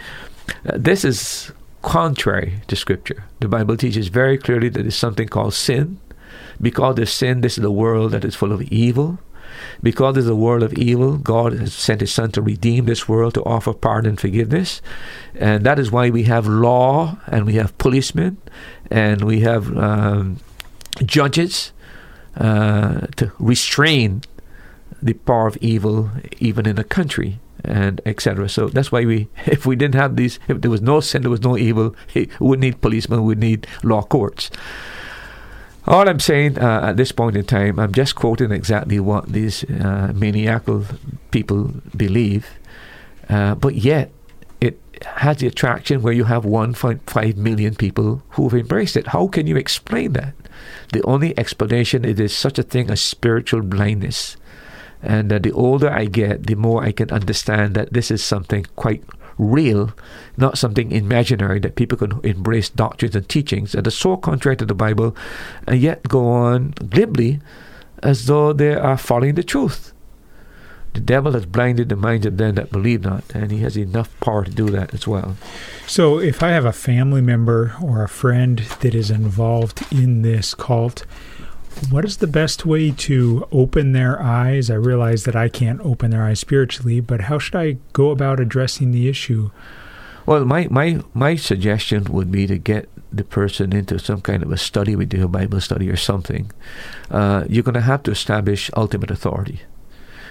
Uh, 0.66 0.76
this 0.76 1.04
is 1.04 1.52
contrary 1.82 2.60
to 2.68 2.76
Scripture. 2.76 3.24
The 3.40 3.48
Bible 3.48 3.76
teaches 3.76 4.08
very 4.08 4.38
clearly 4.38 4.68
that 4.68 4.82
there's 4.82 4.96
something 4.96 5.28
called 5.28 5.54
sin. 5.54 5.98
Because 6.60 6.94
there's 6.94 7.12
sin, 7.12 7.40
this 7.40 7.58
is 7.58 7.64
a 7.64 7.70
world 7.70 8.12
that 8.12 8.24
is 8.24 8.34
full 8.34 8.52
of 8.52 8.62
evil. 8.62 9.18
Because 9.82 10.14
there's 10.14 10.28
a 10.28 10.36
world 10.36 10.62
of 10.62 10.72
evil, 10.74 11.18
God 11.18 11.52
has 11.54 11.74
sent 11.74 12.00
His 12.00 12.12
Son 12.12 12.30
to 12.32 12.42
redeem 12.42 12.86
this 12.86 13.08
world, 13.08 13.34
to 13.34 13.44
offer 13.44 13.72
pardon 13.72 14.10
and 14.10 14.20
forgiveness. 14.20 14.80
And 15.34 15.64
that 15.64 15.78
is 15.78 15.90
why 15.90 16.10
we 16.10 16.24
have 16.24 16.46
law 16.46 17.18
and 17.26 17.46
we 17.46 17.54
have 17.54 17.76
policemen 17.78 18.38
and 18.90 19.24
we 19.24 19.40
have 19.40 19.76
um, 19.76 20.38
judges 21.04 21.72
uh, 22.36 23.06
to 23.16 23.32
restrain 23.38 24.22
the 25.00 25.14
power 25.14 25.46
of 25.46 25.56
evil 25.58 26.10
even 26.38 26.66
in 26.66 26.78
a 26.78 26.84
country 26.84 27.38
and 27.64 28.00
etc. 28.06 28.48
So 28.48 28.68
that's 28.68 28.90
why 28.90 29.04
we, 29.04 29.28
if 29.46 29.66
we 29.66 29.76
didn't 29.76 29.94
have 29.94 30.16
these, 30.16 30.38
if 30.48 30.60
there 30.60 30.70
was 30.70 30.82
no 30.82 31.00
sin, 31.00 31.22
there 31.22 31.30
was 31.30 31.42
no 31.42 31.56
evil, 31.56 31.94
we 32.14 32.28
would 32.40 32.60
need 32.60 32.80
policemen, 32.80 33.24
we 33.24 33.34
need 33.34 33.66
law 33.82 34.02
courts. 34.02 34.50
All 35.86 36.08
I'm 36.08 36.20
saying 36.20 36.58
uh, 36.58 36.88
at 36.88 36.96
this 36.96 37.10
point 37.10 37.36
in 37.36 37.44
time, 37.44 37.80
I'm 37.80 37.92
just 37.92 38.14
quoting 38.14 38.52
exactly 38.52 39.00
what 39.00 39.32
these 39.32 39.64
uh, 39.64 40.12
maniacal 40.14 40.84
people 41.32 41.72
believe, 41.96 42.46
uh, 43.28 43.56
but 43.56 43.74
yet 43.74 44.12
it 44.60 44.80
has 45.04 45.38
the 45.38 45.48
attraction 45.48 46.02
where 46.02 46.12
you 46.12 46.24
have 46.24 46.44
1.5 46.44 47.36
million 47.36 47.74
people 47.74 48.22
who've 48.30 48.54
embraced 48.54 48.96
it. 48.96 49.08
How 49.08 49.26
can 49.26 49.48
you 49.48 49.56
explain 49.56 50.12
that? 50.12 50.34
The 50.92 51.02
only 51.02 51.36
explanation 51.36 52.04
is 52.04 52.36
such 52.36 52.60
a 52.60 52.62
thing 52.62 52.88
as 52.88 53.00
spiritual 53.00 53.62
blindness. 53.62 54.36
And 55.02 55.32
uh, 55.32 55.38
the 55.38 55.52
older 55.52 55.90
I 55.90 56.04
get, 56.04 56.46
the 56.46 56.54
more 56.54 56.84
I 56.84 56.92
can 56.92 57.10
understand 57.10 57.74
that 57.74 57.92
this 57.92 58.10
is 58.10 58.22
something 58.22 58.66
quite 58.76 59.02
real, 59.38 59.92
not 60.36 60.58
something 60.58 60.92
imaginary 60.92 61.58
that 61.60 61.74
people 61.74 61.98
can 61.98 62.20
embrace 62.22 62.68
doctrines 62.68 63.16
and 63.16 63.28
teachings 63.28 63.72
that 63.72 63.86
are 63.86 63.90
so 63.90 64.16
contrary 64.16 64.56
to 64.56 64.66
the 64.66 64.74
Bible 64.74 65.16
and 65.66 65.80
yet 65.80 66.02
go 66.04 66.28
on 66.28 66.74
glibly 66.90 67.40
as 68.02 68.26
though 68.26 68.52
they 68.52 68.74
are 68.74 68.98
following 68.98 69.34
the 69.34 69.42
truth. 69.42 69.92
The 70.94 71.00
devil 71.00 71.32
has 71.32 71.46
blinded 71.46 71.88
the 71.88 71.96
minds 71.96 72.26
of 72.26 72.36
them 72.36 72.56
that 72.56 72.70
believe 72.70 73.02
not, 73.02 73.24
and 73.34 73.50
he 73.50 73.60
has 73.60 73.78
enough 73.78 74.18
power 74.20 74.44
to 74.44 74.50
do 74.50 74.68
that 74.70 74.92
as 74.92 75.06
well. 75.06 75.36
So, 75.86 76.18
if 76.18 76.42
I 76.42 76.50
have 76.50 76.66
a 76.66 76.72
family 76.72 77.22
member 77.22 77.74
or 77.82 78.02
a 78.02 78.08
friend 78.08 78.58
that 78.58 78.94
is 78.94 79.10
involved 79.10 79.90
in 79.90 80.20
this 80.20 80.54
cult, 80.54 81.06
what 81.90 82.04
is 82.04 82.18
the 82.18 82.26
best 82.26 82.64
way 82.64 82.90
to 82.90 83.46
open 83.50 83.92
their 83.92 84.20
eyes? 84.20 84.70
I 84.70 84.74
realize 84.74 85.24
that 85.24 85.36
I 85.36 85.48
can't 85.48 85.80
open 85.80 86.10
their 86.10 86.24
eyes 86.24 86.40
spiritually, 86.40 87.00
but 87.00 87.22
how 87.22 87.38
should 87.38 87.56
I 87.56 87.78
go 87.92 88.10
about 88.10 88.40
addressing 88.40 88.92
the 88.92 89.08
issue? 89.08 89.50
Well, 90.24 90.44
my, 90.44 90.68
my, 90.70 91.00
my 91.14 91.36
suggestion 91.36 92.04
would 92.04 92.30
be 92.30 92.46
to 92.46 92.58
get 92.58 92.88
the 93.12 93.24
person 93.24 93.72
into 93.74 93.98
some 93.98 94.20
kind 94.20 94.42
of 94.42 94.52
a 94.52 94.56
study 94.56 94.96
with 94.96 95.12
you, 95.12 95.24
a 95.24 95.28
Bible 95.28 95.60
study 95.60 95.90
or 95.90 95.96
something. 95.96 96.50
Uh, 97.10 97.44
you're 97.48 97.64
going 97.64 97.74
to 97.74 97.80
have 97.80 98.02
to 98.04 98.10
establish 98.10 98.70
ultimate 98.76 99.10
authority. 99.10 99.62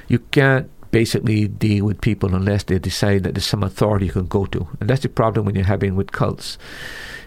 You 0.07 0.19
can't 0.19 0.69
basically 0.91 1.47
deal 1.47 1.85
with 1.85 2.01
people 2.01 2.35
unless 2.35 2.63
they 2.63 2.77
decide 2.79 3.23
that 3.23 3.33
there's 3.33 3.45
some 3.45 3.63
authority 3.63 4.07
you 4.07 4.11
can 4.11 4.27
go 4.27 4.45
to. 4.47 4.67
And 4.79 4.89
that's 4.89 5.01
the 5.01 5.09
problem 5.09 5.45
when 5.45 5.55
you're 5.55 5.65
having 5.65 5.95
with 5.95 6.11
cults 6.11 6.57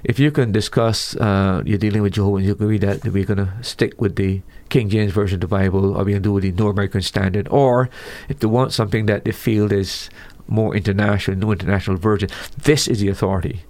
if 0.05 0.19
you 0.19 0.31
can 0.31 0.53
discuss, 0.53 1.17
uh, 1.17 1.63
you're 1.65 1.79
dealing 1.79 2.03
with 2.03 2.13
Jehovah's, 2.13 2.45
you 2.45 2.53
agree 2.53 2.79
that 2.79 3.05
we're 3.05 3.25
going 3.25 3.39
to 3.39 3.53
stick 3.63 4.01
with 4.01 4.17
the 4.17 4.43
King 4.69 4.91
James 4.91 5.13
Version 5.13 5.37
of 5.37 5.41
the 5.41 5.47
Bible, 5.47 5.97
or 5.97 5.99
we're 5.99 6.05
going 6.05 6.15
to 6.15 6.21
do 6.21 6.33
with 6.33 6.43
the 6.43 6.53
North 6.53 6.75
American 6.75 7.01
Standard, 7.01 7.49
or 7.49 7.89
if 8.29 8.39
they 8.39 8.47
want 8.47 8.73
something 8.73 9.07
that 9.07 9.25
they 9.25 9.33
feel 9.33 9.73
is 9.73 10.11
more 10.47 10.77
international, 10.77 11.39
New 11.39 11.53
International 11.53 11.97
Version, 11.97 12.29
this 12.63 12.87
is 12.87 13.01
the 13.01 13.09
authority. 13.09 13.63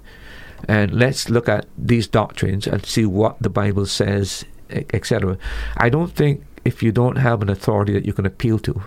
And 0.67 0.93
let's 0.93 1.31
look 1.31 1.49
at 1.49 1.67
these 1.79 2.09
doctrines 2.09 2.67
and 2.67 2.85
see 2.85 3.07
what 3.07 3.41
the 3.41 3.51
Bible 3.51 3.87
says, 3.87 4.45
etc. 4.71 5.39
I 5.77 5.89
don't 5.89 6.13
think 6.13 6.45
if 6.65 6.83
you 6.83 6.91
don't 6.91 7.17
have 7.17 7.43
an 7.43 7.51
authority 7.51 7.93
that 7.93 8.07
you 8.07 8.13
can 8.13 8.27
appeal 8.27 8.59
to, 8.61 8.83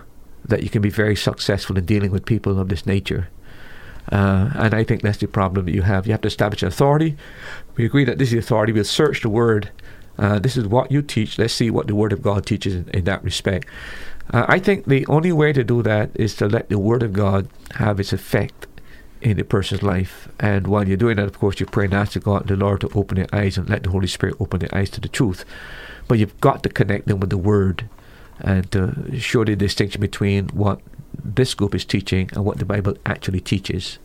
that 0.48 0.62
you 0.62 0.70
can 0.70 0.82
be 0.82 0.90
very 0.90 1.16
successful 1.16 1.78
in 1.78 1.84
dealing 1.84 2.10
with 2.10 2.24
people 2.24 2.58
of 2.58 2.68
this 2.68 2.86
nature. 2.86 3.28
Uh, 4.10 4.50
and 4.54 4.74
I 4.74 4.84
think 4.84 5.02
that's 5.02 5.18
the 5.18 5.28
problem 5.28 5.66
that 5.66 5.72
you 5.72 5.82
have. 5.82 6.06
You 6.06 6.12
have 6.12 6.22
to 6.22 6.28
establish 6.28 6.62
an 6.62 6.68
authority. 6.68 7.16
We 7.76 7.84
agree 7.84 8.04
that 8.04 8.18
this 8.18 8.32
is 8.32 8.44
authority. 8.44 8.72
We'll 8.72 8.84
search 8.84 9.22
the 9.22 9.28
Word. 9.28 9.70
Uh, 10.18 10.38
this 10.38 10.56
is 10.56 10.66
what 10.66 10.90
you 10.90 11.02
teach. 11.02 11.38
Let's 11.38 11.52
see 11.52 11.70
what 11.70 11.86
the 11.86 11.94
Word 11.94 12.12
of 12.12 12.22
God 12.22 12.46
teaches 12.46 12.74
in, 12.74 12.88
in 12.94 13.04
that 13.04 13.22
respect. 13.22 13.68
Uh, 14.32 14.46
I 14.48 14.58
think 14.58 14.86
the 14.86 15.06
only 15.06 15.32
way 15.32 15.52
to 15.52 15.62
do 15.62 15.82
that 15.82 16.10
is 16.14 16.34
to 16.36 16.46
let 16.46 16.70
the 16.70 16.78
Word 16.78 17.02
of 17.02 17.12
God 17.12 17.48
have 17.74 18.00
its 18.00 18.12
effect 18.12 18.66
in 19.20 19.36
the 19.36 19.44
person's 19.44 19.82
life. 19.82 20.28
And 20.40 20.66
while 20.66 20.86
you're 20.86 20.96
doing 20.96 21.16
that, 21.16 21.26
of 21.26 21.38
course, 21.38 21.60
you 21.60 21.66
pray 21.66 21.84
and 21.84 21.94
ask 21.94 22.18
God, 22.20 22.48
the 22.48 22.56
Lord, 22.56 22.80
to 22.82 22.90
open 22.94 23.16
their 23.16 23.28
eyes 23.32 23.58
and 23.58 23.68
let 23.68 23.82
the 23.82 23.90
Holy 23.90 24.06
Spirit 24.06 24.36
open 24.40 24.60
their 24.60 24.74
eyes 24.74 24.90
to 24.90 25.00
the 25.00 25.08
truth. 25.08 25.44
But 26.06 26.18
you've 26.18 26.40
got 26.40 26.62
to 26.62 26.68
connect 26.68 27.08
them 27.08 27.20
with 27.20 27.30
the 27.30 27.38
Word 27.38 27.88
and 28.40 28.70
to 28.72 29.18
show 29.18 29.44
the 29.44 29.56
distinction 29.56 30.00
between 30.00 30.48
what 30.48 30.80
this 31.24 31.54
group 31.54 31.74
is 31.74 31.84
teaching 31.84 32.30
and 32.34 32.44
what 32.44 32.58
the 32.58 32.64
Bible 32.64 32.96
actually 33.06 33.40
teaches. 33.40 33.98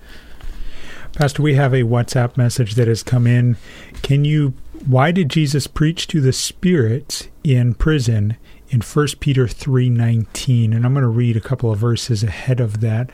Pastor, 1.13 1.43
we 1.43 1.53
have 1.53 1.73
a 1.73 1.83
WhatsApp 1.83 2.37
message 2.37 2.73
that 2.75 2.87
has 2.87 3.03
come 3.03 3.27
in. 3.27 3.57
Can 4.01 4.25
you 4.25 4.53
why 4.85 5.11
did 5.11 5.29
Jesus 5.29 5.67
preach 5.67 6.07
to 6.07 6.19
the 6.19 6.33
spirits 6.33 7.29
in 7.43 7.73
prison 7.73 8.35
in 8.69 8.81
1 8.81 9.07
Peter 9.19 9.47
3:19? 9.47 10.73
And 10.73 10.85
I'm 10.85 10.93
going 10.93 11.03
to 11.03 11.07
read 11.07 11.37
a 11.37 11.41
couple 11.41 11.71
of 11.71 11.79
verses 11.79 12.23
ahead 12.23 12.59
of 12.59 12.81
that. 12.81 13.11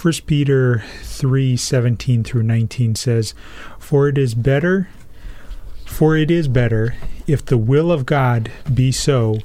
1 0.00 0.26
Peter 0.26 0.84
3:17 1.02 2.24
through 2.24 2.44
19 2.44 2.94
says, 2.94 3.34
"For 3.78 4.08
it 4.08 4.16
is 4.16 4.34
better 4.34 4.88
for 5.92 6.16
it 6.16 6.30
is 6.30 6.48
better 6.48 6.94
if 7.26 7.44
the 7.44 7.58
will 7.58 7.92
of 7.92 8.06
God 8.06 8.50
be 8.72 8.90
so 8.90 9.38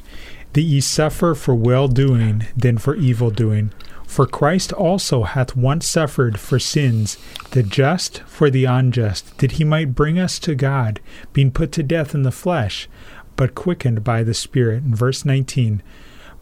that 0.57 0.63
ye 0.63 0.81
suffer 0.81 1.35
for 1.35 1.53
well 1.53 1.87
doing 1.87 2.47
than 2.57 2.79
for 2.79 2.95
evil 2.95 3.29
doing." 3.29 3.71
For 4.07 4.25
Christ 4.25 4.73
also 4.73 5.23
hath 5.23 5.55
once 5.55 5.85
suffered 5.85 6.39
for 6.39 6.57
sins, 6.57 7.19
the 7.51 7.61
just 7.61 8.23
for 8.25 8.49
the 8.49 8.65
unjust, 8.65 9.37
that 9.37 9.51
he 9.53 9.63
might 9.63 9.93
bring 9.93 10.17
us 10.17 10.39
to 10.39 10.55
God, 10.55 10.99
being 11.33 11.51
put 11.51 11.71
to 11.73 11.83
death 11.83 12.15
in 12.15 12.23
the 12.23 12.31
flesh, 12.31 12.89
but 13.35 13.53
quickened 13.53 14.03
by 14.03 14.23
the 14.23 14.33
Spirit. 14.33 14.83
In 14.83 14.95
verse 14.95 15.25
19, 15.25 15.83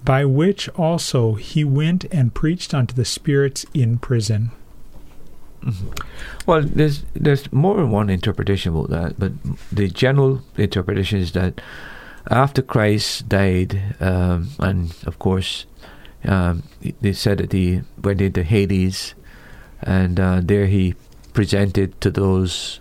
by 0.05 0.23
which 0.23 0.69
also 0.69 1.33
he 1.33 1.65
went 1.65 2.05
and 2.11 2.33
preached 2.33 2.73
unto 2.73 2.93
the 2.93 3.03
spirits 3.03 3.65
in 3.73 3.97
prison. 3.97 4.51
Mm-hmm. 5.63 5.89
Well, 6.45 6.61
there's 6.61 7.03
there's 7.15 7.51
more 7.51 7.75
than 7.75 7.89
one 7.89 8.09
interpretation 8.09 8.73
about 8.73 8.91
that, 8.91 9.19
but 9.19 9.31
the 9.71 9.89
general 9.89 10.43
interpretation 10.55 11.19
is 11.19 11.31
that 11.31 11.59
after 12.29 12.61
Christ 12.61 13.29
died, 13.29 13.95
um, 13.99 14.49
and 14.59 14.95
of 15.05 15.19
course 15.19 15.65
um, 16.23 16.63
they 17.01 17.13
said 17.13 17.37
that 17.39 17.51
he 17.51 17.81
went 18.01 18.21
into 18.21 18.43
Hades, 18.43 19.15
and 19.81 20.19
uh, 20.19 20.41
there 20.43 20.65
he 20.65 20.95
presented 21.33 21.99
to 22.01 22.09
those 22.09 22.79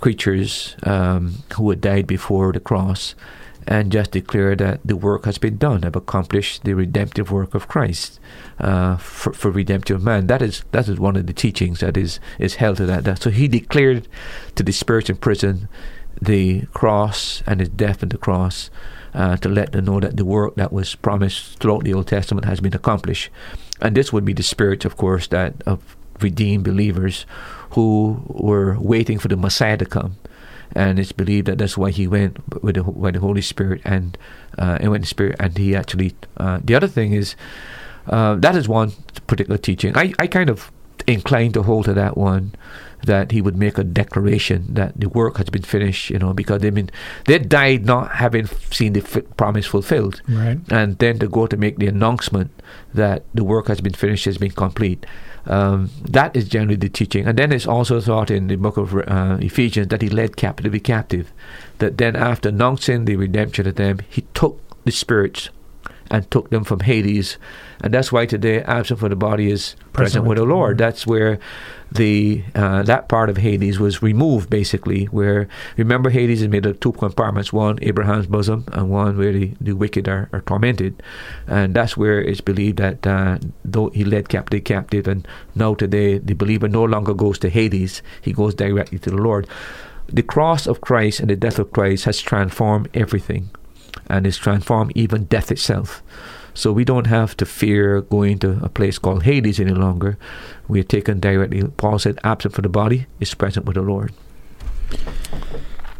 creatures 0.00 0.76
um, 0.84 1.42
who 1.54 1.70
had 1.70 1.80
died 1.80 2.06
before 2.06 2.52
the 2.52 2.60
cross, 2.60 3.14
and 3.66 3.92
just 3.92 4.12
declared 4.12 4.58
that 4.58 4.80
the 4.84 4.96
work 4.96 5.24
has 5.26 5.38
been 5.38 5.58
done. 5.58 5.84
I've 5.84 5.94
accomplished 5.94 6.64
the 6.64 6.74
redemptive 6.74 7.30
work 7.30 7.54
of 7.54 7.68
Christ 7.68 8.18
uh, 8.58 8.96
for, 8.96 9.32
for 9.32 9.50
redemption 9.50 9.96
of 9.96 10.02
man. 10.02 10.26
That 10.26 10.42
is 10.42 10.64
that 10.72 10.88
is 10.88 10.98
one 10.98 11.16
of 11.16 11.26
the 11.26 11.32
teachings 11.32 11.80
that 11.80 11.96
is 11.96 12.18
is 12.38 12.56
held 12.56 12.78
to 12.78 12.86
that. 12.86 13.22
So 13.22 13.30
he 13.30 13.46
declared 13.46 14.08
to 14.56 14.62
the 14.62 14.72
spirits 14.72 15.10
in 15.10 15.16
prison 15.16 15.68
the 16.20 16.66
cross 16.72 17.42
and 17.46 17.60
his 17.60 17.68
death 17.68 18.02
on 18.02 18.08
the 18.08 18.18
cross 18.18 18.70
uh, 19.14 19.36
to 19.38 19.48
let 19.48 19.72
them 19.72 19.86
know 19.86 20.00
that 20.00 20.16
the 20.16 20.24
work 20.24 20.54
that 20.56 20.72
was 20.72 20.94
promised 20.94 21.58
throughout 21.58 21.84
the 21.84 21.94
Old 21.94 22.06
Testament 22.06 22.46
has 22.46 22.60
been 22.60 22.74
accomplished. 22.74 23.30
And 23.80 23.96
this 23.96 24.12
would 24.12 24.24
be 24.24 24.32
the 24.32 24.42
spirit, 24.42 24.84
of 24.84 24.96
course, 24.96 25.26
that 25.28 25.54
of 25.66 25.96
redeemed 26.20 26.64
believers 26.64 27.26
who 27.70 28.22
were 28.26 28.78
waiting 28.78 29.18
for 29.18 29.28
the 29.28 29.36
Messiah 29.36 29.76
to 29.76 29.86
come. 29.86 30.16
And 30.74 30.98
it's 30.98 31.12
believed 31.12 31.46
that 31.46 31.58
that's 31.58 31.78
why 31.78 31.90
he 31.90 32.06
went 32.06 32.62
with 32.62 32.74
the, 32.74 32.84
with 32.84 33.14
the 33.14 33.20
Holy 33.20 33.40
Spirit 33.40 33.80
and 33.84 34.18
uh, 34.58 34.76
and 34.80 34.90
with 34.90 35.00
the 35.00 35.06
Spirit, 35.06 35.36
and 35.40 35.56
he 35.56 35.74
actually. 35.74 36.14
Uh, 36.36 36.60
the 36.62 36.74
other 36.74 36.86
thing 36.86 37.14
is 37.14 37.36
uh, 38.06 38.34
that 38.34 38.54
is 38.54 38.68
one 38.68 38.92
particular 39.26 39.56
teaching. 39.56 39.96
I, 39.96 40.12
I 40.18 40.26
kind 40.26 40.50
of 40.50 40.70
inclined 41.06 41.54
to 41.54 41.62
hold 41.62 41.86
to 41.86 41.94
that 41.94 42.18
one 42.18 42.54
that 43.04 43.30
he 43.32 43.40
would 43.40 43.56
make 43.56 43.78
a 43.78 43.84
declaration 43.84 44.66
that 44.74 44.92
the 45.00 45.08
work 45.08 45.36
has 45.38 45.48
been 45.50 45.62
finished, 45.62 46.10
you 46.10 46.18
know, 46.18 46.32
because 46.34 46.60
they 46.60 46.70
mean 46.70 46.90
they 47.26 47.38
died 47.38 47.86
not 47.86 48.12
having 48.16 48.46
seen 48.70 48.92
the 48.92 49.00
f- 49.00 49.22
promise 49.36 49.66
fulfilled, 49.66 50.20
right? 50.28 50.58
And 50.70 50.98
then 50.98 51.18
to 51.20 51.28
go 51.28 51.46
to 51.46 51.56
make 51.56 51.78
the 51.78 51.86
announcement 51.86 52.50
that 52.94 53.22
the 53.34 53.44
work 53.44 53.68
has 53.68 53.80
been 53.80 53.94
finished, 53.94 54.24
has 54.24 54.38
been 54.38 54.50
complete. 54.50 55.06
Um, 55.46 55.90
that 56.02 56.36
is 56.36 56.46
generally 56.48 56.76
the 56.76 56.90
teaching, 56.90 57.26
and 57.26 57.38
then 57.38 57.52
it's 57.52 57.66
also 57.66 58.00
taught 58.00 58.30
in 58.30 58.48
the 58.48 58.56
book 58.56 58.76
of 58.76 58.94
uh, 58.94 59.38
Ephesians 59.40 59.88
that 59.88 60.02
he 60.02 60.10
led 60.10 60.36
captivity 60.36 60.80
captive. 60.80 61.32
That 61.78 61.96
then, 61.96 62.16
after 62.16 62.50
announcing 62.50 63.06
the 63.06 63.16
redemption 63.16 63.66
of 63.66 63.76
them, 63.76 64.00
he 64.10 64.22
took 64.34 64.60
the 64.84 64.92
spirits 64.92 65.48
and 66.10 66.30
took 66.30 66.50
them 66.50 66.64
from 66.64 66.80
Hades. 66.80 67.38
And 67.82 67.94
that's 67.94 68.10
why 68.10 68.26
today, 68.26 68.62
absent 68.62 69.00
from 69.00 69.10
the 69.10 69.16
body 69.16 69.50
is 69.50 69.74
present, 69.74 69.94
present 69.94 70.24
with 70.26 70.38
the 70.38 70.44
Lord. 70.44 70.58
Lord. 70.58 70.78
That's 70.78 71.06
where 71.06 71.38
the 71.92 72.42
uh, 72.54 72.82
that 72.82 73.08
part 73.08 73.30
of 73.30 73.36
Hades 73.36 73.78
was 73.78 74.02
removed, 74.02 74.50
basically. 74.50 75.04
Where 75.06 75.48
remember, 75.76 76.10
Hades 76.10 76.42
is 76.42 76.48
made 76.48 76.66
of 76.66 76.80
two 76.80 76.92
compartments: 76.92 77.52
one 77.52 77.78
Abraham's 77.82 78.26
bosom, 78.26 78.64
and 78.72 78.90
one 78.90 79.16
where 79.16 79.32
the, 79.32 79.52
the 79.60 79.72
wicked 79.72 80.08
are, 80.08 80.28
are 80.32 80.40
tormented. 80.42 81.02
And 81.46 81.74
that's 81.74 81.96
where 81.96 82.20
it's 82.20 82.40
believed 82.40 82.78
that 82.78 83.06
uh, 83.06 83.38
though 83.64 83.90
he 83.90 84.04
led 84.04 84.28
captive 84.28 84.64
captive, 84.64 85.06
and 85.06 85.26
now 85.54 85.74
today 85.74 86.18
the 86.18 86.34
believer 86.34 86.68
no 86.68 86.84
longer 86.84 87.14
goes 87.14 87.38
to 87.40 87.48
Hades; 87.48 88.02
he 88.20 88.32
goes 88.32 88.54
directly 88.54 88.98
to 88.98 89.10
the 89.10 89.16
Lord. 89.16 89.46
The 90.10 90.22
cross 90.22 90.66
of 90.66 90.80
Christ 90.80 91.20
and 91.20 91.28
the 91.28 91.36
death 91.36 91.58
of 91.58 91.70
Christ 91.70 92.06
has 92.06 92.20
transformed 92.20 92.88
everything 92.94 93.50
and 94.08 94.26
is 94.26 94.36
transformed 94.36 94.92
even 94.94 95.24
death 95.24 95.50
itself. 95.50 96.02
So 96.54 96.72
we 96.72 96.84
don't 96.84 97.06
have 97.06 97.36
to 97.36 97.46
fear 97.46 98.00
going 98.00 98.40
to 98.40 98.58
a 98.62 98.68
place 98.68 98.98
called 98.98 99.22
Hades 99.22 99.60
any 99.60 99.72
longer. 99.72 100.18
We 100.66 100.80
are 100.80 100.84
taken 100.84 101.20
directly. 101.20 101.62
Paul 101.76 101.98
said, 101.98 102.18
absent 102.24 102.54
from 102.54 102.62
the 102.62 102.68
body 102.68 103.06
is 103.20 103.32
present 103.34 103.64
with 103.64 103.76
the 103.76 103.82
Lord. 103.82 104.12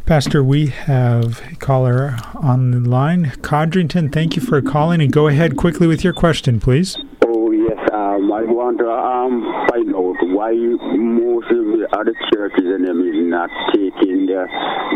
Pastor, 0.07 0.43
we 0.43 0.69
have 0.69 1.43
a 1.53 1.55
caller 1.57 2.16
on 2.35 2.70
the 2.70 2.81
line. 2.81 3.31
Codrington, 3.43 4.11
thank 4.11 4.37
you 4.37 4.43
for 4.43 4.62
calling 4.62 5.03
and 5.03 5.12
go 5.12 5.29
ahead 5.29 5.57
quickly 5.57 5.87
with 5.87 6.03
your 6.03 6.15
question, 6.15 6.59
please. 6.59 6.97
Oh, 7.27 7.53
yes. 7.53 7.79
Um, 7.93 8.33
I 8.33 8.43
want 8.43 8.79
to 8.79 8.89
um, 8.89 9.45
find 9.69 9.95
out 9.95 10.16
why 10.35 10.57
most 10.97 11.53
of 11.53 11.61
the 11.77 11.87
other 11.93 12.15
churches 12.33 12.65
and 12.65 12.89
them 12.89 13.05
is 13.05 13.20
not 13.29 13.51
taking 13.77 14.25
the 14.25 14.49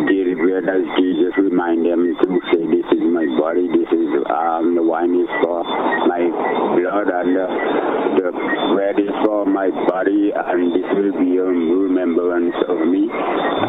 daily 0.09 0.35
bread 0.35 0.65
as 0.65 0.81
Jesus 0.97 1.37
remind 1.37 1.85
them 1.85 2.17
to 2.17 2.41
say, 2.51 2.65
this 2.73 2.81
is 2.81 2.82
my 3.27 3.39
body, 3.39 3.69
this 3.69 3.89
is 3.93 4.09
um, 4.31 4.75
the 4.75 4.83
wine 4.83 5.15
is 5.15 5.29
for 5.43 5.63
my 5.63 6.23
blood, 6.75 7.09
and 7.09 7.37
the, 7.37 7.47
the 8.19 8.31
bread 8.75 8.99
is 8.99 9.15
for 9.25 9.45
my 9.47 9.71
body, 9.87 10.33
and 10.35 10.75
this 10.75 10.89
will 10.95 11.13
be 11.21 11.37
a 11.37 11.45
remembrance 11.45 12.55
of 12.69 12.79
me. 12.87 13.09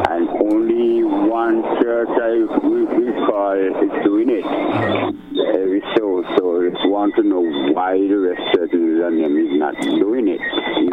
And 0.09 0.29
only 0.41 1.03
one 1.03 1.61
church 1.81 2.09
I 2.09 2.49
recall 2.65 3.53
is 3.53 4.03
doing 4.03 4.29
it. 4.29 4.45
Every 5.55 5.81
so, 5.95 6.23
so 6.37 6.65
I 6.65 6.69
just 6.69 6.89
want 6.89 7.15
to 7.15 7.23
know 7.23 7.41
why 7.73 7.97
the 7.97 8.17
rest 8.17 8.57
of 8.57 8.71
the 8.71 9.03
is 9.03 9.59
not 9.59 9.79
doing 9.81 10.27
it. 10.27 10.41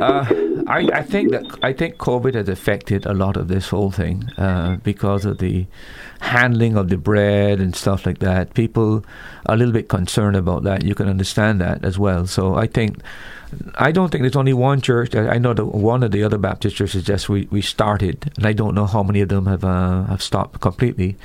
Uh, 0.00 0.24
I, 0.66 1.00
I 1.00 1.02
think 1.02 1.32
that 1.32 1.58
I 1.62 1.72
think 1.72 1.96
COVID 1.96 2.34
has 2.34 2.48
affected 2.48 3.06
a 3.06 3.14
lot 3.14 3.36
of 3.36 3.48
this 3.48 3.68
whole 3.68 3.90
thing 3.90 4.28
uh, 4.38 4.76
because 4.82 5.24
of 5.24 5.38
the 5.38 5.66
handling 6.20 6.76
of 6.76 6.88
the 6.88 6.96
bread 6.96 7.60
and 7.60 7.74
stuff 7.74 8.06
like 8.06 8.18
that. 8.18 8.54
People 8.54 9.04
are 9.46 9.54
a 9.54 9.58
little 9.58 9.72
bit 9.72 9.88
concerned 9.88 10.36
about 10.36 10.62
that. 10.64 10.84
You 10.84 10.94
can 10.94 11.08
understand 11.08 11.60
that 11.60 11.84
as 11.84 11.98
well. 11.98 12.26
So 12.26 12.54
I 12.54 12.66
think 12.66 13.02
I 13.76 13.90
don't 13.90 14.10
think 14.10 14.22
there's 14.22 14.36
only 14.36 14.52
one 14.52 14.80
church. 14.80 15.14
I 15.14 15.38
know 15.38 15.52
that 15.54 15.64
one 15.64 16.02
of 16.02 16.12
the 16.12 16.22
other 16.22 16.38
Baptist 16.38 16.76
churches 16.76 17.02
just 17.02 17.28
we, 17.28 17.62
started, 17.62 18.32
and 18.36 18.46
I 18.46 18.52
don't 18.52 18.74
know 18.74 18.86
how 18.86 19.02
many 19.02 19.20
of 19.20 19.28
them 19.28 19.46
have 19.46 19.64
uh, 19.64 20.04
have 20.04 20.22
stopped 20.22 20.60
completely. 20.60 21.16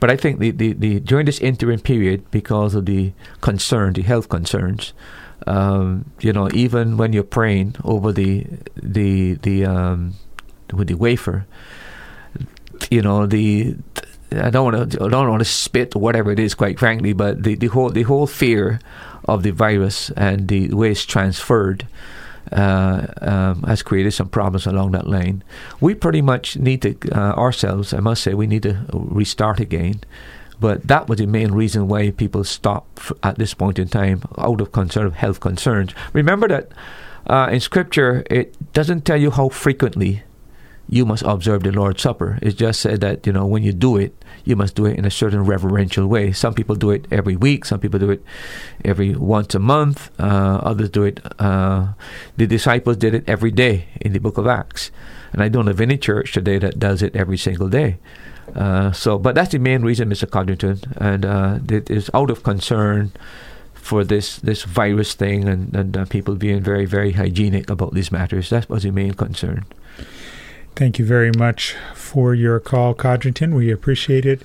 But 0.00 0.10
I 0.10 0.16
think 0.16 0.38
the, 0.38 0.50
the, 0.50 0.72
the 0.72 1.00
during 1.00 1.26
this 1.26 1.40
interim 1.40 1.80
period, 1.80 2.30
because 2.30 2.74
of 2.74 2.86
the 2.86 3.12
concern, 3.42 3.92
the 3.92 4.02
health 4.02 4.30
concerns, 4.30 4.94
um, 5.46 6.10
you 6.20 6.32
know, 6.32 6.48
even 6.54 6.96
when 6.96 7.12
you're 7.12 7.22
praying 7.22 7.76
over 7.84 8.12
the 8.12 8.46
the 8.76 9.34
the 9.34 9.66
um, 9.66 10.14
with 10.72 10.88
the 10.88 10.94
wafer, 10.94 11.46
you 12.90 13.02
know 13.02 13.26
the. 13.26 13.76
I 14.32 14.50
don't 14.50 14.72
want 14.72 14.92
to. 14.92 15.04
I 15.04 15.08
don't 15.08 15.28
want 15.28 15.40
to 15.40 15.44
spit 15.44 15.94
or 15.94 16.00
whatever 16.00 16.32
it 16.32 16.38
is. 16.38 16.54
Quite 16.54 16.78
frankly, 16.78 17.12
but 17.12 17.42
the, 17.42 17.54
the 17.54 17.68
whole 17.68 17.90
the 17.90 18.02
whole 18.02 18.26
fear 18.26 18.80
of 19.26 19.42
the 19.42 19.52
virus 19.52 20.10
and 20.10 20.48
the 20.48 20.72
way 20.74 20.90
it's 20.90 21.04
transferred 21.04 21.86
uh, 22.52 23.06
um, 23.20 23.62
has 23.62 23.82
created 23.82 24.12
some 24.12 24.28
problems 24.28 24.66
along 24.66 24.92
that 24.92 25.06
line. 25.06 25.42
We 25.80 25.94
pretty 25.94 26.22
much 26.22 26.56
need 26.56 26.82
to 26.82 26.96
uh, 27.12 27.34
ourselves. 27.34 27.94
I 27.94 28.00
must 28.00 28.22
say, 28.22 28.34
we 28.34 28.46
need 28.46 28.62
to 28.64 28.84
restart 28.92 29.60
again. 29.60 30.00
But 30.60 30.86
that 30.86 31.08
was 31.08 31.18
the 31.18 31.26
main 31.26 31.52
reason 31.52 31.88
why 31.88 32.10
people 32.10 32.44
stopped 32.44 33.12
at 33.22 33.38
this 33.38 33.54
point 33.54 33.78
in 33.78 33.88
time 33.88 34.22
out 34.38 34.60
of 34.60 34.72
concern 34.72 35.06
of 35.06 35.14
health 35.14 35.40
concerns. 35.40 35.92
Remember 36.12 36.46
that 36.48 36.68
uh, 37.26 37.48
in 37.50 37.60
Scripture, 37.60 38.24
it 38.30 38.72
doesn't 38.72 39.04
tell 39.04 39.20
you 39.20 39.30
how 39.30 39.48
frequently 39.48 40.22
you 40.88 41.06
must 41.06 41.22
observe 41.22 41.62
the 41.62 41.72
Lord's 41.72 42.02
Supper. 42.02 42.38
It 42.42 42.56
just 42.56 42.80
said 42.80 43.00
that, 43.00 43.26
you 43.26 43.32
know, 43.32 43.46
when 43.46 43.62
you 43.62 43.72
do 43.72 43.96
it, 43.96 44.14
you 44.44 44.56
must 44.56 44.74
do 44.74 44.84
it 44.86 44.98
in 44.98 45.04
a 45.04 45.10
certain 45.10 45.44
reverential 45.44 46.06
way. 46.06 46.32
Some 46.32 46.54
people 46.54 46.76
do 46.76 46.90
it 46.90 47.06
every 47.10 47.36
week, 47.36 47.64
some 47.64 47.80
people 47.80 47.98
do 47.98 48.10
it 48.10 48.22
every 48.84 49.14
once 49.14 49.54
a 49.54 49.58
month, 49.58 50.10
uh, 50.20 50.60
others 50.62 50.90
do 50.90 51.04
it, 51.04 51.20
uh, 51.40 51.88
the 52.36 52.46
disciples 52.46 52.98
did 52.98 53.14
it 53.14 53.24
every 53.26 53.50
day 53.50 53.86
in 54.00 54.12
the 54.12 54.20
book 54.20 54.36
of 54.36 54.46
Acts. 54.46 54.90
And 55.32 55.42
I 55.42 55.48
don't 55.48 55.66
have 55.66 55.80
any 55.80 55.98
church 55.98 56.32
today 56.32 56.58
that 56.58 56.78
does 56.78 57.02
it 57.02 57.16
every 57.16 57.38
single 57.38 57.68
day. 57.68 57.98
Uh, 58.54 58.92
so, 58.92 59.18
but 59.18 59.34
that's 59.34 59.52
the 59.52 59.58
main 59.58 59.82
reason, 59.82 60.10
Mr. 60.10 60.30
Codrington, 60.30 60.80
and 60.98 61.24
uh, 61.24 61.58
it 61.68 61.90
is 61.90 62.10
out 62.12 62.30
of 62.30 62.42
concern 62.42 63.10
for 63.72 64.04
this 64.04 64.36
this 64.38 64.62
virus 64.62 65.14
thing 65.14 65.46
and, 65.48 65.74
and 65.74 65.96
uh, 65.96 66.04
people 66.06 66.34
being 66.36 66.62
very, 66.62 66.86
very 66.86 67.12
hygienic 67.12 67.68
about 67.68 67.94
these 67.94 68.12
matters. 68.12 68.50
That 68.50 68.68
was 68.68 68.82
the 68.82 68.90
main 68.90 69.14
concern. 69.14 69.64
Thank 70.76 70.98
you 70.98 71.04
very 71.04 71.30
much 71.38 71.76
for 71.94 72.34
your 72.34 72.58
call, 72.58 72.94
Codrington. 72.94 73.54
We 73.54 73.70
appreciate 73.70 74.26
it. 74.26 74.42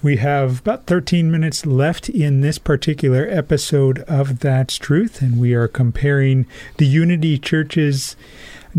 We 0.00 0.18
have 0.18 0.60
about 0.60 0.86
13 0.86 1.28
minutes 1.28 1.66
left 1.66 2.08
in 2.08 2.40
this 2.40 2.58
particular 2.58 3.26
episode 3.28 3.98
of 4.00 4.38
That's 4.38 4.76
Truth, 4.76 5.20
and 5.20 5.40
we 5.40 5.54
are 5.54 5.66
comparing 5.66 6.46
the 6.76 6.86
Unity 6.86 7.36
Church's 7.36 8.14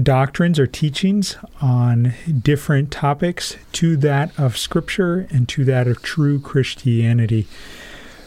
doctrines 0.02 0.58
or 0.60 0.68
teachings 0.68 1.36
on 1.60 2.14
different 2.42 2.90
topics 2.90 3.58
to 3.74 3.98
that 3.98 4.32
of 4.40 4.58
Scripture 4.58 5.28
and 5.30 5.50
to 5.50 5.66
that 5.66 5.88
of 5.88 6.02
true 6.02 6.40
Christianity. 6.40 7.48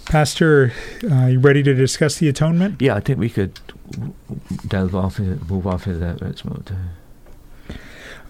Pastor, 0.04 0.72
uh, 1.10 1.26
you 1.26 1.38
ready 1.38 1.62
to 1.62 1.72
discuss 1.72 2.18
the 2.18 2.28
atonement? 2.28 2.82
Yeah, 2.82 2.96
I 2.96 3.00
think 3.00 3.18
we 3.18 3.30
could 3.30 3.58
delve 4.68 4.94
off, 4.94 5.18
move 5.18 5.66
off 5.66 5.86
into 5.86 5.98
that. 6.00 6.98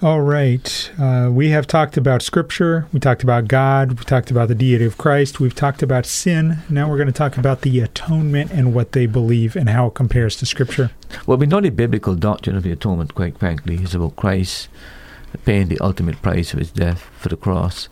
All 0.02 0.22
right. 0.22 0.90
Uh, 0.98 1.28
we 1.30 1.50
have 1.50 1.66
talked 1.66 1.98
about 1.98 2.22
Scripture. 2.22 2.86
We 2.90 3.00
talked 3.00 3.22
about 3.22 3.48
God. 3.48 3.98
We 3.98 4.04
talked 4.06 4.30
about 4.30 4.48
the 4.48 4.54
deity 4.54 4.86
of 4.86 4.96
Christ. 4.96 5.40
We've 5.40 5.54
talked 5.54 5.82
about 5.82 6.06
sin. 6.06 6.56
Now 6.70 6.88
we're 6.88 6.96
going 6.96 7.06
to 7.08 7.12
talk 7.12 7.36
about 7.36 7.60
the 7.60 7.80
atonement 7.80 8.50
and 8.50 8.72
what 8.72 8.92
they 8.92 9.04
believe 9.04 9.56
and 9.56 9.68
how 9.68 9.88
it 9.88 9.94
compares 9.94 10.36
to 10.36 10.46
Scripture. 10.46 10.90
Well, 11.26 11.36
we 11.36 11.44
know 11.44 11.60
the 11.60 11.68
biblical 11.68 12.14
doctrine 12.14 12.56
of 12.56 12.62
the 12.62 12.72
atonement, 12.72 13.14
quite 13.14 13.36
frankly, 13.36 13.74
is 13.74 13.94
about 13.94 14.16
Christ 14.16 14.70
paying 15.44 15.68
the 15.68 15.78
ultimate 15.80 16.22
price 16.22 16.54
of 16.54 16.60
his 16.60 16.70
death 16.70 17.02
for 17.18 17.28
the 17.28 17.36
cross. 17.36 17.90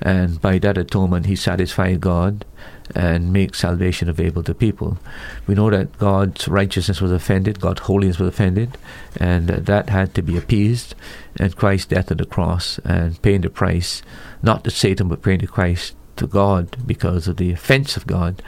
And 0.00 0.40
by 0.40 0.58
that 0.60 0.78
atonement, 0.78 1.26
he 1.26 1.36
satisfied 1.36 2.00
God 2.00 2.46
and 2.94 3.32
make 3.32 3.54
salvation 3.54 4.08
available 4.08 4.42
to 4.42 4.54
people. 4.54 4.98
We 5.46 5.54
know 5.54 5.70
that 5.70 5.98
God's 5.98 6.48
righteousness 6.48 7.00
was 7.00 7.12
offended, 7.12 7.60
God's 7.60 7.82
holiness 7.82 8.18
was 8.18 8.28
offended, 8.28 8.76
and 9.16 9.48
that 9.48 9.88
had 9.88 10.14
to 10.14 10.22
be 10.22 10.36
appeased. 10.36 10.94
And 11.36 11.56
Christ's 11.56 11.86
death 11.86 12.10
on 12.10 12.18
the 12.18 12.26
cross 12.26 12.78
and 12.84 13.20
paying 13.22 13.42
the 13.42 13.50
price, 13.50 14.02
not 14.42 14.64
to 14.64 14.70
Satan, 14.70 15.08
but 15.08 15.22
paying 15.22 15.40
the 15.40 15.46
Christ 15.46 15.94
to 16.16 16.26
God 16.26 16.76
because 16.86 17.28
of 17.28 17.36
the 17.36 17.52
offense 17.52 17.96
of 17.96 18.06
God. 18.06 18.42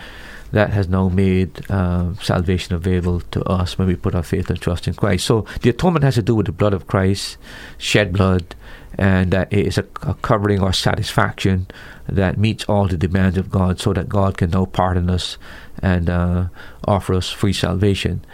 That 0.53 0.69
has 0.69 0.87
now 0.87 1.09
made 1.09 1.65
uh, 1.71 2.13
salvation 2.17 2.75
available 2.75 3.23
to 3.31 3.43
us 3.45 3.79
when 3.79 3.89
we 3.89 3.97
put 3.97 4.15
our 4.15 4.23
faith 4.23 4.51
and 4.51 4.61
trust 4.61 4.87
in 4.87 4.93
Christ. 4.93 5.25
So 5.25 5.47
the 5.63 5.71
atonement 5.71 6.05
has 6.05 6.17
to 6.17 6.23
do 6.23 6.35
with 6.35 6.45
the 6.45 6.53
blood 6.53 6.75
of 6.75 6.87
Christ, 6.87 7.39
shed 7.79 8.13
blood, 8.13 8.55
and 8.99 9.31
that 9.33 9.51
it 9.51 9.67
is 9.67 9.79
a, 9.79 9.87
a 10.03 10.13
covering 10.13 10.61
or 10.61 10.75
satisfaction 10.75 11.69
that 12.09 12.39
meets 12.39 12.65
all 12.65 12.89
the 12.89 12.97
demands 12.97 13.39
of 13.39 13.51
God 13.51 13.81
so 13.81 13.93
that 13.93 14.09
God 14.09 14.37
can 14.37 14.51
now 14.51 14.65
pardon 14.65 15.09
us 15.09 15.39
and 15.81 16.11
uh, 16.11 16.47
offer 16.85 17.15
us 17.15 17.31
free 17.31 17.53
salvation. 17.53 18.25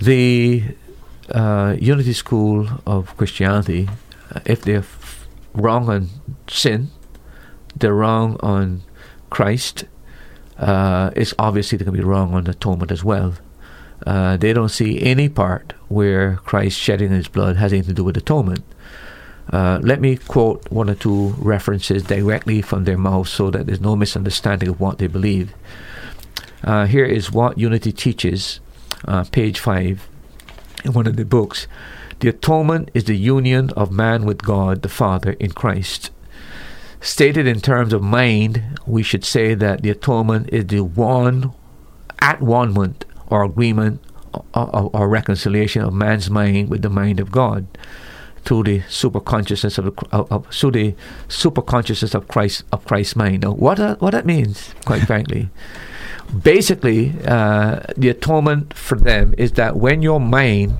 The 0.00 0.62
uh, 1.30 1.76
Unity 1.78 2.12
School 2.12 2.68
of 2.86 3.16
Christianity, 3.16 3.88
uh, 4.34 4.40
if 4.44 4.62
they're 4.62 4.84
wrong 5.54 5.88
on 5.88 6.08
sin, 6.48 6.90
they're 7.76 7.94
wrong 7.94 8.38
on 8.40 8.82
Christ, 9.30 9.84
uh, 10.58 11.10
it's 11.14 11.34
obviously 11.38 11.78
they're 11.78 11.84
going 11.84 11.96
to 11.96 12.02
be 12.02 12.08
wrong 12.08 12.34
on 12.34 12.46
atonement 12.46 12.90
as 12.90 13.04
well. 13.04 13.34
Uh, 14.06 14.36
they 14.36 14.52
don't 14.52 14.68
see 14.68 15.02
any 15.02 15.28
part 15.28 15.72
where 15.88 16.36
Christ 16.36 16.78
shedding 16.78 17.10
his 17.10 17.28
blood 17.28 17.56
has 17.56 17.72
anything 17.72 17.90
to 17.90 17.94
do 17.94 18.04
with 18.04 18.16
atonement. 18.16 18.64
Uh, 19.50 19.78
let 19.82 20.00
me 20.00 20.16
quote 20.16 20.70
one 20.70 20.90
or 20.90 20.94
two 20.94 21.34
references 21.38 22.02
directly 22.02 22.60
from 22.60 22.84
their 22.84 22.98
mouth 22.98 23.28
so 23.28 23.50
that 23.50 23.66
there's 23.66 23.80
no 23.80 23.96
misunderstanding 23.96 24.68
of 24.68 24.80
what 24.80 24.98
they 24.98 25.06
believe. 25.06 25.54
Uh, 26.62 26.86
here 26.86 27.04
is 27.04 27.32
what 27.32 27.56
Unity 27.56 27.92
teaches, 27.92 28.60
uh, 29.06 29.24
page 29.24 29.58
5, 29.58 30.08
in 30.84 30.92
one 30.92 31.06
of 31.06 31.16
the 31.16 31.24
books. 31.24 31.66
The 32.20 32.28
atonement 32.28 32.90
is 32.94 33.04
the 33.04 33.16
union 33.16 33.70
of 33.70 33.92
man 33.92 34.24
with 34.24 34.42
God 34.42 34.82
the 34.82 34.88
Father 34.88 35.32
in 35.32 35.52
Christ. 35.52 36.10
Stated 37.00 37.46
in 37.46 37.60
terms 37.60 37.92
of 37.92 38.02
mind, 38.02 38.80
we 38.84 39.04
should 39.04 39.24
say 39.24 39.54
that 39.54 39.82
the 39.82 39.90
atonement 39.90 40.50
is 40.52 40.66
the 40.66 40.80
one 40.80 41.52
at 42.20 42.42
one 42.42 42.96
or 43.28 43.44
agreement 43.44 44.02
or, 44.34 44.44
or, 44.52 44.90
or 44.92 45.08
reconciliation 45.08 45.82
of 45.82 45.94
man's 45.94 46.28
mind 46.28 46.68
with 46.68 46.82
the 46.82 46.90
mind 46.90 47.20
of 47.20 47.30
God 47.30 47.66
through 48.44 48.64
the 48.64 48.82
super 48.88 49.20
consciousness 49.20 49.78
of, 49.78 49.84
the, 49.86 50.06
of, 50.12 50.30
of 50.32 50.46
through 50.54 50.72
the 50.72 50.94
super 51.28 51.62
consciousness 51.62 52.14
of 52.14 52.28
Christ 52.28 52.64
of 52.72 52.84
Christ's 52.84 53.16
mind. 53.16 53.42
Now, 53.42 53.52
what 53.52 53.78
uh, 53.78 53.96
what 53.96 54.12
that 54.12 54.26
means, 54.26 54.74
quite 54.84 55.02
frankly, 55.06 55.48
basically, 56.42 57.14
uh, 57.26 57.80
the 57.96 58.08
atonement 58.08 58.74
for 58.74 58.96
them 58.96 59.34
is 59.38 59.52
that 59.52 59.76
when 59.76 60.02
your 60.02 60.20
mind 60.20 60.78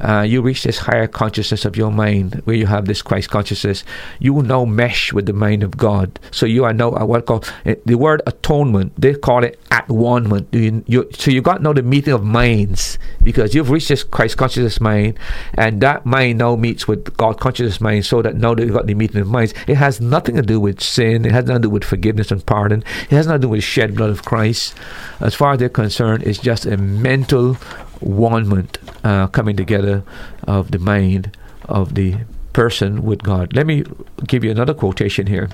uh, 0.00 0.22
you 0.22 0.42
reach 0.42 0.62
this 0.62 0.78
higher 0.78 1.06
consciousness 1.06 1.64
of 1.64 1.76
your 1.76 1.90
mind 1.90 2.42
where 2.44 2.56
you 2.56 2.66
have 2.66 2.86
this 2.86 3.02
Christ 3.02 3.30
consciousness, 3.30 3.84
you 4.18 4.42
now 4.42 4.64
mesh 4.64 5.12
with 5.12 5.26
the 5.26 5.32
mind 5.32 5.62
of 5.62 5.76
God. 5.76 6.18
So 6.30 6.46
you 6.46 6.64
are 6.64 6.72
now 6.72 6.90
what 6.90 7.26
called 7.26 7.52
uh, 7.66 7.74
the 7.84 7.96
word 7.96 8.22
atonement. 8.26 8.92
They 9.00 9.14
call 9.14 9.44
it 9.44 9.60
at 9.70 9.88
one. 9.88 10.46
You, 10.52 10.84
you, 10.86 11.08
so 11.12 11.30
you 11.30 11.42
got 11.42 11.62
now 11.62 11.72
the 11.72 11.82
meeting 11.82 12.12
of 12.12 12.24
minds 12.24 12.98
because 13.22 13.54
you've 13.54 13.70
reached 13.70 13.88
this 13.88 14.02
Christ 14.02 14.36
consciousness 14.36 14.80
mind, 14.80 15.18
and 15.54 15.80
that 15.80 16.06
mind 16.06 16.38
now 16.38 16.56
meets 16.56 16.88
with 16.88 17.16
God 17.16 17.38
consciousness 17.40 17.80
mind. 17.80 18.06
So 18.06 18.22
that 18.22 18.36
now 18.36 18.54
they've 18.54 18.72
got 18.72 18.86
the 18.86 18.94
meeting 18.94 19.20
of 19.20 19.28
minds. 19.28 19.54
It 19.66 19.76
has 19.76 20.00
nothing 20.00 20.36
to 20.36 20.42
do 20.42 20.58
with 20.58 20.80
sin. 20.80 21.24
It 21.24 21.32
has 21.32 21.44
nothing 21.44 21.62
to 21.62 21.68
do 21.68 21.70
with 21.70 21.84
forgiveness 21.84 22.30
and 22.30 22.44
pardon. 22.44 22.82
It 23.04 23.10
has 23.10 23.26
nothing 23.26 23.42
to 23.42 23.46
do 23.46 23.50
with 23.50 23.64
shed 23.64 23.94
blood 23.94 24.10
of 24.10 24.24
Christ. 24.24 24.74
As 25.20 25.34
far 25.34 25.52
as 25.52 25.58
they're 25.58 25.68
concerned, 25.68 26.22
it's 26.24 26.38
just 26.38 26.66
a 26.66 26.76
mental 26.76 27.56
one 28.00 28.68
uh, 29.04 29.26
coming 29.28 29.56
together 29.56 30.02
of 30.44 30.70
the 30.70 30.78
mind 30.78 31.36
of 31.64 31.94
the 31.94 32.16
person 32.52 33.02
with 33.02 33.22
God. 33.22 33.54
Let 33.54 33.66
me 33.66 33.84
give 34.26 34.44
you 34.44 34.50
another 34.50 34.74
quotation 34.74 35.26
here. 35.26 35.48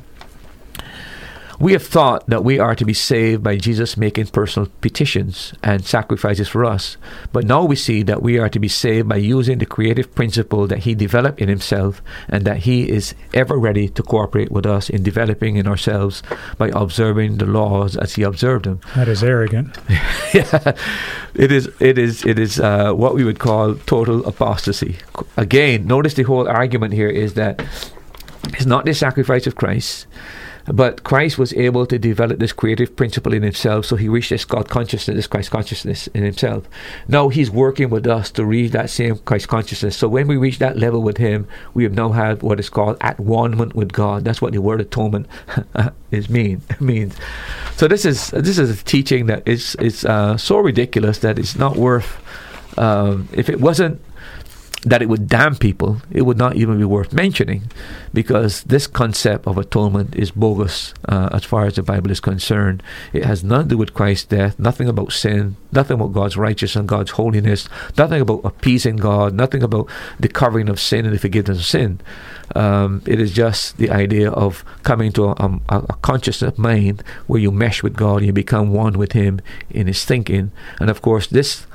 We 1.58 1.72
have 1.72 1.86
thought 1.86 2.26
that 2.28 2.44
we 2.44 2.58
are 2.58 2.74
to 2.74 2.84
be 2.84 2.92
saved 2.92 3.42
by 3.42 3.56
Jesus 3.56 3.96
making 3.96 4.26
personal 4.26 4.68
petitions 4.80 5.54
and 5.62 5.84
sacrifices 5.84 6.48
for 6.48 6.64
us. 6.64 6.98
But 7.32 7.44
now 7.44 7.64
we 7.64 7.76
see 7.76 8.02
that 8.02 8.22
we 8.22 8.38
are 8.38 8.50
to 8.50 8.58
be 8.58 8.68
saved 8.68 9.08
by 9.08 9.16
using 9.16 9.58
the 9.58 9.66
creative 9.66 10.14
principle 10.14 10.66
that 10.66 10.80
He 10.80 10.94
developed 10.94 11.40
in 11.40 11.48
Himself 11.48 12.02
and 12.28 12.44
that 12.44 12.58
He 12.58 12.90
is 12.90 13.14
ever 13.32 13.58
ready 13.58 13.88
to 13.88 14.02
cooperate 14.02 14.52
with 14.52 14.66
us 14.66 14.90
in 14.90 15.02
developing 15.02 15.56
in 15.56 15.66
ourselves 15.66 16.22
by 16.58 16.68
observing 16.74 17.38
the 17.38 17.46
laws 17.46 17.96
as 17.96 18.14
He 18.14 18.22
observed 18.22 18.66
them. 18.66 18.80
That 18.94 19.08
is 19.08 19.24
arrogant. 19.24 19.78
yeah, 20.34 20.76
it 21.34 21.50
is. 21.50 21.70
It 21.80 21.96
is. 21.96 22.24
It 22.26 22.38
is 22.38 22.60
uh, 22.60 22.92
what 22.92 23.14
we 23.14 23.24
would 23.24 23.38
call 23.38 23.76
total 23.86 24.26
apostasy. 24.26 24.98
Again, 25.38 25.86
notice 25.86 26.14
the 26.14 26.24
whole 26.24 26.48
argument 26.48 26.92
here 26.92 27.08
is 27.08 27.34
that 27.34 27.64
it's 28.48 28.66
not 28.66 28.84
the 28.84 28.94
sacrifice 28.94 29.46
of 29.46 29.56
Christ 29.56 30.06
but 30.72 31.04
Christ 31.04 31.38
was 31.38 31.52
able 31.54 31.86
to 31.86 31.98
develop 31.98 32.38
this 32.38 32.52
creative 32.52 32.96
principle 32.96 33.32
in 33.32 33.42
himself, 33.42 33.86
so 33.86 33.96
he 33.96 34.08
reached 34.08 34.30
this 34.30 34.44
God 34.44 34.68
consciousness, 34.68 35.14
this 35.14 35.26
Christ 35.26 35.50
consciousness 35.50 36.06
in 36.08 36.24
himself. 36.24 36.68
Now 37.08 37.28
he's 37.28 37.50
working 37.50 37.90
with 37.90 38.06
us 38.06 38.30
to 38.32 38.44
reach 38.44 38.72
that 38.72 38.90
same 38.90 39.18
Christ 39.18 39.48
consciousness. 39.48 39.96
So 39.96 40.08
when 40.08 40.26
we 40.26 40.36
reach 40.36 40.58
that 40.58 40.76
level 40.76 41.02
with 41.02 41.18
him, 41.18 41.46
we 41.74 41.84
have 41.84 41.94
now 41.94 42.10
had 42.10 42.42
what 42.42 42.58
is 42.58 42.68
called 42.68 42.96
at 43.00 43.18
one 43.20 43.56
with 43.74 43.92
God. 43.92 44.24
That's 44.24 44.42
what 44.42 44.52
the 44.52 44.60
word 44.60 44.80
atonement 44.80 45.26
is 46.10 46.28
mean 46.28 46.62
means. 46.80 47.14
So 47.76 47.88
this 47.88 48.04
is 48.04 48.30
this 48.30 48.58
is 48.58 48.80
a 48.80 48.84
teaching 48.84 49.26
that 49.26 49.46
is 49.46 49.74
is 49.76 50.04
uh, 50.04 50.36
so 50.36 50.58
ridiculous 50.58 51.18
that 51.18 51.38
it's 51.38 51.56
not 51.56 51.76
worth. 51.76 52.22
Um, 52.78 53.28
if 53.32 53.48
it 53.48 53.58
wasn't 53.58 54.02
that 54.86 55.02
it 55.02 55.08
would 55.08 55.26
damn 55.26 55.56
people, 55.56 56.00
it 56.12 56.22
would 56.22 56.38
not 56.38 56.54
even 56.54 56.78
be 56.78 56.84
worth 56.84 57.12
mentioning 57.12 57.64
because 58.14 58.62
this 58.62 58.86
concept 58.86 59.44
of 59.44 59.58
atonement 59.58 60.14
is 60.14 60.30
bogus 60.30 60.94
uh, 61.08 61.28
as 61.32 61.44
far 61.44 61.66
as 61.66 61.74
the 61.74 61.82
Bible 61.82 62.12
is 62.12 62.20
concerned. 62.20 62.84
It 63.12 63.24
has 63.24 63.42
nothing 63.42 63.70
to 63.70 63.74
do 63.74 63.78
with 63.78 63.94
Christ's 63.94 64.26
death, 64.26 64.56
nothing 64.60 64.88
about 64.88 65.10
sin, 65.10 65.56
nothing 65.72 65.96
about 65.96 66.12
God's 66.12 66.36
righteousness 66.36 66.76
and 66.76 66.88
God's 66.88 67.10
holiness, 67.10 67.68
nothing 67.98 68.20
about 68.20 68.42
appeasing 68.44 68.94
God, 68.94 69.34
nothing 69.34 69.64
about 69.64 69.90
the 70.20 70.28
covering 70.28 70.68
of 70.68 70.78
sin 70.78 71.04
and 71.04 71.12
the 71.12 71.18
forgiveness 71.18 71.58
of 71.58 71.66
sin. 71.66 72.00
Um, 72.54 73.02
it 73.06 73.18
is 73.18 73.32
just 73.32 73.78
the 73.78 73.90
idea 73.90 74.30
of 74.30 74.64
coming 74.84 75.10
to 75.14 75.24
a, 75.24 75.32
a, 75.68 75.78
a 75.78 75.96
conscious 76.02 76.44
mind 76.56 77.02
where 77.26 77.40
you 77.40 77.50
mesh 77.50 77.82
with 77.82 77.94
God 77.94 78.22
you 78.22 78.32
become 78.32 78.72
one 78.72 78.98
with 78.98 79.12
Him 79.12 79.40
in 79.68 79.88
His 79.88 80.04
thinking. 80.04 80.52
And 80.78 80.90
of 80.90 81.02
course, 81.02 81.26
this 81.26 81.66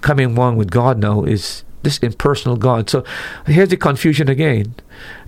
coming 0.00 0.36
one 0.36 0.54
with 0.54 0.70
God 0.70 0.98
now 0.98 1.24
is 1.24 1.64
this 1.82 1.98
impersonal 1.98 2.56
God. 2.56 2.90
So 2.90 3.04
here's 3.46 3.70
the 3.70 3.76
confusion 3.76 4.28
again. 4.28 4.74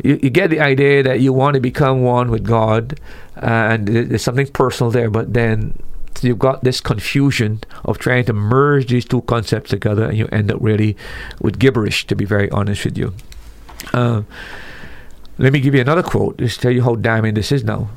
You, 0.02 0.18
you 0.22 0.30
get 0.30 0.50
the 0.50 0.60
idea 0.60 1.02
that 1.02 1.20
you 1.20 1.32
want 1.32 1.54
to 1.54 1.60
become 1.60 2.02
one 2.02 2.30
with 2.30 2.44
God, 2.44 3.00
uh, 3.36 3.46
and 3.46 3.88
there's 3.88 4.22
something 4.22 4.46
personal 4.48 4.90
there, 4.90 5.10
but 5.10 5.32
then 5.32 5.78
you've 6.20 6.38
got 6.38 6.62
this 6.62 6.80
confusion 6.80 7.60
of 7.84 7.98
trying 7.98 8.24
to 8.26 8.32
merge 8.32 8.88
these 8.88 9.04
two 9.04 9.22
concepts 9.22 9.70
together, 9.70 10.04
and 10.04 10.16
you 10.16 10.28
end 10.30 10.50
up 10.50 10.58
really 10.60 10.96
with 11.40 11.58
gibberish, 11.58 12.06
to 12.06 12.14
be 12.14 12.24
very 12.24 12.50
honest 12.50 12.84
with 12.84 12.98
you. 12.98 13.14
Uh, 13.92 14.22
let 15.38 15.52
me 15.52 15.60
give 15.60 15.74
you 15.74 15.80
another 15.80 16.02
quote, 16.02 16.36
just 16.38 16.60
tell 16.60 16.70
you 16.70 16.82
how 16.82 16.94
damning 16.94 17.34
this 17.34 17.50
is 17.50 17.64
now. 17.64 17.88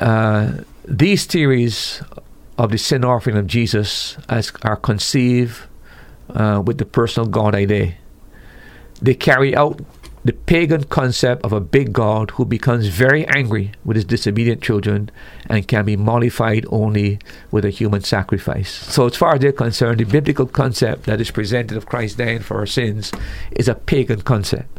Uh, 0.00 0.52
these 0.84 1.26
theories 1.26 2.02
of 2.56 2.70
the 2.70 2.78
sin 2.78 3.04
offering 3.04 3.36
of 3.36 3.46
Jesus 3.46 4.16
as 4.28 4.52
are 4.62 4.76
conceived 4.76 5.62
uh, 6.34 6.62
with 6.64 6.78
the 6.78 6.84
personal 6.84 7.28
God 7.28 7.54
idea. 7.54 7.94
They 9.00 9.14
carry 9.14 9.54
out 9.56 9.80
the 10.24 10.32
pagan 10.32 10.84
concept 10.84 11.44
of 11.44 11.52
a 11.52 11.60
big 11.60 11.92
God 11.92 12.30
who 12.32 12.44
becomes 12.44 12.86
very 12.86 13.26
angry 13.26 13.72
with 13.84 13.96
his 13.96 14.04
disobedient 14.04 14.62
children 14.62 15.10
and 15.48 15.66
can 15.66 15.84
be 15.84 15.96
mollified 15.96 16.64
only 16.70 17.18
with 17.50 17.64
a 17.64 17.70
human 17.70 18.02
sacrifice. 18.02 18.70
So, 18.70 19.06
as 19.06 19.16
far 19.16 19.34
as 19.34 19.40
they're 19.40 19.52
concerned, 19.52 19.98
the 19.98 20.04
biblical 20.04 20.46
concept 20.46 21.04
that 21.04 21.20
is 21.20 21.32
presented 21.32 21.76
of 21.76 21.86
Christ 21.86 22.18
dying 22.18 22.40
for 22.40 22.58
our 22.58 22.66
sins 22.66 23.10
is 23.50 23.66
a 23.66 23.74
pagan 23.74 24.22
concept. 24.22 24.78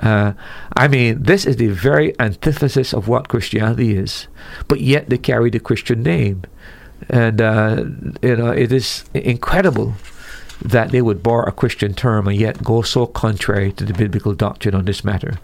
Uh, 0.00 0.34
I 0.76 0.86
mean, 0.86 1.22
this 1.22 1.46
is 1.46 1.56
the 1.56 1.68
very 1.68 2.18
antithesis 2.20 2.92
of 2.92 3.08
what 3.08 3.28
Christianity 3.28 3.96
is, 3.96 4.28
but 4.68 4.80
yet 4.80 5.08
they 5.08 5.18
carry 5.18 5.50
the 5.50 5.60
Christian 5.60 6.02
name. 6.02 6.42
And, 7.08 7.40
uh, 7.40 7.84
you 8.22 8.36
know, 8.36 8.50
it 8.50 8.70
is 8.70 9.04
incredible 9.14 9.94
that 10.62 10.90
they 10.90 11.02
would 11.02 11.22
borrow 11.22 11.46
a 11.48 11.52
Christian 11.52 11.94
term 11.94 12.26
and 12.28 12.36
yet 12.36 12.62
go 12.62 12.82
so 12.82 13.06
contrary 13.06 13.72
to 13.72 13.84
the 13.84 13.92
biblical 13.92 14.34
doctrine 14.34 14.74
on 14.74 14.84
this 14.84 15.04
matter. 15.04 15.38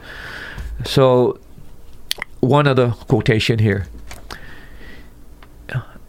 So, 0.84 1.38
one 2.40 2.66
other 2.66 2.90
quotation 2.90 3.58
here. 3.58 3.86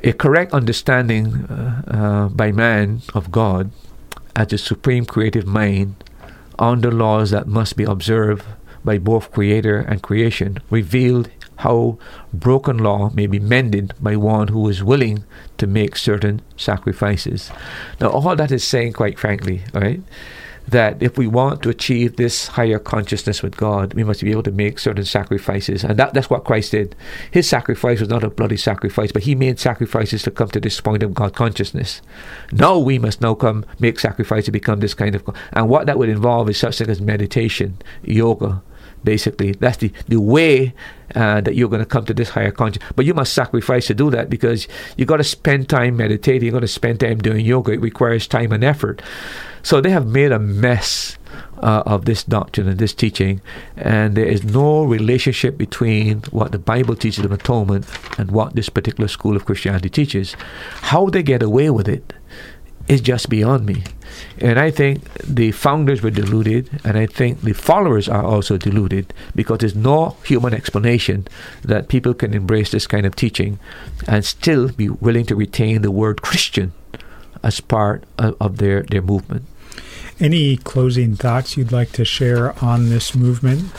A 0.04 0.14
correct 0.14 0.54
understanding 0.54 1.46
uh, 1.46 1.82
uh, 1.88 2.30
by 2.30 2.52
man 2.52 3.02
of 3.14 3.32
God 3.32 3.72
as 4.36 4.48
the 4.48 4.58
supreme 4.58 5.06
creative 5.06 5.48
mind 5.48 5.96
on 6.60 6.82
the 6.82 6.92
laws 6.92 7.32
that 7.32 7.48
must 7.48 7.76
be 7.76 7.84
observed 7.84 8.46
by 8.84 8.98
both 8.98 9.32
creator 9.32 9.80
and 9.80 10.04
creation 10.04 10.60
revealed 10.70 11.30
how 11.58 11.98
broken 12.34 12.78
law 12.78 13.10
may 13.14 13.28
be 13.28 13.40
mended 13.40 13.94
by 14.02 14.16
one 14.16 14.50
who 14.50 14.68
is 14.70 14.84
willing 14.84 15.24
to 15.58 15.68
make 15.68 15.96
certain 15.96 16.42
sacrifices. 16.58 17.52
Now, 18.00 18.10
all 18.10 18.36
that 18.36 18.52
is 18.52 18.64
saying, 18.64 18.94
quite 18.94 19.20
frankly, 19.20 19.64
all 19.74 19.82
right, 19.82 20.02
that 20.68 21.02
if 21.02 21.18
we 21.18 21.28
want 21.28 21.62
to 21.62 21.70
achieve 21.70 22.16
this 22.16 22.48
higher 22.48 22.80
consciousness 22.80 23.44
with 23.44 23.56
God, 23.58 23.94
we 23.94 24.04
must 24.04 24.22
be 24.22 24.32
able 24.32 24.44
to 24.44 24.52
make 24.52 24.80
certain 24.80 25.06
sacrifices. 25.06 25.84
And 25.84 25.98
that, 25.98 26.14
that's 26.14 26.30
what 26.30 26.44
Christ 26.44 26.72
did. 26.72 26.96
His 27.30 27.48
sacrifice 27.48 28.00
was 28.00 28.10
not 28.10 28.24
a 28.24 28.30
bloody 28.30 28.58
sacrifice, 28.58 29.12
but 29.12 29.24
he 29.24 29.36
made 29.36 29.60
sacrifices 29.60 30.24
to 30.24 30.32
come 30.32 30.50
to 30.50 30.60
this 30.60 30.82
point 30.82 31.04
of 31.04 31.14
God 31.14 31.36
consciousness. 31.36 32.02
Now 32.52 32.78
we 32.80 32.98
must 32.98 33.22
now 33.22 33.36
come 33.36 33.66
make 33.80 34.00
sacrifice 34.00 34.46
to 34.46 34.52
become 34.52 34.80
this 34.80 34.94
kind 34.94 35.16
of 35.16 35.24
and 35.54 35.70
what 35.70 35.86
that 35.86 35.98
would 35.98 36.10
involve 36.10 36.50
is 36.50 36.58
such 36.58 36.78
things 36.78 36.90
as 36.90 37.02
meditation, 37.02 37.78
yoga, 38.04 38.62
basically. 39.06 39.54
That's 39.54 39.78
the, 39.78 39.92
the 40.08 40.20
way 40.20 40.74
uh, 41.14 41.42
that 41.42 41.56
you're 41.56 41.70
going 41.70 41.80
to 41.80 41.86
come 41.86 42.06
to 42.06 42.14
this 42.14 42.30
higher 42.30 42.52
consciousness. 42.52 42.92
But 42.96 43.06
you 43.06 43.14
must 43.14 43.34
sacrifice 43.34 43.88
to 43.88 43.94
do 43.94 44.10
that 44.10 44.30
because 44.30 44.68
you 44.98 45.06
got 45.06 45.18
to 45.18 45.24
spend 45.24 45.70
time 45.70 45.96
meditating, 45.98 46.46
you 46.46 46.52
got 46.52 46.60
to 46.60 46.68
spend 46.68 47.00
time 47.00 47.20
doing 47.20 47.46
yoga. 47.46 47.72
It 47.72 47.82
requires 47.82 48.28
time 48.28 48.52
and 48.52 48.64
effort. 48.64 49.02
So 49.64 49.82
they 49.82 49.90
have 49.90 50.06
made 50.06 50.32
a 50.32 50.40
mess 50.40 51.18
uh, 51.60 51.84
of 51.86 52.06
this 52.06 52.24
doctrine 52.24 52.68
and 52.68 52.78
this 52.78 52.94
teaching, 52.94 53.42
and 53.76 54.16
there 54.16 54.26
is 54.26 54.44
no 54.44 54.84
relationship 54.84 55.58
between 55.58 56.22
what 56.30 56.52
the 56.52 56.60
Bible 56.60 56.96
teaches 56.96 57.26
of 57.26 57.32
atonement 57.32 57.88
and 58.20 58.30
what 58.30 58.56
this 58.56 58.70
particular 58.70 59.08
school 59.08 59.36
of 59.36 59.46
Christianity 59.46 59.90
teaches. 59.90 60.36
How 60.82 61.10
they 61.10 61.24
get 61.24 61.42
away 61.42 61.72
with 61.72 61.88
it 61.88 62.14
is 62.88 63.02
just 63.02 63.30
beyond 63.30 63.66
me. 63.66 63.84
And 64.40 64.60
I 64.60 64.72
think 64.72 65.04
the 65.24 65.52
founders 65.52 66.02
were 66.02 66.12
deluded, 66.12 66.70
and 66.84 66.98
I 66.98 67.06
think 67.06 67.42
the 67.42 67.54
followers 67.54 68.08
are 68.08 68.24
also 68.24 68.58
deluded 68.58 69.14
because 69.36 69.60
there's 69.60 69.76
no 69.76 70.18
human 70.24 70.54
explanation 70.54 71.28
that 71.64 71.88
people 71.88 72.14
can 72.14 72.34
embrace 72.34 72.72
this 72.72 72.88
kind 72.88 73.06
of 73.06 73.16
teaching 73.16 73.60
and 74.08 74.24
still 74.24 74.70
be 74.70 74.90
willing 74.90 75.26
to 75.26 75.36
retain 75.36 75.82
the 75.82 75.92
word 75.92 76.22
Christian 76.22 76.74
as 77.44 77.60
part 77.60 78.04
of, 78.18 78.36
of 78.40 78.58
their, 78.58 78.84
their 78.84 79.02
movement. 79.02 79.46
Any 80.20 80.58
closing 80.58 81.16
thoughts 81.16 81.58
you'd 81.58 81.72
like 81.72 81.92
to 81.94 82.06
share 82.06 82.58
on 82.64 82.90
this 82.90 83.16
movement? 83.16 83.72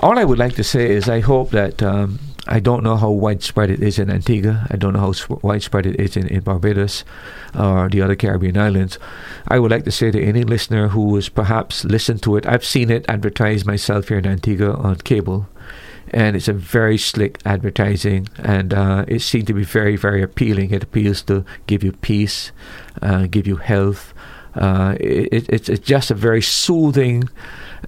All 0.00 0.18
I 0.18 0.24
would 0.24 0.38
like 0.38 0.54
to 0.54 0.64
say 0.64 0.90
is 0.90 1.08
I 1.08 1.20
hope 1.20 1.50
that. 1.50 1.82
Um, 1.82 2.18
I 2.52 2.60
don't 2.60 2.82
know 2.82 2.96
how 2.98 3.10
widespread 3.10 3.70
it 3.70 3.82
is 3.82 3.98
in 3.98 4.10
Antigua. 4.10 4.66
I 4.70 4.76
don't 4.76 4.92
know 4.92 5.00
how 5.00 5.38
widespread 5.40 5.86
it 5.86 5.98
is 5.98 6.18
in, 6.18 6.26
in 6.26 6.40
Barbados 6.40 7.02
or 7.58 7.88
the 7.88 8.02
other 8.02 8.14
Caribbean 8.14 8.58
islands. 8.58 8.98
I 9.48 9.58
would 9.58 9.70
like 9.70 9.84
to 9.84 9.90
say 9.90 10.10
to 10.10 10.22
any 10.22 10.44
listener 10.44 10.88
who 10.88 11.14
has 11.14 11.30
perhaps 11.30 11.82
listened 11.86 12.22
to 12.24 12.36
it, 12.36 12.46
I've 12.46 12.62
seen 12.62 12.90
it 12.90 13.06
advertised 13.08 13.64
myself 13.64 14.08
here 14.08 14.18
in 14.18 14.26
Antigua 14.26 14.74
on 14.74 14.96
cable. 14.96 15.48
And 16.10 16.36
it's 16.36 16.46
a 16.46 16.52
very 16.52 16.98
slick 16.98 17.40
advertising, 17.46 18.28
and 18.36 18.74
uh, 18.74 19.06
it 19.08 19.20
seemed 19.20 19.46
to 19.46 19.54
be 19.54 19.64
very, 19.64 19.96
very 19.96 20.22
appealing. 20.22 20.72
It 20.72 20.82
appeals 20.82 21.22
to 21.22 21.46
give 21.66 21.82
you 21.82 21.92
peace, 21.92 22.52
uh, 23.00 23.28
give 23.30 23.46
you 23.46 23.56
health. 23.56 24.12
Uh, 24.54 24.94
it, 25.00 25.46
it's, 25.48 25.70
it's 25.70 25.80
just 25.80 26.10
a 26.10 26.14
very 26.14 26.42
soothing 26.42 27.30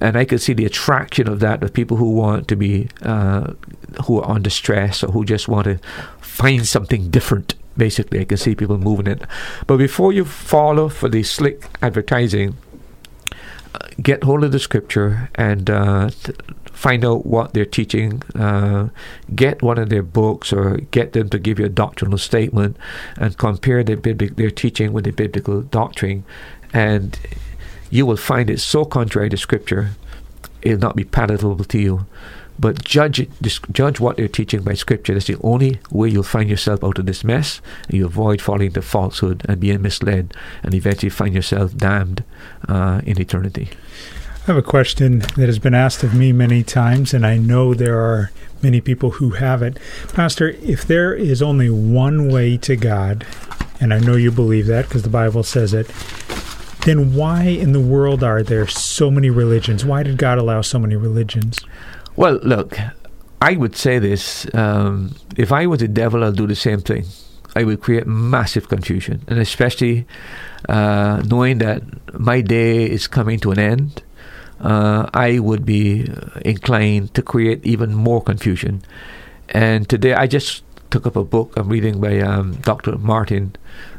and 0.01 0.17
I 0.17 0.25
could 0.25 0.41
see 0.41 0.53
the 0.53 0.65
attraction 0.65 1.29
of 1.29 1.41
that 1.41 1.61
with 1.61 1.73
people 1.73 1.97
who 1.97 2.11
want 2.11 2.49
to 2.49 2.57
be 2.57 2.89
uh, 3.03 3.53
who 4.05 4.21
are 4.21 4.31
under 4.31 4.51
stress 4.51 5.03
or 5.03 5.13
who 5.13 5.25
just 5.25 5.49
want 5.49 5.65
to 5.65 5.79
find 6.21 6.67
something 6.67 7.11
different. 7.11 7.55
Basically, 7.77 8.21
I 8.21 8.25
can 8.25 8.37
see 8.37 8.55
people 8.55 8.79
moving 8.79 9.07
it. 9.07 9.23
But 9.67 9.79
before 9.79 10.13
you 10.13 10.25
follow 10.25 10.89
for 10.89 11.09
the 11.09 11.23
slick 11.23 11.69
advertising, 11.83 12.57
uh, 13.75 13.89
get 14.01 14.23
hold 14.23 14.45
of 14.45 14.53
the 14.53 14.61
scripture 14.61 15.29
and 15.35 15.69
uh, 15.69 16.11
th- 16.11 16.39
find 16.65 17.05
out 17.05 17.27
what 17.27 17.55
they're 17.55 17.65
teaching. 17.65 18.23
Uh, 18.35 18.91
get 19.35 19.63
one 19.63 19.79
of 19.79 19.89
their 19.89 20.03
books 20.03 20.53
or 20.53 20.77
get 20.91 21.15
them 21.15 21.29
to 21.31 21.39
give 21.39 21.59
you 21.59 21.65
a 21.65 21.69
doctrinal 21.69 22.19
statement 22.19 22.77
and 23.17 23.39
compare 23.39 23.83
their, 23.83 23.97
bibli- 23.97 24.37
their 24.37 24.51
teaching 24.51 24.93
with 24.93 25.05
the 25.05 25.11
biblical 25.11 25.63
doctrine. 25.63 26.25
And 26.73 27.19
you 27.95 28.05
will 28.05 28.17
find 28.17 28.51
it 28.51 28.59
so 28.59 28.85
contrary 28.85 29.31
to 29.31 29.37
Scripture, 29.37 29.91
it 30.63 30.71
will 30.73 30.81
not 30.81 30.97
be 30.97 31.05
palatable 31.05 31.65
to 31.65 31.79
you. 31.79 32.07
But 32.59 32.85
judge 32.85 33.29
judge 33.73 34.01
what 34.01 34.17
they're 34.17 34.27
teaching 34.27 34.63
by 34.63 34.75
Scripture. 34.75 35.15
That's 35.15 35.27
the 35.27 35.39
only 35.43 35.79
way 35.91 36.09
you'll 36.09 36.25
find 36.25 36.51
yourself 36.51 36.83
out 36.83 36.99
of 36.99 37.07
this 37.07 37.23
mess. 37.23 37.61
And 37.87 37.99
you 37.99 38.07
avoid 38.07 38.43
falling 38.43 38.67
into 38.67 38.83
falsehood 38.83 39.43
and 39.49 39.61
being 39.61 39.83
misled, 39.83 40.35
and 40.65 40.75
eventually 40.75 41.11
find 41.11 41.35
yourself 41.35 41.77
damned 41.77 42.25
uh, 42.69 43.01
in 43.05 43.21
eternity. 43.21 43.71
I 44.43 44.47
have 44.47 44.57
a 44.57 44.63
question 44.63 45.21
that 45.37 45.47
has 45.47 45.61
been 45.61 45.75
asked 45.75 46.03
of 46.03 46.15
me 46.15 46.33
many 46.33 46.65
times, 46.65 47.15
and 47.15 47.25
I 47.25 47.39
know 47.39 47.75
there 47.75 48.01
are 48.01 48.33
many 48.61 48.81
people 48.81 49.13
who 49.13 49.31
have 49.31 49.63
it. 49.63 49.79
Pastor, 50.13 50.51
if 50.63 50.85
there 50.85 51.15
is 51.15 51.41
only 51.43 51.71
one 51.71 52.29
way 52.29 52.57
to 52.59 52.75
God, 52.75 53.25
and 53.81 53.95
I 53.95 54.01
know 54.01 54.17
you 54.17 54.33
believe 54.33 54.67
that 54.67 54.87
because 54.87 55.03
the 55.03 55.09
Bible 55.09 55.45
says 55.45 55.73
it, 55.73 55.91
then 56.85 57.15
why 57.15 57.45
in 57.45 57.73
the 57.73 57.81
world 57.81 58.23
are 58.23 58.43
there 58.43 58.67
so 58.67 59.11
many 59.11 59.31
religions? 59.31 59.85
Why 59.85 60.03
did 60.03 60.19
God 60.19 60.39
allow 60.39 60.61
so 60.61 60.79
many 60.79 60.97
religions? 60.97 61.59
Well, 62.17 62.39
look, 62.43 62.79
I 63.41 63.57
would 63.57 63.75
say 63.75 63.99
this 63.99 64.47
um, 64.55 65.15
if 65.37 65.51
I 65.51 65.67
was 65.67 65.81
the 65.81 65.89
devil, 65.89 66.23
I'll 66.23 66.33
do 66.33 66.47
the 66.47 66.55
same 66.55 66.81
thing. 66.81 67.07
I 67.57 67.65
would 67.65 67.81
create 67.81 68.07
massive 68.07 68.69
confusion, 68.69 69.23
and 69.29 69.39
especially 69.39 70.07
uh, 70.69 71.23
knowing 71.27 71.59
that 71.59 71.83
my 72.19 72.41
day 72.41 72.85
is 72.85 73.07
coming 73.07 73.39
to 73.41 73.53
an 73.53 73.59
end, 73.59 74.03
uh, 74.61 75.09
I 75.15 75.39
would 75.39 75.65
be 75.65 76.11
inclined 76.45 77.15
to 77.15 77.23
create 77.23 77.65
even 77.65 77.95
more 77.95 78.21
confusion. 78.23 78.83
And 79.51 79.89
today, 79.89 80.15
I 80.15 80.27
just 80.27 80.65
took 80.91 81.07
up 81.07 81.17
a 81.17 81.25
book 81.25 81.53
I'm 81.57 81.69
reading 81.69 82.01
by 82.01 82.21
um, 82.21 82.55
Dr. 82.57 82.99
Martin 82.99 83.57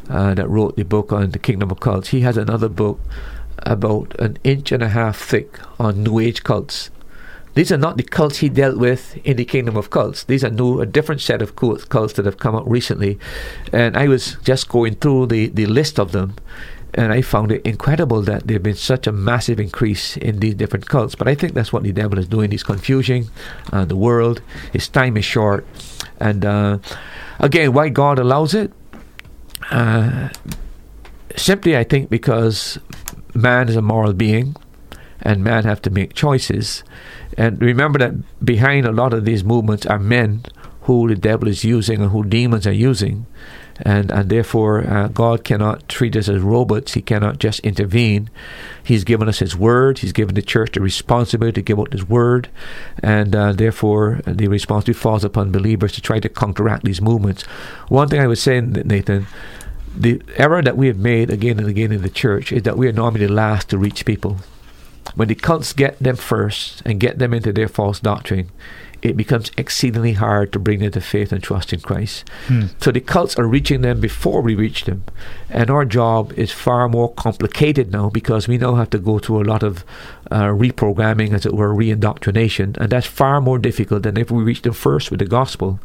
uh, 0.10 0.34
that 0.34 0.48
wrote 0.48 0.76
the 0.76 0.84
book 0.84 1.12
on 1.12 1.32
the 1.32 1.40
Kingdom 1.40 1.72
of 1.72 1.80
Cults. 1.80 2.10
He 2.10 2.22
has 2.22 2.38
another 2.38 2.70
book 2.70 3.00
about 3.60 4.16
an 4.20 4.38
inch 4.44 4.72
and 4.72 4.84
a 4.84 4.90
half 4.90 5.18
thick 5.18 5.60
on 5.80 6.04
New 6.04 6.20
Age 6.20 6.44
cults. 6.44 6.90
These 7.56 7.72
are 7.72 7.78
not 7.78 7.96
the 7.96 8.04
cults 8.04 8.40
he 8.40 8.50
dealt 8.50 8.78
with 8.78 9.18
in 9.26 9.38
the 9.38 9.46
Kingdom 9.46 9.78
of 9.78 9.90
Cults. 9.90 10.26
These 10.26 10.44
are 10.44 10.50
new, 10.50 10.82
a 10.82 10.86
different 10.86 11.22
set 11.22 11.42
of 11.42 11.56
cults 11.56 12.14
that 12.14 12.26
have 12.26 12.38
come 12.38 12.54
out 12.54 12.70
recently. 12.70 13.18
And 13.72 13.96
I 13.96 14.10
was 14.10 14.36
just 14.44 14.68
going 14.68 14.96
through 14.96 15.28
the, 15.28 15.48
the 15.48 15.66
list 15.66 15.98
of 15.98 16.12
them, 16.12 16.36
and 16.94 17.14
I 17.14 17.22
found 17.22 17.54
it 17.54 17.66
incredible 17.66 18.22
that 18.24 18.48
there 18.48 18.56
has 18.56 18.64
been 18.64 18.76
such 18.76 19.08
a 19.08 19.12
massive 19.14 19.60
increase 19.60 20.18
in 20.18 20.40
these 20.40 20.56
different 20.56 20.88
cults. 20.88 21.16
But 21.16 21.30
I 21.30 21.36
think 21.36 21.54
that's 21.54 21.72
what 21.72 21.84
the 21.84 21.94
devil 21.94 22.20
is 22.20 22.28
doing. 22.28 22.52
He's 22.52 22.64
confusing 22.64 23.30
uh, 23.72 23.86
the 23.86 23.96
world. 23.96 24.42
His 24.74 24.90
time 24.90 25.16
is 25.16 25.24
short. 25.24 25.66
And 26.20 26.44
uh, 26.44 26.80
again, 27.40 27.72
why 27.72 27.88
God 27.88 28.20
allows 28.20 28.54
it? 28.54 28.74
Uh, 29.72 30.30
simply, 31.36 31.78
I 31.78 31.84
think 31.84 32.10
because 32.10 32.80
man 33.34 33.70
is 33.70 33.76
a 33.76 33.82
moral 33.82 34.14
being, 34.14 34.56
and 35.22 35.44
man 35.44 35.64
have 35.64 35.82
to 35.84 35.90
make 35.90 36.14
choices. 36.14 36.84
And 37.38 37.62
remember 37.62 38.00
that 38.00 38.46
behind 38.46 38.86
a 38.86 38.92
lot 38.92 39.14
of 39.14 39.26
these 39.26 39.44
movements 39.44 39.86
are 39.86 40.00
men 40.00 40.44
who 40.82 41.08
the 41.08 41.16
devil 41.16 41.48
is 41.48 41.64
using 41.64 42.02
and 42.02 42.12
who 42.12 42.24
demons 42.24 42.68
are 42.68 42.72
using 42.72 43.26
and 43.82 44.12
and 44.12 44.30
therefore 44.30 44.88
uh, 44.88 45.08
God 45.10 45.44
cannot 45.44 45.88
treat 45.90 46.16
us 46.16 46.30
as 46.30 46.42
robots. 46.42 46.94
He 46.94 47.02
cannot 47.02 47.40
just 47.40 47.60
intervene. 47.62 48.30
He's 48.84 49.04
given 49.04 49.28
us 49.28 49.40
His 49.40 49.56
word. 49.56 50.00
He's 50.00 50.14
given 50.14 50.36
the 50.36 50.42
church 50.42 50.74
the 50.74 50.82
responsibility 50.82 51.62
to 51.62 51.66
give 51.66 51.80
out 51.80 51.94
His 51.94 52.08
word, 52.08 52.50
and 53.02 53.36
uh, 53.36 53.54
therefore 53.54 54.22
the 54.26 54.48
responsibility 54.48 55.00
falls 55.00 55.24
upon 55.24 55.52
believers 55.52 55.94
to 55.94 56.02
try 56.02 56.20
to 56.20 56.30
counteract 56.30 56.84
these 56.86 57.02
movements. 57.02 57.44
One 57.88 58.08
thing 58.08 58.22
I 58.22 58.28
was 58.28 58.42
saying, 58.42 58.72
Nathan. 58.74 59.28
The 59.98 60.22
error 60.36 60.62
that 60.62 60.76
we 60.76 60.88
have 60.88 60.98
made 60.98 61.30
again 61.30 61.58
and 61.58 61.70
again 61.70 61.94
in 61.94 62.02
the 62.02 62.10
church 62.10 62.52
is 62.52 62.64
that 62.64 62.78
we 62.78 62.86
are 62.90 62.92
normally 62.92 63.28
the 63.28 63.32
last 63.32 63.70
to 63.70 63.78
reach 63.78 64.04
people. 64.04 64.40
When 65.14 65.30
the 65.30 65.36
cults 65.36 65.72
get 65.72 65.98
them 66.00 66.18
first 66.18 66.82
and 66.86 67.00
get 67.00 67.18
them 67.18 67.34
into 67.34 67.54
their 67.54 67.70
false 67.70 68.02
doctrine, 68.02 68.50
it 69.06 69.16
becomes 69.16 69.52
exceedingly 69.58 70.14
hard 70.14 70.52
to 70.52 70.60
bring 70.60 70.80
them 70.80 70.92
to 70.92 71.02
faith 71.02 71.32
and 71.32 71.44
trust 71.44 71.72
in 71.72 71.80
Christ. 71.80 72.28
Hmm. 72.48 72.68
So 72.82 72.92
the 72.92 73.02
cults 73.02 73.38
are 73.38 73.48
reaching 73.48 73.82
them 73.82 74.00
before 74.00 74.42
we 74.42 74.56
reach 74.56 74.86
them. 74.86 75.04
And 75.50 75.70
our 75.70 75.86
job 75.86 76.34
is 76.34 76.52
far 76.52 76.90
more 76.90 77.14
complicated 77.14 77.92
now 77.92 78.10
because 78.10 78.48
we 78.48 78.58
now 78.58 78.76
have 78.76 78.90
to 78.90 78.98
go 78.98 79.20
through 79.20 79.44
a 79.44 79.46
lot 79.46 79.64
of 79.64 79.86
uh, 80.32 80.46
reprogramming, 80.46 81.34
as 81.34 81.46
it 81.46 81.54
were, 81.54 81.74
reindoctrination. 81.74 82.76
And 82.78 82.90
that's 82.90 83.06
far 83.06 83.42
more 83.42 83.60
difficult 83.60 84.04
than 84.04 84.18
if 84.18 84.32
we 84.32 84.44
reach 84.44 84.64
them 84.64 84.74
first 84.74 85.12
with 85.12 85.20
the 85.20 85.26
gospel. 85.26 85.80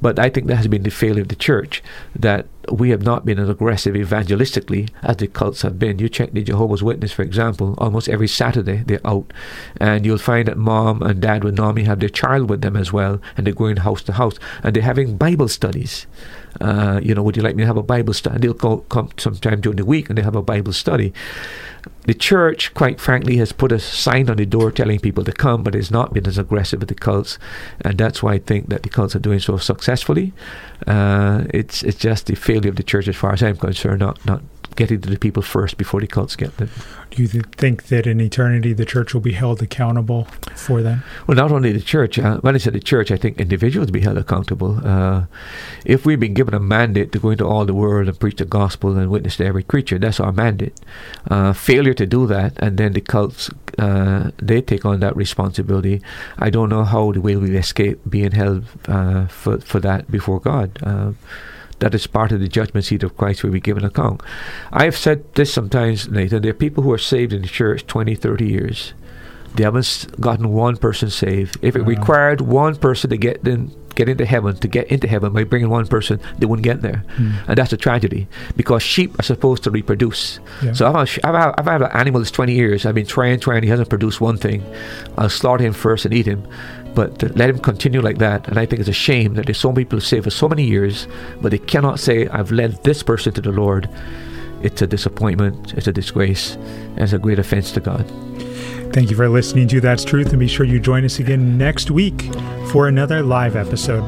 But 0.00 0.18
I 0.18 0.30
think 0.30 0.46
that 0.46 0.56
has 0.56 0.68
been 0.68 0.82
the 0.82 0.90
failure 0.90 1.22
of 1.22 1.28
the 1.28 1.36
church, 1.36 1.82
that 2.16 2.46
we 2.70 2.90
have 2.90 3.02
not 3.02 3.24
been 3.24 3.38
as 3.38 3.48
aggressive 3.48 3.94
evangelistically 3.94 4.90
as 5.02 5.16
the 5.16 5.26
cults 5.26 5.62
have 5.62 5.78
been. 5.78 5.98
You 5.98 6.08
check 6.08 6.32
the 6.32 6.42
Jehovah's 6.42 6.82
Witness, 6.82 7.12
for 7.12 7.22
example, 7.22 7.74
almost 7.78 8.08
every 8.08 8.28
Saturday 8.28 8.82
they're 8.86 9.06
out, 9.06 9.32
and 9.78 10.04
you'll 10.04 10.18
find 10.18 10.48
that 10.48 10.58
mom 10.58 11.02
and 11.02 11.20
dad 11.20 11.44
would 11.44 11.56
normally 11.56 11.84
have 11.84 12.00
their 12.00 12.08
child 12.08 12.50
with 12.50 12.62
them 12.62 12.76
as 12.76 12.92
well, 12.92 13.20
and 13.36 13.46
they're 13.46 13.54
going 13.54 13.76
house 13.76 14.02
to 14.04 14.12
house, 14.12 14.38
and 14.62 14.74
they're 14.74 14.82
having 14.82 15.16
Bible 15.16 15.48
studies. 15.48 16.06
Uh, 16.60 17.00
you 17.02 17.14
know, 17.14 17.22
would 17.22 17.36
you 17.36 17.42
like 17.42 17.56
me 17.56 17.62
to 17.62 17.66
have 17.66 17.76
a 17.76 17.82
Bible 17.82 18.14
study? 18.14 18.38
They'll 18.46 18.78
come 18.78 19.10
sometime 19.18 19.60
during 19.60 19.76
the 19.76 19.84
week 19.84 20.08
and 20.08 20.18
they 20.18 20.22
have 20.22 20.36
a 20.36 20.42
Bible 20.42 20.72
study. 20.72 21.12
The 22.06 22.14
church, 22.14 22.72
quite 22.74 23.00
frankly, 23.00 23.36
has 23.36 23.52
put 23.52 23.72
a 23.72 23.78
sign 23.78 24.30
on 24.30 24.36
the 24.36 24.46
door 24.46 24.70
telling 24.70 25.00
people 25.00 25.24
to 25.24 25.32
come, 25.32 25.62
but 25.62 25.74
it's 25.74 25.90
not 25.90 26.14
been 26.14 26.26
as 26.26 26.38
aggressive 26.38 26.80
with 26.80 26.88
the 26.88 26.94
cults, 26.94 27.38
and 27.80 27.98
that's 27.98 28.22
why 28.22 28.34
I 28.34 28.38
think 28.38 28.68
that 28.68 28.82
the 28.82 28.88
cults 28.88 29.14
are 29.14 29.18
doing 29.18 29.38
so 29.38 29.56
successfully. 29.56 30.32
Uh, 30.86 31.44
it's 31.52 31.82
it's 31.82 31.98
just 31.98 32.26
the 32.26 32.34
failure 32.34 32.70
of 32.70 32.76
the 32.76 32.82
church, 32.82 33.08
as 33.08 33.16
far 33.16 33.32
as 33.32 33.42
I'm 33.42 33.56
concerned, 33.56 34.00
not 34.00 34.24
not 34.24 34.42
getting 34.76 35.00
to 35.00 35.10
the 35.10 35.18
people 35.18 35.42
first 35.42 35.76
before 35.76 36.00
the 36.00 36.06
cults 36.06 36.36
get 36.36 36.56
them. 36.56 36.70
Do 37.10 37.22
you 37.22 37.28
th- 37.28 37.44
think 37.56 37.84
that 37.88 38.06
in 38.06 38.20
eternity 38.20 38.72
the 38.72 38.84
church 38.84 39.14
will 39.14 39.20
be 39.20 39.32
held 39.32 39.62
accountable 39.62 40.24
for 40.56 40.82
them? 40.82 41.02
Well, 41.26 41.36
not 41.36 41.52
only 41.52 41.72
the 41.72 41.80
church. 41.80 42.18
Uh, 42.18 42.38
when 42.38 42.54
I 42.54 42.58
say 42.58 42.70
the 42.70 42.80
church, 42.80 43.10
I 43.10 43.16
think 43.16 43.38
individuals 43.38 43.88
will 43.88 43.92
be 43.92 44.00
held 44.00 44.18
accountable. 44.18 44.80
Uh, 44.84 45.26
if 45.84 46.04
we've 46.04 46.20
been 46.20 46.34
given 46.34 46.54
a 46.54 46.60
mandate 46.60 47.12
to 47.12 47.18
go 47.18 47.30
into 47.30 47.46
all 47.46 47.64
the 47.64 47.74
world 47.74 48.08
and 48.08 48.18
preach 48.18 48.36
the 48.36 48.44
gospel 48.44 48.96
and 48.96 49.10
witness 49.10 49.36
to 49.36 49.44
every 49.46 49.62
creature, 49.62 49.98
that's 49.98 50.20
our 50.20 50.32
mandate. 50.32 50.80
Uh, 51.30 51.52
failure 51.52 51.94
to 51.94 52.06
do 52.06 52.26
that, 52.26 52.52
and 52.58 52.78
then 52.78 52.92
the 52.92 53.00
cults 53.00 53.50
uh, 53.78 54.30
they 54.38 54.60
take 54.60 54.84
on 54.84 55.00
that 55.00 55.16
responsibility. 55.16 56.00
I 56.38 56.50
don't 56.50 56.68
know 56.68 56.84
how 56.84 57.12
the 57.12 57.20
way 57.20 57.36
we 57.36 57.56
escape 57.56 58.00
being 58.08 58.32
held 58.32 58.64
uh, 58.88 59.26
for 59.26 59.60
for 59.60 59.80
that 59.80 60.10
before 60.10 60.40
God. 60.40 60.78
That 61.84 61.94
is 61.94 62.06
part 62.06 62.32
of 62.32 62.40
the 62.40 62.48
judgment 62.48 62.86
seat 62.86 63.02
of 63.02 63.14
Christ 63.18 63.44
where 63.44 63.52
we 63.52 63.60
give 63.60 63.76
an 63.76 63.84
account. 63.84 64.22
I've 64.72 64.96
said 64.96 65.34
this 65.34 65.52
sometimes, 65.52 66.08
Nathan. 66.08 66.40
There 66.40 66.52
are 66.52 66.54
people 66.54 66.82
who 66.82 66.90
are 66.90 66.96
saved 66.96 67.34
in 67.34 67.42
the 67.42 67.48
church 67.48 67.86
20, 67.86 68.14
30 68.14 68.48
years. 68.48 68.94
They 69.54 69.64
haven't 69.64 70.06
gotten 70.18 70.54
one 70.54 70.78
person 70.78 71.10
saved. 71.10 71.58
If 71.60 71.76
it 71.76 71.82
uh-huh. 71.82 71.90
required 71.90 72.40
one 72.40 72.76
person 72.76 73.10
to 73.10 73.18
get 73.18 73.46
in, 73.46 73.70
get 73.96 74.08
into 74.08 74.24
heaven, 74.24 74.56
to 74.56 74.66
get 74.66 74.88
into 74.88 75.06
heaven 75.06 75.34
by 75.34 75.44
bringing 75.44 75.68
one 75.68 75.86
person, 75.86 76.20
they 76.38 76.46
wouldn't 76.46 76.64
get 76.64 76.80
there. 76.80 77.04
Mm. 77.18 77.48
And 77.48 77.58
that's 77.58 77.74
a 77.74 77.76
tragedy 77.76 78.28
because 78.56 78.82
sheep 78.82 79.20
are 79.20 79.22
supposed 79.22 79.62
to 79.64 79.70
reproduce. 79.70 80.40
Yeah. 80.62 80.72
So 80.72 80.90
I've, 80.90 81.18
I've, 81.22 81.54
I've 81.58 81.66
had 81.66 81.82
an 81.82 81.90
animal 81.92 82.22
that's 82.22 82.30
20 82.30 82.54
years. 82.54 82.86
I've 82.86 82.94
been 82.94 83.04
trying, 83.04 83.40
trying, 83.40 83.62
he 83.62 83.68
hasn't 83.68 83.90
produced 83.90 84.22
one 84.22 84.38
thing. 84.38 84.64
I'll 85.18 85.28
slaughter 85.28 85.64
him 85.64 85.74
first 85.74 86.06
and 86.06 86.14
eat 86.14 86.24
him 86.24 86.48
but 86.94 87.36
let 87.36 87.50
him 87.50 87.58
continue 87.58 88.00
like 88.00 88.18
that. 88.18 88.46
And 88.48 88.58
I 88.58 88.66
think 88.66 88.80
it's 88.80 88.88
a 88.88 88.92
shame 88.92 89.34
that 89.34 89.46
there's 89.46 89.58
so 89.58 89.72
many 89.72 89.84
people 89.84 89.98
who 89.98 90.04
saved 90.04 90.24
for 90.24 90.30
so 90.30 90.48
many 90.48 90.64
years, 90.64 91.06
but 91.40 91.50
they 91.50 91.58
cannot 91.58 92.00
say, 92.00 92.28
I've 92.28 92.52
led 92.52 92.82
this 92.84 93.02
person 93.02 93.32
to 93.34 93.40
the 93.40 93.52
Lord. 93.52 93.88
It's 94.62 94.80
a 94.80 94.86
disappointment, 94.86 95.74
it's 95.74 95.86
a 95.86 95.92
disgrace, 95.92 96.54
and 96.54 97.00
it's 97.00 97.12
a 97.12 97.18
great 97.18 97.38
offense 97.38 97.72
to 97.72 97.80
God. 97.80 98.08
Thank 98.94 99.10
you 99.10 99.16
for 99.16 99.28
listening 99.28 99.68
to 99.68 99.80
That's 99.80 100.04
Truth, 100.04 100.30
and 100.30 100.38
be 100.38 100.46
sure 100.46 100.64
you 100.64 100.78
join 100.80 101.04
us 101.04 101.18
again 101.18 101.58
next 101.58 101.90
week 101.90 102.22
for 102.70 102.88
another 102.88 103.22
live 103.22 103.56
episode. 103.56 104.04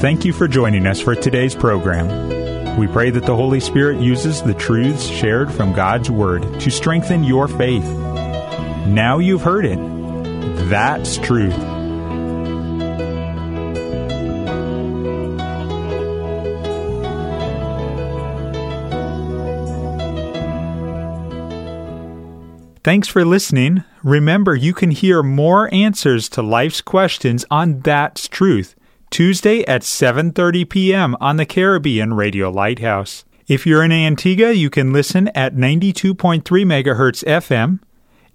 Thank 0.00 0.24
you 0.24 0.32
for 0.32 0.48
joining 0.48 0.86
us 0.86 1.00
for 1.00 1.14
today's 1.14 1.54
program. 1.54 2.78
We 2.78 2.86
pray 2.86 3.10
that 3.10 3.24
the 3.24 3.36
Holy 3.36 3.60
Spirit 3.60 4.00
uses 4.00 4.42
the 4.42 4.54
truths 4.54 5.06
shared 5.06 5.52
from 5.52 5.72
God's 5.72 6.10
Word 6.10 6.42
to 6.60 6.70
strengthen 6.70 7.24
your 7.24 7.48
faith. 7.48 7.84
Now 8.86 9.18
you've 9.18 9.42
heard 9.42 9.64
it 9.64 9.78
that's 10.68 11.18
truth. 11.18 11.54
Thanks 22.86 23.08
for 23.08 23.24
listening. 23.24 23.82
Remember, 24.04 24.54
you 24.54 24.72
can 24.72 24.92
hear 24.92 25.20
more 25.20 25.68
answers 25.74 26.28
to 26.28 26.40
life's 26.40 26.80
questions 26.80 27.44
on 27.50 27.80
That's 27.80 28.28
Truth, 28.28 28.76
Tuesday 29.10 29.64
at 29.64 29.82
7:30 29.82 30.68
p.m. 30.68 31.16
on 31.20 31.36
the 31.36 31.46
Caribbean 31.46 32.14
Radio 32.14 32.48
Lighthouse. 32.48 33.24
If 33.48 33.66
you're 33.66 33.82
in 33.82 33.90
Antigua, 33.90 34.52
you 34.52 34.70
can 34.70 34.92
listen 34.92 35.26
at 35.34 35.56
92.3 35.56 36.42
MHz 36.42 37.24
FM 37.24 37.80